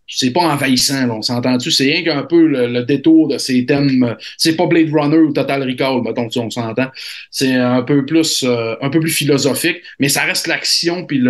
c'est 0.10 0.32
pas 0.32 0.42
envahissant, 0.42 1.08
là, 1.08 1.14
on 1.14 1.22
s'entend-tu? 1.22 1.72
C'est 1.72 1.86
rien 1.86 2.04
qu'un 2.04 2.24
peu 2.24 2.48
le, 2.48 2.68
le, 2.68 2.84
détour 2.84 3.28
de 3.28 3.38
ces 3.38 3.66
thèmes. 3.66 4.16
C'est 4.38 4.56
pas 4.56 4.66
Blade 4.66 4.90
Runner 4.92 5.18
ou 5.18 5.32
Total 5.32 5.64
Recall, 5.64 6.02
mettons, 6.02 6.28
on 6.36 6.50
s'entend. 6.50 6.88
C'est 7.32 7.54
un 7.54 7.84
peu 7.84 8.06
plus 8.06 8.44
un 8.44 8.90
peu 8.90 9.00
plus 9.00 9.12
philosophique, 9.12 9.78
mais 10.00 10.10
ça 10.10 10.22
reste 10.22 10.48
l'action, 10.48 11.06
puis 11.06 11.22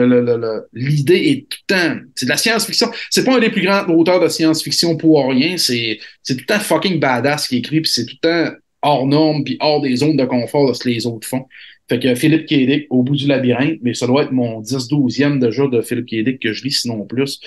l'idée 0.74 1.16
est 1.16 1.50
tout 1.50 1.58
le 1.70 1.76
temps. 1.76 2.00
C'est 2.16 2.26
de 2.26 2.32
la 2.32 2.38
science-fiction. 2.38 2.90
C'est 3.10 3.24
pas 3.24 3.36
un 3.36 3.40
des 3.40 3.50
plus 3.50 3.62
grands 3.62 3.86
auteurs 3.88 4.20
de 4.20 4.28
science-fiction 4.28 4.98
pour 4.98 5.28
rien. 5.30 5.58
C'est 5.58 6.00
tout 6.28 6.36
le 6.38 6.46
temps 6.46 6.60
fucking 6.60 7.00
badass 7.00 7.48
qui 7.48 7.58
écrit, 7.58 7.82
puis 7.82 7.92
c'est 7.92 8.06
tout 8.06 8.16
le 8.24 8.28
temps 8.28 8.56
hors 8.82 9.06
norme, 9.06 9.44
puis 9.44 9.58
hors 9.60 9.82
des 9.82 9.98
zones 9.98 10.16
de 10.16 10.26
confort 10.26 10.70
de 10.70 10.74
ce 10.74 10.84
que 10.84 10.90
les 10.90 11.06
autres 11.06 11.28
font. 11.28 11.46
Fait 11.90 12.00
que 12.00 12.14
Philippe 12.16 12.46
Kédic, 12.46 12.88
au 12.92 13.02
bout 13.02 13.16
du 13.16 13.28
labyrinthe, 13.28 13.80
mais 13.82 13.94
ça 13.94 14.06
doit 14.06 14.24
être 14.24 14.32
mon 14.32 14.62
10-12e 14.62 15.40
déjà 15.40 15.68
de 15.68 15.82
Philippe 15.82 16.06
Kédic 16.06 16.40
que 16.40 16.54
je 16.54 16.64
lis, 16.64 16.82
sinon 16.82 17.04
plus. 17.06 17.40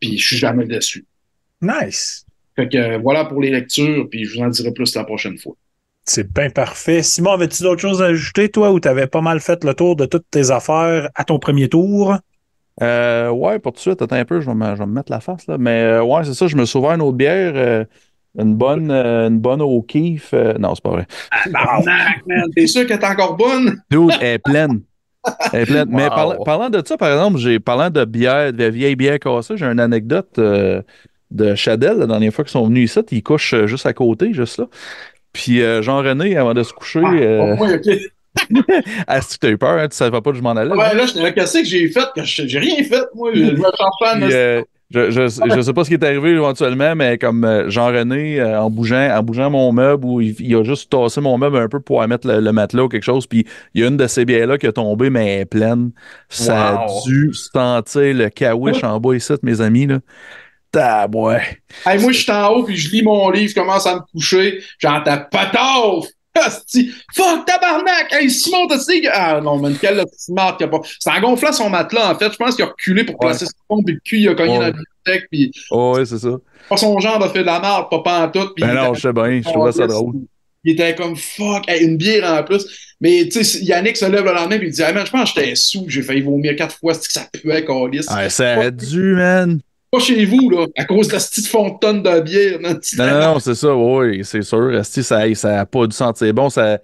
Puis 0.00 0.18
je 0.18 0.26
suis 0.26 0.36
jamais 0.36 0.64
déçu. 0.64 1.04
Nice. 1.60 2.24
Fait 2.56 2.68
que 2.68 2.98
voilà 2.98 3.26
pour 3.26 3.40
les 3.42 3.50
lectures, 3.50 4.08
puis 4.10 4.24
je 4.24 4.36
vous 4.36 4.42
en 4.42 4.48
dirai 4.48 4.72
plus 4.72 4.94
la 4.94 5.04
prochaine 5.04 5.38
fois. 5.38 5.54
C'est 6.06 6.32
bien 6.32 6.50
parfait. 6.50 7.02
Simon, 7.02 7.32
avais-tu 7.32 7.62
d'autres 7.62 7.80
choses 7.80 8.02
à 8.02 8.06
ajouter, 8.06 8.48
toi, 8.48 8.72
ou 8.72 8.80
tu 8.80 8.88
avais 8.88 9.06
pas 9.06 9.20
mal 9.20 9.38
fait 9.40 9.62
le 9.64 9.74
tour 9.74 9.96
de 9.96 10.06
toutes 10.06 10.28
tes 10.30 10.50
affaires 10.50 11.08
à 11.14 11.24
ton 11.24 11.38
premier 11.38 11.68
tour? 11.68 12.16
Euh, 12.82 13.30
ouais, 13.30 13.58
pour 13.58 13.72
tout 13.72 13.76
de 13.76 13.80
suite, 13.80 14.02
attends 14.02 14.16
un 14.16 14.24
peu, 14.24 14.40
je 14.40 14.46
vais 14.46 14.54
me, 14.54 14.74
je 14.74 14.80
vais 14.80 14.86
me 14.86 14.92
mettre 14.92 15.12
la 15.12 15.20
face, 15.20 15.46
là. 15.46 15.58
Mais 15.58 15.82
euh, 15.82 16.02
ouais, 16.02 16.24
c'est 16.24 16.34
ça, 16.34 16.46
je 16.46 16.56
me 16.56 16.64
suis 16.64 16.78
ouvert 16.78 16.92
une 16.92 17.02
autre 17.02 17.16
bière. 17.16 17.52
Euh, 17.54 17.84
une 18.38 18.54
bonne, 18.54 18.90
euh, 18.90 19.28
une 19.28 19.38
bonne 19.38 19.60
O'Keeffe. 19.60 20.30
Euh, 20.34 20.54
non, 20.58 20.74
c'est 20.74 20.82
pas 20.82 20.90
vrai. 20.90 21.06
Ah, 21.54 21.80
man. 22.26 22.44
T'es 22.54 22.66
sûr 22.66 22.86
qu'elle 22.86 23.00
est 23.00 23.04
encore 23.04 23.36
bonne? 23.36 23.82
Dude, 23.90 24.12
elle 24.20 24.34
est 24.34 24.38
pleine. 24.38 24.82
Elle 25.52 25.62
est 25.62 25.66
pleine. 25.66 25.88
Mais 25.90 26.08
par, 26.08 26.38
parlant 26.44 26.70
de 26.70 26.82
ça, 26.84 26.96
par 26.96 27.12
exemple, 27.12 27.38
j'ai 27.38 27.58
parlant 27.60 27.90
de 27.90 28.04
bière, 28.04 28.52
de 28.52 28.64
vieille 28.64 28.96
bière 28.96 29.18
cassée, 29.18 29.56
j'ai 29.56 29.66
une 29.66 29.80
anecdote 29.80 30.38
euh, 30.38 30.82
de 31.30 31.54
Chadel, 31.54 31.98
la 31.98 32.06
dernière 32.06 32.32
fois 32.32 32.44
qu'ils 32.44 32.52
sont 32.52 32.66
venus 32.66 32.90
ici, 32.90 33.00
ils 33.10 33.22
couchent 33.22 33.54
juste 33.66 33.86
à 33.86 33.92
côté, 33.92 34.32
juste 34.32 34.58
là. 34.58 34.66
Puis 35.32 35.60
Jean-René, 35.80 36.36
avant 36.36 36.54
de 36.54 36.62
se 36.64 36.72
coucher. 36.72 37.02
Ah, 37.04 37.54
oh, 37.56 37.56
oui, 37.60 37.74
OK. 37.74 38.00
ah, 39.06 39.20
si 39.20 39.38
tu 39.38 39.46
as 39.46 39.50
eu 39.50 39.58
peur, 39.58 39.78
hein, 39.78 39.88
tu 39.88 39.96
savais 39.96 40.20
pas 40.20 40.30
que 40.30 40.36
je 40.36 40.42
m'en 40.42 40.50
allais. 40.50 40.70
Ouais, 40.70 40.94
là, 40.94 41.06
je 41.06 41.30
qu'est-ce 41.30 41.58
que 41.58 41.64
j'ai 41.64 41.88
fait? 41.88 42.04
Que 42.14 42.24
j'ai 42.24 42.58
rien 42.58 42.82
fait, 42.84 43.04
moi. 43.14 43.30
Je 43.34 43.44
me 43.44 43.56
cherchais 43.56 44.34
euh, 44.34 44.62
Je, 44.92 45.10
je, 45.12 45.28
je 45.28 45.60
sais 45.60 45.72
pas 45.72 45.84
ce 45.84 45.88
qui 45.88 45.94
est 45.94 46.02
arrivé 46.04 46.30
éventuellement, 46.30 46.96
mais 46.96 47.16
comme 47.16 47.44
euh, 47.44 47.70
Jean-René, 47.70 48.40
euh, 48.40 48.60
en 48.60 48.70
bougeant, 48.70 49.08
en 49.16 49.22
bougeant 49.22 49.48
mon 49.48 49.70
meuble, 49.72 50.04
où 50.04 50.20
il, 50.20 50.34
il 50.40 50.52
a 50.56 50.64
juste 50.64 50.90
tassé 50.90 51.20
mon 51.20 51.38
meuble 51.38 51.58
un 51.58 51.68
peu 51.68 51.78
pour 51.78 52.04
mettre 52.08 52.26
le, 52.26 52.40
le 52.40 52.52
matelas 52.52 52.82
ou 52.84 52.88
quelque 52.88 53.04
chose, 53.04 53.24
puis 53.28 53.46
il 53.74 53.82
y 53.82 53.84
a 53.84 53.88
une 53.88 53.96
de 53.96 54.08
ces 54.08 54.24
bières-là 54.24 54.58
qui 54.58 54.66
a 54.66 54.72
tombé, 54.72 55.08
mais 55.08 55.34
elle 55.34 55.40
est 55.42 55.44
pleine. 55.46 55.92
Ça 56.28 56.74
Wow. 56.74 56.98
a 56.98 57.02
dû 57.06 57.30
sentir 57.34 58.14
le 58.14 58.28
caouche 58.30 58.82
en 58.82 58.98
bas 58.98 59.14
ici, 59.14 59.32
mes 59.44 59.60
amis. 59.60 59.86
Là. 59.86 60.00
Tabouais. 60.72 61.62
Hey, 61.86 62.00
moi, 62.00 62.12
je 62.12 62.18
suis 62.18 62.30
en 62.32 62.48
haut, 62.50 62.64
puis 62.64 62.76
je 62.76 62.90
lis 62.90 63.02
mon 63.02 63.30
livre, 63.30 63.50
je 63.50 63.54
commence 63.60 63.86
à 63.86 63.94
me 63.96 64.00
coucher, 64.12 64.60
j'entends 64.78 65.18
patauf! 65.30 66.06
Asti! 66.34 66.92
Fuck, 67.14 67.44
tabarnak! 67.44 68.12
Hey, 68.12 68.30
Simon, 68.30 68.66
t'as 68.68 68.78
que... 68.78 69.08
Ah 69.12 69.40
non, 69.40 69.58
man, 69.58 69.76
quelle 69.80 70.02
smart 70.16 70.56
qu'il 70.56 70.66
a 70.66 70.68
pas. 70.68 70.80
C'est 70.98 71.10
en 71.10 71.20
gonflant 71.20 71.52
son 71.52 71.68
matelas, 71.70 72.12
en 72.12 72.18
fait. 72.18 72.32
Je 72.32 72.36
pense 72.36 72.54
qu'il 72.54 72.64
a 72.64 72.68
reculé 72.68 73.04
pour 73.04 73.18
placer 73.18 73.46
son 73.46 73.52
pompe, 73.68 73.84
puis 73.86 73.94
le 73.94 74.00
cul, 74.04 74.18
il 74.20 74.28
a 74.28 74.34
cogné 74.34 74.52
Ouais. 74.52 74.56
dans 74.58 74.62
la 74.62 74.70
bibliothèque, 74.72 75.28
puis 75.30 75.50
Oh, 75.70 75.94
ouais, 75.96 76.04
c'est 76.06 76.18
ça. 76.18 76.36
pas 76.68 76.76
son 76.76 76.98
genre 77.00 77.22
a 77.22 77.28
fait 77.30 77.40
de 77.40 77.46
la 77.46 77.60
merde, 77.60 77.86
pas 77.90 77.98
pantoute. 78.02 78.54
Puis 78.54 78.64
Ben 78.64 78.74
non, 78.74 78.94
je 78.94 79.00
sais 79.00 79.12
bien, 79.12 79.40
je 79.44 79.48
trouvais 79.50 79.72
ça 79.72 79.86
drôle. 79.86 80.14
Il 80.62 80.72
était 80.72 80.94
comme 80.94 81.16
fuck, 81.16 81.64
hey, 81.68 81.82
une 81.84 81.96
bière 81.96 82.30
en 82.32 82.44
plus. 82.44 82.66
Mais 83.00 83.26
tu 83.32 83.42
sais, 83.42 83.60
Yannick 83.64 83.96
se 83.96 84.04
lève 84.04 84.24
le 84.26 84.32
lendemain 84.32 84.56
et 84.60 84.64
il 84.66 84.70
dit 84.70 84.82
hey, 84.82 84.92
man, 84.92 85.06
je 85.06 85.10
pense 85.10 85.32
que 85.32 85.40
j'étais 85.40 85.54
sous, 85.54 85.86
j'ai 85.88 86.02
failli 86.02 86.20
vomir 86.20 86.54
quatre 86.54 86.76
fois, 86.76 86.92
c'est 86.94 87.06
que 87.06 87.12
ça 87.12 87.26
puait, 87.32 87.64
câlisse. 87.64 88.06
Ah, 88.10 88.28
ça 88.28 88.52
a 88.60 88.70
dû, 88.70 89.14
man. 89.14 89.60
Pas 89.90 89.98
chez 89.98 90.24
vous, 90.24 90.50
là, 90.50 90.66
à 90.76 90.84
cause 90.84 91.08
de 91.08 91.14
la 91.14 91.18
petite 91.18 91.48
fontaine 91.48 92.02
de 92.02 92.20
bière. 92.20 92.58
Non, 92.60 92.70
non, 92.98 93.20
non, 93.34 93.38
c'est 93.40 93.54
ça, 93.56 93.74
oui, 93.74 94.24
c'est 94.24 94.42
sûr. 94.42 94.72
Esti, 94.74 95.02
ça, 95.02 95.32
ça 95.34 95.60
a 95.60 95.66
pas 95.66 95.86
dû 95.86 95.96
sentir 95.96 96.32
bon. 96.32 96.48
Ça, 96.48 96.78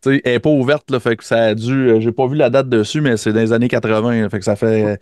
tu 0.00 0.14
sais, 0.14 0.20
elle 0.24 0.34
est 0.34 0.38
pas 0.40 0.50
ouverte, 0.50 0.90
là, 0.90 1.00
fait 1.00 1.16
que 1.16 1.24
ça 1.24 1.42
a 1.42 1.54
dû. 1.54 1.72
euh, 1.90 2.00
J'ai 2.00 2.12
pas 2.12 2.26
vu 2.28 2.36
la 2.36 2.50
date 2.50 2.68
dessus, 2.68 3.00
mais 3.00 3.16
c'est 3.16 3.32
dans 3.32 3.40
les 3.40 3.52
années 3.52 3.68
80, 3.68 4.22
là, 4.22 4.28
fait 4.30 4.38
que 4.38 4.44
ça 4.44 4.54
fait. 4.56 4.98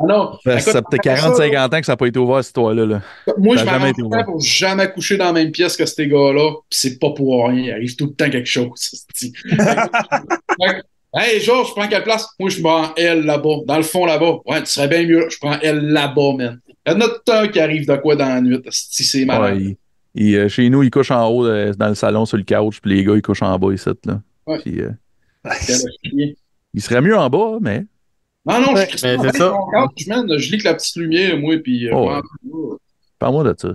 Ah 0.00 0.04
non, 0.08 0.38
Ça, 0.44 0.60
ça 0.60 0.80
peut-être 0.82 1.06
après 1.08 1.20
ça, 1.34 1.48
40-50 1.48 1.74
ans 1.76 1.80
que 1.80 1.86
ça 1.86 1.92
n'a 1.92 1.96
pas 1.96 2.06
été 2.06 2.18
ouvert, 2.18 2.36
cette 2.36 2.48
histoire-là. 2.48 2.86
Là. 2.86 3.02
Moi, 3.36 3.56
Ça 3.56 3.64
je 3.64 3.70
jamais 3.70 3.90
été 3.90 4.02
ouvert. 4.02 4.24
pour 4.24 4.40
jamais 4.40 4.90
coucher 4.92 5.16
dans 5.16 5.24
la 5.26 5.32
même 5.32 5.50
pièce 5.50 5.76
que 5.76 5.84
ces 5.86 6.06
gars-là. 6.06 6.52
C'est 6.70 6.98
pas 6.98 7.10
pour 7.10 7.46
rien. 7.48 7.62
Il 7.64 7.72
arrive 7.72 7.96
tout 7.96 8.06
le 8.06 8.12
temps 8.12 8.30
quelque 8.30 8.46
chose. 8.48 9.04
hey, 11.18 11.40
Georges, 11.40 11.68
je 11.68 11.72
prends 11.74 11.88
quelle 11.88 12.02
place? 12.04 12.26
Moi, 12.38 12.50
je 12.50 12.60
prends 12.60 12.94
L 12.96 13.24
là-bas. 13.24 13.56
Dans 13.66 13.76
le 13.76 13.82
fond, 13.82 14.06
là-bas. 14.06 14.38
Ouais, 14.46 14.60
tu 14.60 14.66
serais 14.66 14.88
bien 14.88 15.06
mieux. 15.06 15.28
Je 15.30 15.38
prends 15.38 15.58
L 15.60 15.78
là-bas, 15.78 16.32
man. 16.36 16.60
Il 16.86 16.92
y 16.92 16.94
en 16.96 17.00
a 17.00 17.08
un 17.42 17.48
qui 17.48 17.60
arrive 17.60 17.86
de 17.86 17.96
quoi 17.96 18.16
dans 18.16 18.28
la 18.28 18.40
nuit. 18.40 18.60
Si 18.70 19.04
c'est 19.04 19.24
malade. 19.24 19.56
Ouais, 19.56 19.62
il- 19.62 19.76
il, 20.14 20.36
euh, 20.36 20.48
chez 20.48 20.68
nous, 20.70 20.82
ils 20.82 20.90
couchent 20.90 21.10
en 21.10 21.28
haut 21.28 21.46
euh, 21.46 21.72
dans 21.74 21.88
le 21.88 21.94
salon 21.94 22.24
sur 22.26 22.36
le 22.38 22.42
couch, 22.44 22.80
puis 22.80 22.94
les 22.96 23.04
gars, 23.04 23.14
ils 23.14 23.22
couchent 23.22 23.42
en 23.42 23.58
bas 23.58 23.72
ici. 23.72 23.88
Là. 24.06 24.20
Ouais. 24.46 24.58
Puis, 24.60 24.80
euh, 24.80 24.90
il 26.74 26.82
serait 26.82 27.00
mieux 27.00 27.16
en 27.16 27.28
bas, 27.30 27.58
mais. 27.60 27.84
Non, 28.46 28.60
non, 28.60 28.76
je 28.76 28.96
suis 28.96 29.16
mon 29.16 29.86
couch, 29.88 30.06
man. 30.06 30.26
Je 30.38 30.50
lis 30.50 30.58
que 30.58 30.64
la 30.64 30.74
petite 30.74 30.96
lumière, 30.96 31.36
moi, 31.38 31.56
puis. 31.62 31.88
euh, 31.88 31.92
Oh. 31.94 32.10
ouais. 32.10 32.76
Parle-moi 33.18 33.44
de 33.44 33.54
ça. 33.58 33.68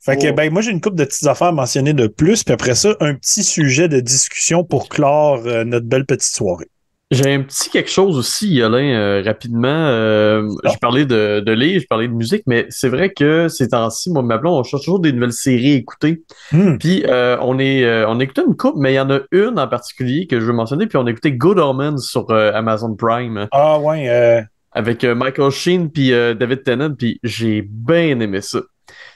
Fait 0.00 0.16
que, 0.18 0.28
Oh. 0.30 0.34
ben, 0.34 0.52
moi, 0.52 0.60
j'ai 0.62 0.70
une 0.70 0.80
couple 0.80 0.96
de 0.96 1.04
petites 1.04 1.26
affaires 1.26 1.52
mentionnées 1.52 1.94
de 1.94 2.06
plus, 2.06 2.44
puis 2.44 2.52
après 2.52 2.74
ça, 2.74 2.94
un 3.00 3.14
petit 3.14 3.42
sujet 3.42 3.88
de 3.88 4.00
discussion 4.00 4.62
pour 4.62 4.88
clore 4.88 5.42
euh, 5.46 5.64
notre 5.64 5.86
belle 5.86 6.04
petite 6.06 6.34
soirée. 6.34 6.68
J'ai 7.14 7.32
un 7.32 7.42
petit 7.42 7.70
quelque 7.70 7.90
chose 7.90 8.18
aussi, 8.18 8.60
Alain, 8.62 8.94
euh, 8.94 9.22
rapidement. 9.24 9.68
Euh, 9.68 10.48
Ah. 10.64 10.68
J'ai 10.70 10.76
parlé 10.78 11.06
de, 11.06 11.40
de 11.40 11.52
livres, 11.52 11.80
j'ai 11.80 11.86
parlé 11.86 12.08
de 12.08 12.12
musique, 12.12 12.42
mais 12.46 12.66
c'est 12.70 12.88
vrai 12.88 13.10
que 13.12 13.48
ces 13.48 13.68
temps-ci, 13.68 14.10
moi, 14.10 14.22
ma 14.22 14.36
blonde, 14.38 14.58
on 14.58 14.62
cherche 14.62 14.82
toujours 14.84 15.00
des 15.00 15.12
nouvelles 15.12 15.32
séries 15.32 15.72
à 15.72 15.76
écouter. 15.76 16.22
Hmm. 16.52 16.76
Puis 16.78 17.04
euh, 17.08 17.36
on 17.40 17.58
est 17.58 17.84
euh, 17.84 18.06
on 18.08 18.20
a 18.20 18.22
écouté 18.24 18.42
une 18.46 18.56
coupe, 18.56 18.76
mais 18.76 18.92
il 18.92 18.96
y 18.96 19.00
en 19.00 19.10
a 19.10 19.20
une 19.32 19.58
en 19.58 19.68
particulier 19.68 20.26
que 20.26 20.38
je 20.40 20.44
veux 20.44 20.52
mentionner. 20.52 20.86
Puis 20.86 20.98
on 20.98 21.06
a 21.06 21.10
écouté 21.10 21.32
Good 21.32 21.58
Omens 21.58 21.98
sur 21.98 22.30
Amazon 22.30 22.94
Prime 22.94 23.48
Ah, 23.52 23.78
ouais, 23.78 24.08
euh, 24.08 24.40
avec 24.72 25.04
Michael 25.04 25.50
Sheen 25.50 25.90
puis 25.90 26.10
David 26.10 26.62
Tennant. 26.64 26.94
Puis 26.94 27.18
j'ai 27.22 27.62
bien 27.62 28.18
aimé 28.20 28.40
ça. 28.40 28.58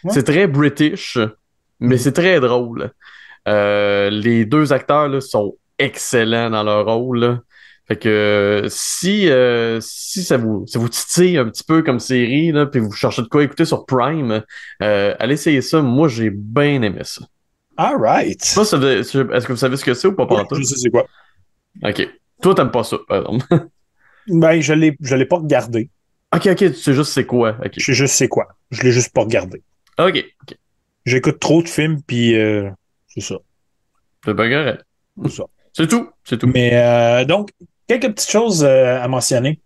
Ouais. 0.05 0.13
C'est 0.15 0.23
très 0.25 0.47
British, 0.47 1.19
mais 1.81 1.97
Mhm. 1.97 1.99
c'est 1.99 2.13
très 2.13 2.41
drôle. 2.41 2.91
Les 3.47 4.45
deux 4.45 4.73
acteurs 4.73 5.09
là, 5.09 5.21
sont 5.21 5.57
excellents 5.79 6.51
dans 6.51 6.63
leur 6.63 6.85
rôle. 6.87 7.19
là. 7.21 7.39
Fait 7.89 7.97
que 7.97 8.09
euh, 8.09 8.67
si 8.69 9.29
euh, 9.31 9.79
si 9.81 10.23
ça 10.23 10.37
vous 10.37 10.67
ça 10.67 10.79
vous 10.79 10.89
titille 10.91 11.39
un 11.39 11.47
petit 11.47 11.65
peu 11.65 11.83
comme 11.83 11.99
série 12.01 12.53
là, 12.53 12.67
puis 12.67 12.81
vous 12.81 12.93
cherchez 12.93 13.23
de 13.23 13.29
quoi 13.29 13.43
écouter 13.43 13.65
sur 13.65 13.87
Prime, 13.87 14.43
euh, 14.83 15.15
allez 15.19 15.35
essayer 15.35 15.63
ça. 15.63 15.81
Moi 15.81 16.09
j'ai 16.09 16.29
bien 16.31 16.83
aimé 16.83 17.01
ça. 17.05 17.23
all 17.79 17.97
right. 17.99 18.41
Pas 18.55 18.65
ça 18.65 18.77
veut- 18.77 18.99
Est-ce 19.01 19.47
que 19.47 19.53
vous 19.53 19.57
savez 19.59 19.77
ce 19.79 19.85
que 19.85 19.95
c'est 19.95 20.09
ou 20.09 20.13
pas 20.15 20.27
Ouais, 20.27 20.45
je 20.59 20.63
sais 20.63 20.77
c'est 20.77 20.91
quoi. 20.91 21.07
Ok. 21.83 22.07
Toi, 22.43 22.55
t'aimes 22.55 22.71
pas 22.71 22.85
ça, 22.85 22.99
par 23.09 23.19
exemple. 23.21 23.47
Ben, 24.29 24.61
je 24.61 24.75
l'ai, 24.75 24.95
je 25.01 25.15
l'ai 25.17 25.25
pas 25.25 25.37
regardé. 25.39 25.89
ok, 26.35 26.49
ok, 26.49 26.57
tu 26.59 26.75
sais 26.75 26.93
juste 26.93 27.13
c'est 27.13 27.25
quoi. 27.25 27.57
Ok. 27.65 27.73
Je 27.79 27.85
sais 27.85 27.95
juste 27.95 28.15
c'est 28.15 28.29
quoi. 28.29 28.47
Je 28.71 28.83
l'ai 28.83 28.93
juste 28.93 29.13
pas 29.15 29.23
regardé. 29.23 29.63
Ok. 29.99 30.23
J'écoute 31.07 31.41
trop 31.41 31.63
de 31.63 31.69
films, 31.69 32.03
puis 32.07 32.37
euh, 32.37 32.69
c'est 33.07 33.23
ça. 33.23 33.37
C'est 34.25 34.35
bien 34.35 34.51
correct. 34.51 34.85
C'est 35.25 35.31
ça. 35.33 35.45
C'est 35.73 35.87
tout. 35.89 36.11
C'est 36.25 36.37
tout. 36.39 36.47
Mais 36.47 36.71
euh, 36.75 37.25
donc, 37.25 37.49
quelques 37.89 38.15
petites 38.15 38.31
choses 38.31 38.63
euh, 38.63 39.03
à 39.03 39.09
mentionner. 39.09 39.61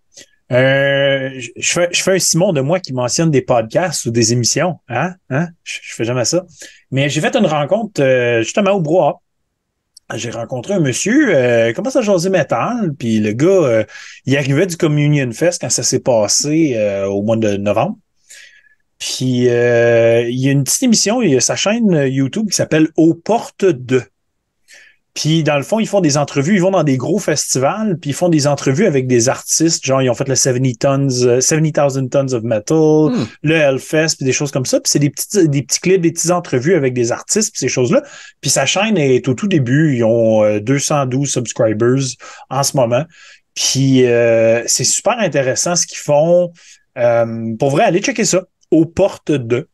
Euh, 0.51 1.31
je 1.57 1.73
fais, 1.73 1.89
fais 1.93 2.15
un 2.15 2.19
Simon 2.19 2.53
de 2.53 2.61
moi 2.61 2.79
qui 2.81 2.93
mentionne 2.93 3.31
des 3.31 3.43
podcasts 3.43 4.07
ou 4.07 4.11
des 4.11 4.33
émissions. 4.33 4.79
Hein? 4.89 5.15
Hein? 5.31 5.49
Je, 5.65 5.79
je 5.83 5.95
fais 5.95 6.05
jamais 6.05 6.25
ça. 6.25 6.45
Mais 6.91 7.09
j'ai 7.09 7.21
fait 7.21 7.35
une 7.37 7.47
rencontre 7.47 8.03
euh, 8.03 8.43
justement 8.43 8.73
au 8.73 8.81
brouhaha. 8.81 9.17
J'ai 10.15 10.31
rencontré 10.31 10.75
un 10.75 10.81
monsieur, 10.81 11.35
euh, 11.35 11.73
commence 11.73 11.97
à 11.97 12.03
jaser 12.03 12.29
métal, 12.29 12.93
puis 12.99 13.19
le 13.19 13.33
gars, 13.33 13.47
euh, 13.47 13.85
il 14.27 14.37
arrivait 14.37 14.67
du 14.67 14.77
Communion 14.77 15.31
Fest 15.33 15.63
quand 15.63 15.71
ça 15.71 15.83
s'est 15.83 16.01
passé 16.01 16.75
euh, 16.77 17.07
au 17.07 17.23
mois 17.23 17.37
de 17.37 17.57
novembre. 17.57 17.97
Puis 18.99 19.49
euh, 19.49 20.29
il 20.29 20.39
y 20.39 20.49
a 20.49 20.53
une 20.53 20.65
petite 20.65 20.83
émission, 20.83 21.23
il 21.23 21.31
y 21.31 21.37
a 21.37 21.41
sa 21.41 21.57
chaîne 21.57 22.07
YouTube 22.07 22.51
qui 22.51 22.57
s'appelle 22.57 22.89
Aux 22.97 23.15
portes 23.15 23.65
de. 23.65 24.03
Puis 25.15 25.43
dans 25.43 25.57
le 25.57 25.63
fond, 25.63 25.79
ils 25.79 25.87
font 25.87 26.01
des 26.01 26.17
entrevues, 26.17 26.55
ils 26.55 26.63
vont 26.63 26.71
dans 26.71 26.85
des 26.85 26.97
gros 26.97 27.19
festivals, 27.19 27.99
puis 28.01 28.11
ils 28.11 28.15
font 28.15 28.31
des 28.31 28.47
entrevues 28.47 28.87
avec 28.87 29.07
des 29.07 29.29
artistes, 29.29 29.85
genre 29.85 30.01
ils 30.01 30.09
ont 30.09 30.15
fait 30.15 30.27
le 30.29 30.35
70 30.35 30.79
tons, 30.79 31.09
euh, 31.25 31.41
70,000 31.41 32.09
tons 32.09 32.33
of 32.33 32.43
metal, 32.43 33.13
Hmm. 33.13 33.27
le 33.43 33.55
Hellfest, 33.55 34.17
puis 34.17 34.25
des 34.25 34.33
choses 34.33 34.51
comme 34.51 34.65
ça. 34.65 34.81
Puis 34.81 34.91
c'est 34.91 34.99
des 34.99 35.11
petits, 35.11 35.49
des 35.49 35.63
petits 35.63 35.81
clips, 35.81 36.01
des 36.01 36.13
petites 36.13 36.31
entrevues 36.31 36.75
avec 36.75 36.95
des 36.95 37.13
artistes, 37.13 37.53
puis 37.53 37.61
ces 37.61 37.69
choses-là. 37.69 38.03
Puis 38.41 38.51
sa 38.51 38.65
chaîne 38.65 38.97
est 38.97 39.29
au 39.29 39.35
tout 39.35 39.49
début, 39.49 39.97
ils 39.97 40.05
ont 40.05 40.43
euh, 40.45 40.61
212 40.61 41.31
subscribers 41.31 42.03
en 42.49 42.63
ce 42.63 42.77
moment. 42.77 43.05
Puis 43.55 44.07
euh, 44.07 44.63
c'est 44.67 44.85
super 44.85 45.19
intéressant 45.19 45.77
ce 45.77 45.87
qu'ils 45.87 45.99
font. 45.99 46.53
Euh, 46.97 47.55
pour 47.59 47.71
vrai, 47.71 47.85
allez 47.85 48.01
checker 48.01 48.25
ça. 48.25 48.45
Aux 48.71 48.87
portes 48.87 49.31
de. 49.31 49.69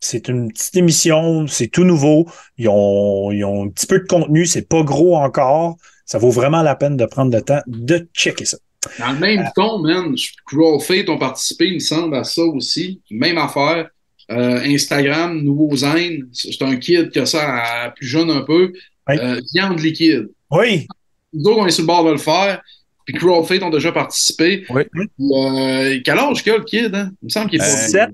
C'est 0.00 0.28
une 0.28 0.52
petite 0.52 0.76
émission, 0.76 1.46
c'est 1.46 1.68
tout 1.68 1.84
nouveau. 1.84 2.26
Ils 2.56 2.68
ont, 2.68 3.32
ils 3.32 3.44
ont 3.44 3.64
un 3.64 3.68
petit 3.68 3.86
peu 3.86 3.98
de 3.98 4.06
contenu, 4.06 4.46
c'est 4.46 4.68
pas 4.68 4.82
gros 4.82 5.16
encore. 5.16 5.76
Ça 6.04 6.18
vaut 6.18 6.30
vraiment 6.30 6.62
la 6.62 6.76
peine 6.76 6.96
de 6.96 7.04
prendre 7.04 7.34
le 7.34 7.42
temps 7.42 7.60
de 7.66 8.08
checker 8.14 8.44
ça. 8.44 8.58
Dans 8.98 9.12
le 9.12 9.18
même 9.18 9.50
ton, 9.54 9.80
man, 9.80 10.14
Crawl 10.46 10.80
Fate 10.80 11.08
ont 11.08 11.18
participé, 11.18 11.66
il 11.66 11.74
me 11.74 11.78
semble, 11.80 12.16
à 12.16 12.24
ça 12.24 12.42
aussi. 12.42 13.00
Même 13.10 13.38
affaire. 13.38 13.88
Euh, 14.30 14.60
Instagram, 14.60 15.40
Nouveau 15.40 15.74
Zen, 15.74 16.28
c'est 16.32 16.60
un 16.62 16.76
kid 16.76 17.10
qui 17.10 17.18
a 17.18 17.26
ça 17.26 17.84
à 17.84 17.90
plus 17.90 18.06
jeune 18.06 18.30
un 18.30 18.42
peu. 18.42 18.72
Oui. 19.08 19.18
Euh, 19.18 19.40
viande 19.54 19.80
liquide. 19.80 20.28
Oui, 20.50 20.86
Nous 21.32 21.44
autres, 21.44 21.60
on 21.60 21.66
est 21.66 21.70
sur 21.70 21.82
le 21.82 21.86
bord 21.86 22.04
de 22.04 22.12
le 22.12 22.18
faire. 22.18 22.62
Puis 23.08 23.16
Crawl 23.16 23.42
Fate 23.46 23.62
ont 23.62 23.70
déjà 23.70 23.90
participé. 23.90 24.66
Oui. 24.68 24.82
Euh, 25.18 25.98
quel 26.04 26.18
âge 26.18 26.42
qu'il 26.42 26.52
a, 26.52 26.58
le 26.58 26.64
kid? 26.64 26.94
Hein? 26.94 27.10
Il 27.22 27.24
me 27.24 27.30
semble 27.30 27.48
qu'il 27.48 27.58
est 27.58 27.64
pas 27.64 27.70
Euh, 27.72 27.76
vieux. 27.78 27.88
Sept. 27.88 28.10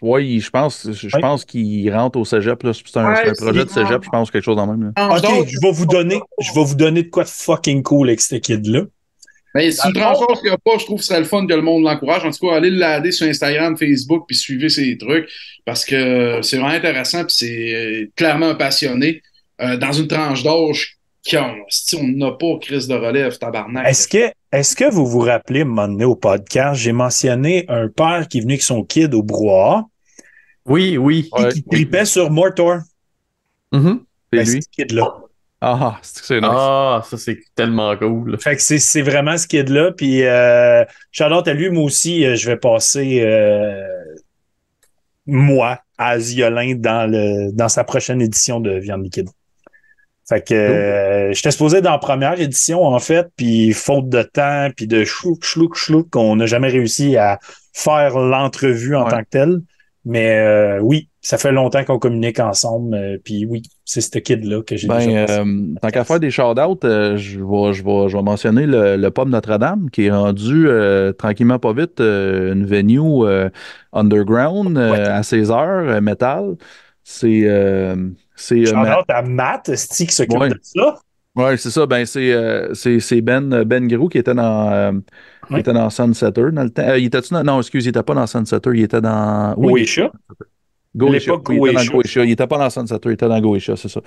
oui, 0.00 0.40
je 0.40 0.48
pense, 0.48 0.88
je, 0.90 1.06
Oui. 1.14 1.20
pense 1.20 1.44
qu'il 1.44 1.92
rentre 1.94 2.18
au 2.18 2.24
cégep. 2.24 2.58
C'est 2.62 2.96
un, 2.96 3.10
Ouais, 3.10 3.14
c'est 3.24 3.28
un 3.28 3.34
projet 3.34 3.64
de 3.66 3.68
cégep, 3.68 4.02
je 4.02 4.08
pense, 4.08 4.30
quelque 4.30 4.42
chose 4.42 4.56
dans 4.56 4.64
le 4.64 4.74
même. 4.78 4.92
là. 4.96 5.16
OK, 5.18 5.46
je 5.46 5.58
vais 5.60 5.70
vous 5.70 5.84
donner, 5.84 6.18
je 6.40 6.50
vais 6.54 6.64
vous 6.64 6.74
donner 6.74 7.02
de 7.02 7.08
quoi 7.10 7.24
de 7.24 7.28
fucking 7.28 7.82
cool 7.82 8.08
avec 8.08 8.22
ce 8.22 8.36
kid-là. 8.36 8.84
Ben, 9.54 9.70
c'est 9.70 9.86
une 9.88 9.94
tranche 9.94 10.18
d'âge 10.18 10.38
qu'il 10.40 10.48
n'y 10.48 10.54
a 10.54 10.58
pas, 10.58 10.78
je 10.78 10.84
trouve 10.86 10.96
que 10.96 11.02
ce 11.02 11.08
serait 11.08 11.20
le 11.20 11.26
fun 11.26 11.46
que 11.46 11.52
le 11.52 11.60
monde 11.60 11.82
l'encourage. 11.84 12.24
En 12.24 12.30
tout 12.30 12.46
cas, 12.48 12.56
allez 12.56 12.70
le 12.70 12.78
lader 12.78 13.12
sur 13.12 13.26
Instagram, 13.26 13.76
Facebook, 13.76 14.24
puis 14.26 14.36
suivez 14.36 14.70
ses 14.70 14.96
trucs, 14.96 15.28
parce 15.66 15.84
que 15.84 16.40
c'est 16.40 16.56
vraiment 16.56 16.72
intéressant, 16.74 17.24
puis 17.24 17.34
c'est 17.36 17.74
euh, 17.74 18.06
clairement 18.16 18.48
un 18.48 18.54
passionné. 18.54 19.20
Euh, 19.60 19.76
dans 19.78 19.92
une 19.92 20.06
tranche 20.06 20.42
d'âge 20.42 20.95
qu'on 21.30 21.54
si 21.68 21.96
on 21.96 22.06
n'a 22.08 22.32
pas 22.32 22.58
crise 22.60 22.86
de 22.88 22.94
relève, 22.94 23.36
tabarnak. 23.38 23.86
Est-ce 23.88 24.06
que, 24.08 24.32
est-ce 24.52 24.76
que 24.76 24.90
vous 24.90 25.06
vous 25.06 25.20
rappelez, 25.20 25.60
à 25.60 25.62
un 25.62 25.66
moment 25.66 25.88
donné, 25.88 26.04
au 26.04 26.16
podcast, 26.16 26.80
j'ai 26.80 26.92
mentionné 26.92 27.64
un 27.68 27.88
père 27.88 28.26
qui 28.28 28.38
est 28.38 28.40
venu 28.42 28.52
avec 28.54 28.62
son 28.62 28.82
kid 28.84 29.14
au 29.14 29.22
brouhaha? 29.22 29.84
Oui, 30.66 30.96
oui. 30.96 31.28
et 31.38 31.42
Ouais. 31.42 31.52
qui 31.52 31.62
tripait 31.62 32.04
sur 32.04 32.30
Mortor. 32.30 32.78
Mhm. 33.72 34.00
C'est 34.32 34.38
Ben, 34.44 34.48
lui. 34.52 34.62
ce 34.62 34.68
kid-là. 34.70 35.14
Ah, 35.60 35.98
c'est 36.02 36.20
que 36.20 36.26
c'est 36.26 36.40
nice. 36.40 36.50
Ah, 36.52 37.02
ça 37.08 37.16
c'est 37.16 37.38
tellement 37.54 37.96
cool. 37.96 38.38
Fait 38.40 38.56
que 38.56 38.62
c'est, 38.62 38.78
c'est 38.78 39.00
vraiment 39.02 39.36
ce 39.38 39.46
kid-là. 39.46 39.92
Puis, 39.92 40.22
euh, 40.24 40.84
shout-out 41.12 41.48
à 41.48 41.54
lui, 41.54 41.70
moi 41.70 41.84
aussi, 41.84 42.24
euh, 42.26 42.36
je 42.36 42.46
vais 42.50 42.56
passer, 42.58 43.20
euh, 43.22 43.80
moi, 45.26 45.80
à 45.98 46.18
Ziolin 46.18 46.74
dans 46.76 47.10
le, 47.10 47.50
dans 47.52 47.68
sa 47.68 47.84
prochaine 47.84 48.20
édition 48.20 48.60
de 48.60 48.72
Viande 48.78 49.02
liquide. 49.04 49.28
Fait 50.28 50.44
que, 50.46 50.54
euh, 50.54 51.32
j'étais 51.32 51.52
supposé 51.52 51.80
dans 51.80 51.92
la 51.92 51.98
première 51.98 52.40
édition, 52.40 52.82
en 52.84 52.98
fait, 52.98 53.28
puis 53.36 53.72
faute 53.72 54.08
de 54.08 54.22
temps, 54.22 54.68
puis 54.76 54.88
de 54.88 55.04
chlouk, 55.04 55.38
chlouk, 55.40 55.74
chlouk, 55.74 56.16
on 56.16 56.34
n'a 56.36 56.46
jamais 56.46 56.68
réussi 56.68 57.16
à 57.16 57.38
faire 57.72 58.18
l'entrevue 58.18 58.96
en 58.96 59.04
Ouais. 59.04 59.10
tant 59.10 59.20
que 59.20 59.28
telle. 59.30 59.60
Mais 60.04 60.38
euh, 60.38 60.78
oui, 60.80 61.08
ça 61.20 61.36
fait 61.36 61.50
longtemps 61.50 61.82
qu'on 61.84 61.98
communique 61.98 62.38
ensemble. 62.40 62.94
euh, 62.94 63.18
Puis 63.24 63.44
oui, 63.44 63.62
c'est 63.84 64.00
ce 64.00 64.18
kid-là 64.18 64.62
que 64.62 64.76
j'ai 64.76 64.86
Ben, 64.88 64.98
déjà 64.98 65.40
euh, 65.42 65.74
tant 65.82 65.88
qu'à 65.88 66.04
faire 66.04 66.20
des 66.20 66.30
shout-outs, 66.30 66.78
je 66.82 67.38
vais, 67.40 67.72
je 67.72 67.84
vais, 67.84 68.08
je 68.08 68.16
vais 68.16 68.22
mentionner 68.22 68.66
le, 68.66 68.96
le 68.96 69.10
pub 69.10 69.28
Notre-Dame 69.28 69.90
qui 69.90 70.06
est 70.06 70.10
rendu 70.12 70.68
tranquillement 71.18 71.58
pas 71.60 71.72
vite 71.72 71.98
une 72.00 72.64
venue 72.66 73.24
underground 73.92 74.76
Ouais. 74.76 75.00
à 75.00 75.22
16 75.22 75.50
heures, 75.50 76.00
métal. 76.02 76.56
C'est. 77.04 77.44
Euh, 78.36 78.64
c'est 78.64 78.68
euh, 78.68 78.72
ma- 78.74 78.92
Shout-out 78.92 79.04
à 79.08 79.22
Matt, 79.22 79.70
qui 79.96 80.06
s'occupe 80.06 80.38
Ouais. 80.40 80.48
de 80.50 80.58
ça. 80.62 80.98
Ouais, 81.34 81.56
c'est 81.58 81.70
ça. 81.70 81.84
Ben, 81.86 82.06
c'est 82.06 82.32
euh, 82.32 82.72
c'est 82.74 83.20
Ben, 83.20 83.64
Ben 83.64 83.86
Grou 83.88 84.08
qui 84.08 84.16
était 84.18 84.32
dans, 84.34 84.72
euh, 84.72 84.92
était 85.54 85.74
dans 85.74 85.90
Sunsetter 85.90 86.50
dans 86.52 86.62
le 86.64 86.70
temps. 86.70 86.82
Euh, 86.88 86.98
il 86.98 87.06
était 87.06 87.20
dans, 87.30 87.44
non, 87.44 87.58
excuse, 87.60 87.84
il 87.84 87.90
était 87.90 88.02
pas 88.02 88.14
dans 88.14 88.26
Sunsetter, 88.26 88.70
il 88.74 88.82
était 88.82 89.02
dans. 89.02 89.54
Oui, 89.58 89.82
il 89.82 89.82
était 89.82 90.00
dans 90.00 90.10
Goetia. 90.94 91.92
Goetia. 91.92 92.24
Il 92.24 92.30
était 92.30 92.46
pas 92.46 92.56
dans 92.56 92.70
Sunsetter, 92.70 93.10
il 93.10 93.12
était 93.12 93.28
dans 93.28 93.40
Goetia, 93.40 93.76
c'est 93.76 93.88
ça. 93.88 94.00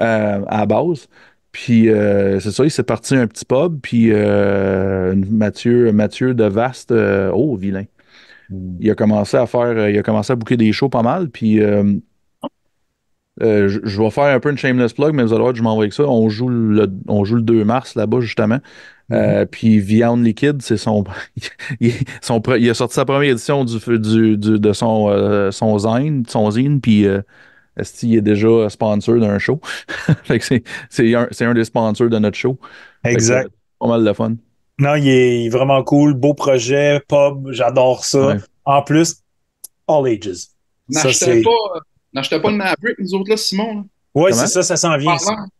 Euh, 0.00 0.40
à 0.46 0.58
la 0.58 0.66
base. 0.66 1.08
Puis 1.50 1.88
euh, 1.88 2.38
c'est 2.38 2.52
ça, 2.52 2.62
il 2.64 2.70
s'est 2.70 2.82
parti 2.84 3.16
un 3.16 3.26
petit 3.26 3.44
pub, 3.44 3.80
puis 3.82 4.10
euh, 4.12 5.16
Mathieu, 5.16 5.90
Mathieu 5.92 6.34
de 6.34 6.44
Vaste, 6.44 6.92
euh, 6.92 7.32
oh, 7.34 7.56
vilain. 7.56 7.84
Il 8.80 8.88
a 8.90 8.94
commencé 8.94 9.36
à 9.36 9.46
faire, 9.46 9.60
euh, 9.62 9.90
il 9.90 9.98
a 9.98 10.02
commencé 10.02 10.32
à 10.32 10.36
bouquer 10.36 10.56
des 10.56 10.70
shows 10.72 10.90
pas 10.90 11.02
mal, 11.02 11.28
puis 11.30 11.58
euh, 13.42 13.68
je, 13.68 13.80
je 13.84 14.02
vais 14.02 14.10
faire 14.10 14.24
un 14.34 14.40
peu 14.40 14.50
une 14.50 14.58
shameless 14.58 14.92
plug, 14.92 15.14
mais 15.14 15.22
vous 15.22 15.32
allez 15.32 15.42
voir 15.42 15.52
que 15.52 15.58
je 15.58 15.62
m'envoie 15.62 15.84
avec 15.84 15.92
ça. 15.92 16.04
On 16.04 16.28
joue 16.28 16.48
le, 16.48 16.90
on 17.08 17.24
joue 17.24 17.36
le 17.36 17.42
2 17.42 17.64
mars 17.64 17.94
là-bas, 17.94 18.20
justement. 18.20 18.58
Euh, 19.10 19.46
puis 19.46 19.78
Viande 19.78 20.22
Liquide, 20.24 20.60
c'est 20.60 20.76
son, 20.76 21.04
il, 21.80 21.92
son. 22.20 22.42
il 22.58 22.68
a 22.68 22.74
sorti 22.74 22.94
sa 22.94 23.04
première 23.04 23.30
édition 23.30 23.64
du, 23.64 23.78
du, 23.78 24.36
du- 24.36 24.58
de 24.58 24.72
son, 24.72 25.08
euh, 25.08 25.50
son 25.50 25.78
zine, 25.78 26.24
son 26.28 26.50
zine, 26.50 26.80
puis 26.80 27.06
euh, 27.06 27.22
esti, 27.78 28.08
il 28.10 28.16
est 28.16 28.20
déjà 28.22 28.68
sponsor 28.68 29.18
d'un 29.18 29.38
show? 29.38 29.60
c'est, 30.40 30.62
c'est, 30.90 31.14
un, 31.14 31.26
c'est 31.30 31.44
un 31.46 31.54
des 31.54 31.64
sponsors 31.64 32.10
de 32.10 32.18
notre 32.18 32.36
show. 32.36 32.58
Exact. 33.04 33.50
pas 33.78 33.86
mal 33.88 34.04
de 34.04 34.12
fun. 34.12 34.34
Non, 34.80 34.94
il 34.94 35.08
est 35.08 35.48
vraiment 35.48 35.82
cool. 35.82 36.14
Beau 36.14 36.34
projet, 36.34 37.00
pub, 37.08 37.50
j'adore 37.50 38.04
ça. 38.04 38.26
Ouais. 38.26 38.36
En 38.64 38.82
plus, 38.82 39.22
all 39.88 40.06
ages. 40.06 40.48
Ça, 40.90 41.08
N'achetez 41.08 41.42
c'est. 42.12 42.20
pas, 42.20 42.20
n'achetez 42.20 42.40
pas 42.40 42.50
le 42.50 42.56
Maverick, 42.56 42.98
nous 42.98 43.14
autres, 43.14 43.30
là, 43.30 43.36
Simon. 43.36 43.74
là. 43.74 43.82
Ouais, 44.14 44.32
c'est 44.32 44.46
ça, 44.46 44.62
ça 44.62 44.76
s'en 44.76 44.96
vient. 44.96 45.16
ça. 45.18 45.32
Pardon. 45.34 45.50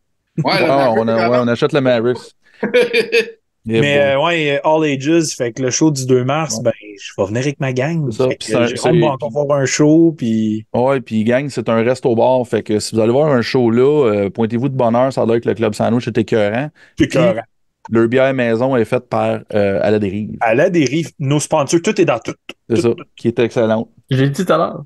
Ouais, 0.45 0.61
le 0.61 0.67
Maverick, 0.69 0.99
on, 0.99 1.09
a- 1.09 1.15
ouais, 1.17 1.21
avant. 1.23 1.45
on 1.45 1.49
achète 1.49 1.73
le 1.73 1.81
Mavericks. 1.81 2.19
Yeah, 3.67 3.81
Mais 3.83 3.99
euh, 4.01 4.23
ouais, 4.25 4.61
All 4.65 4.83
Ages, 4.85 5.35
fait 5.37 5.53
que 5.53 5.63
le 5.63 5.69
show 5.69 5.91
du 5.91 6.07
2 6.07 6.25
mars, 6.25 6.57
Ouais. 6.57 6.63
ben, 6.65 6.73
je 6.99 7.13
vais 7.19 7.27
venir 7.27 7.43
avec 7.43 7.61
ma 7.61 7.75
gang. 7.75 8.09
C'est 8.11 8.17
ça, 8.17 8.29
Fait 8.29 8.37
que 8.37 8.45
c'est- 8.45 8.99
va 8.99 9.07
encore 9.09 9.31
voir 9.31 9.59
un 9.59 9.67
show, 9.67 10.15
puis 10.17 10.65
Ouais, 10.73 11.03
puis 11.03 11.23
gang, 11.25 11.51
c'est 11.51 11.69
un 11.69 11.83
resto 11.83 12.15
bar. 12.15 12.47
Fait 12.49 12.63
que 12.63 12.79
si 12.79 12.95
vous 12.95 13.01
allez 13.03 13.13
voir 13.13 13.31
un 13.31 13.43
show 13.43 13.71
là, 13.71 14.07
euh, 14.07 14.31
pointez-vous 14.31 14.71
de 14.71 14.75
bonne 14.75 14.97
heure, 14.97 15.13
ça 15.13 15.21
a 15.23 15.27
l'air 15.27 15.43
que 15.43 15.49
le 15.49 15.55
Club 15.55 15.75
Sandwich 15.75 16.09
est 16.09 16.17
écœurant. 16.17 16.71
c'est 16.97 17.05
écœurant. 17.05 17.43
Leur 17.91 18.09
bière 18.09 18.33
maison 18.33 18.75
est 18.75 18.87
faite 18.87 19.07
par 19.11 19.41
euh, 19.53 19.81
À 19.83 19.91
la 19.91 19.99
dérive. 19.99 20.31
À 20.41 20.55
la 20.55 20.71
dérive, 20.71 21.11
nos 21.19 21.41
sponsors, 21.41 21.83
tout 21.83 22.01
est 22.01 22.05
dans 22.07 22.21
tout. 22.21 22.35
C'est 22.71 22.77
ça, 22.81 22.91
qui 23.17 23.29
est 23.29 23.39
excellent. 23.39 23.89
J'ai 24.09 24.31
dit 24.31 24.45
tout 24.47 24.51
à 24.51 24.57
l'heure. 24.57 24.85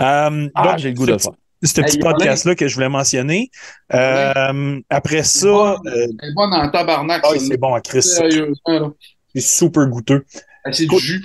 Euh, 0.00 0.48
Ah, 0.54 0.64
donc, 0.64 0.78
j'ai 0.78 0.90
le 0.90 0.94
goût 0.94 1.06
de 1.06 1.18
faire. 1.18 1.32
Ce 1.62 1.72
petit 1.80 1.98
podcast-là 1.98 2.54
que 2.54 2.68
je 2.68 2.74
voulais 2.74 2.90
mentionner. 2.90 3.50
Euh, 3.94 4.80
après 4.90 5.22
ça, 5.22 5.46
euh, 5.48 5.76
Elle 5.86 6.30
est 6.30 6.34
bonne 6.34 6.52
en 6.52 6.68
tabarnak, 6.70 7.22
ah, 7.24 7.28
c'est 7.38 7.56
bon 7.56 7.72
à 7.74 7.80
Chris. 7.80 8.02
C'est 8.02 9.40
super 9.40 9.86
goûteux. 9.86 10.24
Ah, 10.64 10.72
C'est 10.72 10.86
du 10.86 10.98
jus. 10.98 11.24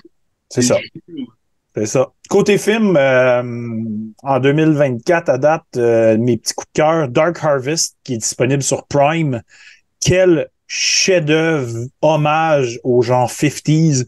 C'est 0.50 0.62
ça. 0.62 0.78
C'est 1.76 1.86
ça. 1.86 2.08
Côté 2.30 2.58
film, 2.58 2.96
euh, 2.98 3.44
en 4.24 4.40
2024, 4.40 5.30
à 5.30 5.38
date, 5.38 5.64
euh, 5.78 6.18
mes 6.18 6.38
petits 6.38 6.54
coups 6.54 6.68
de 6.74 6.82
cœur, 6.82 7.08
Dark 7.10 7.38
Harvest, 7.44 7.98
qui 8.04 8.16
est 8.16 8.18
disponible 8.18 8.64
sur 8.64 8.88
Prime. 8.88 9.42
Quel 10.00 10.50
chef-d'œuvre, 10.68 11.86
hommage 12.02 12.80
au 12.84 13.02
genre 13.02 13.30
50s. 13.30 14.06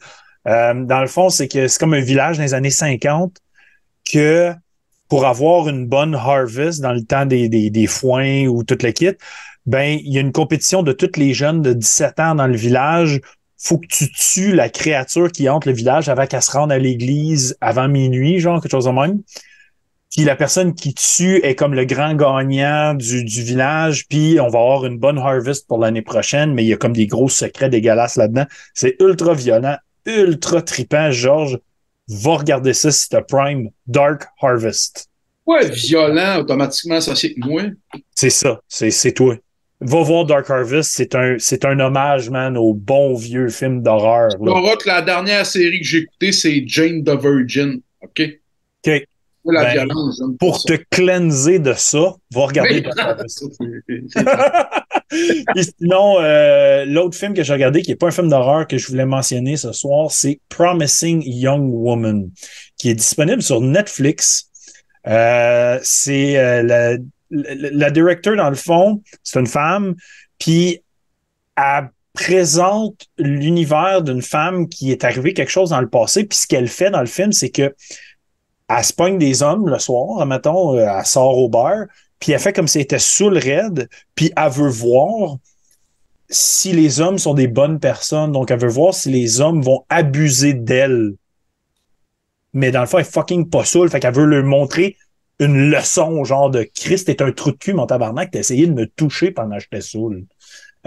Euh, 0.47 0.73
dans 0.85 1.01
le 1.01 1.07
fond, 1.07 1.29
c'est 1.29 1.47
que 1.47 1.67
c'est 1.67 1.79
comme 1.79 1.93
un 1.93 2.01
village 2.01 2.37
dans 2.37 2.43
les 2.43 2.53
années 2.53 2.69
50 2.71 3.35
que 4.11 4.53
pour 5.09 5.25
avoir 5.25 5.67
une 5.67 5.87
bonne 5.87 6.15
harvest 6.15 6.81
dans 6.81 6.93
le 6.93 7.03
temps 7.03 7.25
des, 7.25 7.49
des, 7.49 7.69
des 7.69 7.87
foins 7.87 8.45
ou 8.47 8.63
toute 8.63 8.83
le 8.83 8.91
kit, 8.91 9.11
ben, 9.65 9.99
il 10.03 10.13
y 10.13 10.17
a 10.17 10.21
une 10.21 10.31
compétition 10.31 10.83
de 10.83 10.91
tous 10.91 11.17
les 11.17 11.33
jeunes 11.33 11.61
de 11.61 11.73
17 11.73 12.19
ans 12.19 12.35
dans 12.35 12.47
le 12.47 12.55
village 12.55 13.21
faut 13.61 13.77
que 13.77 13.87
tu 13.87 14.11
tues 14.11 14.53
la 14.53 14.69
créature 14.69 15.31
qui 15.31 15.47
hante 15.47 15.65
le 15.65 15.71
village 15.71 16.09
avant 16.09 16.25
qu'elle 16.25 16.41
se 16.41 16.51
rende 16.51 16.71
à 16.71 16.79
l'église 16.79 17.55
avant 17.61 17.87
minuit, 17.87 18.39
genre 18.39 18.59
quelque 18.59 18.71
chose 18.71 18.85
de 18.85 18.91
même. 18.91 19.21
Puis 20.09 20.25
la 20.25 20.35
personne 20.35 20.73
qui 20.73 20.93
tue 20.93 21.37
est 21.45 21.55
comme 21.55 21.73
le 21.73 21.85
grand 21.85 22.15
gagnant 22.15 22.95
du, 22.95 23.23
du 23.23 23.43
village, 23.43 24.07
puis 24.09 24.39
on 24.41 24.49
va 24.49 24.59
avoir 24.59 24.85
une 24.85 24.97
bonne 24.97 25.19
harvest 25.19 25.67
pour 25.67 25.77
l'année 25.77 26.01
prochaine, 26.01 26.53
mais 26.53 26.63
il 26.63 26.67
y 26.67 26.73
a 26.73 26.77
comme 26.77 26.93
des 26.93 27.07
gros 27.07 27.29
secrets 27.29 27.69
dégueulasses 27.69 28.17
là-dedans. 28.17 28.45
C'est 28.73 28.95
ultra 28.99 29.33
violent, 29.33 29.77
ultra 30.05 30.61
trippant. 30.63 31.11
Georges, 31.11 31.59
va 32.11 32.37
regarder 32.37 32.73
ça 32.73 32.91
si 32.91 33.09
t'as 33.09 33.21
Prime 33.21 33.69
Dark 33.87 34.23
Harvest. 34.41 35.07
Ouais, 35.45 35.69
violent, 35.69 36.39
automatiquement 36.39 36.95
associé 36.95 37.29
avec 37.31 37.45
moi. 37.45 37.61
C'est 38.13 38.29
ça, 38.29 38.61
c'est 38.67 38.91
c'est 38.91 39.11
toi. 39.13 39.35
Va 39.79 40.03
voir 40.03 40.25
Dark 40.25 40.47
Harvest, 40.49 40.91
c'est 40.93 41.15
un, 41.15 41.37
c'est 41.39 41.65
un 41.65 41.79
hommage, 41.79 42.29
man, 42.29 42.55
au 42.55 42.73
bon 42.75 43.15
vieux 43.15 43.49
film 43.49 43.81
d'horreur. 43.81 44.29
Que 44.29 44.87
la 44.87 45.01
dernière 45.01 45.45
série 45.45 45.79
que 45.79 45.85
j'ai 45.85 45.97
écoutée, 45.99 46.31
c'est 46.31 46.63
Jane 46.67 47.03
the 47.03 47.19
Virgin. 47.19 47.81
OK? 48.01 48.21
OK. 48.85 49.03
La 49.45 49.63
Ben, 49.63 49.71
violence, 49.71 50.21
pour 50.39 50.63
te 50.63 50.73
cleanser 50.91 51.57
de 51.57 51.73
ça, 51.73 52.13
va 52.31 52.45
regarder 52.45 52.75
Oui. 52.75 52.81
Dark 52.83 52.99
Harvest. 52.99 53.43
Sinon, 55.11 56.19
euh, 56.19 56.85
l'autre 56.85 57.17
film 57.17 57.33
que 57.33 57.43
j'ai 57.43 57.53
regardé, 57.53 57.81
qui 57.81 57.89
n'est 57.89 57.95
pas 57.95 58.07
un 58.07 58.11
film 58.11 58.29
d'horreur 58.29 58.67
que 58.67 58.77
je 58.77 58.87
voulais 58.87 59.05
mentionner 59.05 59.57
ce 59.57 59.71
soir, 59.71 60.11
c'est 60.11 60.39
Promising 60.49 61.21
Young 61.25 61.69
Woman, 61.73 62.29
qui 62.77 62.89
est 62.89 62.93
disponible 62.93 63.41
sur 63.41 63.61
Netflix. 63.61 64.49
Euh, 65.07 65.79
c'est 65.83 66.37
euh, 66.37 66.97
la, 67.29 67.91
directeur, 67.91 68.35
dans 68.35 68.49
le 68.49 68.55
fond, 68.55 69.01
c'est 69.23 69.39
une 69.39 69.47
femme, 69.47 69.95
puis 70.39 70.81
elle 71.57 71.89
présente 72.13 73.07
l'univers 73.17 74.01
d'une 74.01 74.21
femme 74.21 74.67
qui 74.67 74.91
est 74.91 75.03
arrivé 75.03 75.33
quelque 75.33 75.51
chose 75.51 75.69
dans 75.69 75.81
le 75.81 75.89
passé, 75.89 76.25
puis 76.25 76.37
ce 76.37 76.47
qu'elle 76.47 76.67
fait 76.67 76.91
dans 76.91 76.99
le 76.99 77.05
film, 77.05 77.31
c'est 77.31 77.49
que 77.49 77.73
elle 78.69 78.83
se 78.85 78.93
pogne 78.93 79.17
des 79.17 79.43
hommes 79.43 79.67
le 79.67 79.79
soir, 79.79 80.25
mettons, 80.25 80.77
elle 80.77 81.05
sort 81.05 81.37
au 81.37 81.49
bar, 81.49 81.87
puis 82.21 82.31
elle 82.31 82.39
fait 82.39 82.53
comme 82.53 82.67
si 82.67 82.77
elle 82.77 82.83
était 82.83 82.99
sous 82.99 83.29
le 83.29 83.39
raid, 83.39 83.89
puis 84.15 84.31
elle 84.37 84.51
veut 84.51 84.69
voir 84.69 85.37
si 86.29 86.71
les 86.71 87.01
hommes 87.01 87.17
sont 87.17 87.33
des 87.33 87.47
bonnes 87.47 87.79
personnes. 87.79 88.31
Donc, 88.31 88.51
elle 88.51 88.59
veut 88.59 88.69
voir 88.69 88.93
si 88.93 89.09
les 89.09 89.41
hommes 89.41 89.61
vont 89.61 89.83
abuser 89.89 90.53
d'elle. 90.53 91.15
Mais 92.53 92.71
dans 92.71 92.81
le 92.81 92.85
fond, 92.85 92.99
elle 92.99 93.05
est 93.05 93.11
fucking 93.11 93.49
pas 93.49 93.65
saoule. 93.65 93.89
Fait 93.89 93.99
qu'elle 93.99 94.13
veut 94.13 94.25
leur 94.25 94.43
montrer 94.43 94.95
une 95.39 95.71
leçon, 95.71 96.23
genre 96.23 96.51
de 96.51 96.61
Christ 96.63 97.09
est 97.09 97.23
un 97.23 97.31
trou 97.31 97.51
de 97.51 97.57
cul, 97.57 97.73
mon 97.73 97.87
tabarnak, 97.87 98.29
t'as 98.29 98.39
essayé 98.39 98.67
de 98.67 98.73
me 98.73 98.85
toucher 98.85 99.31
pendant 99.31 99.57
que 99.57 99.63
j'étais 99.63 99.81
saoul. 99.81 100.25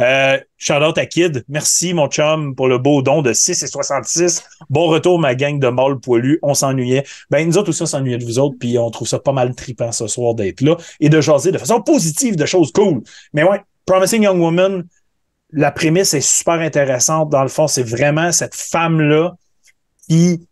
Euh, 0.00 0.38
shout 0.56 0.74
out 0.82 0.98
à 0.98 1.06
Kid. 1.06 1.44
Merci, 1.48 1.94
mon 1.94 2.08
chum, 2.08 2.54
pour 2.56 2.66
le 2.68 2.78
beau 2.78 3.00
don 3.02 3.22
de 3.22 3.32
6 3.32 3.62
et 3.62 3.66
66. 3.66 4.42
Bon 4.68 4.86
retour, 4.88 5.18
ma 5.20 5.34
gang 5.34 5.58
de 5.60 5.68
mâles 5.68 6.00
poilus. 6.00 6.38
On 6.42 6.54
s'ennuyait. 6.54 7.04
Ben, 7.30 7.46
nous 7.46 7.56
autres 7.58 7.68
aussi, 7.70 7.82
on 7.82 7.86
s'ennuyait 7.86 8.18
de 8.18 8.24
vous 8.24 8.38
autres, 8.38 8.56
puis 8.58 8.76
on 8.78 8.90
trouve 8.90 9.06
ça 9.06 9.18
pas 9.20 9.32
mal 9.32 9.54
trippant 9.54 9.92
ce 9.92 10.06
soir 10.08 10.34
d'être 10.34 10.60
là 10.62 10.76
et 11.00 11.08
de 11.08 11.20
jaser 11.20 11.52
de 11.52 11.58
façon 11.58 11.80
positive 11.80 12.36
de 12.36 12.46
choses 12.46 12.72
cool. 12.72 13.02
Mais 13.32 13.44
ouais, 13.44 13.60
Promising 13.86 14.22
Young 14.24 14.40
Woman, 14.40 14.84
la 15.52 15.70
prémisse 15.70 16.14
est 16.14 16.20
super 16.20 16.54
intéressante. 16.54 17.30
Dans 17.30 17.42
le 17.42 17.48
fond, 17.48 17.68
c'est 17.68 17.84
vraiment 17.84 18.32
cette 18.32 18.54
femme-là 18.56 19.36
qui, 20.08 20.48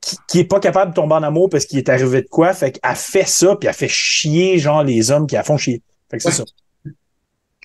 qui, 0.00 0.16
qui 0.28 0.38
est 0.38 0.44
pas 0.44 0.60
capable 0.60 0.92
de 0.92 0.94
tomber 0.94 1.14
en 1.16 1.22
amour 1.24 1.48
parce 1.50 1.64
qu'il 1.66 1.78
est 1.78 1.88
arrivé 1.88 2.22
de 2.22 2.28
quoi. 2.28 2.52
Fait 2.54 2.70
qu'elle 2.72 2.94
fait 2.94 3.26
ça, 3.26 3.56
puis 3.56 3.68
elle 3.68 3.74
fait 3.74 3.88
chier, 3.88 4.58
genre, 4.60 4.84
les 4.84 5.10
hommes 5.10 5.26
qui 5.26 5.34
la 5.34 5.42
font 5.42 5.56
chier. 5.56 5.82
Fait 6.10 6.18
que 6.18 6.22
c'est 6.22 6.28
Ouais. 6.28 6.34
ça. 6.36 6.44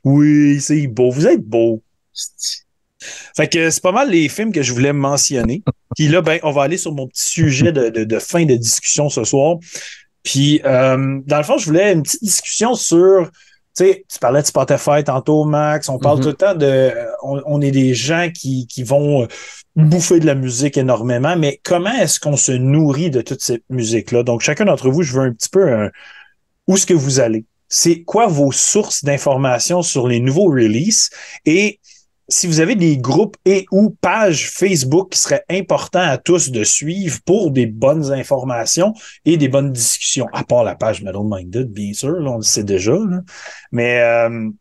Oui, 0.03 0.59
c'est 0.61 0.87
beau. 0.87 1.11
Vous 1.11 1.27
êtes 1.27 1.41
beau. 1.41 1.81
Fait 3.35 3.47
que 3.47 3.69
c'est 3.69 3.81
pas 3.83 3.91
mal 3.91 4.09
les 4.09 4.29
films 4.29 4.51
que 4.51 4.61
je 4.61 4.73
voulais 4.73 4.93
mentionner. 4.93 5.61
Puis 5.95 6.07
là, 6.07 6.21
ben, 6.21 6.39
on 6.43 6.51
va 6.51 6.63
aller 6.63 6.77
sur 6.77 6.93
mon 6.93 7.07
petit 7.07 7.29
sujet 7.29 7.71
de, 7.71 7.89
de, 7.89 8.03
de 8.03 8.19
fin 8.19 8.45
de 8.45 8.55
discussion 8.55 9.09
ce 9.09 9.23
soir. 9.23 9.57
Puis, 10.23 10.61
euh, 10.63 11.19
dans 11.25 11.37
le 11.37 11.43
fond, 11.43 11.57
je 11.57 11.65
voulais 11.65 11.91
une 11.91 12.01
petite 12.03 12.23
discussion 12.23 12.75
sur, 12.75 13.29
tu 13.29 13.83
sais, 13.85 14.05
tu 14.09 14.19
parlais 14.19 14.41
de 14.41 14.47
Spotify 14.47 15.03
tantôt, 15.03 15.43
Max. 15.43 15.89
On 15.89 15.99
parle 15.99 16.17
Mhm. 16.19 16.23
tout 16.23 16.29
le 16.29 16.35
temps 16.35 16.55
de, 16.55 16.65
euh, 16.65 17.05
on, 17.23 17.41
on 17.45 17.61
est 17.61 17.71
des 17.71 17.93
gens 17.93 18.29
qui, 18.33 18.65
qui 18.67 18.83
vont 18.83 19.23
euh, 19.23 19.27
bouffer 19.75 20.21
de 20.21 20.25
la 20.25 20.35
musique 20.35 20.77
énormément, 20.77 21.35
mais 21.35 21.59
comment 21.63 21.91
est-ce 21.91 22.21
qu'on 22.21 22.37
se 22.37 22.53
nourrit 22.53 23.09
de 23.11 23.21
toute 23.21 23.41
cette 23.41 23.63
musique-là? 23.69 24.23
Donc, 24.23 24.39
chacun 24.41 24.63
d'entre 24.65 24.89
vous, 24.89 25.03
je 25.03 25.11
veux 25.13 25.23
un 25.23 25.33
petit 25.33 25.49
peu 25.49 25.69
un, 25.73 25.89
où 26.67 26.75
est-ce 26.75 26.85
que 26.85 26.93
vous 26.93 27.19
allez? 27.19 27.43
C'est 27.75 28.03
quoi 28.03 28.27
vos 28.27 28.51
sources 28.51 29.03
d'informations 29.03 29.81
sur 29.81 30.07
les 30.07 30.19
nouveaux 30.19 30.45
releases? 30.45 31.09
Et 31.43 31.79
si 32.29 32.45
vous 32.45 32.59
avez 32.59 32.75
des 32.75 32.99
groupes 32.99 33.35
et 33.45 33.65
ou 33.71 33.89
pages 33.89 34.47
Facebook 34.51 35.13
qui 35.13 35.17
seraient 35.17 35.43
importants 35.49 36.07
à 36.07 36.19
tous 36.19 36.51
de 36.51 36.63
suivre 36.63 37.17
pour 37.25 37.49
des 37.49 37.65
bonnes 37.65 38.11
informations 38.11 38.93
et 39.25 39.37
des 39.37 39.47
bonnes 39.47 39.71
discussions, 39.71 40.27
à 40.33 40.43
part 40.43 40.63
la 40.63 40.75
page 40.75 41.01
Metal 41.01 41.23
Minded, 41.25 41.71
bien 41.71 41.93
sûr, 41.93 42.15
on 42.19 42.37
le 42.37 42.43
sait 42.43 42.63
déjà. 42.63 42.95
Mais 43.71 44.01
euh, 44.01 44.51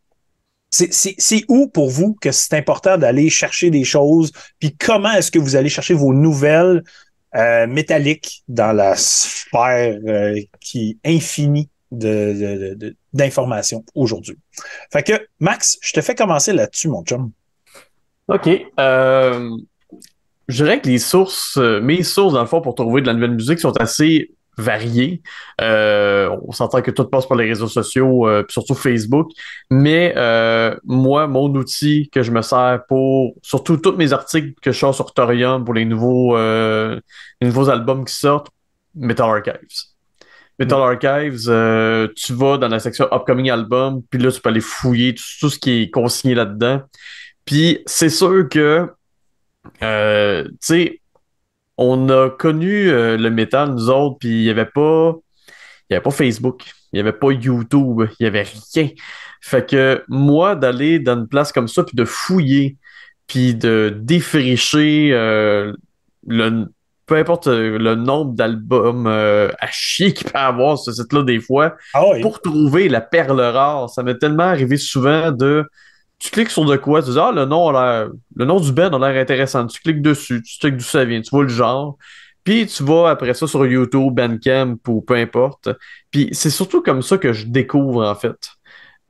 c'est 0.71 1.45
où 1.49 1.67
pour 1.67 1.91
vous 1.91 2.15
que 2.19 2.31
c'est 2.31 2.55
important 2.55 2.97
d'aller 2.97 3.29
chercher 3.29 3.69
des 3.69 3.83
choses? 3.83 4.31
Puis 4.57 4.75
comment 4.75 5.13
est-ce 5.13 5.29
que 5.29 5.37
vous 5.37 5.55
allez 5.55 5.69
chercher 5.69 5.93
vos 5.93 6.15
nouvelles 6.15 6.83
euh, 7.35 7.67
métalliques 7.67 8.43
dans 8.47 8.73
la 8.73 8.95
sphère 8.95 9.99
euh, 10.07 10.41
qui 10.59 10.97
est 11.03 11.15
infinie? 11.15 11.69
D'informations 11.93 13.79
de, 13.79 13.85
aujourd'hui? 13.95 14.37
Fait 14.91 15.03
que, 15.03 15.13
Max, 15.39 15.77
je 15.81 15.93
te 15.93 16.01
fais 16.01 16.15
commencer 16.15 16.53
là-dessus, 16.53 16.89
mon 16.89 17.03
chum. 17.03 17.31
OK. 18.27 18.49
Euh, 18.79 19.49
je 20.47 20.63
dirais 20.63 20.81
que 20.81 20.87
les 20.87 20.99
sources, 20.99 21.57
mes 21.57 22.03
sources, 22.03 22.33
dans 22.33 22.41
le 22.41 22.47
fond, 22.47 22.61
pour 22.61 22.75
trouver 22.75 23.01
de 23.01 23.07
la 23.07 23.13
nouvelle 23.13 23.35
musique 23.35 23.59
sont 23.59 23.75
assez 23.77 24.31
varié. 24.57 25.21
Euh, 25.61 26.35
on 26.43 26.51
s'entend 26.51 26.81
que 26.81 26.91
tout 26.91 27.05
passe 27.05 27.25
par 27.25 27.37
les 27.37 27.47
réseaux 27.47 27.67
sociaux, 27.67 28.27
euh, 28.27 28.43
surtout 28.49 28.75
Facebook. 28.75 29.31
Mais 29.69 30.13
euh, 30.15 30.75
moi, 30.83 31.27
mon 31.27 31.53
outil 31.55 32.09
que 32.11 32.23
je 32.23 32.31
me 32.31 32.41
sers 32.41 32.81
pour 32.87 33.33
surtout 33.41 33.77
tous 33.77 33.95
mes 33.95 34.13
articles 34.13 34.53
que 34.61 34.71
je 34.71 34.79
sors 34.79 34.95
sur 34.95 35.13
Torium 35.13 35.63
pour 35.63 35.73
les 35.73 35.85
nouveaux, 35.85 36.35
les 36.37 37.47
nouveaux 37.47 37.69
albums 37.69 38.05
qui 38.05 38.15
sortent, 38.15 38.49
Metal 38.95 39.29
Archives. 39.29 39.92
Metal. 40.59 40.79
Archives, 40.79 41.43
tu 42.15 42.33
vas 42.33 42.57
dans 42.57 42.67
la 42.67 42.79
section 42.79 43.07
Upcoming 43.11 43.49
Album, 43.49 44.01
puis 44.09 44.21
là, 44.21 44.31
tu 44.31 44.39
peux 44.39 44.49
aller 44.49 44.61
fouiller 44.61 45.15
tout, 45.15 45.23
tout 45.39 45.49
ce 45.49 45.59
qui 45.59 45.83
est 45.83 45.89
consigné 45.89 46.35
là-dedans. 46.35 46.81
Puis 47.45 47.79
c'est 47.85 48.09
sûr 48.09 48.47
que, 48.49 48.87
tu 49.81 50.57
sais, 50.61 51.01
on 51.77 52.09
a 52.09 52.29
connu 52.29 52.89
euh, 52.89 53.17
le 53.17 53.29
métal, 53.29 53.71
nous 53.71 53.89
autres, 53.89 54.17
puis 54.19 54.29
il 54.29 54.43
n'y 54.43 54.49
avait 54.49 54.65
pas. 54.65 55.13
Il 55.89 55.93
y 55.93 55.95
avait 55.95 56.03
pas 56.03 56.11
Facebook, 56.11 56.63
il 56.91 56.95
n'y 56.95 56.99
avait 57.01 57.13
pas 57.13 57.31
YouTube, 57.31 58.07
il 58.19 58.23
n'y 58.23 58.27
avait 58.27 58.45
rien. 58.73 58.89
Fait 59.41 59.69
que 59.69 60.03
moi, 60.07 60.55
d'aller 60.55 60.99
dans 60.99 61.17
une 61.19 61.27
place 61.27 61.51
comme 61.51 61.67
ça, 61.67 61.83
puis 61.83 61.95
de 61.95 62.05
fouiller, 62.05 62.77
puis 63.27 63.53
de 63.53 63.95
défricher 64.01 65.09
euh, 65.11 65.73
le, 66.25 66.67
peu 67.05 67.15
importe 67.15 67.47
euh, 67.47 67.77
le 67.77 67.95
nombre 67.95 68.33
d'albums 68.33 69.07
à 69.07 69.67
chier 69.71 70.13
qu'il 70.13 70.29
peut 70.29 70.39
avoir 70.39 70.77
ce 70.77 70.91
site-là 70.91 71.23
des 71.23 71.39
fois, 71.39 71.75
ah 71.93 72.03
pour 72.21 72.41
trouver 72.41 72.89
la 72.89 73.01
perle 73.01 73.41
rare. 73.41 73.89
Ça 73.89 74.03
m'est 74.03 74.17
tellement 74.17 74.43
arrivé 74.43 74.77
souvent 74.77 75.31
de 75.31 75.65
tu 76.19 76.29
cliques 76.31 76.51
sur 76.51 76.63
de 76.63 76.77
quoi, 76.77 77.03
tu 77.03 77.11
dis 77.11 77.19
Ah, 77.19 77.31
le 77.35 77.45
nom, 77.45 77.71
le 77.71 78.45
nom 78.45 78.59
du 78.59 78.71
band 78.71 78.91
a 78.93 79.11
l'air 79.11 79.21
intéressant. 79.21 79.67
Tu 79.67 79.81
cliques 79.81 80.01
dessus, 80.01 80.41
tu 80.41 80.57
cliques 80.59 80.77
d'où 80.77 80.83
ça 80.83 81.03
vient, 81.03 81.21
tu 81.21 81.29
vois 81.31 81.43
le 81.43 81.49
genre. 81.49 81.97
Puis 82.43 82.65
tu 82.67 82.83
vas 82.83 83.09
après 83.09 83.33
ça 83.33 83.47
sur 83.47 83.65
YouTube, 83.65 84.13
Bandcamp 84.13 84.77
ou 84.87 85.01
peu 85.01 85.15
importe. 85.15 85.69
Puis 86.11 86.29
c'est 86.31 86.49
surtout 86.49 86.81
comme 86.81 87.01
ça 87.01 87.17
que 87.17 87.33
je 87.33 87.45
découvre 87.47 88.05
en 88.05 88.15
fait. 88.15 88.37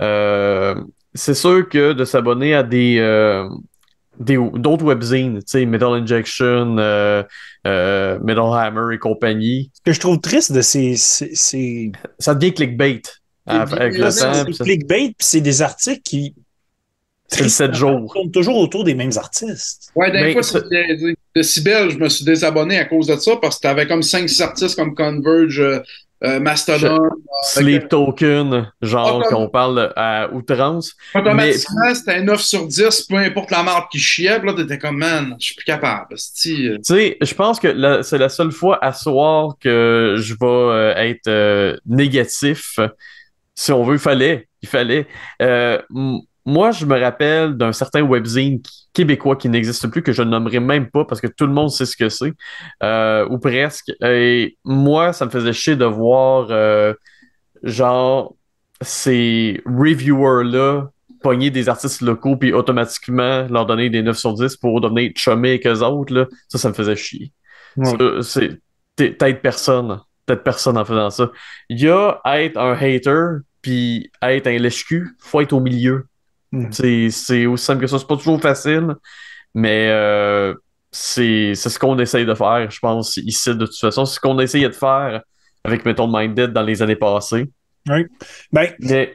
Euh, 0.01 0.75
c'est 1.13 1.33
sûr 1.33 1.67
que 1.69 1.93
de 1.93 2.05
s'abonner 2.05 2.55
à 2.55 2.63
des, 2.63 2.97
euh, 2.99 3.47
d'autres 4.19 4.85
webzines, 4.85 5.39
tu 5.39 5.43
sais, 5.47 5.65
Metal 5.65 5.93
Injection, 5.93 6.77
euh, 6.77 7.23
Metal 7.65 8.45
Hammer 8.53 8.95
et 8.95 8.99
compagnie. 8.99 9.71
Ce 9.73 9.81
que 9.81 9.93
je 9.93 9.99
trouve 9.99 10.19
triste 10.19 10.51
de 10.51 10.61
ces. 10.61 10.95
Ça 10.95 12.35
devient 12.35 12.53
clickbait. 12.53 13.01
Avec 13.45 13.97
le 13.97 14.03
temps. 14.03 14.51
C'est 14.51 14.63
clickbait, 14.63 15.07
puis 15.07 15.15
c'est 15.19 15.41
des 15.41 15.61
articles 15.61 16.01
qui 16.03 16.35
c'est 17.27 17.43
le 17.43 17.49
7 17.49 17.73
jours. 17.73 18.13
tourne 18.13 18.31
toujours 18.31 18.57
autour 18.57 18.83
des 18.83 18.93
mêmes 18.93 19.11
artistes. 19.15 19.91
Ouais, 19.95 20.11
d'un 20.11 20.31
fois, 20.33 20.43
c'est 20.43 20.63
De 20.69 21.41
Cybelle, 21.41 21.89
je 21.89 21.97
me 21.97 22.09
suis 22.09 22.25
désabonné 22.25 22.77
à 22.77 22.85
cause 22.85 23.07
de 23.07 23.15
ça 23.15 23.37
parce 23.37 23.57
que 23.57 23.61
t'avais 23.61 23.87
comme 23.87 24.03
5 24.03 24.29
artistes 24.41 24.75
comme 24.75 24.93
Converge, 24.93 25.63
euh, 26.23 26.35
euh, 26.35 26.39
Mastodon. 26.39 27.05
Euh, 27.05 27.09
Sleep 27.43 27.89
Token, 27.89 28.71
genre 28.81 29.23
qu'on 29.29 29.49
parle 29.49 29.91
à 29.95 30.29
outrance. 30.31 30.93
Automatiquement, 31.13 31.93
c'était 31.93 32.21
9 32.21 32.41
sur 32.41 32.67
10, 32.67 33.07
peu 33.09 33.17
importe 33.17 33.51
la 33.51 33.63
marque 33.63 33.91
qui 33.91 33.99
chiait. 33.99 34.41
Là, 34.41 34.53
t'étais 34.53 34.77
comme, 34.77 34.97
man, 34.97 35.35
je 35.39 35.47
suis 35.47 35.55
plus 35.55 35.65
capable. 35.65 36.15
Tu 36.39 36.79
sais, 36.81 37.17
je 37.21 37.33
pense 37.33 37.59
que 37.59 38.01
c'est 38.03 38.17
la 38.17 38.29
seule 38.29 38.51
fois 38.51 38.83
à 38.83 38.93
soir 38.93 39.55
que 39.59 40.15
je 40.17 40.35
vais 40.39 41.09
être 41.09 41.79
négatif. 41.85 42.79
Si 43.55 43.71
on 43.71 43.83
veut, 43.83 43.95
il 43.95 43.99
fallait. 43.99 44.47
Il 44.61 44.69
fallait 44.69 45.07
moi, 46.45 46.71
je 46.71 46.85
me 46.85 46.99
rappelle 46.99 47.55
d'un 47.55 47.71
certain 47.71 48.01
webzine 48.01 48.61
québécois 48.93 49.35
qui 49.35 49.49
n'existe 49.49 49.87
plus, 49.87 50.03
que 50.03 50.11
je 50.11 50.21
ne 50.21 50.29
nommerai 50.29 50.59
même 50.59 50.89
pas 50.89 51.05
parce 51.05 51.19
que 51.19 51.27
tout 51.27 51.45
le 51.45 51.53
monde 51.53 51.69
sait 51.69 51.85
ce 51.85 51.97
que 51.97 52.09
c'est, 52.09 52.33
euh, 52.83 53.27
ou 53.29 53.39
presque. 53.39 53.91
Et 54.01 54.57
moi, 54.63 55.13
ça 55.13 55.25
me 55.25 55.31
faisait 55.31 55.53
chier 55.53 55.75
de 55.75 55.85
voir, 55.85 56.47
euh, 56.51 56.93
genre, 57.63 58.35
ces 58.81 59.61
reviewers-là 59.65 60.89
pogner 61.21 61.49
des 61.49 61.69
artistes 61.69 62.01
locaux 62.01 62.35
puis 62.35 62.53
automatiquement 62.53 63.47
leur 63.49 63.65
donner 63.65 63.89
des 63.89 64.03
9 64.03 64.17
sur 64.17 64.33
10 64.33 64.57
pour 64.57 64.81
devenir 64.81 65.11
chumé 65.15 65.49
avec 65.49 65.65
eux 65.65 65.81
autres. 65.81 66.13
Là. 66.13 66.27
Ça, 66.49 66.57
ça 66.57 66.69
me 66.69 66.73
faisait 66.73 66.95
chier. 66.95 67.31
C'est 68.21 68.59
peut-être 68.95 69.41
personne. 69.41 69.99
Peut-être 70.25 70.43
personne 70.43 70.77
en 70.77 70.85
faisant 70.85 71.09
ça. 71.09 71.31
Il 71.69 71.81
y 71.81 71.89
a 71.89 72.21
être 72.25 72.57
un 72.57 72.73
hater 72.73 73.39
puis 73.61 74.11
être 74.21 74.47
un 74.47 74.57
lèche-cul, 74.57 75.15
faut 75.19 75.41
être 75.41 75.53
au 75.53 75.59
milieu. 75.59 76.05
Mm. 76.53 77.09
C'est 77.09 77.45
aussi 77.47 77.65
simple 77.65 77.81
que 77.81 77.87
ça. 77.87 77.99
C'est 77.99 78.07
pas 78.07 78.15
toujours 78.15 78.39
facile, 78.39 78.95
mais 79.53 79.89
euh, 79.89 80.53
c'est 80.91 81.55
ce 81.55 81.79
qu'on 81.79 81.97
essaye 81.99 82.25
de 82.25 82.35
faire, 82.35 82.69
je 82.69 82.79
pense, 82.79 83.17
ici, 83.17 83.49
de 83.49 83.65
toute 83.65 83.77
façon. 83.77 84.05
C'est 84.05 84.15
ce 84.15 84.19
qu'on 84.19 84.39
essayait 84.39 84.69
de 84.69 84.75
faire 84.75 85.21
avec 85.63 85.83
Metal 85.83 86.07
Minded 86.07 86.53
dans 86.53 86.61
les 86.61 86.81
années 86.81 86.95
passées. 86.95 87.49
Oui. 87.89 88.05
Ben, 88.51 88.69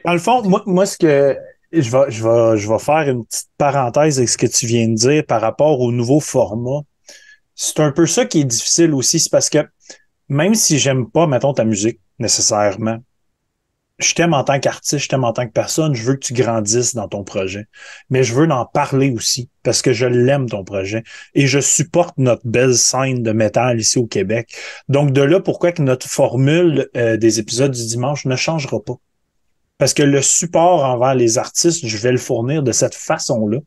dans 0.05 0.13
le 0.13 0.19
fond, 0.19 0.43
moi, 0.43 0.61
moi 0.65 0.85
ce 0.85 0.97
que 0.97 1.37
je 1.71 1.89
vais, 1.89 2.11
je, 2.11 2.23
vais, 2.23 2.57
je 2.57 2.67
vais 2.67 2.79
faire 2.79 3.09
une 3.09 3.25
petite 3.25 3.49
parenthèse 3.57 4.17
avec 4.17 4.29
ce 4.29 4.37
que 4.37 4.47
tu 4.47 4.65
viens 4.65 4.87
de 4.89 4.95
dire 4.95 5.23
par 5.25 5.41
rapport 5.41 5.79
au 5.79 5.91
nouveau 5.91 6.19
format. 6.19 6.81
C'est 7.55 7.79
un 7.79 7.91
peu 7.91 8.05
ça 8.05 8.25
qui 8.25 8.41
est 8.41 8.45
difficile 8.45 8.93
aussi, 8.93 9.19
c'est 9.19 9.31
parce 9.31 9.49
que 9.49 9.59
même 10.27 10.55
si 10.55 10.77
j'aime 10.77 11.09
pas, 11.09 11.25
mettons, 11.25 11.53
ta 11.53 11.63
musique 11.63 11.99
nécessairement, 12.19 12.99
je 13.99 14.13
t'aime 14.13 14.33
en 14.33 14.43
tant 14.43 14.59
qu'artiste, 14.59 15.03
je 15.03 15.09
t'aime 15.09 15.23
en 15.23 15.33
tant 15.33 15.45
que 15.45 15.51
personne, 15.51 15.93
je 15.93 16.03
veux 16.03 16.15
que 16.15 16.25
tu 16.25 16.33
grandisses 16.33 16.95
dans 16.95 17.07
ton 17.07 17.23
projet. 17.23 17.67
Mais 18.09 18.23
je 18.23 18.33
veux 18.33 18.49
en 18.49 18.65
parler 18.65 19.11
aussi 19.11 19.49
parce 19.63 19.81
que 19.81 19.93
je 19.93 20.05
l'aime 20.05 20.49
ton 20.49 20.63
projet 20.63 21.03
et 21.35 21.47
je 21.47 21.59
supporte 21.59 22.17
notre 22.17 22.45
belle 22.45 22.75
scène 22.75 23.23
de 23.23 23.31
métal 23.31 23.79
ici 23.79 23.99
au 23.99 24.07
Québec. 24.07 24.55
Donc 24.87 25.11
de 25.11 25.21
là 25.21 25.39
pourquoi 25.39 25.73
que 25.73 25.81
notre 25.81 26.07
formule 26.07 26.89
euh, 26.95 27.17
des 27.17 27.39
épisodes 27.39 27.71
du 27.71 27.85
dimanche 27.85 28.25
ne 28.25 28.35
changera 28.35 28.79
pas? 28.81 28.95
Parce 29.77 29.93
que 29.93 30.03
le 30.03 30.21
support 30.21 30.83
envers 30.83 31.15
les 31.15 31.37
artistes, 31.37 31.85
je 31.85 31.97
vais 31.97 32.11
le 32.11 32.17
fournir 32.17 32.63
de 32.63 32.73
cette 32.73 32.95
façon-là 32.95 33.59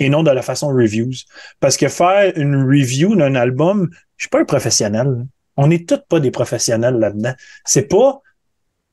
et 0.00 0.08
non 0.08 0.22
de 0.24 0.30
la 0.30 0.42
façon 0.42 0.68
reviews. 0.68 1.12
Parce 1.60 1.76
que 1.76 1.88
faire 1.88 2.32
une 2.36 2.64
review 2.64 3.14
d'un 3.14 3.36
album, 3.36 3.88
je 4.16 4.24
suis 4.24 4.30
pas 4.30 4.40
un 4.40 4.44
professionnel. 4.44 5.26
On 5.56 5.68
n'est 5.68 5.84
tous 5.84 6.00
pas 6.08 6.18
des 6.18 6.32
professionnels 6.32 6.96
là-dedans. 6.96 7.34
C'est 7.64 7.88
pas 7.88 8.20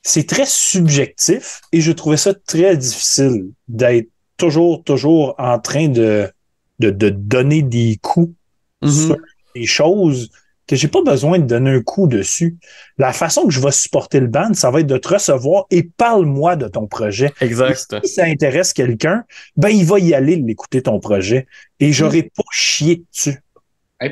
c'est 0.07 0.25
très 0.25 0.45
subjectif 0.45 1.61
et 1.73 1.81
je 1.81 1.91
trouvais 1.91 2.17
ça 2.17 2.33
très 2.33 2.77
difficile 2.77 3.49
d'être 3.67 4.07
toujours, 4.37 4.83
toujours 4.83 5.35
en 5.37 5.59
train 5.59 5.89
de, 5.89 6.31
de, 6.79 7.09
donner 7.09 7.61
des 7.61 7.99
coups 8.01 8.33
mm-hmm. 8.81 9.07
sur 9.07 9.17
des 9.53 9.65
choses 9.65 10.31
que 10.65 10.77
j'ai 10.77 10.87
pas 10.87 11.01
besoin 11.01 11.39
de 11.39 11.45
donner 11.45 11.71
un 11.71 11.81
coup 11.81 12.07
dessus. 12.07 12.57
La 12.97 13.11
façon 13.11 13.47
que 13.47 13.53
je 13.53 13.59
vais 13.59 13.71
supporter 13.71 14.21
le 14.21 14.27
band, 14.27 14.53
ça 14.53 14.71
va 14.71 14.79
être 14.79 14.87
de 14.87 14.97
te 14.97 15.09
recevoir 15.09 15.65
et 15.71 15.83
parle-moi 15.83 16.55
de 16.55 16.69
ton 16.69 16.87
projet. 16.87 17.33
Exact. 17.41 17.95
si 18.05 18.13
ça 18.13 18.23
intéresse 18.23 18.71
quelqu'un, 18.71 19.25
ben 19.57 19.69
il 19.69 19.85
va 19.85 19.99
y 19.99 20.13
aller 20.13 20.37
l'écouter 20.37 20.81
ton 20.81 21.01
projet 21.01 21.47
et 21.81 21.91
j'aurai 21.91 22.23
mm. 22.23 22.29
pas 22.35 22.43
chié 22.51 23.03
dessus. 23.13 23.41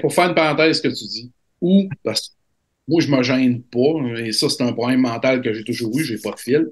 pour 0.01 0.13
faire 0.13 0.27
une 0.27 0.35
parenthèse 0.35 0.77
ce 0.77 0.81
que 0.81 0.87
tu 0.89 1.05
dis, 1.05 1.31
ou 1.61 1.87
moi, 2.87 3.01
je 3.01 3.07
me 3.07 3.23
gêne 3.23 3.61
pas. 3.63 4.19
Et 4.19 4.31
ça, 4.31 4.49
c'est 4.49 4.63
un 4.63 4.73
problème 4.73 5.01
mental 5.01 5.41
que 5.41 5.53
j'ai 5.53 5.63
toujours 5.63 5.97
eu. 5.97 6.03
J'ai 6.03 6.17
pas 6.17 6.31
de 6.31 6.39
fil. 6.39 6.67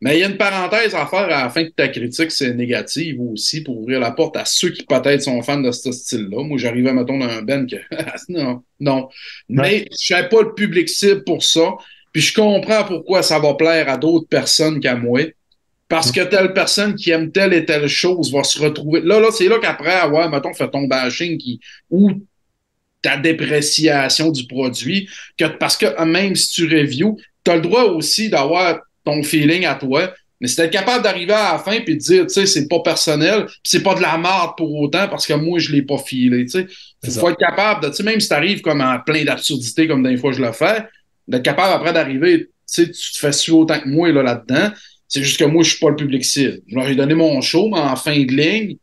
Mais 0.00 0.18
il 0.18 0.20
y 0.20 0.24
a 0.24 0.28
une 0.28 0.36
parenthèse 0.36 0.94
à 0.94 1.06
faire 1.06 1.20
à 1.20 1.44
la 1.44 1.50
fin 1.50 1.62
de 1.62 1.68
ta 1.68 1.88
critique, 1.88 2.30
c'est 2.30 2.52
négative 2.52 3.20
aussi, 3.20 3.62
pour 3.62 3.78
ouvrir 3.78 4.00
la 4.00 4.10
porte 4.10 4.36
à 4.36 4.44
ceux 4.44 4.70
qui 4.70 4.84
peut-être 4.84 5.22
sont 5.22 5.40
fans 5.40 5.60
de 5.60 5.70
ce 5.70 5.92
style-là. 5.92 6.42
Moi, 6.44 6.58
j'arrivais, 6.58 6.92
mettons, 6.92 7.18
dans 7.18 7.28
un 7.28 7.42
ben 7.42 7.66
que 7.66 7.76
non, 8.28 8.62
non. 8.80 9.08
Mais 9.48 9.86
je 9.98 10.14
ne 10.14 10.28
pas 10.28 10.42
le 10.42 10.54
public 10.54 10.88
cible 10.88 11.24
pour 11.24 11.42
ça. 11.42 11.76
Puis 12.12 12.22
je 12.22 12.34
comprends 12.34 12.84
pourquoi 12.84 13.22
ça 13.22 13.38
va 13.38 13.54
plaire 13.54 13.88
à 13.88 13.96
d'autres 13.96 14.28
personnes 14.28 14.78
qu'à 14.78 14.94
moi. 14.94 15.22
Parce 15.88 16.10
que 16.10 16.20
telle 16.20 16.52
personne 16.52 16.96
qui 16.96 17.10
aime 17.10 17.30
telle 17.30 17.54
et 17.54 17.64
telle 17.64 17.88
chose 17.88 18.32
va 18.32 18.42
se 18.42 18.60
retrouver. 18.60 19.00
Là, 19.00 19.20
là, 19.20 19.28
c'est 19.30 19.48
là 19.48 19.58
qu'après, 19.58 20.06
ouais, 20.08 20.28
mettons, 20.28 20.52
fait 20.52 20.68
ton 20.70 20.82
bashing 20.82 21.38
qui, 21.38 21.60
ou 21.90 22.10
ta 23.04 23.18
dépréciation 23.18 24.30
du 24.30 24.46
produit, 24.46 25.08
que, 25.38 25.44
parce 25.44 25.76
que 25.76 26.04
même 26.04 26.34
si 26.34 26.48
tu 26.50 26.64
reviews, 26.66 27.16
tu 27.44 27.50
as 27.50 27.56
le 27.56 27.62
droit 27.62 27.84
aussi 27.84 28.30
d'avoir 28.30 28.80
ton 29.04 29.22
feeling 29.22 29.66
à 29.66 29.74
toi, 29.74 30.12
Mais 30.40 30.48
c'est 30.48 30.62
d'être 30.62 30.72
capable 30.72 31.04
d'arriver 31.04 31.32
à 31.32 31.52
la 31.52 31.58
fin 31.58 31.72
et 31.72 31.80
de 31.80 31.92
dire, 31.94 32.26
tu 32.26 32.34
sais, 32.34 32.46
c'est 32.46 32.68
pas 32.68 32.80
personnel, 32.80 33.44
puis 33.46 33.56
c'est 33.64 33.82
pas 33.82 33.94
de 33.94 34.02
la 34.02 34.18
merde 34.18 34.52
pour 34.56 34.74
autant 34.74 35.06
parce 35.08 35.26
que 35.26 35.34
moi, 35.34 35.58
je 35.58 35.70
l'ai 35.72 35.82
pas 35.82 35.98
filé, 35.98 36.44
tu 36.44 36.50
sais. 36.50 36.66
Il 37.02 37.10
faut 37.12 37.30
être 37.30 37.38
capable 37.38 37.84
de, 37.84 37.88
tu 37.90 37.96
sais, 37.96 38.02
même 38.02 38.20
si 38.20 38.28
t'arrives 38.28 38.60
comme 38.60 38.80
en 38.80 38.98
plein 38.98 39.24
d'absurdités 39.24 39.86
comme 39.86 40.02
des 40.02 40.16
fois 40.16 40.32
je 40.32 40.42
le 40.42 40.52
fais, 40.52 40.84
d'être 41.28 41.44
capable 41.44 41.72
après 41.72 41.92
d'arriver, 41.92 42.46
tu 42.46 42.48
sais, 42.66 42.90
tu 42.90 43.12
te 43.12 43.18
fais 43.18 43.32
suivre 43.32 43.58
autant 43.58 43.78
que 43.78 43.88
moi 43.88 44.10
là, 44.10 44.22
là-dedans. 44.22 44.70
C'est 45.06 45.22
juste 45.22 45.38
que 45.38 45.44
moi, 45.44 45.62
je 45.62 45.70
suis 45.70 45.78
pas 45.78 45.90
le 45.90 45.96
public 45.96 46.24
cible. 46.24 46.60
Je 46.66 46.74
leur 46.74 46.88
ai 46.88 46.96
donné 46.96 47.14
mon 47.14 47.40
show, 47.40 47.68
mais 47.68 47.78
en 47.78 47.94
fin 47.94 48.18
de 48.18 48.32
ligne, 48.32 48.76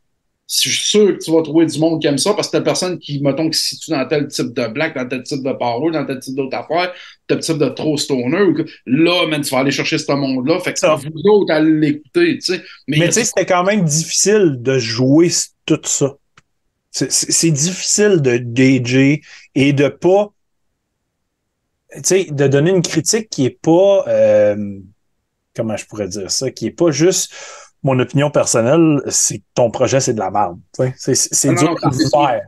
je 0.53 0.69
suis 0.69 0.85
sûr 0.85 1.17
que 1.17 1.23
tu 1.23 1.31
vas 1.31 1.41
trouver 1.41 1.65
du 1.65 1.79
monde 1.79 2.01
qui 2.01 2.07
aime 2.07 2.17
ça 2.17 2.33
parce 2.33 2.49
que 2.49 2.57
t'as 2.57 2.61
personne 2.61 2.99
qui, 2.99 3.21
mettons, 3.21 3.49
qui 3.49 3.57
se 3.57 3.69
situe 3.69 3.91
dans 3.91 4.05
tel 4.05 4.27
type 4.27 4.53
de 4.53 4.67
black, 4.67 4.95
dans 4.95 5.07
tel 5.07 5.23
type 5.23 5.43
de 5.43 5.53
power, 5.53 5.91
dans 5.91 6.05
tel 6.05 6.19
type 6.19 6.35
d'autre 6.35 6.57
affaire, 6.57 6.93
tel 7.25 7.39
type 7.39 7.57
de 7.57 7.69
trop 7.69 7.95
stoner. 7.95 8.41
Ou 8.41 8.53
que, 8.53 8.63
là, 8.85 9.27
man, 9.27 9.41
tu 9.41 9.49
vas 9.51 9.59
aller 9.59 9.71
chercher 9.71 9.97
ce 9.97 10.11
monde-là. 10.11 10.59
Fait 10.59 10.73
que 10.73 10.79
c'est 10.79 10.87
vous 10.87 11.29
autres 11.29 11.53
à 11.53 11.61
l'écouter, 11.61 12.37
tu 12.37 12.41
sais. 12.41 12.61
Mais, 12.87 13.07
tu 13.07 13.13
sais, 13.13 13.23
c'était 13.23 13.45
quand 13.45 13.63
même 13.63 13.85
difficile 13.85 14.57
de 14.59 14.77
jouer 14.77 15.29
tout 15.65 15.79
ça. 15.83 16.15
C'est 16.91 17.51
difficile 17.51 18.21
de 18.21 18.35
gager 18.35 19.21
et 19.55 19.71
de 19.71 19.87
pas. 19.87 20.33
Tu 21.93 22.01
sais, 22.03 22.23
de 22.25 22.47
donner 22.47 22.71
une 22.71 22.81
critique 22.81 23.29
qui 23.29 23.45
est 23.45 23.57
pas. 23.61 24.03
Euh, 24.09 24.79
comment 25.55 25.77
je 25.77 25.85
pourrais 25.85 26.09
dire 26.09 26.29
ça? 26.29 26.51
Qui 26.51 26.67
est 26.67 26.71
pas 26.71 26.91
juste 26.91 27.33
mon 27.83 27.97
opinion 27.99 28.29
personnelle, 28.31 29.01
c'est 29.07 29.39
que 29.39 29.43
ton 29.55 29.71
projet, 29.71 29.99
c'est 29.99 30.13
de 30.13 30.19
la 30.19 30.31
merde. 30.31 30.59
C'est 30.95 31.49
Ah, 31.49 31.53
dur 31.53 31.63
non, 31.71 31.75
à 31.83 31.91
c'est 31.91 32.09
faire. 32.09 32.41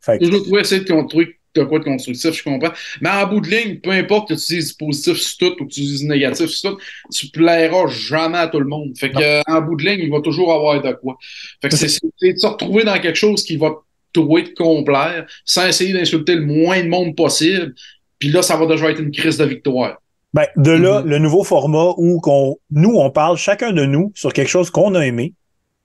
Fait 0.00 0.18
que- 0.18 0.24
Toujours 0.24 0.42
trouver 0.44 0.60
essayer 0.60 0.80
de 0.82 0.92
construire 0.92 1.28
de 1.54 1.64
quoi 1.64 1.78
de 1.78 1.84
constructif, 1.84 2.32
je 2.32 2.42
comprends. 2.44 2.72
Mais 3.00 3.08
en 3.08 3.26
bout 3.26 3.40
de 3.40 3.48
ligne, 3.48 3.80
peu 3.80 3.90
importe 3.90 4.28
que 4.28 4.34
tu 4.34 4.54
dises 4.56 4.74
positif 4.74 5.16
sur 5.16 5.38
tout 5.38 5.62
ou 5.62 5.66
que 5.66 5.72
tu 5.72 5.80
dises 5.80 6.04
négatif 6.04 6.46
sur 6.48 6.72
tout, 6.72 6.78
tu 7.10 7.28
plairas 7.28 7.86
jamais 7.88 8.36
à 8.38 8.48
tout 8.48 8.60
le 8.60 8.66
monde. 8.66 8.92
Fait 8.98 9.10
que, 9.10 9.18
euh, 9.18 9.40
en 9.48 9.62
bout 9.62 9.76
de 9.76 9.84
ligne, 9.84 10.00
il 10.02 10.10
va 10.10 10.20
toujours 10.20 10.52
avoir 10.52 10.80
de 10.82 10.92
quoi. 10.92 11.16
Fait 11.62 11.68
que 11.70 11.76
c'est 11.76 11.88
c'est 11.88 12.32
de 12.32 12.38
se 12.38 12.46
retrouver 12.46 12.84
dans 12.84 12.98
quelque 13.00 13.16
chose 13.16 13.42
qui 13.42 13.56
va 13.56 13.70
trouver 14.12 14.42
de 14.42 14.48
complaire 14.50 15.26
sans 15.46 15.66
essayer 15.66 15.92
d'insulter 15.94 16.34
le 16.34 16.44
moins 16.44 16.82
de 16.82 16.88
monde 16.88 17.16
possible. 17.16 17.74
Puis 18.18 18.28
là, 18.28 18.42
ça 18.42 18.56
va 18.56 18.66
déjà 18.66 18.90
être 18.90 19.00
une 19.00 19.10
crise 19.10 19.38
de 19.38 19.44
victoire. 19.44 19.96
Ben, 20.36 20.46
de 20.56 20.70
là, 20.70 21.00
Mhm. 21.00 21.08
le 21.08 21.18
nouveau 21.18 21.44
format 21.44 21.94
où 21.96 22.20
qu'on, 22.20 22.58
nous, 22.70 22.92
on 22.94 23.10
parle 23.10 23.38
chacun 23.38 23.72
de 23.72 23.86
nous 23.86 24.12
sur 24.14 24.34
quelque 24.34 24.50
chose 24.50 24.68
qu'on 24.70 24.94
a 24.94 25.00
aimé, 25.06 25.32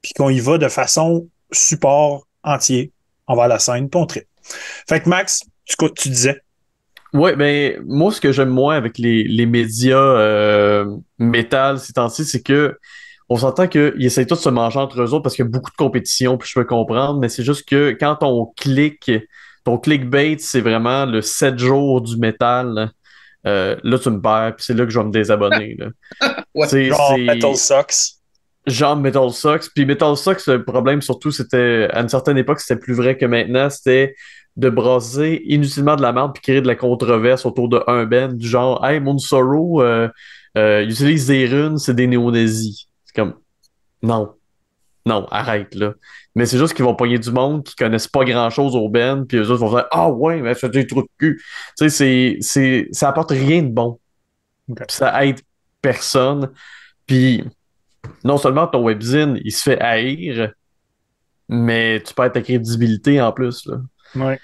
puis 0.01 0.11
qu'on 0.11 0.29
y 0.29 0.41
va 0.41 0.57
de 0.57 0.67
façon 0.67 1.29
support 1.53 2.27
entier 2.43 2.91
envers 3.27 3.47
la 3.47 3.59
scène, 3.59 3.89
puis 3.89 3.97
on 4.01 4.05
traite. 4.05 4.27
Fait 4.89 4.99
que 4.99 5.07
Max, 5.07 5.43
tu, 5.63 5.77
tu 5.95 6.09
disais. 6.09 6.41
Ouais, 7.13 7.37
mais 7.37 7.77
moi, 7.85 8.11
ce 8.11 8.19
que 8.19 8.33
j'aime 8.33 8.49
moins 8.49 8.75
avec 8.75 8.97
les, 8.97 9.23
les 9.23 9.45
médias 9.45 9.95
euh, 9.97 10.85
métal 11.17 11.79
ces 11.79 11.93
temps-ci, 11.93 12.25
c'est 12.25 12.41
que 12.41 12.77
on 13.29 13.37
s'entend 13.37 13.69
qu'ils 13.69 14.05
essayent 14.05 14.27
tous 14.27 14.35
de 14.35 14.41
se 14.41 14.49
manger 14.49 14.79
entre 14.79 14.99
eux 15.01 15.13
autres 15.13 15.23
parce 15.23 15.35
qu'il 15.37 15.45
y 15.45 15.47
a 15.47 15.49
beaucoup 15.51 15.71
de 15.71 15.77
compétition, 15.77 16.37
puis 16.37 16.49
je 16.53 16.59
peux 16.59 16.65
comprendre, 16.65 17.21
mais 17.21 17.29
c'est 17.29 17.43
juste 17.43 17.65
que 17.69 17.95
quand 17.97 18.17
on 18.23 18.51
clique, 18.57 19.09
ton 19.63 19.77
clickbait, 19.77 20.35
c'est 20.39 20.59
vraiment 20.59 21.05
le 21.05 21.21
7 21.21 21.57
jours 21.57 22.01
du 22.01 22.17
métal. 22.17 22.91
Euh, 23.47 23.75
là, 23.83 23.97
tu 23.99 24.09
me 24.09 24.21
perds, 24.21 24.55
puis 24.57 24.65
c'est 24.65 24.73
là 24.73 24.85
que 24.85 24.91
je 24.91 24.99
vais 24.99 25.05
me 25.05 25.11
désabonner. 25.11 25.75
Là. 25.79 25.87
Ouais, 26.53 26.67
C'est- 26.67 26.85
Genre 26.89 27.17
Metal 27.17 27.55
Sucks. 27.55 27.95
genre 28.67 28.95
Metal 28.97 29.29
Sucks. 29.31 29.69
Puis 29.73 29.85
Metal 29.85 30.15
Sucks, 30.17 30.45
le 30.47 30.63
problème 30.65 31.01
surtout, 31.01 31.31
c'était 31.31 31.87
à 31.91 32.01
une 32.01 32.09
certaine 32.09 32.37
époque, 32.37 32.59
c'était 32.59 32.79
plus 32.79 32.93
vrai 32.93 33.17
que 33.17 33.25
maintenant, 33.25 33.69
c'était 33.69 34.15
de 34.57 34.69
brasser 34.69 35.41
inutilement 35.45 35.95
de 35.95 36.01
la 36.01 36.11
merde 36.11 36.33
puis 36.33 36.41
créer 36.43 36.61
de 36.61 36.67
la 36.67 36.75
controverse 36.75 37.45
autour 37.45 37.69
de 37.69 37.81
un 37.87 38.05
band 38.05 38.33
du 38.33 38.45
genre 38.45 38.85
Hey, 38.85 38.99
Moon 38.99 39.17
Sorrow 39.17 39.81
euh, 39.81 40.09
euh, 40.57 40.83
utilise 40.85 41.27
des 41.27 41.45
runes, 41.47 41.77
c'est 41.77 41.93
des 41.95 42.05
néo-nazis. 42.07 42.87
C'est 43.05 43.15
comme 43.15 43.35
non. 44.03 44.33
Non, 45.05 45.25
arrête 45.31 45.73
là. 45.73 45.93
Mais 46.35 46.45
c'est 46.45 46.57
juste 46.57 46.73
qu'ils 46.73 46.85
vont 46.85 46.95
pogner 46.95 47.19
du 47.19 47.31
monde 47.31 47.63
qui 47.63 47.75
connaissent 47.75 48.07
pas 48.07 48.23
grand 48.23 48.49
chose 48.49 48.75
au 48.75 48.87
band, 48.87 49.25
puis 49.27 49.37
eux 49.37 49.49
autres 49.51 49.65
vont 49.65 49.71
faire 49.75 49.87
Ah 49.91 50.09
ouais, 50.09 50.41
mais 50.41 50.53
c'est 50.53 50.69
des 50.69 50.87
trous 50.87 51.01
de 51.01 51.09
cul. 51.17 51.43
Tu 51.77 51.89
sais, 51.89 51.89
c'est, 51.89 52.37
c'est, 52.41 52.87
ça 52.91 53.09
apporte 53.09 53.31
rien 53.31 53.63
de 53.63 53.69
bon. 53.69 53.99
Ça 54.87 55.25
aide 55.25 55.41
personne. 55.81 56.51
Puis 57.05 57.43
non 58.23 58.37
seulement 58.37 58.67
ton 58.67 58.83
webzine, 58.83 59.39
il 59.43 59.51
se 59.51 59.63
fait 59.63 59.81
haïr, 59.81 60.53
mais 61.49 62.01
tu 62.01 62.13
perds 62.13 62.31
ta 62.31 62.41
crédibilité 62.41 63.19
en 63.21 63.31
plus. 63.31 63.65
Là. 63.65 63.81
Ouais. 64.15 64.39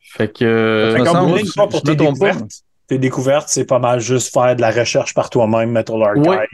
Fait 0.00 0.32
que. 0.32 0.94
Fait 0.96 1.02
bout 1.02 1.32
de 1.32 1.36
ligne, 1.38 1.50
toi, 1.52 1.68
pour 1.68 1.80
je 1.80 1.84
tes 1.84 1.96
découvertes, 1.96 2.62
tes 2.88 2.98
découvertes, 2.98 3.48
c'est 3.48 3.64
pas 3.64 3.78
mal 3.78 4.00
juste 4.00 4.32
faire 4.32 4.54
de 4.54 4.60
la 4.60 4.70
recherche 4.70 5.12
par 5.14 5.28
toi-même, 5.30 5.70
Metal 5.72 6.00
Archives, 6.02 6.26
Ouais. 6.26 6.46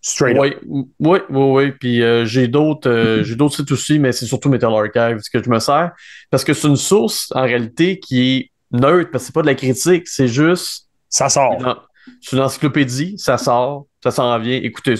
straight 0.00 0.36
up. 0.36 0.42
Oui, 0.42 0.84
oui, 0.98 1.18
oui, 1.30 1.42
oui. 1.64 1.72
Puis 1.72 2.02
euh, 2.02 2.24
j'ai 2.24 2.48
d'autres 2.48 2.90
euh, 2.90 3.22
j'ai 3.22 3.36
d'autres 3.36 3.56
sites 3.56 3.70
aussi, 3.70 3.98
mais 3.98 4.12
c'est 4.12 4.26
surtout 4.26 4.48
Metal 4.48 4.72
Archive 4.72 5.20
que 5.32 5.42
je 5.42 5.48
me 5.48 5.58
sers. 5.60 5.92
Parce 6.30 6.42
que 6.44 6.52
c'est 6.54 6.66
une 6.68 6.76
source, 6.76 7.30
en 7.34 7.42
réalité, 7.42 7.98
qui 8.00 8.20
est 8.36 8.50
neutre, 8.72 9.10
parce 9.12 9.22
que 9.24 9.26
c'est 9.26 9.34
pas 9.34 9.42
de 9.42 9.46
la 9.46 9.54
critique, 9.54 10.08
c'est 10.08 10.28
juste 10.28 10.88
Ça 11.08 11.28
sort. 11.28 11.86
C'est 12.20 12.36
une 12.36 12.42
encyclopédie, 12.42 13.16
ça 13.18 13.38
sort, 13.38 13.86
ça 14.02 14.10
s'en 14.10 14.38
vient. 14.38 14.60
Écoutez, 14.62 14.94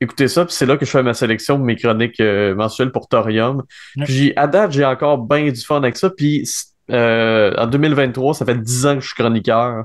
écoutez 0.00 0.28
ça, 0.28 0.44
puis 0.44 0.54
c'est 0.54 0.66
là 0.66 0.76
que 0.76 0.84
je 0.84 0.90
fais 0.90 1.02
ma 1.02 1.14
sélection 1.14 1.58
de 1.58 1.64
mes 1.64 1.76
chroniques 1.76 2.20
euh, 2.20 2.54
mensuelles 2.54 2.90
pour 2.92 3.08
Thorium. 3.08 3.62
Puis 4.04 4.32
à 4.36 4.46
date, 4.46 4.72
j'ai 4.72 4.84
encore 4.84 5.18
bien 5.18 5.50
du 5.50 5.60
fun 5.60 5.76
avec 5.78 5.96
ça. 5.96 6.10
Puis 6.10 6.48
euh, 6.90 7.54
en 7.58 7.66
2023, 7.66 8.34
ça 8.34 8.44
fait 8.44 8.60
10 8.60 8.86
ans 8.86 8.94
que 8.94 9.00
je 9.00 9.06
suis 9.08 9.14
chroniqueur. 9.16 9.84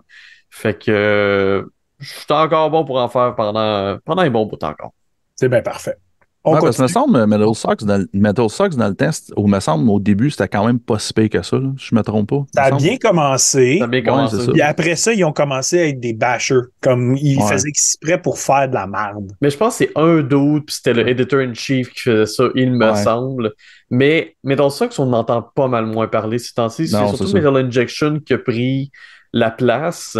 Fait 0.56 0.78
que 0.78 0.92
euh, 0.92 1.64
je 2.00 2.10
suis 2.10 2.26
encore 2.30 2.70
bon 2.70 2.86
pour 2.86 2.98
en 3.00 3.10
faire 3.10 3.34
pendant, 3.36 3.98
pendant 4.06 4.22
un 4.22 4.30
bon 4.30 4.46
bout 4.46 4.64
encore. 4.64 4.94
C'est 5.36 5.50
bien 5.50 5.62
parfait. 5.64 5.96
On 6.46 6.54
Ouais, 6.56 6.60
parce 6.60 6.76
que 6.78 6.82
me 6.84 6.88
semble, 6.90 7.26
Metal 7.26 7.56
Sox, 7.56 7.86
dans, 7.86 7.98
le- 8.00 8.10
Metal 8.14 8.50
Sox, 8.50 8.76
dans 8.76 8.90
le 8.90 8.96
test, 8.96 9.32
ou 9.38 9.48
me 9.48 9.60
semble, 9.62 9.90
au 9.90 10.00
début, 10.00 10.30
c'était 10.30 10.50
quand 10.50 10.66
même 10.66 10.78
pas 10.80 11.00
si 11.00 11.14
pire 11.14 11.30
que 11.30 11.42
ça. 11.42 11.56
Là. 11.58 11.70
Je 11.78 11.96
me 11.96 12.02
trompe 12.04 12.30
pas. 12.30 12.44
Ça 12.54 12.64
a 12.66 12.72
bien 12.72 12.98
commencé. 12.98 13.78
Ça 13.80 13.86
a 13.86 13.88
bien 13.88 14.04
commencé. 14.04 14.38
ça. 14.46 14.52
Puis 14.52 14.62
après 14.62 14.96
ça, 14.98 15.14
ils 15.14 15.24
ont 15.24 15.32
commencé 15.32 15.80
à 15.80 15.88
être 15.88 16.02
des 16.02 16.12
bashers. 16.14 16.60
Comme 16.82 17.16
ils 17.16 17.40
Ouais. 17.40 17.48
faisaient 17.50 17.70
exprès 17.70 18.22
pour 18.22 18.38
faire 18.38 18.68
de 18.68 18.74
la 18.76 18.86
merde. 18.88 19.32
Mais 19.42 19.50
je 19.50 19.58
pense 19.58 19.78
que 19.78 19.86
c'est 19.86 19.92
un 19.98 20.22
d'autres, 20.22 20.66
puis 20.66 20.76
c'était 20.76 20.94
le 20.94 21.08
editor-in-chief 21.08 21.92
qui 21.94 22.02
faisait 22.02 22.26
ça, 22.26 22.44
il 22.56 22.74
me 22.74 22.92
Ouais. 22.92 23.04
semble. 23.04 23.54
Mais 23.90 24.36
Metal 24.44 24.70
Sucks, 24.70 25.00
on 25.00 25.14
entend 25.14 25.42
pas 25.56 25.70
mal 25.70 25.86
moins 25.86 26.08
parler 26.08 26.38
ces 26.40 26.54
temps-ci. 26.54 26.90
C'est 26.90 27.08
surtout. 27.08 27.32
Metal 27.34 27.56
Injection 27.56 28.20
qui 28.20 28.34
a 28.34 28.38
pris 28.38 28.92
la 29.34 29.51
place. 29.51 30.18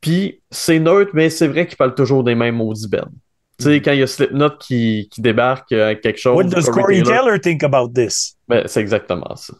Puis 0.00 0.40
c'est 0.50 0.78
neutre, 0.78 1.10
mais 1.14 1.28
c'est 1.30 1.48
vrai 1.48 1.66
qu'il 1.66 1.76
parle 1.76 1.94
toujours 1.94 2.24
des 2.24 2.34
mêmes 2.34 2.56
maudits 2.56 2.88
bands. 2.88 3.10
Tu 3.58 3.64
sais, 3.66 3.82
quand 3.82 3.92
il 3.92 3.98
y 3.98 4.02
a 4.02 4.06
Slipknot 4.06 4.56
qui, 4.58 5.08
qui 5.10 5.20
débarque 5.20 5.72
euh, 5.72 5.86
avec 5.86 6.00
quelque 6.00 6.18
chose. 6.18 6.36
What 6.36 6.44
does 6.44 6.70
Corey 6.70 7.02
Taylor, 7.02 7.24
Taylor 7.24 7.40
think 7.40 7.62
about 7.62 7.88
this? 7.88 8.36
ben, 8.48 8.62
c'est 8.66 8.80
exactement 8.80 9.34
ça. 9.36 9.54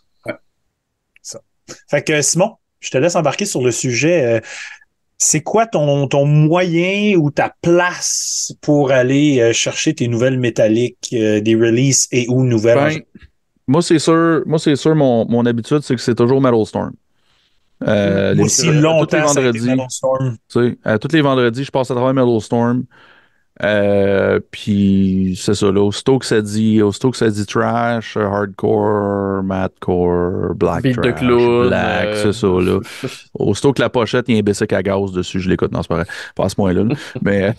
Fait 1.89 2.03
que 2.03 2.21
Simon, 2.23 2.57
je 2.81 2.91
te 2.91 2.99
laisse 2.99 3.15
embarquer 3.15 3.45
sur 3.45 3.63
le 3.63 3.71
sujet. 3.71 4.25
Euh, 4.25 4.41
C'est 5.19 5.43
quoi 5.43 5.67
ton, 5.67 6.09
ton 6.09 6.25
moyen 6.25 7.15
ou 7.17 7.31
ta 7.31 7.55
place 7.61 8.53
pour 8.63 8.91
aller 8.91 9.41
euh, 9.41 9.53
chercher 9.53 9.95
tes 9.95 10.09
nouvelles 10.09 10.39
métalliques, 10.39 11.11
euh, 11.13 11.41
des 11.43 11.55
releases 11.55 12.09
et 12.11 12.27
ou 12.29 12.43
nouvelles? 12.45 12.79
en 12.79 12.87
Ben, 12.87 13.01
moi, 13.69 13.83
c'est 13.83 13.99
sûr, 13.99 14.43
moi, 14.47 14.59
c'est 14.59 14.75
sûr, 14.77 14.97
mon, 14.97 15.27
mon 15.29 15.45
habitude, 15.47 15.81
c'est 15.83 15.95
que 15.95 16.01
c'est 16.01 16.15
toujours 16.15 16.41
Metal 16.41 16.65
Storm. 16.67 16.93
Euh, 17.87 18.35
les- 18.35 18.43
aussi 18.45 18.71
les 18.71 18.83
ça 18.83 18.91
a 18.91 19.03
été 19.03 19.19
vendredis, 19.21 19.71
Storm. 19.89 20.37
tu 20.49 20.61
sais, 20.69 20.79
euh, 20.87 20.99
tous 20.99 21.13
les 21.13 21.23
vendredis, 21.23 21.65
je 21.65 21.71
passe 21.71 21.91
à 21.91 21.95
travers 21.95 22.13
Metal 22.15 22.41
Storm. 22.41 22.85
Euh, 23.63 24.41
puis 24.51 25.39
c'est 25.39 25.53
ça, 25.53 25.71
là. 25.71 25.83
Aussitôt 25.83 26.19
que 26.19 26.25
ça 26.25 26.41
dit, 26.41 26.81
aussitôt 26.81 27.11
que 27.11 27.19
ça 27.19 27.29
dit 27.29 27.45
trash, 27.45 28.17
euh, 28.17 28.23
hardcore, 28.25 29.43
madcore, 29.43 30.55
black 30.55 30.83
Beat 30.83 30.97
de 30.97 31.03
trash, 31.11 31.19
clown. 31.21 31.69
black, 31.69 32.07
euh, 32.07 32.23
c'est 32.23 32.33
ça, 32.33 32.47
là. 32.47 32.79
Aussitôt 33.39 33.75
que 33.75 33.83
la 33.83 33.91
pochette, 33.91 34.27
il 34.29 34.35
y 34.35 34.37
a 34.39 34.41
un 34.41 34.43
basic 34.43 34.73
à 34.73 34.83
gaz 34.83 35.13
dessus, 35.13 35.41
je 35.41 35.51
l'écoute. 35.51 35.73
Non, 35.73 35.83
c'est 35.83 35.89
pas 35.89 35.97
vrai. 35.97 36.07
Pas 36.35 36.45
à 36.45 36.49
ce 36.49 36.55
point-là. 36.57 36.85
là. 36.85 36.95
Mais 37.23 37.55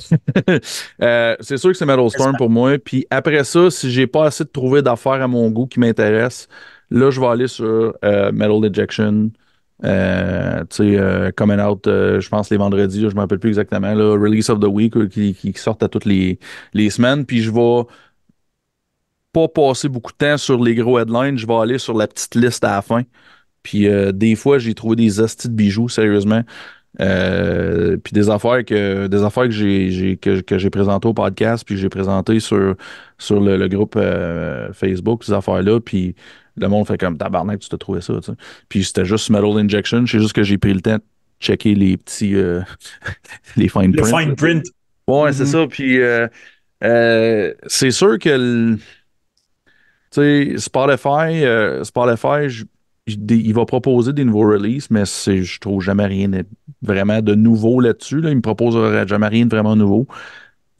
euh, 1.03 1.35
c'est 1.39 1.57
sûr 1.57 1.69
que 1.71 1.77
c'est 1.77 1.85
Metal 1.85 2.09
Storm 2.09 2.35
pour 2.35 2.49
moi. 2.49 2.77
Puis 2.83 3.05
après 3.11 3.43
ça, 3.43 3.69
si 3.69 3.91
j'ai 3.91 4.07
pas 4.07 4.25
assez 4.25 4.43
de 4.43 4.49
trouver 4.49 4.81
d'affaires 4.81 5.21
à 5.21 5.27
mon 5.27 5.49
goût 5.51 5.67
qui 5.67 5.79
m'intéressent, 5.79 6.47
là, 6.89 7.11
je 7.11 7.19
vais 7.19 7.27
aller 7.27 7.47
sur 7.47 7.93
euh, 8.03 8.31
Metal 8.31 8.65
Ejection. 8.65 9.29
Euh, 9.83 10.63
tu 10.69 10.97
euh, 10.97 11.31
Coming 11.31 11.59
Out, 11.59 11.87
euh, 11.87 12.19
je 12.19 12.29
pense 12.29 12.49
les 12.49 12.57
vendredis, 12.57 13.01
là, 13.01 13.09
je 13.09 13.15
me 13.15 13.21
rappelle 13.21 13.39
plus 13.39 13.49
exactement, 13.49 13.93
là, 13.93 14.11
Release 14.11 14.49
of 14.49 14.59
the 14.59 14.67
Week 14.67 14.93
qui, 15.09 15.53
sortent 15.55 15.83
à 15.83 15.87
toutes 15.87 16.05
les, 16.05 16.39
les 16.73 16.89
semaines. 16.89 17.25
Puis 17.25 17.41
je 17.41 17.51
vais 17.51 17.83
pas 19.33 19.47
passer 19.47 19.89
beaucoup 19.89 20.11
de 20.11 20.17
temps 20.17 20.37
sur 20.37 20.61
les 20.61 20.75
gros 20.75 20.99
headlines, 20.99 21.37
je 21.37 21.47
vais 21.47 21.55
aller 21.55 21.77
sur 21.77 21.97
la 21.97 22.07
petite 22.07 22.35
liste 22.35 22.63
à 22.63 22.75
la 22.75 22.81
fin. 22.81 23.03
Puis 23.63 23.87
des 24.13 24.35
fois, 24.35 24.57
j'ai 24.59 24.73
trouvé 24.73 24.95
des 24.95 25.19
hosties 25.19 25.47
de 25.47 25.53
bijoux, 25.53 25.89
sérieusement. 25.89 26.43
Puis 26.97 28.13
des 28.13 28.29
affaires 28.29 28.65
que 28.65 29.07
des 29.07 29.23
affaires 29.23 29.45
que 29.45 29.51
j'ai, 29.51 30.17
que, 30.17 30.57
j'ai 30.57 30.69
présentées 30.69 31.07
au 31.07 31.13
podcast, 31.13 31.63
puis 31.65 31.77
j'ai 31.77 31.89
présenté 31.89 32.39
sur, 32.39 32.75
sur 33.17 33.39
le, 33.39 33.67
groupe 33.67 33.97
Facebook, 34.73 35.23
ces 35.23 35.33
affaires-là, 35.33 35.79
puis 35.79 36.15
le 36.57 36.67
monde 36.67 36.87
fait 36.87 36.97
comme 36.97 37.17
tabarnak, 37.17 37.59
tu 37.59 37.69
t'as 37.69 37.77
trouvé 37.77 38.01
ça. 38.01 38.13
Puis 38.69 38.83
c'était 38.83 39.05
juste 39.05 39.29
Metal 39.29 39.57
Injection, 39.57 40.05
c'est 40.07 40.19
juste 40.19 40.33
que 40.33 40.43
j'ai 40.43 40.57
pris 40.57 40.73
le 40.73 40.81
temps 40.81 40.95
de 40.97 41.03
checker 41.39 41.75
les 41.75 41.97
petits 41.97 42.35
euh, 42.35 42.61
les 43.57 43.67
fine 43.69 43.93
Le 43.95 44.01
print. 44.01 44.19
fine 44.21 44.35
print. 44.35 44.65
Ouais, 45.07 45.33
c'est 45.33 45.45
ça. 45.45 45.65
Puis, 45.67 45.99
euh, 45.99 46.27
Euh, 46.83 47.53
c'est 47.67 47.91
sûr 47.91 48.17
que 48.17 48.29
le- 48.29 48.77
tu 48.77 48.81
sais, 50.11 50.53
Spotify, 50.57 51.43
Spotify 51.83 52.49
je- 52.49 52.65
je- 53.07 53.15
des- 53.17 53.37
il 53.37 53.53
va 53.53 53.65
proposer 53.65 54.13
des 54.13 54.25
nouveaux 54.25 54.47
releases, 54.49 54.87
mais 54.89 55.05
c'est, 55.05 55.43
je 55.43 55.59
trouve 55.59 55.81
jamais 55.81 56.05
rien 56.07 56.27
de- 56.27 56.43
vraiment 56.81 57.21
de 57.21 57.35
nouveau 57.35 57.79
là-dessus. 57.79 58.19
Là. 58.21 58.29
Il 58.31 58.37
me 58.37 58.41
propose 58.41 58.75
jamais 59.07 59.27
rien 59.27 59.45
de 59.45 59.49
vraiment 59.55 59.75
nouveau. 59.75 60.07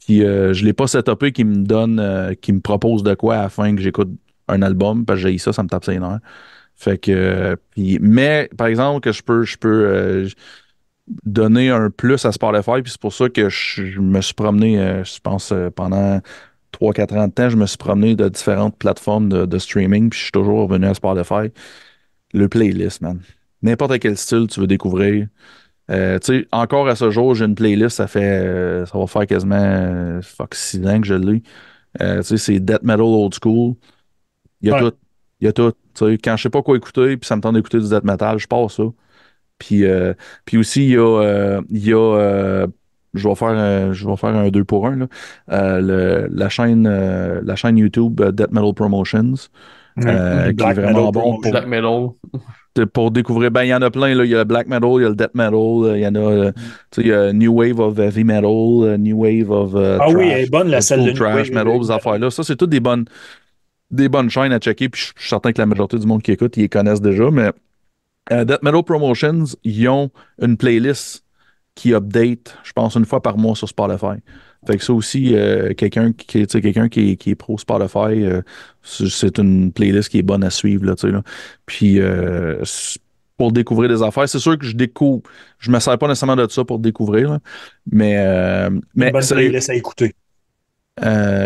Puis 0.05 0.17
je 0.21 0.65
l'ai 0.65 0.73
pas 0.73 0.87
setupé 0.87 1.31
qui 1.31 1.43
me 1.43 1.57
donne, 1.63 2.35
qui 2.41 2.51
me 2.51 2.59
propose 2.61 3.03
de 3.03 3.13
quoi 3.13 3.37
afin 3.37 3.75
que 3.75 3.81
j'écoute 3.81 4.09
un 4.47 4.61
album, 4.61 5.05
parce 5.05 5.21
que 5.21 5.29
j'ai 5.29 5.37
ça, 5.37 5.53
ça 5.53 5.63
me 5.63 5.69
tape 5.69 5.85
ses 5.85 5.99
nerfs. 5.99 6.19
Fait 6.81 6.97
que, 6.97 7.11
euh, 7.11 7.55
puis- 7.71 7.99
mais 8.01 8.49
par 8.57 8.65
exemple, 8.65 9.01
que 9.01 9.11
je 9.11 9.21
peux, 9.21 9.43
je 9.43 9.55
peux 9.55 9.85
euh, 9.85 10.27
donner 11.25 11.69
un 11.69 11.91
plus 11.91 12.25
à 12.25 12.31
Spotify, 12.31 12.81
puis 12.81 12.91
c'est 12.91 13.01
pour 13.01 13.13
ça 13.13 13.29
que 13.29 13.49
je, 13.49 13.99
me 13.99 14.19
suis 14.21 14.33
promené, 14.33 14.79
euh, 14.79 15.03
je 15.03 15.19
pense, 15.19 15.53
pendant 15.75 16.21
3-4 16.71 17.15
ans 17.17 17.27
de 17.27 17.33
temps, 17.33 17.49
je 17.49 17.57
me 17.57 17.67
suis 17.67 17.77
promené 17.77 18.15
de 18.15 18.27
différentes 18.29 18.77
plateformes 18.79 19.29
de, 19.29 19.57
streaming, 19.59 20.09
puis 20.09 20.17
je 20.17 20.23
suis 20.23 20.31
toujours 20.31 20.67
revenu 20.67 20.87
à 20.87 20.95
Spotify. 20.95 21.51
Le 22.33 22.47
playlist, 22.49 23.01
man. 23.01 23.19
N'importe 23.61 23.99
quel 23.99 24.17
style 24.17 24.47
tu 24.47 24.59
veux 24.59 24.67
découvrir. 24.67 25.27
Encore 26.51 26.87
à 26.87 26.95
ce 26.95 27.11
jour, 27.11 27.35
j'ai 27.35 27.45
une 27.45 27.55
playlist, 27.55 27.97
ça 27.97 28.07
fait, 28.07 28.85
ça 28.87 28.97
va 28.97 29.05
faire 29.05 29.27
quasiment, 29.27 30.19
fuck, 30.23 30.55
6 30.55 30.87
ans 30.87 30.99
que 30.99 31.07
je 31.07 31.13
l'ai. 31.13 31.43
C'est 32.23 32.59
Death 32.59 32.81
Metal 32.81 33.01
Old 33.01 33.35
School. 33.39 33.75
Il 34.61 34.69
y 34.69 34.71
a 34.71 34.75
Ouais. 34.75 34.89
tout. 34.89 34.95
Il 35.39 35.45
y 35.45 35.47
a 35.47 35.53
tout. 35.53 35.71
Tu 35.93 36.05
sais, 36.05 36.17
quand 36.23 36.37
je 36.37 36.43
sais 36.43 36.49
pas 36.49 36.61
quoi 36.61 36.77
écouter, 36.77 37.17
puis 37.17 37.27
ça 37.27 37.35
me 37.35 37.41
tente 37.41 37.55
d'écouter 37.55 37.79
du 37.79 37.89
Death 37.89 38.03
Metal, 38.03 38.37
je 38.37 38.47
passe 38.47 38.75
ça. 38.77 38.83
Puis, 39.57 39.85
euh, 39.85 40.13
puis 40.45 40.57
aussi, 40.57 40.83
il 40.85 40.91
y 40.91 40.97
a, 40.97 41.21
euh, 41.21 41.61
il 41.69 41.85
y 41.87 41.93
a 41.93 41.97
euh, 41.97 42.67
je 43.13 43.27
vais 43.27 43.35
faire, 43.35 43.49
un- 43.49 43.91
je 43.93 44.07
vais 44.07 44.15
faire 44.15 44.35
un 44.35 44.49
2 44.49 44.63
pour 44.63 44.87
1, 44.87 44.95
là. 44.95 45.07
Euh, 45.51 45.81
le- 45.81 46.27
la, 46.33 46.49
chaîne, 46.49 46.87
euh, 46.87 47.41
la 47.43 47.55
chaîne 47.55 47.77
YouTube 47.77 48.21
Death 48.21 48.51
Metal 48.51 48.73
Promotions, 48.73 49.33
euh, 50.05 50.53
qui 50.53 50.63
est 50.63 50.73
vraiment 50.73 50.87
Metal 50.87 51.11
bon 51.11 51.11
pour, 51.11 51.41
Black 51.51 51.67
Metal. 51.67 52.09
pour 52.93 53.11
découvrir. 53.11 53.51
Ben, 53.51 53.63
il 53.63 53.67
y 53.69 53.73
en 53.73 53.81
a 53.81 53.91
plein. 53.91 54.15
Là. 54.15 54.23
Il 54.23 54.31
y 54.31 54.35
a 54.35 54.39
le 54.39 54.43
Black 54.45 54.67
Metal, 54.67 54.89
il 54.97 55.01
y 55.01 55.05
a 55.05 55.09
le 55.09 55.15
Death 55.15 55.35
Metal, 55.35 55.97
il 55.97 56.01
y 56.01 56.07
en 56.07 56.15
a, 56.15 56.19
euh, 56.19 56.51
tu 56.53 56.61
sais, 56.91 57.01
il 57.01 57.07
y 57.07 57.13
a 57.13 57.33
New 57.33 57.51
Wave 57.53 57.79
of 57.79 57.99
Heavy 57.99 58.23
Metal, 58.23 58.97
New 58.97 59.17
Wave 59.17 59.51
of 59.51 59.75
Ah 59.75 60.05
oui, 60.07 60.13
trash, 60.13 60.25
elle 60.31 60.43
est 60.45 60.49
bonne, 60.51 60.67
la 60.69 60.81
school 60.81 60.99
de 60.99 61.03
New 61.09 61.13
Trash 61.13 61.49
Wave, 61.49 61.65
Metal, 61.65 61.83
ces 61.83 61.91
affaires-là. 61.91 62.29
Ça, 62.31 62.43
c'est 62.43 62.55
toutes 62.55 62.69
des 62.69 62.79
bonnes, 62.79 63.05
des 63.91 64.09
bonnes 64.09 64.29
chaînes 64.29 64.53
à 64.53 64.59
checker. 64.59 64.89
Puis 64.89 65.01
je 65.17 65.21
suis 65.21 65.29
certain 65.29 65.51
que 65.53 65.59
la 65.59 65.65
majorité 65.65 65.99
du 65.99 66.07
monde 66.07 66.23
qui 66.23 66.31
écoute, 66.31 66.57
ils 66.57 66.61
les 66.61 66.69
connaissent 66.69 67.01
déjà. 67.01 67.29
Mais 67.31 67.51
euh, 68.31 68.45
Death 68.45 68.63
Metal 68.63 68.83
Promotions, 68.83 69.45
ils 69.63 69.87
ont 69.89 70.11
une 70.41 70.57
playlist 70.57 71.25
qui 71.75 71.93
update, 71.93 72.57
je 72.63 72.73
pense, 72.73 72.95
une 72.95 73.05
fois 73.05 73.21
par 73.21 73.37
mois 73.37 73.55
sur 73.55 73.69
Spotify. 73.69 74.21
Fait 74.67 74.77
que 74.77 74.83
ça 74.83 74.93
aussi, 74.93 75.35
euh, 75.35 75.73
quelqu'un 75.73 76.13
qui, 76.13 76.45
quelqu'un 76.47 76.89
qui, 76.89 77.11
est- 77.11 77.15
qui 77.17 77.31
est 77.31 77.35
pro 77.35 77.57
Spotify, 77.57 78.23
euh, 78.25 78.41
c'est 78.83 79.37
une 79.39 79.71
playlist 79.73 80.09
qui 80.09 80.19
est 80.19 80.23
bonne 80.23 80.43
à 80.43 80.49
suivre. 80.51 80.85
Là, 80.85 80.95
tu 80.95 81.07
sais, 81.07 81.11
là. 81.13 81.23
Puis 81.65 81.99
euh, 81.99 82.61
pour 83.37 83.51
découvrir 83.51 83.89
des 83.89 84.03
affaires, 84.03 84.29
c'est 84.29 84.39
sûr 84.39 84.57
que 84.57 84.65
je 84.65 84.75
découvre. 84.75 85.23
Je 85.59 85.71
me 85.71 85.79
sers 85.79 85.97
pas 85.97 86.07
nécessairement 86.07 86.35
de 86.35 86.47
ça 86.49 86.63
pour 86.63 86.77
découvrir, 86.79 87.31
là. 87.31 87.39
mais, 87.91 88.15
Une 88.67 88.81
mais 88.95 89.11
bonne 89.11 89.21
sérieux, 89.21 89.49
playlist 89.49 89.69
à 89.71 89.75
écouter. 89.75 90.13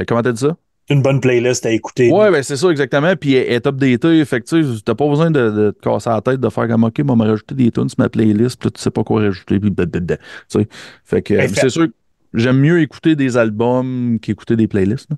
comment 0.07 0.22
t'as 0.22 0.31
dit 0.31 0.39
ça? 0.41 0.57
Une 0.90 1.02
bonne 1.02 1.20
playlist 1.20 1.66
à 1.66 1.72
écouter. 1.72 2.12
Ouais, 2.12 2.30
ben 2.30 2.44
c'est 2.44 2.57
ça 2.57 2.70
exactement. 2.70 3.16
Puis 3.16 3.34
elle 3.34 3.53
est 3.53 3.66
updatée. 3.68 4.24
Fait 4.26 4.40
que 4.41 4.45
tu 4.76 4.82
t'as 4.84 4.94
pas 4.94 5.07
besoin 5.07 5.32
de, 5.32 5.49
de 5.49 5.72
te 5.72 5.80
casser 5.82 6.10
la 6.12 6.22
tête 6.22 6.40
de 6.40 6.49
faire 6.49 6.68
comme 6.68 6.84
OK, 6.84 6.99
moi, 6.99 7.16
me 7.16 7.24
rajouter 7.24 7.56
des 7.56 7.72
tunes 7.72 7.90
sur 7.90 7.99
ma 7.99 8.10
playlist, 8.10 8.60
puis 8.60 8.68
là, 8.68 8.72
tu 8.72 8.82
sais 8.82 8.91
pas 8.91 9.03
quoi 9.03 9.22
rajouter, 9.22 9.60
puis 9.60 9.72
blablabla. 9.72 10.18
Tu 10.18 10.24
sais. 10.49 10.68
Fait 11.03 11.22
que 11.24 11.34
Ben, 11.34 11.49
euh, 11.49 11.53
c'est 11.56 11.70
sûr 11.70 11.88
que 11.88 11.94
j'aime 12.36 12.60
mieux 12.60 12.82
écouter 12.82 13.16
des 13.16 13.36
albums 13.36 14.20
qu'écouter 14.22 14.56
des 14.56 14.68
playlists. 14.68 15.10
là. 15.10 15.18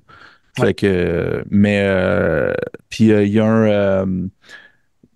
Fait 0.56 0.62
Ouais. 0.62 0.74
que, 0.74 1.44
mais, 1.50 1.82
euh, 1.84 2.52
puis 2.88 3.12
euh, 3.12 3.22
il 3.24 3.32
y 3.32 3.38
a 3.38 3.46
un. 3.46 4.28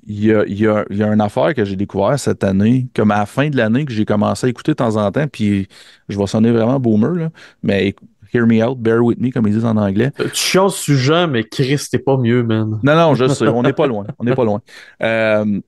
il 0.06 0.24
y 0.24 0.32
a, 0.34 0.44
y 0.90 1.02
a 1.02 1.06
une 1.12 1.20
affaire 1.20 1.54
que 1.54 1.64
j'ai 1.64 1.76
découvert 1.76 2.18
cette 2.18 2.44
année, 2.44 2.88
comme 2.94 3.10
à 3.12 3.18
la 3.20 3.26
fin 3.26 3.48
de 3.48 3.56
l'année, 3.56 3.84
que 3.84 3.92
j'ai 3.92 4.04
commencé 4.04 4.46
à 4.46 4.50
écouter 4.50 4.72
de 4.72 4.76
temps 4.76 4.96
en 4.96 5.10
temps, 5.12 5.26
puis 5.28 5.68
je 6.08 6.18
vais 6.18 6.26
sonner 6.26 6.50
vraiment 6.50 6.78
boomer, 6.80 7.12
là, 7.14 7.30
mais 7.62 7.94
hear 8.32 8.46
me 8.46 8.62
out, 8.64 8.78
bear 8.78 9.02
with 9.02 9.18
me, 9.18 9.30
comme 9.30 9.46
ils 9.46 9.54
disent 9.54 9.64
en 9.64 9.76
anglais. 9.76 10.10
Tu 10.18 10.28
chiants 10.34 10.68
sujet, 10.68 11.26
mais 11.26 11.44
Chris, 11.44 11.80
t'es 11.90 11.98
pas 11.98 12.16
mieux, 12.16 12.42
man. 12.42 12.80
Non, 12.82 12.94
non, 12.96 13.14
je 13.14 13.28
sais, 13.28 13.46
on 13.48 13.62
n'est 13.62 13.72
pas 13.72 13.86
loin. 13.86 14.06
On 14.18 14.24
n'est 14.24 14.34
pas 14.34 14.44
loin. 14.44 14.60
Euh, 15.02 15.60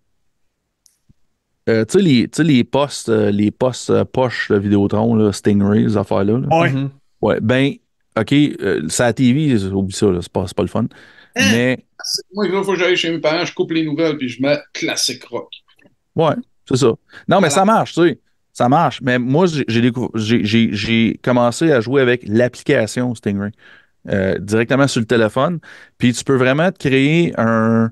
euh, 1.69 1.85
tu 1.87 1.99
sais, 1.99 2.05
les, 2.05 2.29
tu 2.29 2.37
sais, 2.37 2.45
les 2.45 2.63
postes, 2.63 3.09
euh, 3.09 3.31
les 3.31 3.51
postes 3.51 3.89
euh, 3.91 4.05
poches 4.05 4.51
de 4.51 4.59
Vidéotron, 4.59 5.15
là, 5.15 5.33
Stingray, 5.33 5.89
ces 5.89 5.97
affaires-là. 5.97 6.39
là. 6.39 6.59
Ouais. 6.61 6.71
Mhm. 6.71 6.91
Ouais, 7.23 7.41
ben, 7.41 7.73
OK, 8.19 8.33
euh, 8.33 8.83
c'est 8.89 9.03
à 9.03 9.07
la 9.07 9.13
TV, 9.15 9.55
oublie 9.73 9.95
ça, 9.95 10.11
là, 10.11 10.19
c'est 10.21 10.31
pas, 10.31 10.47
c'est 10.47 10.57
pas 10.57 10.63
le 10.63 10.69
fun. 10.69 10.85
Mais, 11.37 11.85
Moi, 12.35 12.47
il 12.47 12.63
faut 12.63 12.73
que 12.73 12.79
j'aille 12.79 12.97
chez 12.97 13.11
mes 13.11 13.19
parents, 13.19 13.45
je 13.45 13.55
coupe 13.55 13.73
les 13.73 13.85
nouvelles, 13.85 14.19
puis 14.19 14.29
je 14.29 14.43
mets 14.43 14.59
classique 14.75 15.25
rock. 15.25 15.49
ouais, 16.15 16.35
c'est 16.69 16.77
ça. 16.77 16.93
Non, 17.27 17.41
mais 17.41 17.51
ça 17.51 17.65
marche, 17.65 17.95
tu 17.95 18.03
sais. 18.03 18.21
Ça 18.55 18.69
marche. 18.69 19.01
Mais 19.03 19.19
moi, 19.19 19.47
j'ai 20.17 21.19
commencé 21.23 21.71
à 21.73 21.81
jouer 21.81 22.01
avec 22.01 22.23
l'application 22.27 23.15
Stingray 23.15 23.51
euh, 24.09 24.39
directement 24.39 24.87
sur 24.87 25.01
le 25.01 25.07
téléphone. 25.07 25.59
Puis 25.99 26.13
tu 26.13 26.25
peux 26.25 26.37
vraiment 26.37 26.71
te 26.71 26.79
créer 26.79 27.33
un. 27.37 27.91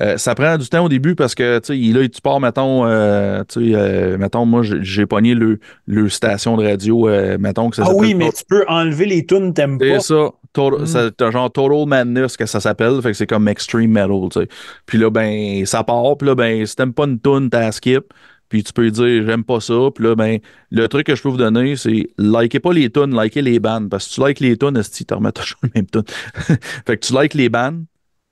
euh, 0.00 0.16
ça 0.16 0.34
prend 0.34 0.58
du 0.58 0.68
temps 0.68 0.84
au 0.84 0.88
début 0.88 1.14
parce 1.16 1.34
que 1.34 1.58
tu 1.58 1.74
sais, 1.92 1.92
là, 1.98 2.06
tu 2.08 2.20
pars, 2.20 2.38
mettons, 2.38 2.86
euh, 2.86 3.42
tu 3.48 3.72
sais, 3.72 4.16
mettons, 4.18 4.44
moi, 4.46 4.62
j'ai- 4.62 5.06
pogné 5.06 5.34
le, 5.34 5.58
le 5.86 6.08
station 6.08 6.56
de 6.56 6.64
radio, 6.64 7.08
mettons 7.38 7.70
que 7.70 7.76
ça 7.76 7.84
Ah 7.86 7.92
oui, 7.94 8.14
mais 8.14 8.30
tu 8.30 8.44
peux 8.48 8.64
enlever 8.68 9.06
les 9.06 9.26
tunes 9.26 9.54
t'aimes 9.54 9.78
C'est 9.80 9.88
pas. 9.94 10.00
ça. 10.00 10.30
Total, 10.52 10.82
Mm. 10.82 10.86
ça- 10.86 11.10
t'as 11.10 11.30
genre 11.32 11.50
Total 11.52 11.86
Madness 11.86 12.36
que 12.36 12.46
ça 12.46 12.60
s'appelle. 12.60 13.02
Fait 13.02 13.10
que 13.10 13.16
c'est 13.16 13.26
comme 13.26 13.48
Extreme 13.48 13.90
Metal, 13.90 14.28
tu 14.30 14.40
sais. 14.40 14.48
Puis 14.86 14.98
là, 14.98 15.10
ben, 15.10 15.66
ça 15.66 15.82
part. 15.82 16.16
Puis 16.16 16.28
là, 16.28 16.34
ben, 16.34 16.64
si 16.64 16.76
t'aimes 16.76 16.94
pas 16.94 17.04
une 17.06 17.18
tune, 17.20 17.50
t'as 17.50 17.72
skip. 17.72 18.04
Puis 18.48 18.62
tu 18.62 18.72
peux 18.72 18.90
dire, 18.90 19.24
j'aime 19.26 19.44
pas 19.44 19.60
ça. 19.60 19.74
Puis 19.94 20.04
là, 20.04 20.14
ben, 20.14 20.38
le 20.70 20.88
truc 20.88 21.06
que 21.06 21.14
je 21.14 21.22
peux 21.22 21.28
vous 21.28 21.36
donner, 21.36 21.76
c'est 21.76 22.08
likez 22.18 22.60
pas 22.60 22.72
les 22.72 22.90
tunes, 22.90 23.20
likez 23.20 23.42
les 23.42 23.58
bands. 23.58 23.88
Parce 23.88 24.06
que 24.06 24.10
si 24.12 24.20
tu 24.20 24.26
likes 24.26 24.40
les 24.40 24.56
tunes, 24.56 24.76
esti, 24.76 25.04
tu 25.04 25.14
remets 25.14 25.32
toujours 25.32 25.58
les 25.62 25.70
mêmes 25.74 25.86
tunes. 25.86 26.04
fait 26.86 26.96
que 26.96 27.06
tu 27.06 27.12
likes 27.12 27.34
les 27.34 27.48
bands. 27.48 27.82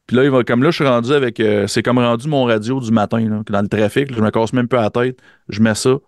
Puis 0.07 0.17
là, 0.17 0.25
il 0.25 0.31
va, 0.31 0.45
comme 0.45 0.63
là, 0.63 0.71
je 0.71 0.77
suis 0.77 0.87
rendu 0.87 1.13
avec. 1.13 1.41
euh, 1.41 1.67
c'est 1.67 1.83
comme 1.83 1.99
rendu 1.99 2.29
mon 2.29 2.45
radio 2.45 2.79
du 2.81 2.91
matin, 2.93 3.21
là, 3.21 3.43
dans 3.49 3.63
le 3.63 3.69
trafic. 3.69 4.15
je 4.15 4.21
me 4.21 4.31
casse 4.31 4.53
même 4.53 4.69
peu 4.69 4.77
la 4.77 4.91
tête. 4.91 5.19
Je 5.49 5.61
mets 5.63 5.75
ça. 5.75 5.99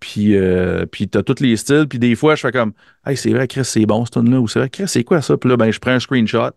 Puis, 0.00 0.36
euh, 0.36 0.86
puis 0.86 1.06
t'as 1.08 1.22
tous 1.22 1.40
les 1.40 1.56
styles. 1.56 1.86
Puis 1.88 1.98
des 1.98 2.14
fois, 2.16 2.34
je 2.34 2.40
fais 2.40 2.52
comme, 2.52 2.72
hey, 3.06 3.16
c'est 3.16 3.30
vrai, 3.30 3.46
Chris, 3.46 3.64
c'est 3.64 3.86
bon, 3.86 4.04
ce 4.06 4.10
tune-là. 4.12 4.40
Ou 4.40 4.48
c'est 4.48 4.58
vrai, 4.58 4.70
Chris, 4.70 4.88
c'est 4.88 5.04
quoi 5.04 5.20
ça? 5.22 5.36
Puis 5.36 5.48
là, 5.50 5.56
ben, 5.56 5.70
je 5.70 5.78
prends 5.78 5.92
un 5.92 6.00
screenshot. 6.00 6.50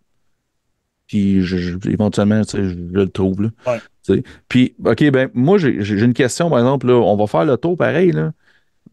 Puis 1.08 1.42
je- 1.44 1.58
je- 1.58 1.90
éventuellement, 1.90 2.42
tu 2.42 2.52
sais, 2.58 2.64
je, 2.64 2.70
je 2.70 3.00
le 3.00 3.10
trouve. 3.10 3.42
Là, 3.44 3.50
Ouais. 3.68 3.80
Tu 4.04 4.16
sais. 4.16 4.24
Puis, 4.50 4.76
OK, 4.86 5.10
ben, 5.12 5.30
moi, 5.34 5.58
j'ai 5.58 5.84
j'ai 5.84 6.00
une 6.04 6.14
question, 6.14 6.50
par 6.50 6.60
exemple. 6.60 6.88
Là, 6.88 6.94
on 6.94 7.16
va 7.16 7.28
faire 7.28 7.46
le 7.46 7.58
tour 7.58 7.76
pareil. 7.78 8.12
Là, 8.12 8.32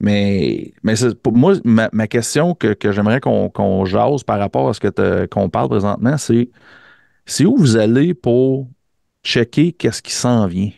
mais 0.00 0.72
mais 0.82 0.96
c'est- 0.96 1.14
pour 1.14 1.32
moi, 1.34 1.54
ma, 1.64 1.88
ma 1.92 2.06
question 2.06 2.54
que, 2.54 2.72
que 2.74 2.92
j'aimerais 2.92 3.20
qu'on 3.20 3.48
qu'on 3.48 3.84
jase 3.84 4.22
par 4.24 4.38
rapport 4.38 4.68
à 4.68 4.74
ce 4.74 5.26
qu'on 5.26 5.48
parle 5.48 5.68
présentement, 5.68 6.16
c'est 6.16 6.50
c'est 7.26 7.44
où 7.44 7.56
vous 7.56 7.76
allez 7.76 8.14
pour 8.14 8.68
checker 9.24 9.72
qu'est-ce 9.72 10.02
qui 10.02 10.12
s'en 10.12 10.46
vient? 10.46 10.70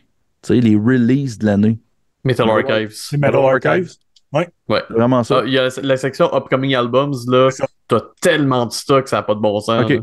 Tu 0.43 0.55
sais, 0.55 0.61
les 0.61 0.77
releases 0.77 1.39
de 1.39 1.47
l'année. 1.47 1.79
Metal 2.25 2.49
Archives. 2.51 2.91
C'est 2.93 3.17
Metal 3.17 3.37
Archives. 3.37 3.93
Ouais. 4.33 4.49
Ouais. 4.69 4.83
Vraiment 4.91 5.23
ça. 5.23 5.41
Ah, 5.43 5.47
Il 5.47 5.53
y 5.53 5.59
a 5.59 5.63
la, 5.69 5.71
la 5.83 5.97
section 5.97 6.29
Upcoming 6.35 6.75
Albums, 6.75 7.15
là. 7.29 7.49
T'as 7.87 8.01
tellement 8.21 8.67
de 8.67 8.73
stock, 8.73 9.07
ça 9.09 9.17
n'a 9.17 9.23
pas 9.23 9.35
de 9.35 9.41
bon 9.41 9.61
sens. 9.61 9.85
OK. 9.85 10.01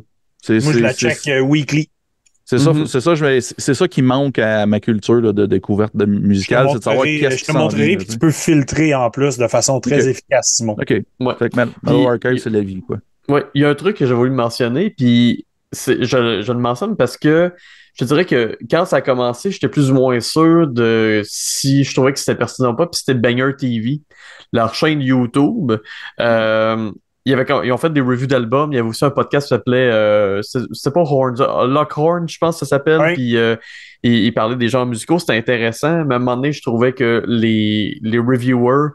Moi, 0.49 0.59
je 0.59 0.59
c'est- 0.71 0.79
la 0.79 0.93
c'est- 0.93 1.09
check 1.09 1.27
euh, 1.27 1.39
weekly. 1.41 1.89
C'est 2.45 2.57
ça, 2.57 2.73
Mhm. 2.73 2.85
c'est 2.85 2.99
ça, 2.99 3.15
je 3.15 3.23
vais- 3.23 3.39
c'est 3.41 3.73
ça 3.73 3.87
qui 3.87 4.01
manque 4.01 4.37
à 4.39 4.65
ma 4.65 4.79
culture 4.81 5.21
là, 5.21 5.31
de 5.31 5.45
découverte 5.45 5.95
de 5.95 6.05
Je 6.05 6.11
te 6.11 6.25
musicale, 6.27 6.67
c'est 6.71 6.79
de 6.79 6.83
savoir 6.83 7.05
qu'est-ce 7.05 7.37
je 7.37 7.45
te 7.45 7.51
montrerai, 7.53 7.95
puis 7.97 8.07
tu 8.07 8.17
peux 8.17 8.31
filtrer 8.31 8.93
en 8.93 9.09
plus 9.09 9.37
de 9.37 9.47
façon 9.47 9.79
très 9.79 10.01
Ok. 10.03 10.07
efficace, 10.09 10.55
Simon. 10.57 10.73
OK. 10.73 10.89
Ouais. 11.21 11.35
Fait 11.39 11.49
que 11.49 11.55
Metal 11.55 12.07
Archive, 12.07 12.37
c'est 12.43 12.49
la 12.49 12.59
vie, 12.61 12.81
quoi. 12.81 12.97
Ouais, 13.29 13.45
il 13.53 13.61
y 13.61 13.65
a 13.65 13.69
un 13.69 13.75
truc 13.75 13.95
que 13.95 14.05
j'ai 14.05 14.13
voulu 14.13 14.31
mentionner, 14.31 14.89
puis 14.89 15.45
c'est- 15.71 16.03
je, 16.03 16.41
je 16.41 16.51
le 16.51 16.59
mentionne 16.59 16.97
parce 16.97 17.15
que 17.15 17.53
je 17.93 18.03
dirais 18.03 18.25
que 18.25 18.57
quand 18.69 18.83
ça 18.85 18.97
a 18.97 19.01
commencé, 19.01 19.51
j'étais 19.51 19.69
plus 19.69 19.89
ou 19.91 19.93
moins 19.93 20.19
sûr 20.19 20.67
de 20.67 21.21
si 21.23 21.85
je 21.85 21.93
trouvais 21.93 22.11
que 22.11 22.19
c'était 22.19 22.35
pertinent 22.35 22.73
ou 22.73 22.75
pas, 22.75 22.87
puis 22.87 22.99
c'était 23.05 23.13
Banger 23.17 23.51
TV, 23.57 24.01
leur 24.51 24.73
chaîne 24.75 24.99
YouTube. 25.01 25.73
Euh, 26.19 26.91
il 27.25 27.31
y 27.31 27.33
avait, 27.35 27.45
ils 27.65 27.71
ont 27.71 27.77
fait 27.77 27.91
des 27.93 28.01
reviews 28.01 28.27
d'albums, 28.27 28.71
il 28.71 28.75
y 28.75 28.79
avait 28.79 28.89
aussi 28.89 29.05
un 29.05 29.11
podcast 29.11 29.45
qui 29.47 29.49
s'appelait, 29.49 29.91
euh, 29.91 30.41
c'est- 30.41 30.91
pas 30.93 31.01
Horns, 31.01 31.39
euh, 31.39 31.67
Lockhorn, 31.67 32.27
je 32.27 32.37
pense 32.39 32.55
que 32.59 32.65
ça 32.65 32.77
s'appelle, 32.77 33.13
puis 33.13 33.37
euh, 33.37 33.55
parlaient 34.33 34.55
des 34.55 34.69
genres 34.69 34.85
musicaux, 34.85 35.19
c'était 35.19 35.37
intéressant, 35.37 36.03
mais 36.05 36.15
à 36.15 36.17
un 36.17 36.19
moment 36.19 36.35
donné, 36.35 36.51
je 36.51 36.61
trouvais 36.61 36.93
que 36.93 37.23
les, 37.27 37.99
les 38.01 38.17
reviewers, 38.19 38.89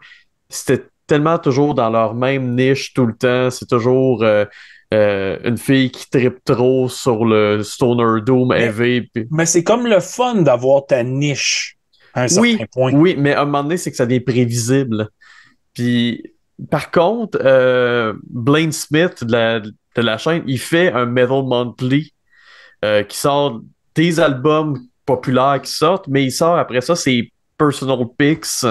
c'était 0.49 0.85
tellement 1.07 1.39
toujours 1.39 1.75
dans 1.75 1.89
leur 1.91 2.15
même 2.15 2.55
niche 2.57 2.93
tout 2.95 3.07
le 3.07 3.15
temps, 3.15 3.51
c'est 3.51 3.69
toujours... 3.69 4.23
euh, 4.23 4.45
euh, 4.95 5.37
une 5.43 5.59
fille 5.59 5.91
qui 5.91 6.09
tripe 6.09 6.45
trop 6.45 6.89
sur 6.89 7.25
le 7.25 7.65
Stoner 7.65 8.21
Doom 8.25 8.51
Mais- 8.51 8.67
heavy. 8.67 9.11
Mais 9.33 9.45
c'est 9.45 9.65
comme 9.65 9.85
le 9.89 9.99
fun 9.99 10.43
d'avoir 10.43 10.87
ta 10.87 11.03
niche 11.03 11.77
à 12.15 12.23
un 12.23 12.27
Oui, 12.39 12.53
certain 12.53 12.67
point. 12.73 12.93
oui, 12.93 13.17
mais 13.19 13.33
à 13.35 13.43
un 13.43 13.45
moment 13.47 13.65
donné, 13.65 13.79
c'est 13.79 13.91
que 13.91 13.97
ça 13.97 14.07
devient 14.07 14.21
prévisible. 14.21 15.09
Puis, 15.75 16.23
par 16.71 16.91
contre, 16.91 17.39
euh, 17.43 18.15
Blaine 18.29 18.73
Smith, 18.73 19.25
de 19.25 19.33
la, 19.33 19.61
de 19.61 19.73
la 19.97 20.19
chaîne, 20.19 20.43
il 20.47 20.59
fait 20.59 20.93
un 20.93 21.07
Metal 21.07 21.43
Monthly 21.45 22.13
euh, 22.85 23.03
qui 23.03 23.19
sort 23.19 23.61
des 23.95 24.21
albums 24.21 24.79
populaires 25.05 25.61
qui 25.63 25.71
sortent, 25.71 26.09
mais 26.09 26.25
il 26.25 26.33
sort 26.33 26.57
après 26.57 26.81
ça 26.81 26.97
ses 26.97 27.33
personal 27.59 27.99
picks. 28.19 28.67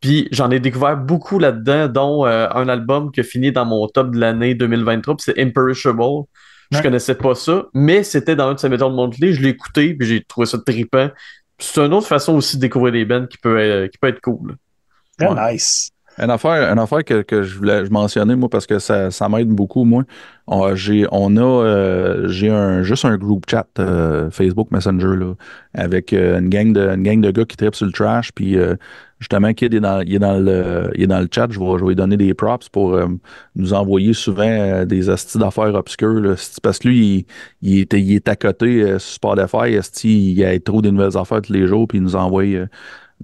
Puis 0.00 0.28
j'en 0.32 0.50
ai 0.50 0.60
découvert 0.60 0.96
beaucoup 0.96 1.38
là-dedans, 1.38 1.88
dont 1.88 2.26
euh, 2.26 2.48
un 2.50 2.68
album 2.68 3.10
qui 3.10 3.20
a 3.20 3.22
fini 3.22 3.52
dans 3.52 3.64
mon 3.64 3.86
top 3.88 4.10
de 4.10 4.18
l'année 4.18 4.54
2023, 4.54 5.16
c'est 5.18 5.38
Imperishable. 5.40 6.24
Je 6.70 6.82
connaissais 6.82 7.14
pas 7.14 7.36
ça, 7.36 7.66
mais 7.72 8.02
c'était 8.02 8.34
dans 8.34 8.48
un 8.48 8.54
de 8.54 8.58
ses 8.58 8.68
Metal 8.68 8.90
Monthly. 8.90 9.34
Je 9.34 9.42
l'ai 9.42 9.50
écouté, 9.50 9.94
puis 9.94 10.08
j'ai 10.08 10.24
trouvé 10.24 10.46
ça 10.46 10.58
trippant. 10.58 11.08
C'est 11.58 11.80
une 11.80 11.94
autre 11.94 12.08
façon 12.08 12.34
aussi 12.34 12.56
de 12.56 12.62
découvrir 12.62 12.92
des 12.92 13.04
bands 13.04 13.26
qui 13.26 13.38
peut, 13.38 13.58
être, 13.58 13.92
qui 13.92 13.98
peut 13.98 14.08
être 14.08 14.20
cool. 14.20 14.56
Très 15.16 15.52
nice. 15.52 15.90
Une 16.16 16.30
affaire, 16.30 16.72
une 16.72 16.78
affaire 16.78 17.04
que, 17.04 17.22
que 17.22 17.42
je 17.42 17.58
voulais 17.58 17.88
mentionner, 17.90 18.36
moi, 18.36 18.48
parce 18.48 18.66
que 18.66 18.78
ça, 18.78 19.10
ça 19.10 19.28
m'aide 19.28 19.48
beaucoup, 19.48 19.84
moi. 19.84 20.04
On, 20.46 20.74
j'ai, 20.76 21.06
on 21.10 21.36
a, 21.36 21.40
euh, 21.40 22.28
j'ai 22.28 22.50
un, 22.50 22.82
juste 22.84 23.04
un 23.04 23.16
groupe 23.16 23.46
chat 23.50 23.66
euh, 23.80 24.30
Facebook 24.30 24.70
Messenger, 24.70 25.16
là, 25.16 25.34
avec 25.72 26.12
euh, 26.12 26.38
une, 26.38 26.50
gang 26.50 26.72
de, 26.72 26.88
une 26.88 27.02
gang 27.02 27.20
de 27.20 27.30
gars 27.32 27.44
qui 27.44 27.56
tripent 27.56 27.74
sur 27.74 27.86
le 27.86 27.92
trash, 27.92 28.30
puis 28.32 28.56
justement, 29.18 29.52
Kid 29.54 29.74
est 29.74 29.80
dans, 29.80 30.02
il 30.02 30.14
est 30.14 30.18
dans, 30.20 30.38
le, 30.38 30.90
il 30.94 31.02
est 31.02 31.06
dans 31.08 31.20
le 31.20 31.28
chat, 31.32 31.48
je 31.50 31.58
vais, 31.58 31.78
je 31.78 31.82
vais 31.82 31.88
lui 31.88 31.96
donner 31.96 32.16
des 32.16 32.32
props 32.32 32.68
pour 32.68 32.96
nous 33.56 33.72
envoyer 33.72 34.12
souvent 34.12 34.84
des 34.84 35.10
astuces 35.10 35.38
d'affaires 35.40 35.74
obscures, 35.74 36.20
là, 36.20 36.34
parce 36.62 36.78
que 36.78 36.88
lui, 36.88 37.26
il, 37.62 37.72
il, 37.72 37.80
est, 37.80 37.92
il 37.94 38.14
est 38.14 38.28
à 38.28 38.36
côté 38.36 38.86
sur 38.98 39.00
Spotify, 39.00 39.80
il 40.04 40.44
a 40.44 40.60
trop 40.60 40.80
des 40.80 40.92
nouvelles 40.92 41.16
affaires 41.16 41.42
tous 41.42 41.52
les 41.52 41.66
jours, 41.66 41.88
puis 41.88 41.98
il 41.98 42.04
nous 42.04 42.14
envoie 42.14 42.44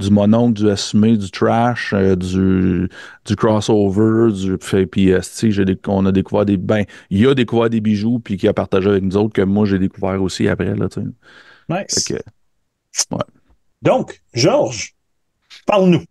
du 0.01 0.11
mononcle, 0.11 0.55
du 0.55 0.71
assumé, 0.71 1.17
du 1.17 1.31
trash, 1.31 1.93
euh, 1.93 2.17
du, 2.17 2.89
du 3.27 3.37
crossover, 3.37 4.33
du 4.33 4.57
puis 4.87 5.13
euh, 5.13 5.21
on 5.87 6.07
a 6.07 6.13
découvert 6.13 6.45
des 6.45 6.57
ben 6.57 6.85
il 7.11 7.27
a 7.27 7.35
découvert 7.35 7.71
des 7.71 7.81
bijoux 7.81 8.19
puis 8.19 8.37
qui 8.37 8.49
a 8.49 8.53
partagé 8.53 8.89
avec 8.89 9.05
nous 9.05 9.17
autres 9.17 9.33
que 9.33 9.43
moi 9.43 9.67
j'ai 9.67 9.79
découvert 9.79 10.21
aussi 10.23 10.49
après 10.49 10.75
là, 10.75 10.89
tu 10.89 11.01
Nice. 11.69 12.13
Donc, 13.83 14.21
Georges, 14.35 14.95
parle-nous. 15.67 16.03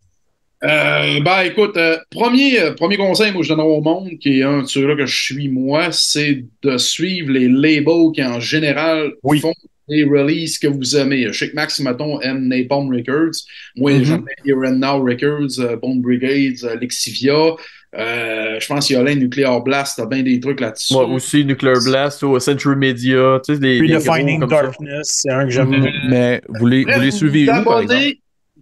Euh, 0.64 1.22
ben 1.22 1.41
écoute, 1.41 1.78
premier, 2.10 2.74
premier 2.76 2.98
conseil 2.98 3.32
moi 3.34 3.44
je 3.44 3.49
donnerais 3.49 3.68
au 3.68 3.82
monde, 3.82 4.10
qui 4.20 4.40
est 4.40 4.44
un 4.44 4.61
de 4.61 4.68
ceux-là 4.68 4.95
que 4.95 5.06
je 5.06 5.22
suis 5.22 5.49
moi, 5.49 5.91
c'est 5.91 6.45
de 6.61 6.78
suivre 6.78 7.32
les 7.32 7.48
labels 7.49 8.11
qui 8.14 8.24
en 8.24 8.40
général 8.40 9.14
font 9.41 9.53
les 9.90 10.03
releases 10.03 10.57
que 10.57 10.68
vous 10.68 10.95
aimez. 10.95 11.28
Je 11.28 11.38
sais 11.38 11.49
que 11.49 11.56
Max, 11.56 11.80
mettons, 11.80 12.22
aime 12.22 12.48
Napalm 12.48 12.90
Records. 12.90 13.38
Moi, 13.76 13.94
mm 13.94 14.02
-hmm. 14.02 14.06
j'aime 14.06 14.26
Here 14.45 14.68
and 14.68 14.80
Now 14.80 15.03
Records, 15.03 15.57
uh, 15.60 15.76
Bone 15.82 16.02
Brigades, 16.02 16.61
uh, 16.64 16.80
Lexivia. 16.80 17.56
Euh, 17.98 18.60
je 18.60 18.68
pense 18.68 18.86
qu'il 18.86 18.95
y 18.95 18.99
a 18.99 19.03
l'un 19.03 19.16
Nuclear 19.16 19.61
Blast, 19.64 19.98
t'as 19.98 20.06
bien 20.06 20.22
des 20.22 20.40
trucs 20.40 20.60
là-dessus. 20.60 20.94
Moi 20.94 21.06
aussi, 21.06 21.44
Nuclear 21.44 21.82
Blast 21.84 22.22
ou 22.22 22.40
Century 22.40 22.76
Media. 22.76 23.40
Tu 23.44 23.53
sais, 23.53 23.60
des, 23.60 23.80
Puis 23.80 23.90
Defining 23.90 24.45
Darkness, 24.48 25.22
c'est 25.22 25.32
un 25.32 25.45
que 25.45 25.49
j'aime. 25.49 25.70
Mm 25.70 25.88
Mais 26.10 26.41
vous 26.48 26.68
les, 26.68 26.84
vous 26.86 27.02
les 27.02 27.11
suivez 27.11 27.49
où, 27.49 27.64
par 27.64 27.80
exemple? 27.82 28.18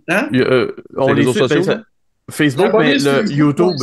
Hein? 0.09 0.29
Euh, 0.33 0.71
on 0.95 1.11
les, 1.11 1.23
les 1.23 1.31
suit, 1.31 1.39
sociaux, 1.39 1.73
Facebook, 2.31 2.71
mais 2.79 2.97
le 2.97 3.29
YouTube. 3.29 3.75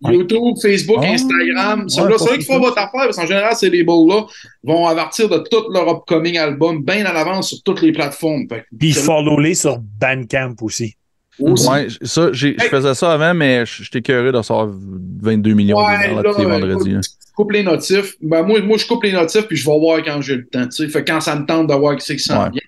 YouTube, 0.00 0.54
Facebook, 0.62 0.98
oh, 1.00 1.04
Instagram. 1.04 1.88
C'est 1.88 2.00
ouais, 2.00 2.10
là 2.10 2.16
qu'ils 2.16 2.44
font 2.44 2.60
votre 2.60 2.78
affaire, 2.78 3.04
parce 3.04 3.16
qu'en 3.16 3.26
général, 3.26 3.54
ces 3.56 3.68
labels-là 3.68 4.26
vont 4.62 4.86
avertir 4.86 5.28
de 5.28 5.38
tout 5.38 5.70
leur 5.72 5.88
upcoming 5.88 6.38
album 6.38 6.82
bien 6.84 7.04
à 7.04 7.12
l'avance 7.12 7.48
sur 7.48 7.62
toutes 7.64 7.82
les 7.82 7.92
plateformes. 7.92 8.46
Puis 8.78 8.92
follow-les 8.92 9.54
sur 9.54 9.78
Bandcamp 9.78 10.54
aussi. 10.60 10.94
aussi. 11.40 11.68
Ouais, 11.68 11.88
ça, 12.02 12.30
je 12.32 12.54
faisais 12.70 12.94
ça 12.94 13.12
avant, 13.12 13.34
mais 13.34 13.64
j'étais 13.66 14.02
curieux 14.02 14.30
de 14.30 14.38
recevoir 14.38 14.68
22 14.70 15.54
millions 15.54 15.78
ouais, 15.78 16.14
de 16.14 16.32
tous 16.32 16.38
les 16.38 16.44
vendredis. 16.44 16.96
coupe 17.34 17.50
les 17.52 17.64
notifs. 17.64 18.14
Ben, 18.22 18.42
moi, 18.42 18.60
moi, 18.60 18.78
je 18.78 18.86
coupe 18.86 19.02
les 19.02 19.12
notifs, 19.12 19.46
puis 19.48 19.56
je 19.56 19.68
vais 19.68 19.78
voir 19.78 20.02
quand 20.04 20.20
j'ai 20.20 20.36
le 20.36 20.46
temps. 20.46 20.68
T'sais. 20.68 20.88
Fait 20.88 21.04
quand 21.04 21.20
ça 21.20 21.34
me 21.34 21.44
tente 21.44 21.66
de 21.66 21.74
voir 21.74 21.96
qui 21.96 22.06
c'est 22.06 22.16
qui 22.16 22.22
s'en 22.22 22.50
vient. 22.50 22.62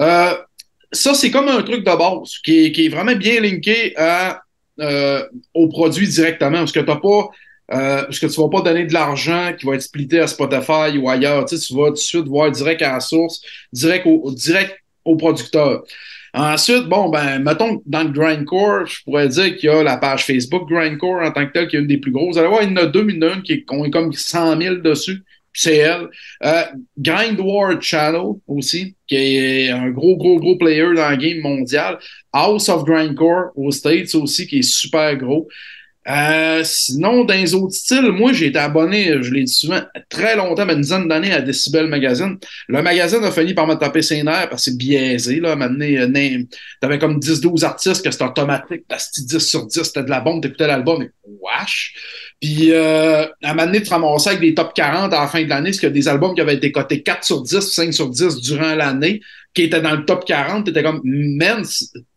Euh, 0.00 0.34
ça, 0.90 1.14
c'est 1.14 1.30
comme 1.30 1.48
un 1.48 1.62
truc 1.62 1.84
de 1.84 1.96
base 1.96 2.38
qui 2.44 2.66
est, 2.66 2.72
qui 2.72 2.86
est 2.86 2.88
vraiment 2.88 3.14
bien 3.14 3.40
linké 3.40 3.96
à 3.96 4.43
euh, 4.80 5.24
au 5.54 5.68
produit 5.68 6.08
directement, 6.08 6.58
parce 6.58 6.72
que 6.72 6.80
t'as 6.80 6.96
pas, 6.96 7.28
euh, 7.72 8.02
parce 8.02 8.18
que 8.18 8.26
tu 8.26 8.40
vas 8.40 8.48
pas 8.48 8.62
donner 8.62 8.84
de 8.84 8.92
l'argent 8.92 9.52
qui 9.58 9.66
va 9.66 9.74
être 9.74 9.82
splitté 9.82 10.20
à 10.20 10.26
Spotify 10.26 10.98
ou 10.98 11.08
ailleurs. 11.08 11.44
Tu, 11.44 11.58
tu 11.58 11.74
vas 11.74 11.88
tout 11.88 11.94
de 11.94 11.98
suite 11.98 12.26
voir 12.26 12.50
direct 12.50 12.82
à 12.82 12.94
la 12.94 13.00
source, 13.00 13.40
direct 13.72 14.06
au, 14.06 14.32
direct 14.32 14.76
au 15.04 15.16
producteur. 15.16 15.84
Ensuite, 16.36 16.86
bon, 16.86 17.10
ben, 17.10 17.38
mettons 17.38 17.80
dans 17.86 18.02
le 18.02 18.10
Grindcore, 18.10 18.86
je 18.86 19.04
pourrais 19.04 19.28
dire 19.28 19.54
qu'il 19.56 19.70
y 19.70 19.72
a 19.72 19.84
la 19.84 19.96
page 19.96 20.26
Facebook 20.26 20.68
Grindcore 20.68 21.22
en 21.22 21.30
tant 21.30 21.46
que 21.46 21.52
telle, 21.52 21.68
qui 21.68 21.76
est 21.76 21.78
une 21.78 21.86
des 21.86 21.98
plus 21.98 22.10
grosses. 22.10 22.34
Vous 22.34 22.38
allez 22.38 22.48
voir, 22.48 22.62
il 22.64 22.70
y 22.70 22.72
en 22.72 22.76
a 22.76 22.86
deux, 22.86 23.06
il 23.08 23.16
y 23.16 23.18
en 23.24 23.28
a 23.28 23.34
une 23.34 23.42
qui 23.42 23.52
est, 23.52 23.64
comme 23.64 24.12
100 24.12 24.60
000 24.60 24.74
dessus 24.76 25.22
c'est 25.54 25.76
elle. 25.76 26.08
Euh, 26.44 26.64
Grind 26.98 27.40
War 27.40 27.80
Channel 27.80 28.34
aussi, 28.46 28.96
qui 29.06 29.16
est 29.16 29.70
un 29.70 29.90
gros, 29.90 30.16
gros, 30.16 30.38
gros 30.38 30.56
player 30.56 30.86
dans 30.94 31.08
la 31.08 31.16
game 31.16 31.40
mondiale. 31.40 31.98
House 32.32 32.68
of 32.68 32.84
Grindcore 32.84 33.52
aux 33.54 33.70
States 33.70 34.14
aussi, 34.16 34.46
qui 34.46 34.58
est 34.58 34.62
super 34.62 35.16
gros. 35.16 35.48
Euh, 36.06 36.62
sinon, 36.64 37.24
dans 37.24 37.34
les 37.34 37.54
autres 37.54 37.74
styles, 37.74 38.10
moi, 38.10 38.32
j'ai 38.32 38.46
été 38.46 38.58
abonné, 38.58 39.22
je 39.22 39.32
l'ai 39.32 39.44
dit 39.44 39.52
souvent, 39.52 39.80
très 40.10 40.36
longtemps, 40.36 40.68
une 40.68 40.82
dizaine 40.82 41.08
d'années 41.08 41.32
à 41.32 41.40
Decibel 41.40 41.86
Magazine. 41.86 42.36
Le 42.68 42.82
magazine 42.82 43.24
a 43.24 43.30
fini 43.30 43.54
par 43.54 43.66
me 43.66 43.74
taper 43.74 44.02
ses 44.02 44.22
nerfs 44.22 44.50
parce 44.50 44.66
que 44.66 44.70
c'est 44.70 44.76
biaisé, 44.76 45.40
là. 45.40 45.56
Maintenant, 45.56 45.86
euh, 45.86 46.42
t'avais 46.80 46.98
comme 46.98 47.18
10-12 47.18 47.64
artistes 47.64 48.04
que 48.04 48.10
c'était 48.10 48.24
automatique, 48.24 48.82
t'as 48.86 48.98
10 49.16 49.38
sur 49.38 49.66
10, 49.66 49.82
c'était 49.82 50.02
de 50.02 50.10
la 50.10 50.20
bombe, 50.20 50.42
t'écoutais 50.42 50.66
l'album, 50.66 51.02
et 51.02 51.10
wesh. 51.40 51.94
Puis, 52.40 52.72
euh, 52.72 53.24
à 53.42 53.50
un 53.50 53.54
moment 53.54 53.66
donné, 53.66 53.82
tu 53.82 53.90
ramassais 53.90 54.30
avec 54.30 54.42
des 54.42 54.54
top 54.54 54.74
40 54.74 55.12
à 55.14 55.20
la 55.20 55.26
fin 55.26 55.42
de 55.42 55.48
l'année, 55.48 55.70
parce 55.70 55.78
qu'il 55.78 55.88
y 55.88 55.92
a 55.92 55.94
des 55.94 56.08
albums 56.08 56.34
qui 56.34 56.42
avaient 56.42 56.56
été 56.56 56.70
cotés 56.70 57.02
4 57.02 57.24
sur 57.24 57.42
10, 57.42 57.60
5 57.60 57.94
sur 57.94 58.10
10 58.10 58.42
durant 58.42 58.74
l'année, 58.74 59.20
qui 59.54 59.62
étaient 59.62 59.80
dans 59.80 59.94
le 59.94 60.04
top 60.04 60.26
40, 60.26 60.66
t'étais 60.66 60.82
comme, 60.82 61.00
man, 61.04 61.64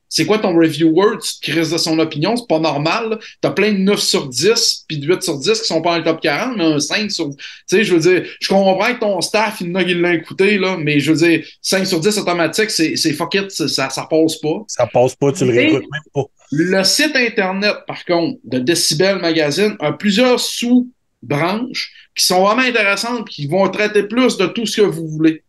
c'est 0.10 0.26
quoi 0.26 0.40
ton 0.40 0.56
reviewer? 0.56 1.18
Tu 1.42 1.52
te 1.52 1.58
de 1.58 1.78
son 1.78 2.00
opinion, 2.00 2.36
c'est 2.36 2.48
pas 2.48 2.60
normal. 2.60 3.20
T'as 3.42 3.52
plein 3.52 3.74
de 3.74 3.78
9 3.78 4.00
sur 4.00 4.28
10 4.28 4.86
puis 4.88 4.98
de 4.98 5.08
8 5.08 5.24
sur 5.24 5.38
10 5.38 5.62
qui 5.62 5.68
sont 5.68 5.82
pas 5.82 5.92
dans 5.92 5.98
le 5.98 6.04
top 6.04 6.22
40, 6.22 6.58
mais 6.58 6.64
un 6.64 6.80
5 6.80 7.12
sur... 7.12 7.30
Tu 7.30 7.36
sais, 7.68 7.84
je 7.84 7.94
veux 7.94 8.00
dire, 8.00 8.30
je 8.40 8.48
comprends 8.48 8.94
que 8.94 9.00
ton 9.00 9.22
staff, 9.22 9.58
il 9.62 9.68
y 9.68 9.72
en 9.72 9.76
a 9.76 9.84
qui 9.84 9.94
l'ont 9.94 10.12
écouté, 10.12 10.58
là, 10.58 10.78
mais 10.78 11.00
je 11.00 11.12
veux 11.12 11.28
dire, 11.28 11.46
5 11.62 11.86
sur 11.86 12.00
10 12.00 12.18
automatique, 12.20 12.70
c'est, 12.70 12.96
c'est 12.96 13.14
fuck 13.14 13.34
it, 13.36 13.52
ça, 13.52 13.68
ça 13.90 14.08
passe 14.10 14.36
pas. 14.38 14.64
Ça 14.68 14.88
passe 14.88 15.16
pas, 15.16 15.32
tu 15.32 15.46
le 15.46 15.52
réécoutes 15.52 15.84
même 15.92 16.02
pas. 16.14 16.24
Le 16.52 16.84
site 16.84 17.16
Internet, 17.16 17.76
par 17.86 18.06
contre, 18.06 18.40
de 18.46 18.60
Decibel 18.60 19.20
Magazine 19.20 19.76
a 19.80 19.92
plusieurs 19.92 20.40
sous-branches 20.40 21.92
qui 22.16 22.24
sont 22.24 22.44
vraiment 22.44 22.62
intéressantes, 22.62 23.28
qui 23.28 23.48
vont 23.48 23.68
traiter 23.70 24.04
plus 24.04 24.38
de 24.38 24.48
tout 24.48 24.66
ce 24.66 24.82
que 24.82 24.86
vous 24.86 25.08
voulez. 25.08 25.44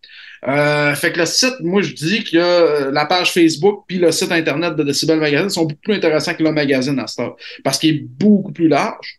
Euh, 0.46 0.94
fait 0.94 1.12
que 1.12 1.18
le 1.18 1.26
site, 1.26 1.54
moi 1.60 1.82
je 1.82 1.92
dis 1.94 2.22
que 2.22 2.36
euh, 2.36 2.90
la 2.92 3.06
page 3.06 3.32
Facebook 3.32 3.84
puis 3.88 3.98
le 3.98 4.12
site 4.12 4.30
internet 4.30 4.76
de 4.76 4.84
Decibel 4.84 5.18
Magazine 5.18 5.50
sont 5.50 5.64
beaucoup 5.64 5.80
plus 5.82 5.94
intéressants 5.94 6.34
que 6.34 6.44
le 6.44 6.52
magazine 6.52 6.98
à 7.00 7.08
ce 7.08 7.16
temps, 7.16 7.36
parce 7.64 7.78
qu'il 7.78 7.96
est 7.96 8.04
beaucoup 8.04 8.52
plus 8.52 8.68
large, 8.68 9.18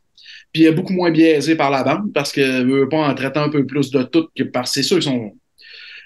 puis 0.53 0.63
il 0.63 0.65
est 0.67 0.71
beaucoup 0.71 0.93
moins 0.93 1.11
biaisé 1.11 1.55
par 1.55 1.71
la 1.71 1.83
bande, 1.83 2.13
parce 2.13 2.31
que 2.31 2.63
veut 2.63 2.87
pas 2.87 3.07
en 3.07 3.13
traitant 3.15 3.43
un 3.43 3.49
peu 3.49 3.65
plus 3.65 3.91
de 3.91 4.03
tout 4.03 4.29
que 4.35 4.43
par 4.43 4.67
c'est 4.67 4.83
sûr 4.83 4.97
qu'ils 4.97 5.11
sont. 5.11 5.33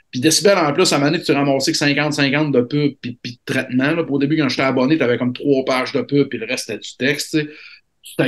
Puis 0.10 0.20
Decibel 0.20 0.58
en 0.58 0.72
plus, 0.74 0.92
à 0.94 1.00
donné, 1.00 1.22
tu 1.22 1.32
ramassais 1.32 1.72
que 1.72 1.78
50-50 1.78 2.52
de 2.52 2.62
pub 2.62 2.94
puis, 3.02 3.18
puis 3.22 3.32
de 3.34 3.40
traitement. 3.46 3.92
Là. 3.92 4.04
Pour 4.04 4.16
au 4.16 4.20
début, 4.20 4.38
quand 4.38 4.48
j'étais 4.48 4.62
abonné, 4.62 4.96
tu 4.98 5.04
avais 5.04 5.18
comme 5.18 5.34
trois 5.34 5.66
pages 5.66 5.92
de 5.92 6.02
pub 6.02 6.28
puis 6.28 6.38
le 6.38 6.46
reste 6.46 6.68
c'était 6.68 6.80
du 6.80 6.96
texte. 6.98 7.38
Tu. 8.04 8.24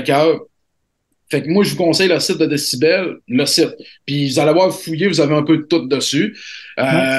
Fait 1.29 1.41
que 1.41 1.49
moi, 1.49 1.63
je 1.63 1.71
vous 1.71 1.77
conseille 1.77 2.07
le 2.07 2.19
site 2.19 2.37
de 2.37 2.45
Decibel, 2.45 3.15
le 3.27 3.45
site. 3.45 3.73
Puis 4.05 4.29
vous 4.29 4.39
allez 4.39 4.53
voir, 4.53 4.69
vous 4.69 4.77
fouillez, 4.77 5.07
vous 5.07 5.19
avez 5.19 5.35
un 5.35 5.43
peu 5.43 5.57
de 5.57 5.63
tout 5.63 5.87
dessus. 5.87 6.37
Euh, 6.79 7.17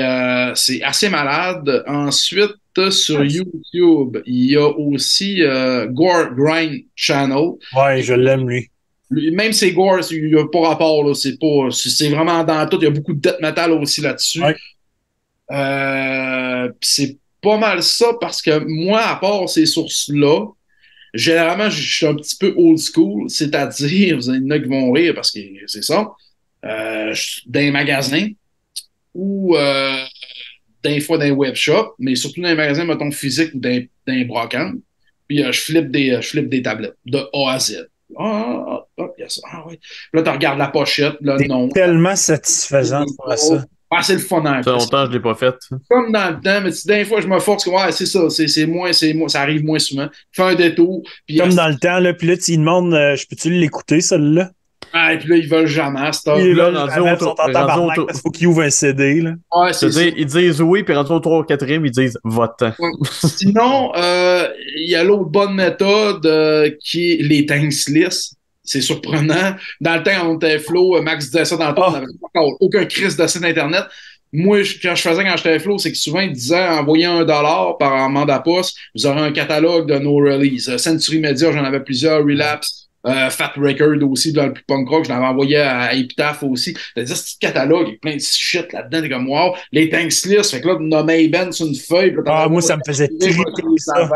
c'est 0.56 0.82
assez 0.82 1.10
malade. 1.10 1.84
Ensuite, 1.86 2.56
sur 2.92 3.24
YouTube, 3.24 4.18
il 4.26 4.52
y 4.52 4.56
a 4.56 4.68
aussi 4.68 5.42
Gore 5.90 6.36
Grind 6.36 6.84
Channel. 6.96 7.54
Ouais, 7.76 8.02
je 8.02 8.14
l'aime 8.14 8.50
lui 8.50 8.70
même 9.12 9.54
c'est 9.54 9.72
gore, 9.72 10.00
il 10.12 10.34
n'y 10.34 10.40
a 10.40 10.48
pas 10.48 10.70
rapport, 10.70 11.16
c'est 11.16 11.40
pas. 11.40 11.70
C'est 11.72 12.10
vraiment 12.10 12.44
dans 12.44 12.68
tout. 12.68 12.78
Il 12.82 12.86
y 12.86 12.88
a 12.88 12.92
beaucoup 12.92 13.14
de 13.14 13.20
death 13.20 13.40
metal 13.40 13.72
aussi 13.72 14.02
là-dessus. 14.02 14.42
Euh, 15.52 16.70
c'est 16.82 17.18
pas 17.42 17.58
mal 17.58 17.84
ça 17.84 18.14
parce 18.20 18.42
que 18.42 18.66
moi, 18.66 19.02
à 19.02 19.16
part 19.18 19.48
ces 19.48 19.68
sources-là, 19.68 20.48
généralement, 21.14 21.70
je 21.70 21.82
suis 21.82 22.06
un 22.08 22.16
petit 22.16 22.36
peu 22.36 22.54
old 22.58 22.80
school, 22.80 23.30
c'est-à-dire, 23.30 24.16
vous 24.16 24.30
en 24.30 24.50
a 24.50 24.60
qui 24.60 24.68
vont 24.68 24.92
rire 24.92 25.14
parce 25.14 25.32
que 25.32 25.40
c'est 25.68 25.84
ça, 25.84 26.12
euh, 26.66 27.14
dans 27.46 27.60
les 27.60 27.72
magasins 27.72 28.30
ou 29.14 29.56
euh, 29.56 30.04
des 30.90 31.00
fois 31.02 31.18
dans 31.18 31.26
les 31.26 31.32
web 31.32 31.56
shops, 31.56 31.94
mais 32.00 32.16
surtout 32.16 32.42
dans 32.42 32.48
les 32.48 32.56
magasins, 32.56 32.86
mettons, 32.86 33.12
physiques 33.12 33.54
ou 33.54 33.60
dans, 33.60 33.86
dans 34.08 34.14
les 34.14 34.26
brocantes. 34.26 34.76
Puis 35.28 35.44
euh, 35.44 35.52
je 35.52 35.60
flippe 35.60 35.92
des, 35.92 36.18
je 36.22 36.28
flippe 36.28 36.50
des 36.50 36.62
tablettes 36.62 36.98
de 37.06 37.18
A 37.18 37.54
à 37.54 37.60
Z. 37.60 37.88
Ah, 38.18 38.66
ah, 38.68 38.86
ah, 39.00 39.08
il 39.18 39.22
y 39.22 39.24
a 39.24 39.30
ça. 39.30 39.42
Ah, 39.52 39.64
oui. 39.68 39.80
Là, 40.14 40.22
tu 40.22 40.30
regardes 40.30 40.60
la 40.60 40.68
pochette, 40.68 41.16
le 41.22 41.48
nom. 41.48 41.70
tellement 41.70 42.16
satisfaisant 42.16 43.04
de 43.04 43.12
faire 43.28 43.38
ça. 43.38 43.66
Ah, 43.92 44.02
c'est 44.02 44.14
le 44.14 44.20
fun. 44.20 44.44
Hein, 44.46 44.62
ça 44.64 44.72
longtemps, 44.72 45.06
je 45.06 45.10
ne 45.10 45.14
l'ai 45.14 45.20
pas 45.20 45.36
fait. 45.36 45.56
Comme 45.90 46.12
dans 46.12 46.32
le 46.32 46.42
temps, 46.42 46.62
mais 46.62 46.72
des 46.86 47.06
fois, 47.06 47.22
je 47.22 47.28
me 47.28 47.40
force. 47.40 47.66
Ouais, 47.68 47.92
c'est 47.92 48.06
ça. 48.06 48.30
C'est 48.30 48.66
moins, 48.66 48.92
moins, 49.16 49.28
ça 49.28 49.42
arrive 49.42 49.64
moins 49.64 49.80
souvent. 49.80 50.10
Fais 50.32 50.44
un 50.44 50.56
détour. 50.56 51.04
Puis, 51.28 51.38
Comme 51.38 51.54
dans 51.54 51.68
le 51.68 51.78
temps, 51.78 52.00
là, 52.00 52.14
puis 52.14 52.28
là, 52.28 52.38
tu 52.38 52.58
demandes, 52.58 52.94
euh, 52.94 53.16
je 53.16 53.26
peux-tu 53.28 53.52
l'écouter, 53.52 54.02
celle-là? 54.02 54.52
Ah, 54.98 55.14
et 55.14 55.20
puis 55.20 55.28
là, 55.28 55.36
ils 55.36 55.50
veulent 55.50 55.68
jamais. 55.68 56.10
Il 58.08 58.22
faut 58.24 58.30
qu'ils 58.30 58.48
ouvrent 58.48 58.62
un 58.62 58.70
CD. 58.70 59.20
Là. 59.20 59.34
Ouais, 59.54 59.74
c'est 59.74 59.92
ça. 59.92 60.02
Ils 60.02 60.26
disent 60.26 60.62
oui, 60.62 60.84
puis 60.84 60.96
rendu 60.96 61.12
au 61.12 61.20
3 61.20 61.40
ou 61.40 61.44
4 61.44 61.70
ils 61.70 61.92
disent 61.92 62.18
vote. 62.24 62.64
Sinon, 63.12 63.92
euh, 63.98 64.48
il 64.78 64.90
y 64.90 64.96
a 64.96 65.04
l'autre 65.04 65.26
bonne 65.26 65.54
méthode 65.54 66.26
euh, 66.26 66.72
qui 66.82 67.12
est 67.12 67.18
les 67.22 67.46
tanks 67.46 67.74
c'est 68.64 68.82
surprenant. 68.82 69.56
Dans 69.82 69.96
le 69.98 70.04
temps, 70.04 70.32
on 70.32 70.36
était 70.38 70.60
flow, 70.60 71.02
Max 71.02 71.26
disait 71.26 71.46
ça 71.46 71.58
dans 71.58 71.70
le 71.70 71.76
temps, 71.76 71.90
on 71.90 71.92
n'avait 71.92 72.06
aucun 72.62 72.86
crise 72.86 73.18
de 73.18 73.28
site 73.28 73.44
Internet. 73.44 73.84
Moi, 74.32 74.62
quand 74.82 74.96
je 74.96 75.02
faisais 75.02 75.24
quand 75.24 75.38
j'étais 75.38 75.60
flow, 75.60 75.78
c'est 75.78 75.92
que 75.92 75.98
souvent, 75.98 76.22
ils 76.22 76.32
disaient 76.32 76.68
envoyez 76.68 77.06
un 77.06 77.26
dollar 77.26 77.78
par 77.78 78.10
mandat 78.10 78.40
poste, 78.40 78.78
vous 78.96 79.06
aurez 79.06 79.22
un 79.22 79.32
catalogue 79.32 79.88
de 79.88 80.00
no 80.00 80.16
release. 80.16 80.70
Euh, 80.70 80.78
Century 80.78 81.20
Media, 81.20 81.52
j'en 81.52 81.64
avais 81.64 81.82
plusieurs, 81.82 82.24
Relapse. 82.24 82.85
Euh, 83.06 83.30
Fat 83.30 83.54
Record 83.56 84.02
aussi, 84.10 84.34
dans 84.34 84.48
le 84.48 84.54
plus 84.54 84.64
punk 84.64 84.90
rock, 84.90 85.06
je 85.06 85.10
l'avais 85.10 85.26
envoyé 85.26 85.58
à 85.58 85.94
Epitaph 85.94 86.44
aussi. 86.44 86.76
cest 86.96 87.12
à 87.12 87.16
ce 87.16 87.24
petit 87.24 87.40
catalogue, 87.40 87.88
il 87.88 87.92
y 87.92 87.96
a 87.96 88.00
plein 88.00 88.16
de 88.16 88.22
shit 88.22 88.72
là-dedans, 88.74 89.02
t'es 89.02 89.10
comme 89.10 89.30
wow. 89.30 89.56
Les 89.72 89.90
Tanks 89.90 90.26
List, 90.26 90.52
fait 90.52 90.62
que 90.62 90.68
là, 90.68 90.78
nommer 90.80 91.28
Ben 91.28 91.52
sur 91.52 91.68
une 91.68 91.76
feuille. 91.76 92.16
ah, 92.26 92.48
moi, 92.50 92.62
ça 92.62 92.78
me 92.78 92.82
faisait 92.86 93.08
triper 93.20 93.44
ça. 93.78 94.10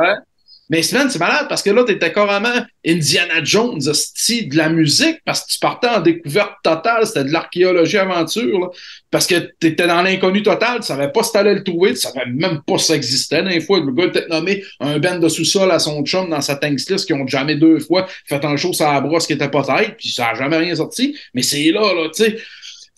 Mais 0.70 0.84
Sven, 0.84 1.10
c'est 1.10 1.20
malade 1.20 1.48
parce 1.50 1.64
que 1.64 1.72
là, 1.72 1.84
tu 1.84 1.94
étais 1.94 2.12
carrément 2.12 2.54
Indiana 2.86 3.44
Jones, 3.44 3.80
de 3.80 4.58
la 4.58 4.70
musique, 4.70 5.18
parce 5.26 5.44
que 5.44 5.52
tu 5.52 5.60
partais 5.60 5.88
en 5.88 6.00
découverte 6.00 6.54
totale, 6.64 7.08
c'était 7.08 7.24
de 7.24 7.32
l'archéologie 7.32 7.98
aventure, 7.98 8.72
parce 9.10 9.26
que 9.26 9.52
tu 9.60 9.68
étais 9.68 9.88
dans 9.88 10.02
l'inconnu 10.02 10.44
total, 10.44 10.82
tu 10.82 10.88
savais 10.88 11.12
pas 11.12 11.24
si 11.24 11.32
t'allais 11.32 11.56
le 11.56 11.64
trouver, 11.64 11.92
tu 11.92 12.02
savais 12.02 12.26
même 12.28 12.62
pas 12.66 12.78
si 12.78 12.86
ça 12.86 12.96
existait. 12.96 13.42
Des 13.44 13.62
fois, 13.62 13.80
le 13.80 13.92
gars 13.92 14.06
était 14.06 14.28
nommé 14.28 14.64
un 14.80 15.00
band 15.00 15.18
de 15.18 15.28
sous-sol 15.28 15.72
à 15.72 15.80
son 15.80 16.04
chum 16.04 16.30
dans 16.30 16.42
sa 16.42 16.56
tanks 16.56 16.88
list 16.90 17.06
qui 17.06 17.14
ont 17.14 17.28
jamais 17.28 17.56
deux 17.56 17.80
fois 17.80 18.08
fait 18.26 18.44
un 18.46 18.56
show 18.56 18.72
sur 18.74 18.92
la 18.92 19.02
brosse 19.02 19.26
qui 19.26 19.34
était 19.34 19.50
pas 19.50 19.64
tête, 19.64 19.96
puis 19.98 20.10
ça 20.10 20.30
a 20.30 20.36
jamais 20.36 20.58
rien 20.58 20.76
sorti. 20.76 21.18
Mais 21.34 21.42
c'est 21.42 21.72
là, 21.72 21.94
là, 21.94 22.10
tu 22.16 22.24
sais. 22.24 22.38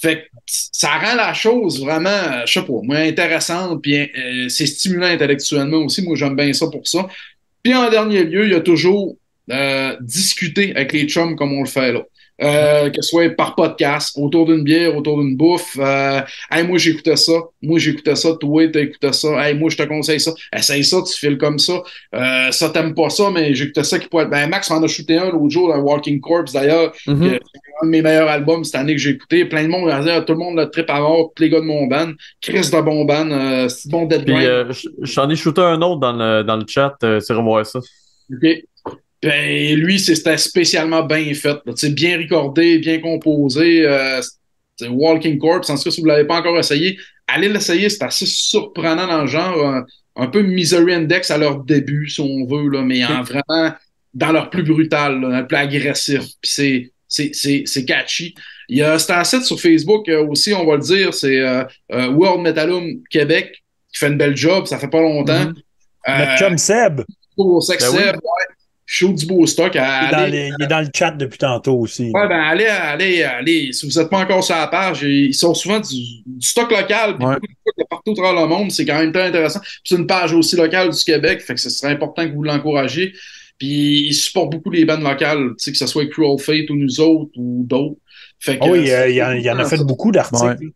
Fait 0.02 0.24
que 0.24 0.30
ça 0.48 0.98
rend 0.98 1.14
la 1.14 1.32
chose 1.36 1.80
vraiment, 1.80 2.44
je 2.48 2.54
sais 2.54 2.66
pas, 2.66 2.74
moins 2.82 3.04
intéressante, 3.04 3.84
puis 3.84 4.00
euh, 4.00 4.50
c'est 4.50 4.66
stimulant 4.66 5.06
intellectuellement 5.06 5.78
aussi. 5.78 6.02
Moi, 6.02 6.16
j'aime 6.16 6.36
bien 6.36 6.52
ça 6.54 6.66
pour 6.72 6.88
ça. 6.88 7.08
Puis 7.64 7.74
en 7.74 7.90
dernier 7.90 8.24
lieu, 8.24 8.46
il 8.46 8.52
y 8.52 8.56
a 8.56 8.62
toujours 8.62 9.18
euh, 9.52 9.96
discuter 10.02 10.76
avec 10.76 10.94
les 10.94 11.08
chums 11.08 11.36
comme 11.36 11.54
on 11.54 11.62
le 11.62 11.70
fait 11.70 11.92
là. 11.92 12.02
Euh, 12.44 12.90
que 12.90 13.02
ce 13.02 13.10
soit 13.10 13.30
par 13.30 13.54
podcast, 13.54 14.18
autour 14.20 14.48
d'une 14.48 14.64
bière, 14.64 14.96
autour 14.96 15.22
d'une 15.22 15.38
bouffe. 15.38 15.78
Euh, 15.80 16.22
hey, 16.50 16.66
moi, 16.66 16.80
j'écoutais 16.80 17.16
ça. 17.16 17.34
Moi, 17.62 17.78
j'écoutais 17.78 18.16
ça. 18.16 18.34
Toi, 18.40 18.68
t'as 18.70 18.82
écouté 18.82 19.14
ça. 19.14 19.28
Hey, 19.48 19.56
moi, 19.56 19.70
je 19.70 19.78
te 19.78 19.84
conseille 19.84 20.20
ça. 20.20 20.32
Essaye 20.56 20.84
ça, 20.84 20.98
tu 21.06 21.14
files 21.14 21.38
comme 21.38 21.60
ça. 21.60 21.84
Euh, 22.16 22.52
ça, 22.52 22.70
t'aimes 22.70 22.96
pas 22.96 23.10
ça, 23.10 23.30
mais 23.32 23.54
j'écoutais 23.54 23.84
ça 23.84 24.00
qui 24.00 24.08
pourrait 24.08 24.24
être. 24.24 24.32
Ben, 24.32 24.50
Max 24.50 24.72
m'en 24.72 24.82
a 24.82 24.88
shooté 24.88 25.18
un 25.18 25.30
l'autre 25.30 25.50
jour, 25.50 25.68
dans 25.68 25.80
Walking 25.80 26.20
Corpse, 26.20 26.54
d'ailleurs. 26.54 26.92
Mm-hmm. 27.06 27.40
un 27.82 27.86
de 27.86 27.90
mes 27.90 28.02
meilleurs 28.02 28.30
albums 28.30 28.64
cette 28.64 28.76
année 28.76 28.96
que 28.96 29.02
j'ai 29.02 29.12
écouté. 29.12 29.46
Plein 29.46 29.64
de 29.64 29.68
monde, 29.68 29.92
tout 30.26 30.34
le 30.34 30.40
monde 30.40 30.58
le 30.58 30.68
trip 30.68 30.90
à 30.90 31.00
mort, 31.00 31.32
tous 31.36 31.44
les 31.44 31.50
gars 31.50 31.60
de 31.60 31.66
mon 31.66 31.86
band. 31.86 32.12
Chris 32.42 32.70
de 32.72 32.82
bon 32.82 33.06
band, 33.06 33.68
c'est 33.70 33.90
bon 33.90 34.10
euh, 34.12 34.72
j'en 35.02 35.30
ai 35.30 35.36
shooté 35.36 35.62
un 35.62 35.82
autre 35.82 36.00
dans 36.00 36.14
le, 36.14 36.44
dans 36.44 36.58
le 36.58 36.66
chat. 36.68 36.96
c'est 37.02 37.34
revoir 37.34 37.66
ça. 37.66 37.80
OK. 38.32 38.64
Ben, 39.22 39.76
lui, 39.76 40.00
c'était 40.00 40.38
spécialement 40.38 41.04
bien 41.04 41.34
fait. 41.34 41.58
C'est 41.76 41.94
bien 41.94 42.18
recordé, 42.18 42.80
bien 42.80 43.00
composé. 43.00 43.86
Euh, 43.86 44.22
Walking 44.90 45.38
Corpse, 45.38 45.70
en 45.70 45.76
tout 45.78 45.84
cas, 45.84 45.92
si 45.92 46.02
vous 46.02 46.08
ne 46.08 46.12
l'avez 46.12 46.26
pas 46.26 46.40
encore 46.40 46.58
essayé, 46.58 46.98
allez 47.28 47.50
l'essayer. 47.50 47.90
C'est 47.90 48.04
assez 48.04 48.26
surprenant 48.26 49.08
dans 49.08 49.22
le 49.22 49.28
genre. 49.28 49.84
Un, 50.16 50.28
peu 50.28 50.42
Misery 50.42 50.94
Index 50.94 51.30
à 51.30 51.38
leur 51.38 51.64
début, 51.64 52.10
si 52.10 52.20
on 52.20 52.46
veut, 52.46 52.68
là, 52.70 52.82
mais 52.82 53.06
en 53.06 53.22
vraiment 53.22 53.74
dans 54.14 54.32
leur 54.32 54.50
plus 54.50 54.64
brutal, 54.64 55.22
dans 55.22 55.30
le 55.30 55.48
plus 55.48 55.58
agressif. 55.58 56.24
Puis 56.42 56.92
c'est 57.08 57.86
catchy. 57.86 58.36
Il 58.70 58.78
y 58.78 58.84
a 58.84 58.98
site 59.00 59.44
sur 59.44 59.60
Facebook 59.60 60.08
euh, 60.10 60.26
aussi, 60.28 60.54
on 60.54 60.66
va 60.66 60.76
le 60.76 60.82
dire, 60.82 61.14
c'est 61.14 61.40
euh, 61.40 61.64
euh, 61.92 62.10
World 62.10 62.42
Metalum 62.42 63.04
Québec 63.10 63.64
qui 63.92 64.00
fait 64.00 64.08
une 64.08 64.18
belle 64.18 64.38
job, 64.38 64.66
ça 64.66 64.80
fait 64.80 64.88
pas 64.88 65.02
longtemps. 65.02 65.46
Mm 65.46 65.54
-hmm. 66.08 66.20
Notre 66.20 66.38
Seb. 66.58 67.02
Ben 67.38 68.14
show 68.92 69.14
du 69.14 69.26
beau 69.26 69.48
stock. 69.48 69.74
À 69.78 70.28
il, 70.28 70.36
est 70.36 70.50
il, 70.50 70.64
est 70.64 70.68
dans 70.68 70.82
le 70.82 70.90
chat 70.94 71.12
depuis 71.12 71.38
tantôt 71.38 71.80
aussi. 71.80 72.12
Ouais, 72.14 72.28
ben 72.28 72.42
allez, 72.42 72.66
allez, 72.66 73.24
allez. 73.24 73.72
Si 73.72 73.88
vous 73.90 73.98
n'êtes 73.98 74.10
pas 74.10 74.20
encore 74.20 74.44
sur 74.44 74.56
la 74.56 74.68
page, 74.68 75.02
ils 75.04 75.34
sont 75.34 75.54
souvent 75.54 75.80
du, 75.80 75.96
stock 76.42 76.70
local, 76.70 77.18
de 77.18 77.84
partout 77.90 78.14
dans 78.14 78.34
le 78.34 78.48
monde. 78.48 78.70
C'est 78.70 78.86
quand 78.86 79.00
même 79.00 79.14
très 79.14 79.28
intéressant. 79.28 79.62
c'est 79.86 79.96
une 79.96 80.08
page 80.08 80.34
aussi 80.34 80.58
locale 80.58 80.90
du 80.90 81.04
Québec, 81.06 81.40
fait 81.40 81.54
que 81.54 81.62
ce 81.62 81.70
serait 81.70 81.94
important 81.94 82.28
que 82.28 82.34
vous 82.34 82.44
l'encouragiez. 82.44 83.14
Puis 83.58 84.08
ils 84.08 84.14
supportent 84.14 84.52
beaucoup 84.52 84.72
les 84.72 84.84
bandes 84.84 85.04
locales, 85.04 85.52
que 85.56 85.74
ce 85.74 85.88
soit 85.88 86.08
Cruel 86.08 86.38
Fate 86.38 86.70
ou 86.70 86.76
nous 86.76 87.00
autres 87.00 87.32
ou 87.38 87.64
d'autres. 87.66 87.96
Fait 88.40 88.58
que, 88.58 88.66
oh 88.66 88.72
oui, 88.72 88.90
il, 88.90 89.16
y 89.16 89.52
en, 89.52 89.58
a 89.58 89.66
fait 89.66 89.78
beaucoup 89.86 90.12
d'articles. 90.12 90.68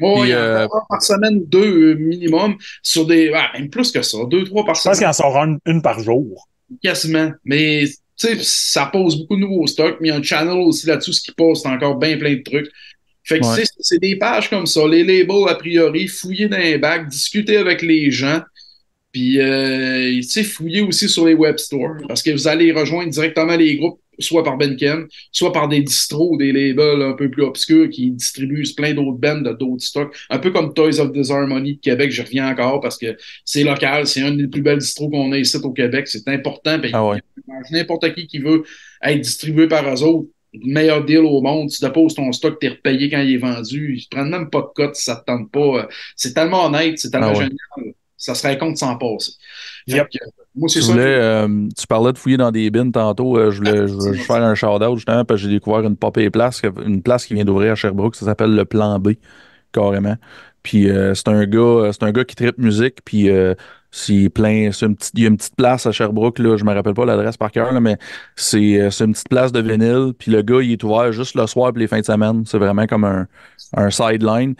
Oui, 0.00 0.28
euh... 0.30 0.68
par 0.88 1.02
semaine 1.02 1.38
ou 1.38 1.46
deux 1.46 1.92
euh, 1.92 1.94
minimum 1.94 2.56
sur 2.82 3.06
des. 3.06 3.32
même 3.54 3.68
plus 3.68 3.90
que 3.90 4.02
ça, 4.02 4.18
deux, 4.28 4.44
trois 4.44 4.64
par 4.64 4.76
semaine. 4.76 4.94
Je 4.94 5.00
pense 5.04 5.16
qu'il 5.16 5.26
en 5.26 5.32
sort 5.32 5.36
une, 5.38 5.58
une 5.66 5.82
par 5.82 5.98
jour. 6.00 6.48
Quasiment. 6.82 7.32
Mais 7.44 7.84
ça 8.16 8.86
pose 8.86 9.16
beaucoup 9.16 9.36
de 9.36 9.40
nouveaux 9.40 9.66
stocks, 9.66 9.98
mais 10.00 10.08
il 10.08 10.10
y 10.10 10.14
a 10.14 10.16
un 10.16 10.22
channel 10.22 10.58
aussi 10.58 10.86
là-dessus, 10.86 11.12
ce 11.12 11.22
qui 11.22 11.32
poste 11.32 11.66
encore 11.66 11.96
bien 11.96 12.16
plein 12.16 12.34
de 12.34 12.42
trucs. 12.42 12.70
Fait 13.24 13.40
que 13.40 13.46
c'est 13.80 13.98
des 13.98 14.16
pages 14.16 14.50
comme 14.50 14.66
ça, 14.66 14.86
les 14.86 15.02
labels 15.02 15.48
a 15.48 15.54
priori, 15.54 16.06
fouiller 16.08 16.46
dans 16.46 16.58
les 16.58 16.76
bacs, 16.76 17.08
discuter 17.08 17.56
avec 17.56 17.80
les 17.80 18.10
gens, 18.10 18.42
puis 19.12 19.40
euh, 19.40 20.20
fouiller 20.44 20.82
aussi 20.82 21.08
sur 21.08 21.26
les 21.26 21.32
web 21.32 21.56
stores, 21.56 21.96
parce 22.06 22.22
que 22.22 22.30
vous 22.30 22.46
allez 22.46 22.70
rejoindre 22.72 23.10
directement 23.10 23.56
les 23.56 23.76
groupes 23.76 23.98
soit 24.18 24.44
par 24.44 24.56
Benken, 24.56 25.06
soit 25.32 25.52
par 25.52 25.68
des 25.68 25.80
distros, 25.80 26.36
des 26.36 26.52
labels 26.52 27.02
un 27.02 27.14
peu 27.14 27.30
plus 27.30 27.42
obscurs 27.42 27.88
qui 27.90 28.10
distribuent 28.10 28.64
plein 28.76 28.94
d'autres 28.94 29.18
bands 29.18 29.40
de 29.40 29.52
d'autres 29.52 29.84
stocks. 29.84 30.14
Un 30.30 30.38
peu 30.38 30.50
comme 30.50 30.72
Toys 30.74 31.00
of 31.00 31.12
Disharmony 31.12 31.76
de 31.76 31.80
Québec, 31.80 32.10
je 32.10 32.22
reviens 32.22 32.48
encore 32.48 32.80
parce 32.80 32.98
que 32.98 33.16
c'est 33.44 33.64
local, 33.64 34.06
c'est 34.06 34.22
un 34.22 34.32
des 34.32 34.48
plus 34.48 34.62
belles 34.62 34.78
distros 34.78 35.08
qu'on 35.10 35.32
a 35.32 35.38
ici 35.38 35.56
au 35.56 35.72
Québec, 35.72 36.08
c'est 36.08 36.26
important. 36.28 36.80
Ah 36.92 37.12
N'importe 37.70 38.14
qui 38.14 38.26
qui 38.26 38.38
veut 38.38 38.64
être 39.02 39.20
distribué 39.20 39.68
par 39.68 39.88
eux 39.92 40.02
autres, 40.02 40.28
meilleur 40.62 41.04
deal 41.04 41.18
au 41.18 41.40
monde, 41.40 41.70
tu 41.70 41.80
déposes 41.80 42.14
ton 42.14 42.30
stock, 42.32 42.58
t'es 42.58 42.68
repayé 42.68 43.10
quand 43.10 43.20
il 43.20 43.34
est 43.34 43.38
vendu, 43.38 43.96
ils 43.96 44.08
prennent 44.08 44.30
même 44.30 44.50
pas 44.50 44.60
de 44.60 44.68
cote 44.74 44.94
si 44.94 45.04
ça 45.04 45.16
te 45.16 45.24
tente 45.24 45.50
pas. 45.50 45.88
C'est 46.16 46.34
tellement 46.34 46.66
honnête, 46.66 46.98
c'est 46.98 47.10
tellement 47.10 47.30
ah 47.30 47.34
génial, 47.34 47.94
ça 48.24 48.34
serait 48.34 48.56
con 48.56 48.72
de 48.72 48.76
s'en 48.76 48.96
passer. 48.96 49.32
Moi, 50.56 50.68
c'est 50.68 50.80
ça. 50.80 50.94
Euh, 50.94 51.68
tu 51.76 51.86
parlais 51.86 52.12
de 52.12 52.16
fouiller 52.16 52.38
dans 52.38 52.50
des 52.50 52.70
bins 52.70 52.90
tantôt. 52.90 53.36
Euh, 53.36 53.50
je 53.50 53.58
voulais, 53.58 53.86
je 53.86 54.22
faire 54.22 54.42
un 54.42 54.54
shout-out 54.54 54.96
justement 54.96 55.24
parce 55.24 55.42
que 55.42 55.48
j'ai 55.48 55.54
découvert 55.54 55.80
une 55.80 55.96
popée 55.96 56.30
place, 56.30 56.62
une 56.86 57.02
place 57.02 57.26
qui 57.26 57.34
vient 57.34 57.44
d'ouvrir 57.44 57.72
à 57.72 57.74
Sherbrooke. 57.74 58.14
Ça 58.14 58.24
s'appelle 58.24 58.54
le 58.54 58.64
Plan 58.64 58.98
B, 58.98 59.14
carrément. 59.72 60.16
Puis 60.62 60.88
euh, 60.88 61.12
c'est 61.12 61.28
un 61.28 61.44
gars, 61.44 61.90
c'est 61.92 62.02
un 62.04 62.12
gars 62.12 62.24
qui 62.24 62.34
tripe 62.34 62.56
musique. 62.56 63.00
Puis 63.04 63.28
c'est 63.90 64.30
plein, 64.30 64.70
c'est 64.72 64.86
une 64.86 64.96
petite, 64.96 65.12
il 65.14 65.22
y 65.22 65.26
a 65.26 65.28
une 65.28 65.36
petite 65.36 65.56
place 65.56 65.84
à 65.84 65.92
Sherbrooke 65.92 66.38
là. 66.38 66.56
Je 66.56 66.64
me 66.64 66.72
rappelle 66.72 66.94
pas 66.94 67.04
l'adresse 67.04 67.36
par 67.36 67.52
cœur 67.52 67.78
mais 67.80 67.98
c'est, 68.36 68.56
une 69.00 69.12
petite 69.12 69.28
place 69.28 69.52
de 69.52 69.60
vinyle. 69.60 70.12
Puis 70.18 70.30
le 70.30 70.40
gars, 70.40 70.62
il 70.62 70.72
est 70.72 70.82
ouvert 70.82 71.12
juste 71.12 71.34
le 71.34 71.46
soir 71.46 71.72
et 71.76 71.78
les 71.78 71.88
fins 71.88 72.00
de 72.00 72.06
semaine. 72.06 72.44
C'est 72.46 72.58
vraiment 72.58 72.86
comme 72.86 73.04
un, 73.04 73.26
un 73.76 73.90
sideline. 73.90 74.54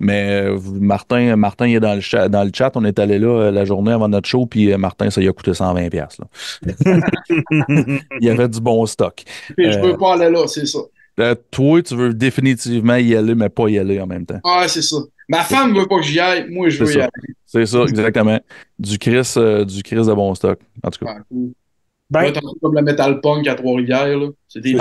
Mais 0.00 0.46
euh, 0.46 0.58
Martin, 0.80 1.36
Martin 1.36 1.68
il 1.68 1.76
est 1.76 1.80
dans 1.80 1.94
le, 1.94 2.00
chat, 2.00 2.28
dans 2.28 2.42
le 2.42 2.50
chat. 2.52 2.72
On 2.74 2.84
est 2.84 2.98
allé 2.98 3.18
là 3.18 3.28
euh, 3.28 3.50
la 3.50 3.64
journée 3.64 3.92
avant 3.92 4.08
notre 4.08 4.28
show, 4.28 4.46
puis 4.46 4.72
euh, 4.72 4.78
Martin, 4.78 5.10
ça 5.10 5.20
lui 5.20 5.28
a 5.28 5.32
coûté 5.32 5.52
120$. 5.52 5.94
Là. 5.94 6.06
il 8.20 8.26
y 8.26 8.30
avait 8.30 8.48
du 8.48 8.60
bon 8.60 8.84
stock. 8.86 9.22
Puis 9.56 9.72
je 9.72 9.78
veux 9.78 9.96
pas 9.96 10.14
aller 10.14 10.30
là, 10.30 10.46
c'est 10.48 10.66
ça. 10.66 10.80
Euh, 11.20 11.34
toi, 11.50 11.82
tu 11.82 11.94
veux 11.94 12.14
définitivement 12.14 12.96
y 12.96 13.14
aller, 13.14 13.34
mais 13.34 13.48
pas 13.48 13.68
y 13.68 13.78
aller 13.78 14.00
en 14.00 14.06
même 14.06 14.24
temps. 14.24 14.40
Ah, 14.44 14.66
c'est 14.68 14.82
ça. 14.82 14.96
Ma 15.28 15.42
femme 15.42 15.76
veut 15.76 15.86
pas 15.86 15.98
que 15.98 16.04
j'y 16.04 16.18
aille, 16.18 16.50
moi 16.50 16.68
je 16.70 16.82
veux 16.82 16.92
y 16.96 17.00
aller. 17.00 17.10
C'est 17.46 17.66
ça, 17.66 17.82
exactement. 17.82 18.40
Du 18.78 18.98
Chris, 18.98 19.34
euh, 19.36 19.64
du 19.64 19.82
Chris 19.82 19.96
de 19.96 20.14
bon 20.14 20.34
stock. 20.34 20.58
En 20.82 20.90
tout 20.90 21.04
cas. 21.04 21.14
Ah, 21.16 21.22
cool. 21.28 21.52
Ben, 22.10 22.32
comme 22.60 22.74
le 22.74 22.82
Metal 22.82 23.20
Punk 23.20 23.46
à 23.46 23.54
Trois-Rivières, 23.54 24.18
là. 24.18 24.26
C'est 24.48 24.60
des 24.60 24.76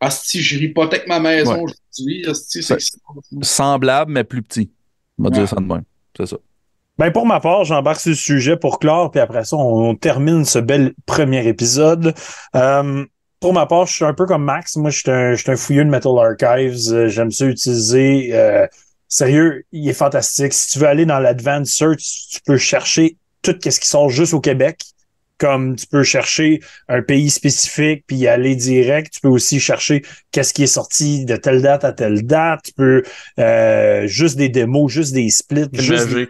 Ah, 0.00 0.10
si 0.10 0.40
je 0.42 0.58
hypothèque 0.58 1.06
ma 1.06 1.20
maison, 1.20 1.64
Ouais. 1.64 1.72
Ouais. 2.06 2.32
c'est 2.34 2.62
Semblable, 3.42 4.12
mais 4.12 4.24
plus 4.24 4.42
petit. 4.42 4.70
On 5.18 5.24
va 5.24 5.28
Ouais. 5.30 5.34
dire 5.36 5.48
ça 5.48 5.56
de 5.56 5.62
même. 5.66 5.82
C'est 6.16 6.26
ça. 6.26 6.36
Ben 6.98 7.10
pour 7.10 7.26
ma 7.26 7.40
part, 7.40 7.64
j'embarque 7.64 8.00
sur 8.00 8.10
le 8.10 8.16
sujet 8.16 8.56
pour 8.56 8.78
clore, 8.78 9.10
puis 9.10 9.20
après 9.20 9.44
ça, 9.44 9.56
on, 9.56 9.90
on 9.90 9.94
termine 9.94 10.44
ce 10.44 10.58
bel 10.58 10.92
premier 11.06 11.46
épisode. 11.46 12.14
Euh, 12.54 13.04
pour 13.40 13.52
ma 13.54 13.66
part, 13.66 13.86
je 13.86 13.94
suis 13.94 14.04
un 14.04 14.14
peu 14.14 14.26
comme 14.26 14.44
Max. 14.44 14.76
Moi, 14.76 14.90
je 14.90 14.98
suis 14.98 15.10
un, 15.10 15.34
je 15.34 15.42
suis 15.42 15.50
un 15.50 15.56
fouilleux 15.56 15.84
de 15.84 15.90
Metal 15.90 16.12
Archives. 16.18 17.08
J'aime 17.08 17.30
ça 17.30 17.46
utiliser. 17.46 18.30
euh, 18.34 18.66
sérieux, 19.08 19.64
il 19.72 19.88
est 19.88 19.92
fantastique. 19.94 20.52
Si 20.52 20.68
tu 20.70 20.78
veux 20.78 20.86
aller 20.86 21.04
dans 21.06 21.18
l'Advanced 21.18 21.66
Search, 21.66 22.28
tu 22.30 22.40
peux 22.44 22.56
chercher 22.56 23.16
tout 23.42 23.54
ce 23.62 23.80
qui 23.80 23.88
sort 23.88 24.08
juste 24.10 24.32
au 24.34 24.40
Québec. 24.40 24.82
Comme 25.42 25.74
tu 25.74 25.86
peux 25.88 26.04
chercher 26.04 26.60
un 26.88 27.02
pays 27.02 27.28
spécifique 27.30 28.04
puis 28.06 28.16
y 28.16 28.28
aller 28.28 28.54
direct. 28.54 29.12
Tu 29.14 29.20
peux 29.20 29.28
aussi 29.28 29.58
chercher 29.58 30.02
qu'est-ce 30.30 30.54
qui 30.54 30.62
est 30.62 30.66
sorti 30.80 31.24
de 31.24 31.36
telle 31.36 31.62
date 31.62 31.84
à 31.84 31.92
telle 31.92 32.24
date. 32.24 32.60
Tu 32.66 32.72
peux 32.72 33.02
euh, 33.40 34.06
juste 34.06 34.36
des 34.36 34.48
démos, 34.48 34.90
juste 34.92 35.12
des 35.12 35.30
splits, 35.30 35.66
juste 35.72 36.08
des- 36.08 36.22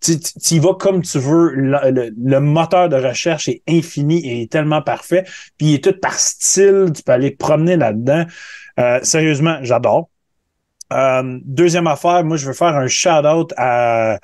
tu 0.00 0.54
y 0.54 0.58
vas 0.58 0.74
comme 0.74 1.02
tu 1.02 1.18
veux. 1.18 1.52
Le, 1.54 1.90
le- 1.90 2.10
le 2.16 2.40
moteur 2.40 2.88
de 2.88 2.96
recherche 2.96 3.48
est 3.48 3.62
infini 3.68 4.18
et 4.26 4.42
est 4.42 4.50
tellement 4.50 4.82
parfait. 4.82 5.24
Puis 5.56 5.68
il 5.68 5.74
est 5.74 5.84
tout 5.84 5.98
par 5.98 6.14
style. 6.18 6.86
Tu 6.94 7.02
peux 7.02 7.12
aller 7.12 7.32
te 7.32 7.36
promener 7.38 7.76
là-dedans. 7.76 8.24
Euh, 8.80 9.00
sérieusement, 9.02 9.58
j'adore. 9.62 10.08
Euh, 10.92 11.38
deuxième 11.44 11.86
affaire, 11.86 12.24
moi, 12.24 12.36
je 12.36 12.46
veux 12.46 12.54
faire 12.54 12.76
un 12.76 12.86
shout-out 12.88 13.52
à 13.56 14.18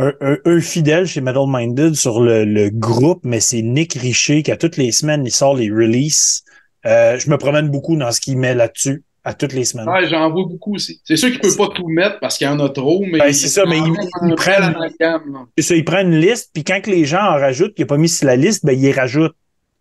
un, 0.00 0.12
un- 0.20 0.38
un 0.44 0.60
fidèle 0.60 1.06
chez 1.06 1.20
Metal 1.20 1.44
Minded 1.46 1.94
sur 1.94 2.20
le, 2.20 2.44
le 2.44 2.70
groupe, 2.70 3.20
mais 3.24 3.40
c'est 3.40 3.62
Nick 3.62 3.94
Richer 3.94 4.42
qui, 4.42 4.50
à 4.50 4.56
toutes 4.56 4.76
les 4.76 4.92
semaines, 4.92 5.24
il 5.26 5.30
sort 5.30 5.54
les 5.56 5.70
releases. 5.70 6.42
Euh, 6.86 7.18
je 7.18 7.28
me 7.30 7.36
promène 7.36 7.68
beaucoup 7.68 7.96
dans 7.96 8.10
ce 8.10 8.20
qu'il 8.20 8.38
met 8.38 8.54
là-dessus, 8.54 9.04
à 9.24 9.34
toutes 9.34 9.52
les 9.52 9.64
semaines. 9.64 9.88
Ouais, 9.88 10.08
j'en 10.08 10.30
vois 10.30 10.44
beaucoup 10.48 10.74
aussi. 10.76 11.00
C'est 11.04 11.16
sûr 11.16 11.30
qu'il 11.30 11.40
peut 11.40 11.54
pas 11.56 11.68
tout 11.68 11.86
mettre 11.88 12.18
parce 12.20 12.38
qu'il 12.38 12.46
y 12.46 12.50
en 12.50 12.58
a 12.60 12.68
trop, 12.70 13.04
mais. 13.04 13.18
Ben, 13.18 13.32
c'est 13.32 13.48
ça, 13.48 13.64
mais 13.66 13.78
il- 13.78 13.92
il, 14.28 14.34
prend- 14.34 14.72
gamme, 14.98 15.46
ça, 15.58 15.74
il 15.76 15.84
prend 15.84 16.00
une 16.00 16.18
liste, 16.18 16.50
puis 16.54 16.64
quand 16.64 16.80
que 16.80 16.90
les 16.90 17.04
gens 17.04 17.20
en 17.22 17.34
rajoutent, 17.38 17.74
qu'il 17.74 17.82
n'a 17.84 17.88
pas 17.88 17.98
mis 17.98 18.08
sur 18.08 18.26
la 18.26 18.36
liste, 18.36 18.64
ben, 18.64 18.72
il 18.72 18.82
les 18.82 18.92
rajoute. 18.92 19.32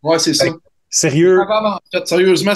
Ouais, 0.04 0.20
c'est 0.20 0.34
ça. 0.34 0.46
Sérieux. 0.90 1.40
Avant, 1.42 1.76
en 1.76 1.80
fait, 1.94 2.08
sérieusement, 2.08 2.54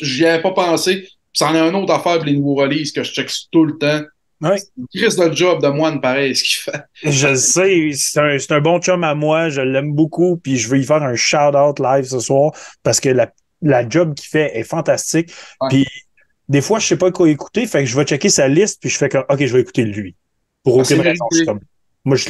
j'y 0.00 0.24
avais 0.24 0.40
pas 0.42 0.52
pensé. 0.52 1.08
C'en 1.32 1.54
est 1.54 1.58
un 1.58 1.74
autre 1.74 1.92
affaire 1.92 2.16
pour 2.18 2.24
les 2.26 2.32
nouveaux 2.34 2.54
releases 2.54 2.92
que 2.92 3.02
je 3.02 3.12
check 3.12 3.30
tout 3.50 3.64
le 3.64 3.76
temps. 3.76 4.00
Ouais. 4.50 4.60
Chris 4.94 5.16
job 5.34 5.62
de 5.62 5.68
moine, 5.68 6.00
pareil, 6.00 6.34
ce 6.36 6.42
qu'il 6.44 6.72
fait. 6.72 6.82
Je 7.10 7.28
le 7.28 7.36
sais, 7.36 7.90
c'est 7.94 8.20
un, 8.20 8.36
un 8.56 8.60
bon 8.60 8.80
chum 8.80 9.02
à 9.04 9.14
moi, 9.14 9.48
je 9.48 9.60
l'aime 9.60 9.92
beaucoup, 9.94 10.36
puis 10.36 10.56
je 10.58 10.68
veux 10.68 10.78
y 10.78 10.84
faire 10.84 11.02
un 11.02 11.14
shout-out 11.16 11.78
live 11.80 12.04
ce 12.04 12.20
soir 12.20 12.52
parce 12.82 13.00
que 13.00 13.08
la, 13.08 13.32
la 13.62 13.88
job 13.88 14.14
qu'il 14.14 14.28
fait 14.28 14.56
est 14.58 14.64
fantastique. 14.64 15.32
Ouais. 15.60 15.68
Puis 15.70 15.86
des 16.48 16.60
fois, 16.60 16.78
je 16.78 16.86
sais 16.86 16.96
pas 16.98 17.10
quoi 17.10 17.28
écouter, 17.30 17.66
fait 17.66 17.80
que 17.80 17.86
je 17.86 17.96
vais 17.96 18.04
checker 18.04 18.28
sa 18.28 18.48
liste, 18.48 18.80
puis 18.80 18.90
je 18.90 18.98
fais 18.98 19.08
comme, 19.08 19.24
OK, 19.28 19.44
je 19.44 19.52
vais 19.52 19.60
écouter 19.60 19.84
lui. 19.84 20.14
Pour 20.62 20.78
Ah, 20.78 20.82
aucune 20.82 21.00
raison. 21.00 21.24
Je 21.32 21.36
suis 21.36 21.46
mérité. 21.46 21.46
comme, 21.46 21.60
moi, 22.04 22.16
je 22.16 22.24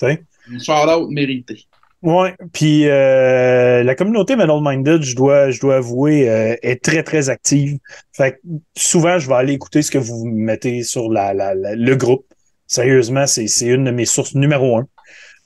sais. 0.00 0.24
Un 0.50 0.58
shout-out 0.58 1.10
mérité. 1.10 1.64
Ouais, 2.02 2.34
puis 2.52 2.88
euh, 2.88 3.84
la 3.84 3.94
communauté 3.94 4.34
Metal 4.34 4.58
Minded, 4.60 5.02
je 5.02 5.14
dois, 5.14 5.50
je 5.52 5.60
dois 5.60 5.76
avouer, 5.76 6.28
euh, 6.28 6.56
est 6.62 6.82
très, 6.82 7.04
très 7.04 7.28
active. 7.30 7.78
Fait 8.12 8.32
que 8.32 8.38
souvent, 8.76 9.20
je 9.20 9.28
vais 9.28 9.34
aller 9.34 9.52
écouter 9.52 9.82
ce 9.82 9.90
que 9.92 9.98
vous 9.98 10.26
mettez 10.26 10.82
sur 10.82 11.08
la, 11.12 11.32
la- 11.32 11.54
le 11.54 11.94
groupe. 11.94 12.26
Sérieusement, 12.66 13.26
c'est 13.28 13.46
une 13.66 13.84
de 13.84 13.92
mes 13.92 14.04
sources 14.04 14.34
numéro 14.34 14.78
un. 14.78 14.88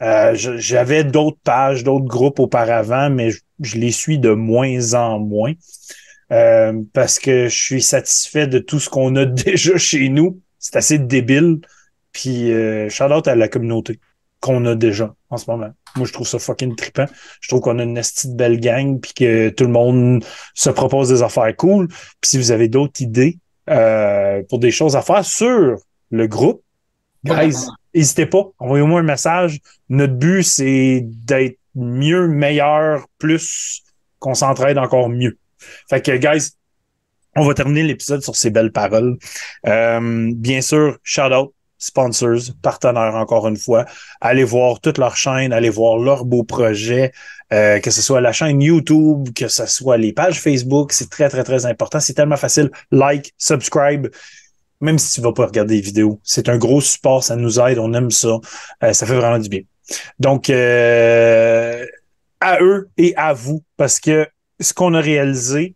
Euh, 0.02 0.34
J'avais 0.36 1.04
d'autres 1.04 1.38
pages, 1.44 1.84
d'autres 1.84 2.06
groupes 2.06 2.40
auparavant, 2.40 3.10
mais 3.10 3.30
je, 3.32 3.40
je 3.60 3.78
les 3.78 3.92
suis 3.92 4.18
de 4.18 4.30
moins 4.30 4.94
en 4.94 5.20
moins. 5.20 5.54
Euh, 6.32 6.82
parce 6.94 7.18
que 7.20 7.48
je 7.48 7.56
suis 7.56 7.82
satisfait 7.82 8.46
de 8.48 8.60
tout 8.60 8.80
ce 8.80 8.90
qu'on 8.90 9.16
a 9.16 9.26
déjà 9.26 9.78
chez 9.78 10.08
nous. 10.10 10.40
C'est 10.60 10.76
assez 10.76 10.98
débile. 11.00 11.60
Puis 12.12 12.52
euh, 12.52 12.90
shout 12.90 13.04
out 13.12 13.28
à 13.28 13.36
la 13.36 13.48
communauté 13.48 14.00
qu'on 14.40 14.66
a 14.66 14.76
déjà 14.76 15.15
en 15.30 15.36
ce 15.36 15.50
moment. 15.50 15.70
Moi, 15.96 16.06
je 16.06 16.12
trouve 16.12 16.26
ça 16.26 16.38
fucking 16.38 16.76
trippant. 16.76 17.06
Je 17.40 17.48
trouve 17.48 17.60
qu'on 17.60 17.78
a 17.78 17.82
une 17.82 17.96
esti 17.96 18.28
de 18.28 18.34
belle 18.34 18.60
gang, 18.60 19.00
puis 19.00 19.12
que 19.14 19.48
tout 19.50 19.64
le 19.64 19.70
monde 19.70 20.24
se 20.54 20.70
propose 20.70 21.08
des 21.08 21.22
affaires 21.22 21.54
cool. 21.56 21.88
Puis 21.88 22.30
si 22.30 22.38
vous 22.38 22.50
avez 22.50 22.68
d'autres 22.68 23.00
idées 23.00 23.38
euh, 23.70 24.42
pour 24.48 24.58
des 24.58 24.70
choses 24.70 24.96
à 24.96 25.02
faire 25.02 25.24
sur 25.24 25.76
le 26.10 26.26
groupe, 26.26 26.62
guys, 27.24 27.56
n'hésitez 27.94 28.26
pas. 28.26 28.44
Envoyez-moi 28.58 29.00
un 29.00 29.04
message. 29.04 29.60
Notre 29.88 30.14
but, 30.14 30.42
c'est 30.42 31.00
d'être 31.02 31.58
mieux, 31.74 32.28
meilleur, 32.28 33.06
plus, 33.18 33.82
qu'on 34.18 34.34
s'entraide 34.34 34.78
encore 34.78 35.08
mieux. 35.08 35.38
Fait 35.88 36.00
que, 36.00 36.16
guys, 36.16 36.50
on 37.36 37.44
va 37.44 37.54
terminer 37.54 37.82
l'épisode 37.82 38.22
sur 38.22 38.34
ces 38.34 38.50
belles 38.50 38.72
paroles. 38.72 39.18
Euh, 39.66 40.32
bien 40.34 40.60
sûr, 40.62 40.98
shout 41.02 41.32
out, 41.32 41.52
sponsors, 41.78 42.52
partenaires 42.62 43.14
encore 43.14 43.48
une 43.48 43.56
fois. 43.56 43.84
Allez 44.20 44.44
voir 44.44 44.80
toute 44.80 44.98
leur 44.98 45.16
chaîne, 45.16 45.52
allez 45.52 45.70
voir 45.70 45.98
leurs 45.98 46.24
beaux 46.24 46.44
projets, 46.44 47.12
euh, 47.52 47.78
que 47.80 47.90
ce 47.90 48.02
soit 48.02 48.20
la 48.20 48.32
chaîne 48.32 48.60
YouTube, 48.60 49.28
que 49.34 49.48
ce 49.48 49.66
soit 49.66 49.96
les 49.96 50.12
pages 50.12 50.40
Facebook. 50.40 50.92
C'est 50.92 51.10
très, 51.10 51.28
très, 51.28 51.44
très 51.44 51.66
important. 51.66 52.00
C'est 52.00 52.14
tellement 52.14 52.36
facile. 52.36 52.70
Like, 52.90 53.34
subscribe. 53.38 54.08
Même 54.80 54.98
si 54.98 55.14
tu 55.14 55.20
vas 55.22 55.32
pas 55.32 55.46
regarder 55.46 55.76
les 55.76 55.80
vidéos, 55.80 56.20
c'est 56.22 56.48
un 56.48 56.58
gros 56.58 56.82
support, 56.82 57.24
ça 57.24 57.34
nous 57.36 57.58
aide, 57.60 57.78
on 57.78 57.92
aime 57.94 58.10
ça, 58.10 58.38
Euh, 58.82 58.92
ça 58.92 59.06
fait 59.06 59.14
vraiment 59.14 59.38
du 59.38 59.48
bien. 59.48 59.62
Donc, 60.18 60.50
euh, 60.50 61.86
à 62.40 62.60
eux 62.60 62.88
et 62.98 63.14
à 63.16 63.32
vous, 63.32 63.62
parce 63.78 64.00
que 64.00 64.26
ce 64.60 64.74
qu'on 64.74 64.92
a 64.94 65.00
réalisé, 65.00 65.74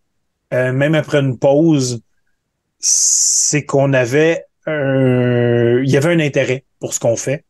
même 0.53 0.95
après 0.97 1.21
une 1.21 1.39
pause, 1.39 2.03
c'est 2.81 3.65
qu'on 3.65 3.93
avait 3.93 4.45
un... 4.71 5.83
il 5.83 5.91
y 5.91 5.97
avait 5.97 6.13
un 6.13 6.21
intérêt 6.21 6.65
pour 6.79 6.95
ce 6.95 7.01
qu'on 7.01 7.17
fait. 7.17 7.45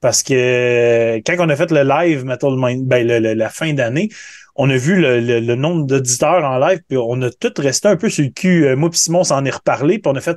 Parce 0.00 0.22
que 0.22 1.16
quand 1.26 1.36
on 1.38 1.48
a 1.50 1.56
fait 1.56 1.70
le 1.70 1.82
live, 1.82 2.24
ben, 2.24 3.06
le- 3.06 3.34
la 3.34 3.48
fin 3.50 3.74
d'année, 3.74 4.08
on 4.56 4.70
a 4.70 4.76
vu 4.76 5.00
le, 5.00 5.54
nombre 5.54 5.86
d'auditeurs 5.86 6.44
en 6.44 6.58
live, 6.58 6.80
puis 6.88 6.96
on 6.96 7.20
a 7.22 7.30
tout 7.30 7.52
resté 7.58 7.88
un 7.88 7.96
peu 7.96 8.08
sur 8.08 8.24
le 8.24 8.30
cul. 8.30 8.66
Euh, 8.66 8.76
Moi 8.76 8.90
puis 8.90 8.98
Simon 8.98 9.24
s'en 9.24 9.44
est 9.44 9.50
reparlé, 9.50 9.98
puis 9.98 10.10
on 10.10 10.16
a 10.16 10.20
fait 10.20 10.36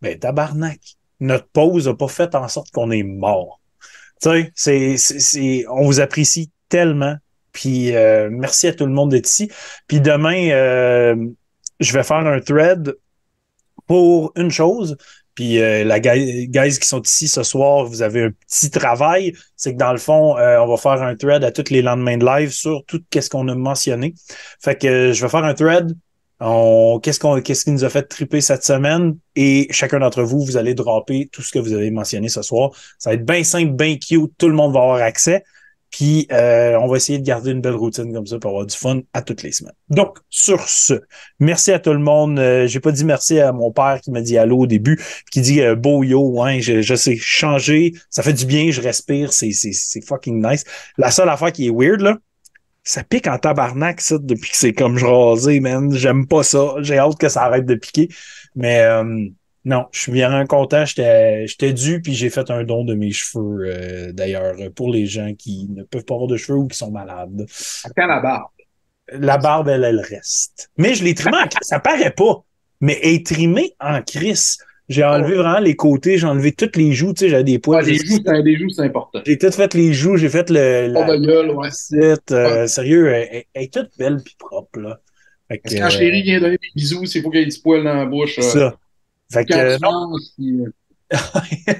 Ben 0.00 0.18
tabarnak, 0.18 0.78
notre 1.18 1.48
pause 1.48 1.88
a 1.88 1.94
pas 1.94 2.08
fait 2.08 2.34
en 2.34 2.48
sorte 2.48 2.70
qu'on 2.70 2.90
est 2.90 3.02
mort. 3.02 3.60
Tu 4.22 4.52
sais, 4.54 4.96
c'est, 4.96 5.64
on 5.68 5.84
vous 5.84 6.00
apprécie 6.00 6.50
tellement. 6.68 7.16
Puis 7.52 7.96
euh, 7.96 8.28
merci 8.30 8.68
à 8.68 8.74
tout 8.74 8.86
le 8.86 8.92
monde 8.92 9.10
d'être 9.10 9.28
ici. 9.28 9.50
Puis 9.88 10.00
demain, 10.00 10.50
euh, 10.50 11.16
je 11.80 11.92
vais 11.92 12.04
faire 12.04 12.18
un 12.18 12.40
thread 12.40 12.94
pour 13.86 14.32
une 14.36 14.50
chose. 14.50 14.96
Puis 15.34 15.60
euh, 15.60 15.84
la 15.84 16.00
guy- 16.00 16.48
guys 16.48 16.78
qui 16.78 16.86
sont 16.86 17.02
ici 17.02 17.28
ce 17.28 17.42
soir, 17.42 17.84
vous 17.84 18.02
avez 18.02 18.24
un 18.24 18.30
petit 18.30 18.70
travail. 18.70 19.32
C'est 19.56 19.72
que 19.72 19.78
dans 19.78 19.92
le 19.92 19.98
fond, 19.98 20.36
euh, 20.36 20.58
on 20.60 20.66
va 20.66 20.76
faire 20.76 21.02
un 21.02 21.14
thread 21.16 21.44
à 21.44 21.52
tous 21.52 21.70
les 21.70 21.82
lendemains 21.82 22.18
de 22.18 22.26
live 22.26 22.50
sur 22.50 22.84
tout 22.86 23.00
ce 23.12 23.28
qu'on 23.28 23.48
a 23.48 23.54
mentionné. 23.54 24.14
Fait 24.62 24.76
que 24.76 24.86
euh, 24.86 25.12
je 25.12 25.22
vais 25.22 25.28
faire 25.28 25.44
un 25.44 25.54
thread. 25.54 25.96
Qu'est-ce 27.02 27.40
qu'est-ce 27.40 27.64
qui 27.64 27.70
nous 27.70 27.84
a 27.84 27.90
fait 27.90 28.02
triper 28.02 28.40
cette 28.40 28.64
semaine? 28.64 29.16
Et 29.36 29.66
chacun 29.70 29.98
d'entre 29.98 30.22
vous, 30.22 30.42
vous 30.42 30.56
allez 30.56 30.72
dropper 30.74 31.28
tout 31.30 31.42
ce 31.42 31.52
que 31.52 31.58
vous 31.58 31.74
avez 31.74 31.90
mentionné 31.90 32.30
ce 32.30 32.40
soir. 32.40 32.70
Ça 32.98 33.10
va 33.10 33.14
être 33.14 33.26
bien 33.26 33.44
simple, 33.44 33.72
bien 33.72 33.96
cute. 33.96 34.32
Tout 34.38 34.48
le 34.48 34.54
monde 34.54 34.72
va 34.72 34.80
avoir 34.80 35.02
accès. 35.02 35.44
Puis 35.90 36.28
euh, 36.30 36.76
on 36.80 36.86
va 36.86 36.96
essayer 36.96 37.18
de 37.18 37.24
garder 37.24 37.50
une 37.50 37.60
belle 37.60 37.74
routine 37.74 38.12
comme 38.12 38.26
ça 38.26 38.38
pour 38.38 38.50
avoir 38.50 38.66
du 38.66 38.76
fun 38.76 39.00
à 39.12 39.22
toutes 39.22 39.42
les 39.42 39.52
semaines. 39.52 39.74
Donc, 39.88 40.18
sur 40.28 40.68
ce, 40.68 40.94
merci 41.40 41.72
à 41.72 41.78
tout 41.80 41.92
le 41.92 41.98
monde. 41.98 42.38
Euh, 42.38 42.66
J'ai 42.68 42.80
pas 42.80 42.92
dit 42.92 43.04
merci 43.04 43.40
à 43.40 43.52
mon 43.52 43.72
père 43.72 44.00
qui 44.00 44.10
m'a 44.10 44.20
dit 44.20 44.38
allô 44.38 44.58
au 44.60 44.66
début, 44.66 45.00
qui 45.32 45.40
dit 45.40 45.60
euh, 45.60 45.74
beau 45.74 46.04
yo, 46.04 46.20
ouais, 46.40 46.60
je, 46.60 46.80
je 46.80 46.94
sais 46.94 47.16
changer, 47.16 47.92
ça 48.08 48.22
fait 48.22 48.32
du 48.32 48.46
bien, 48.46 48.70
je 48.70 48.80
respire, 48.80 49.32
c'est 49.32 49.50
c'est 49.52 49.72
c'est 49.72 50.04
fucking 50.04 50.40
nice. 50.46 50.64
La 50.96 51.10
seule 51.10 51.28
affaire 51.28 51.52
qui 51.52 51.66
est 51.66 51.70
weird 51.70 52.00
là, 52.00 52.18
ça 52.84 53.02
pique 53.04 53.26
en 53.26 53.38
tabarnak 53.38 54.00
ça 54.00 54.16
depuis 54.18 54.50
que 54.50 54.56
c'est 54.56 54.72
comme 54.72 54.96
rasé, 54.98 55.60
man. 55.60 55.92
J'aime 55.92 56.26
pas 56.26 56.42
ça. 56.42 56.74
J'ai 56.80 56.98
hâte 56.98 57.18
que 57.18 57.28
ça 57.28 57.42
arrête 57.42 57.66
de 57.66 57.74
piquer, 57.74 58.08
mais 58.54 58.80
euh, 58.82 59.26
non, 59.64 59.86
je 59.92 60.00
suis 60.00 60.12
bien 60.12 60.46
content. 60.46 60.84
J'étais 60.84 61.46
j'étais 61.46 61.72
dû, 61.72 62.00
puis 62.00 62.14
j'ai 62.14 62.30
fait 62.30 62.50
un 62.50 62.64
don 62.64 62.84
de 62.84 62.94
mes 62.94 63.10
cheveux, 63.12 63.64
euh, 63.66 64.12
d'ailleurs, 64.12 64.54
pour 64.74 64.90
les 64.90 65.06
gens 65.06 65.34
qui 65.34 65.68
ne 65.70 65.82
peuvent 65.82 66.04
pas 66.04 66.14
avoir 66.14 66.28
de 66.28 66.36
cheveux 66.36 66.58
ou 66.58 66.66
qui 66.68 66.78
sont 66.78 66.90
malades. 66.90 67.46
Quand 67.96 68.06
la 68.06 68.20
barbe? 68.20 68.48
La 69.12 69.38
barbe, 69.38 69.68
elle, 69.68 69.84
elle 69.84 70.00
reste. 70.00 70.70
Mais 70.78 70.94
je 70.94 71.04
l'ai 71.04 71.14
trimé 71.14 71.36
en 71.36 71.46
crise. 71.48 71.58
Ça 71.62 71.80
paraît 71.80 72.12
pas. 72.12 72.44
Mais 72.80 72.98
elle 73.02 73.14
est 73.16 73.26
trimée 73.26 73.72
en 73.80 74.00
crise. 74.02 74.58
J'ai 74.88 75.04
enlevé 75.04 75.36
vraiment 75.36 75.60
les 75.60 75.76
côtés, 75.76 76.18
j'ai 76.18 76.26
enlevé 76.26 76.50
toutes 76.50 76.76
les 76.76 76.92
joues, 76.92 77.12
tu 77.12 77.20
sais, 77.20 77.28
j'avais 77.28 77.44
des 77.44 77.60
poils. 77.60 77.84
Ouais, 77.84 77.90
les 77.92 77.98
joues, 77.98 78.18
c'est 78.26 78.42
les 78.42 78.56
joues, 78.58 78.70
c'est 78.70 78.82
important. 78.82 79.20
J'ai 79.24 79.38
tout 79.38 79.52
fait 79.52 79.72
les 79.74 79.92
joues, 79.92 80.16
j'ai 80.16 80.28
fait 80.28 80.50
le. 80.50 80.92
Pas 80.94 81.16
de 81.16 81.24
gueule, 81.24 81.50
ouais. 81.50 81.70
Site, 81.70 82.32
euh, 82.32 82.66
Sérieux, 82.66 83.08
elle, 83.08 83.28
elle- 83.30 83.44
elle 83.54 83.62
est 83.64 83.72
toute 83.72 83.90
belle 83.96 84.20
puis 84.24 84.34
propre, 84.36 84.80
là. 84.80 84.98
Que, 85.48 85.56
quand 85.78 85.86
euh, 85.86 85.88
chérie 85.90 86.22
vient 86.22 86.40
donner 86.40 86.58
des 86.58 86.68
bisous, 86.74 87.06
c'est 87.06 87.22
faut 87.22 87.30
qu'il 87.30 87.40
y 87.40 87.42
ait 87.44 87.46
du 87.46 87.58
poil 87.60 87.84
dans 87.84 87.94
la 87.94 88.06
bouche. 88.06 88.38
euh, 88.38 88.42
ça. 88.42 88.76
Fait 89.32 89.44
que, 89.44 89.52
Quand 89.52 89.60
euh, 89.60 89.78
non, 89.82 90.16
euh, 90.40 91.74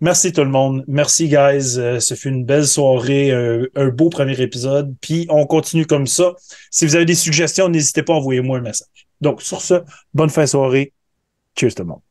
Merci 0.00 0.32
tout 0.32 0.42
le 0.42 0.50
monde. 0.50 0.84
Merci, 0.86 1.28
guys. 1.28 1.78
Euh, 1.78 2.00
ce 2.00 2.14
fut 2.14 2.28
une 2.28 2.44
belle 2.44 2.66
soirée, 2.66 3.30
un, 3.32 3.64
un 3.74 3.88
beau 3.88 4.08
premier 4.08 4.40
épisode. 4.40 4.94
Puis 5.00 5.26
on 5.30 5.46
continue 5.46 5.86
comme 5.86 6.06
ça. 6.06 6.34
Si 6.70 6.86
vous 6.86 6.96
avez 6.96 7.04
des 7.04 7.14
suggestions, 7.14 7.68
n'hésitez 7.68 8.02
pas 8.02 8.14
à 8.14 8.16
envoyer 8.16 8.40
moi 8.40 8.58
un 8.58 8.62
message. 8.62 8.88
Donc, 9.20 9.42
sur 9.42 9.62
ce, 9.62 9.82
bonne 10.12 10.30
fin 10.30 10.42
de 10.42 10.48
soirée. 10.48 10.92
Cheers 11.58 11.74
tout 11.74 11.82
le 11.82 11.88
monde. 11.88 12.05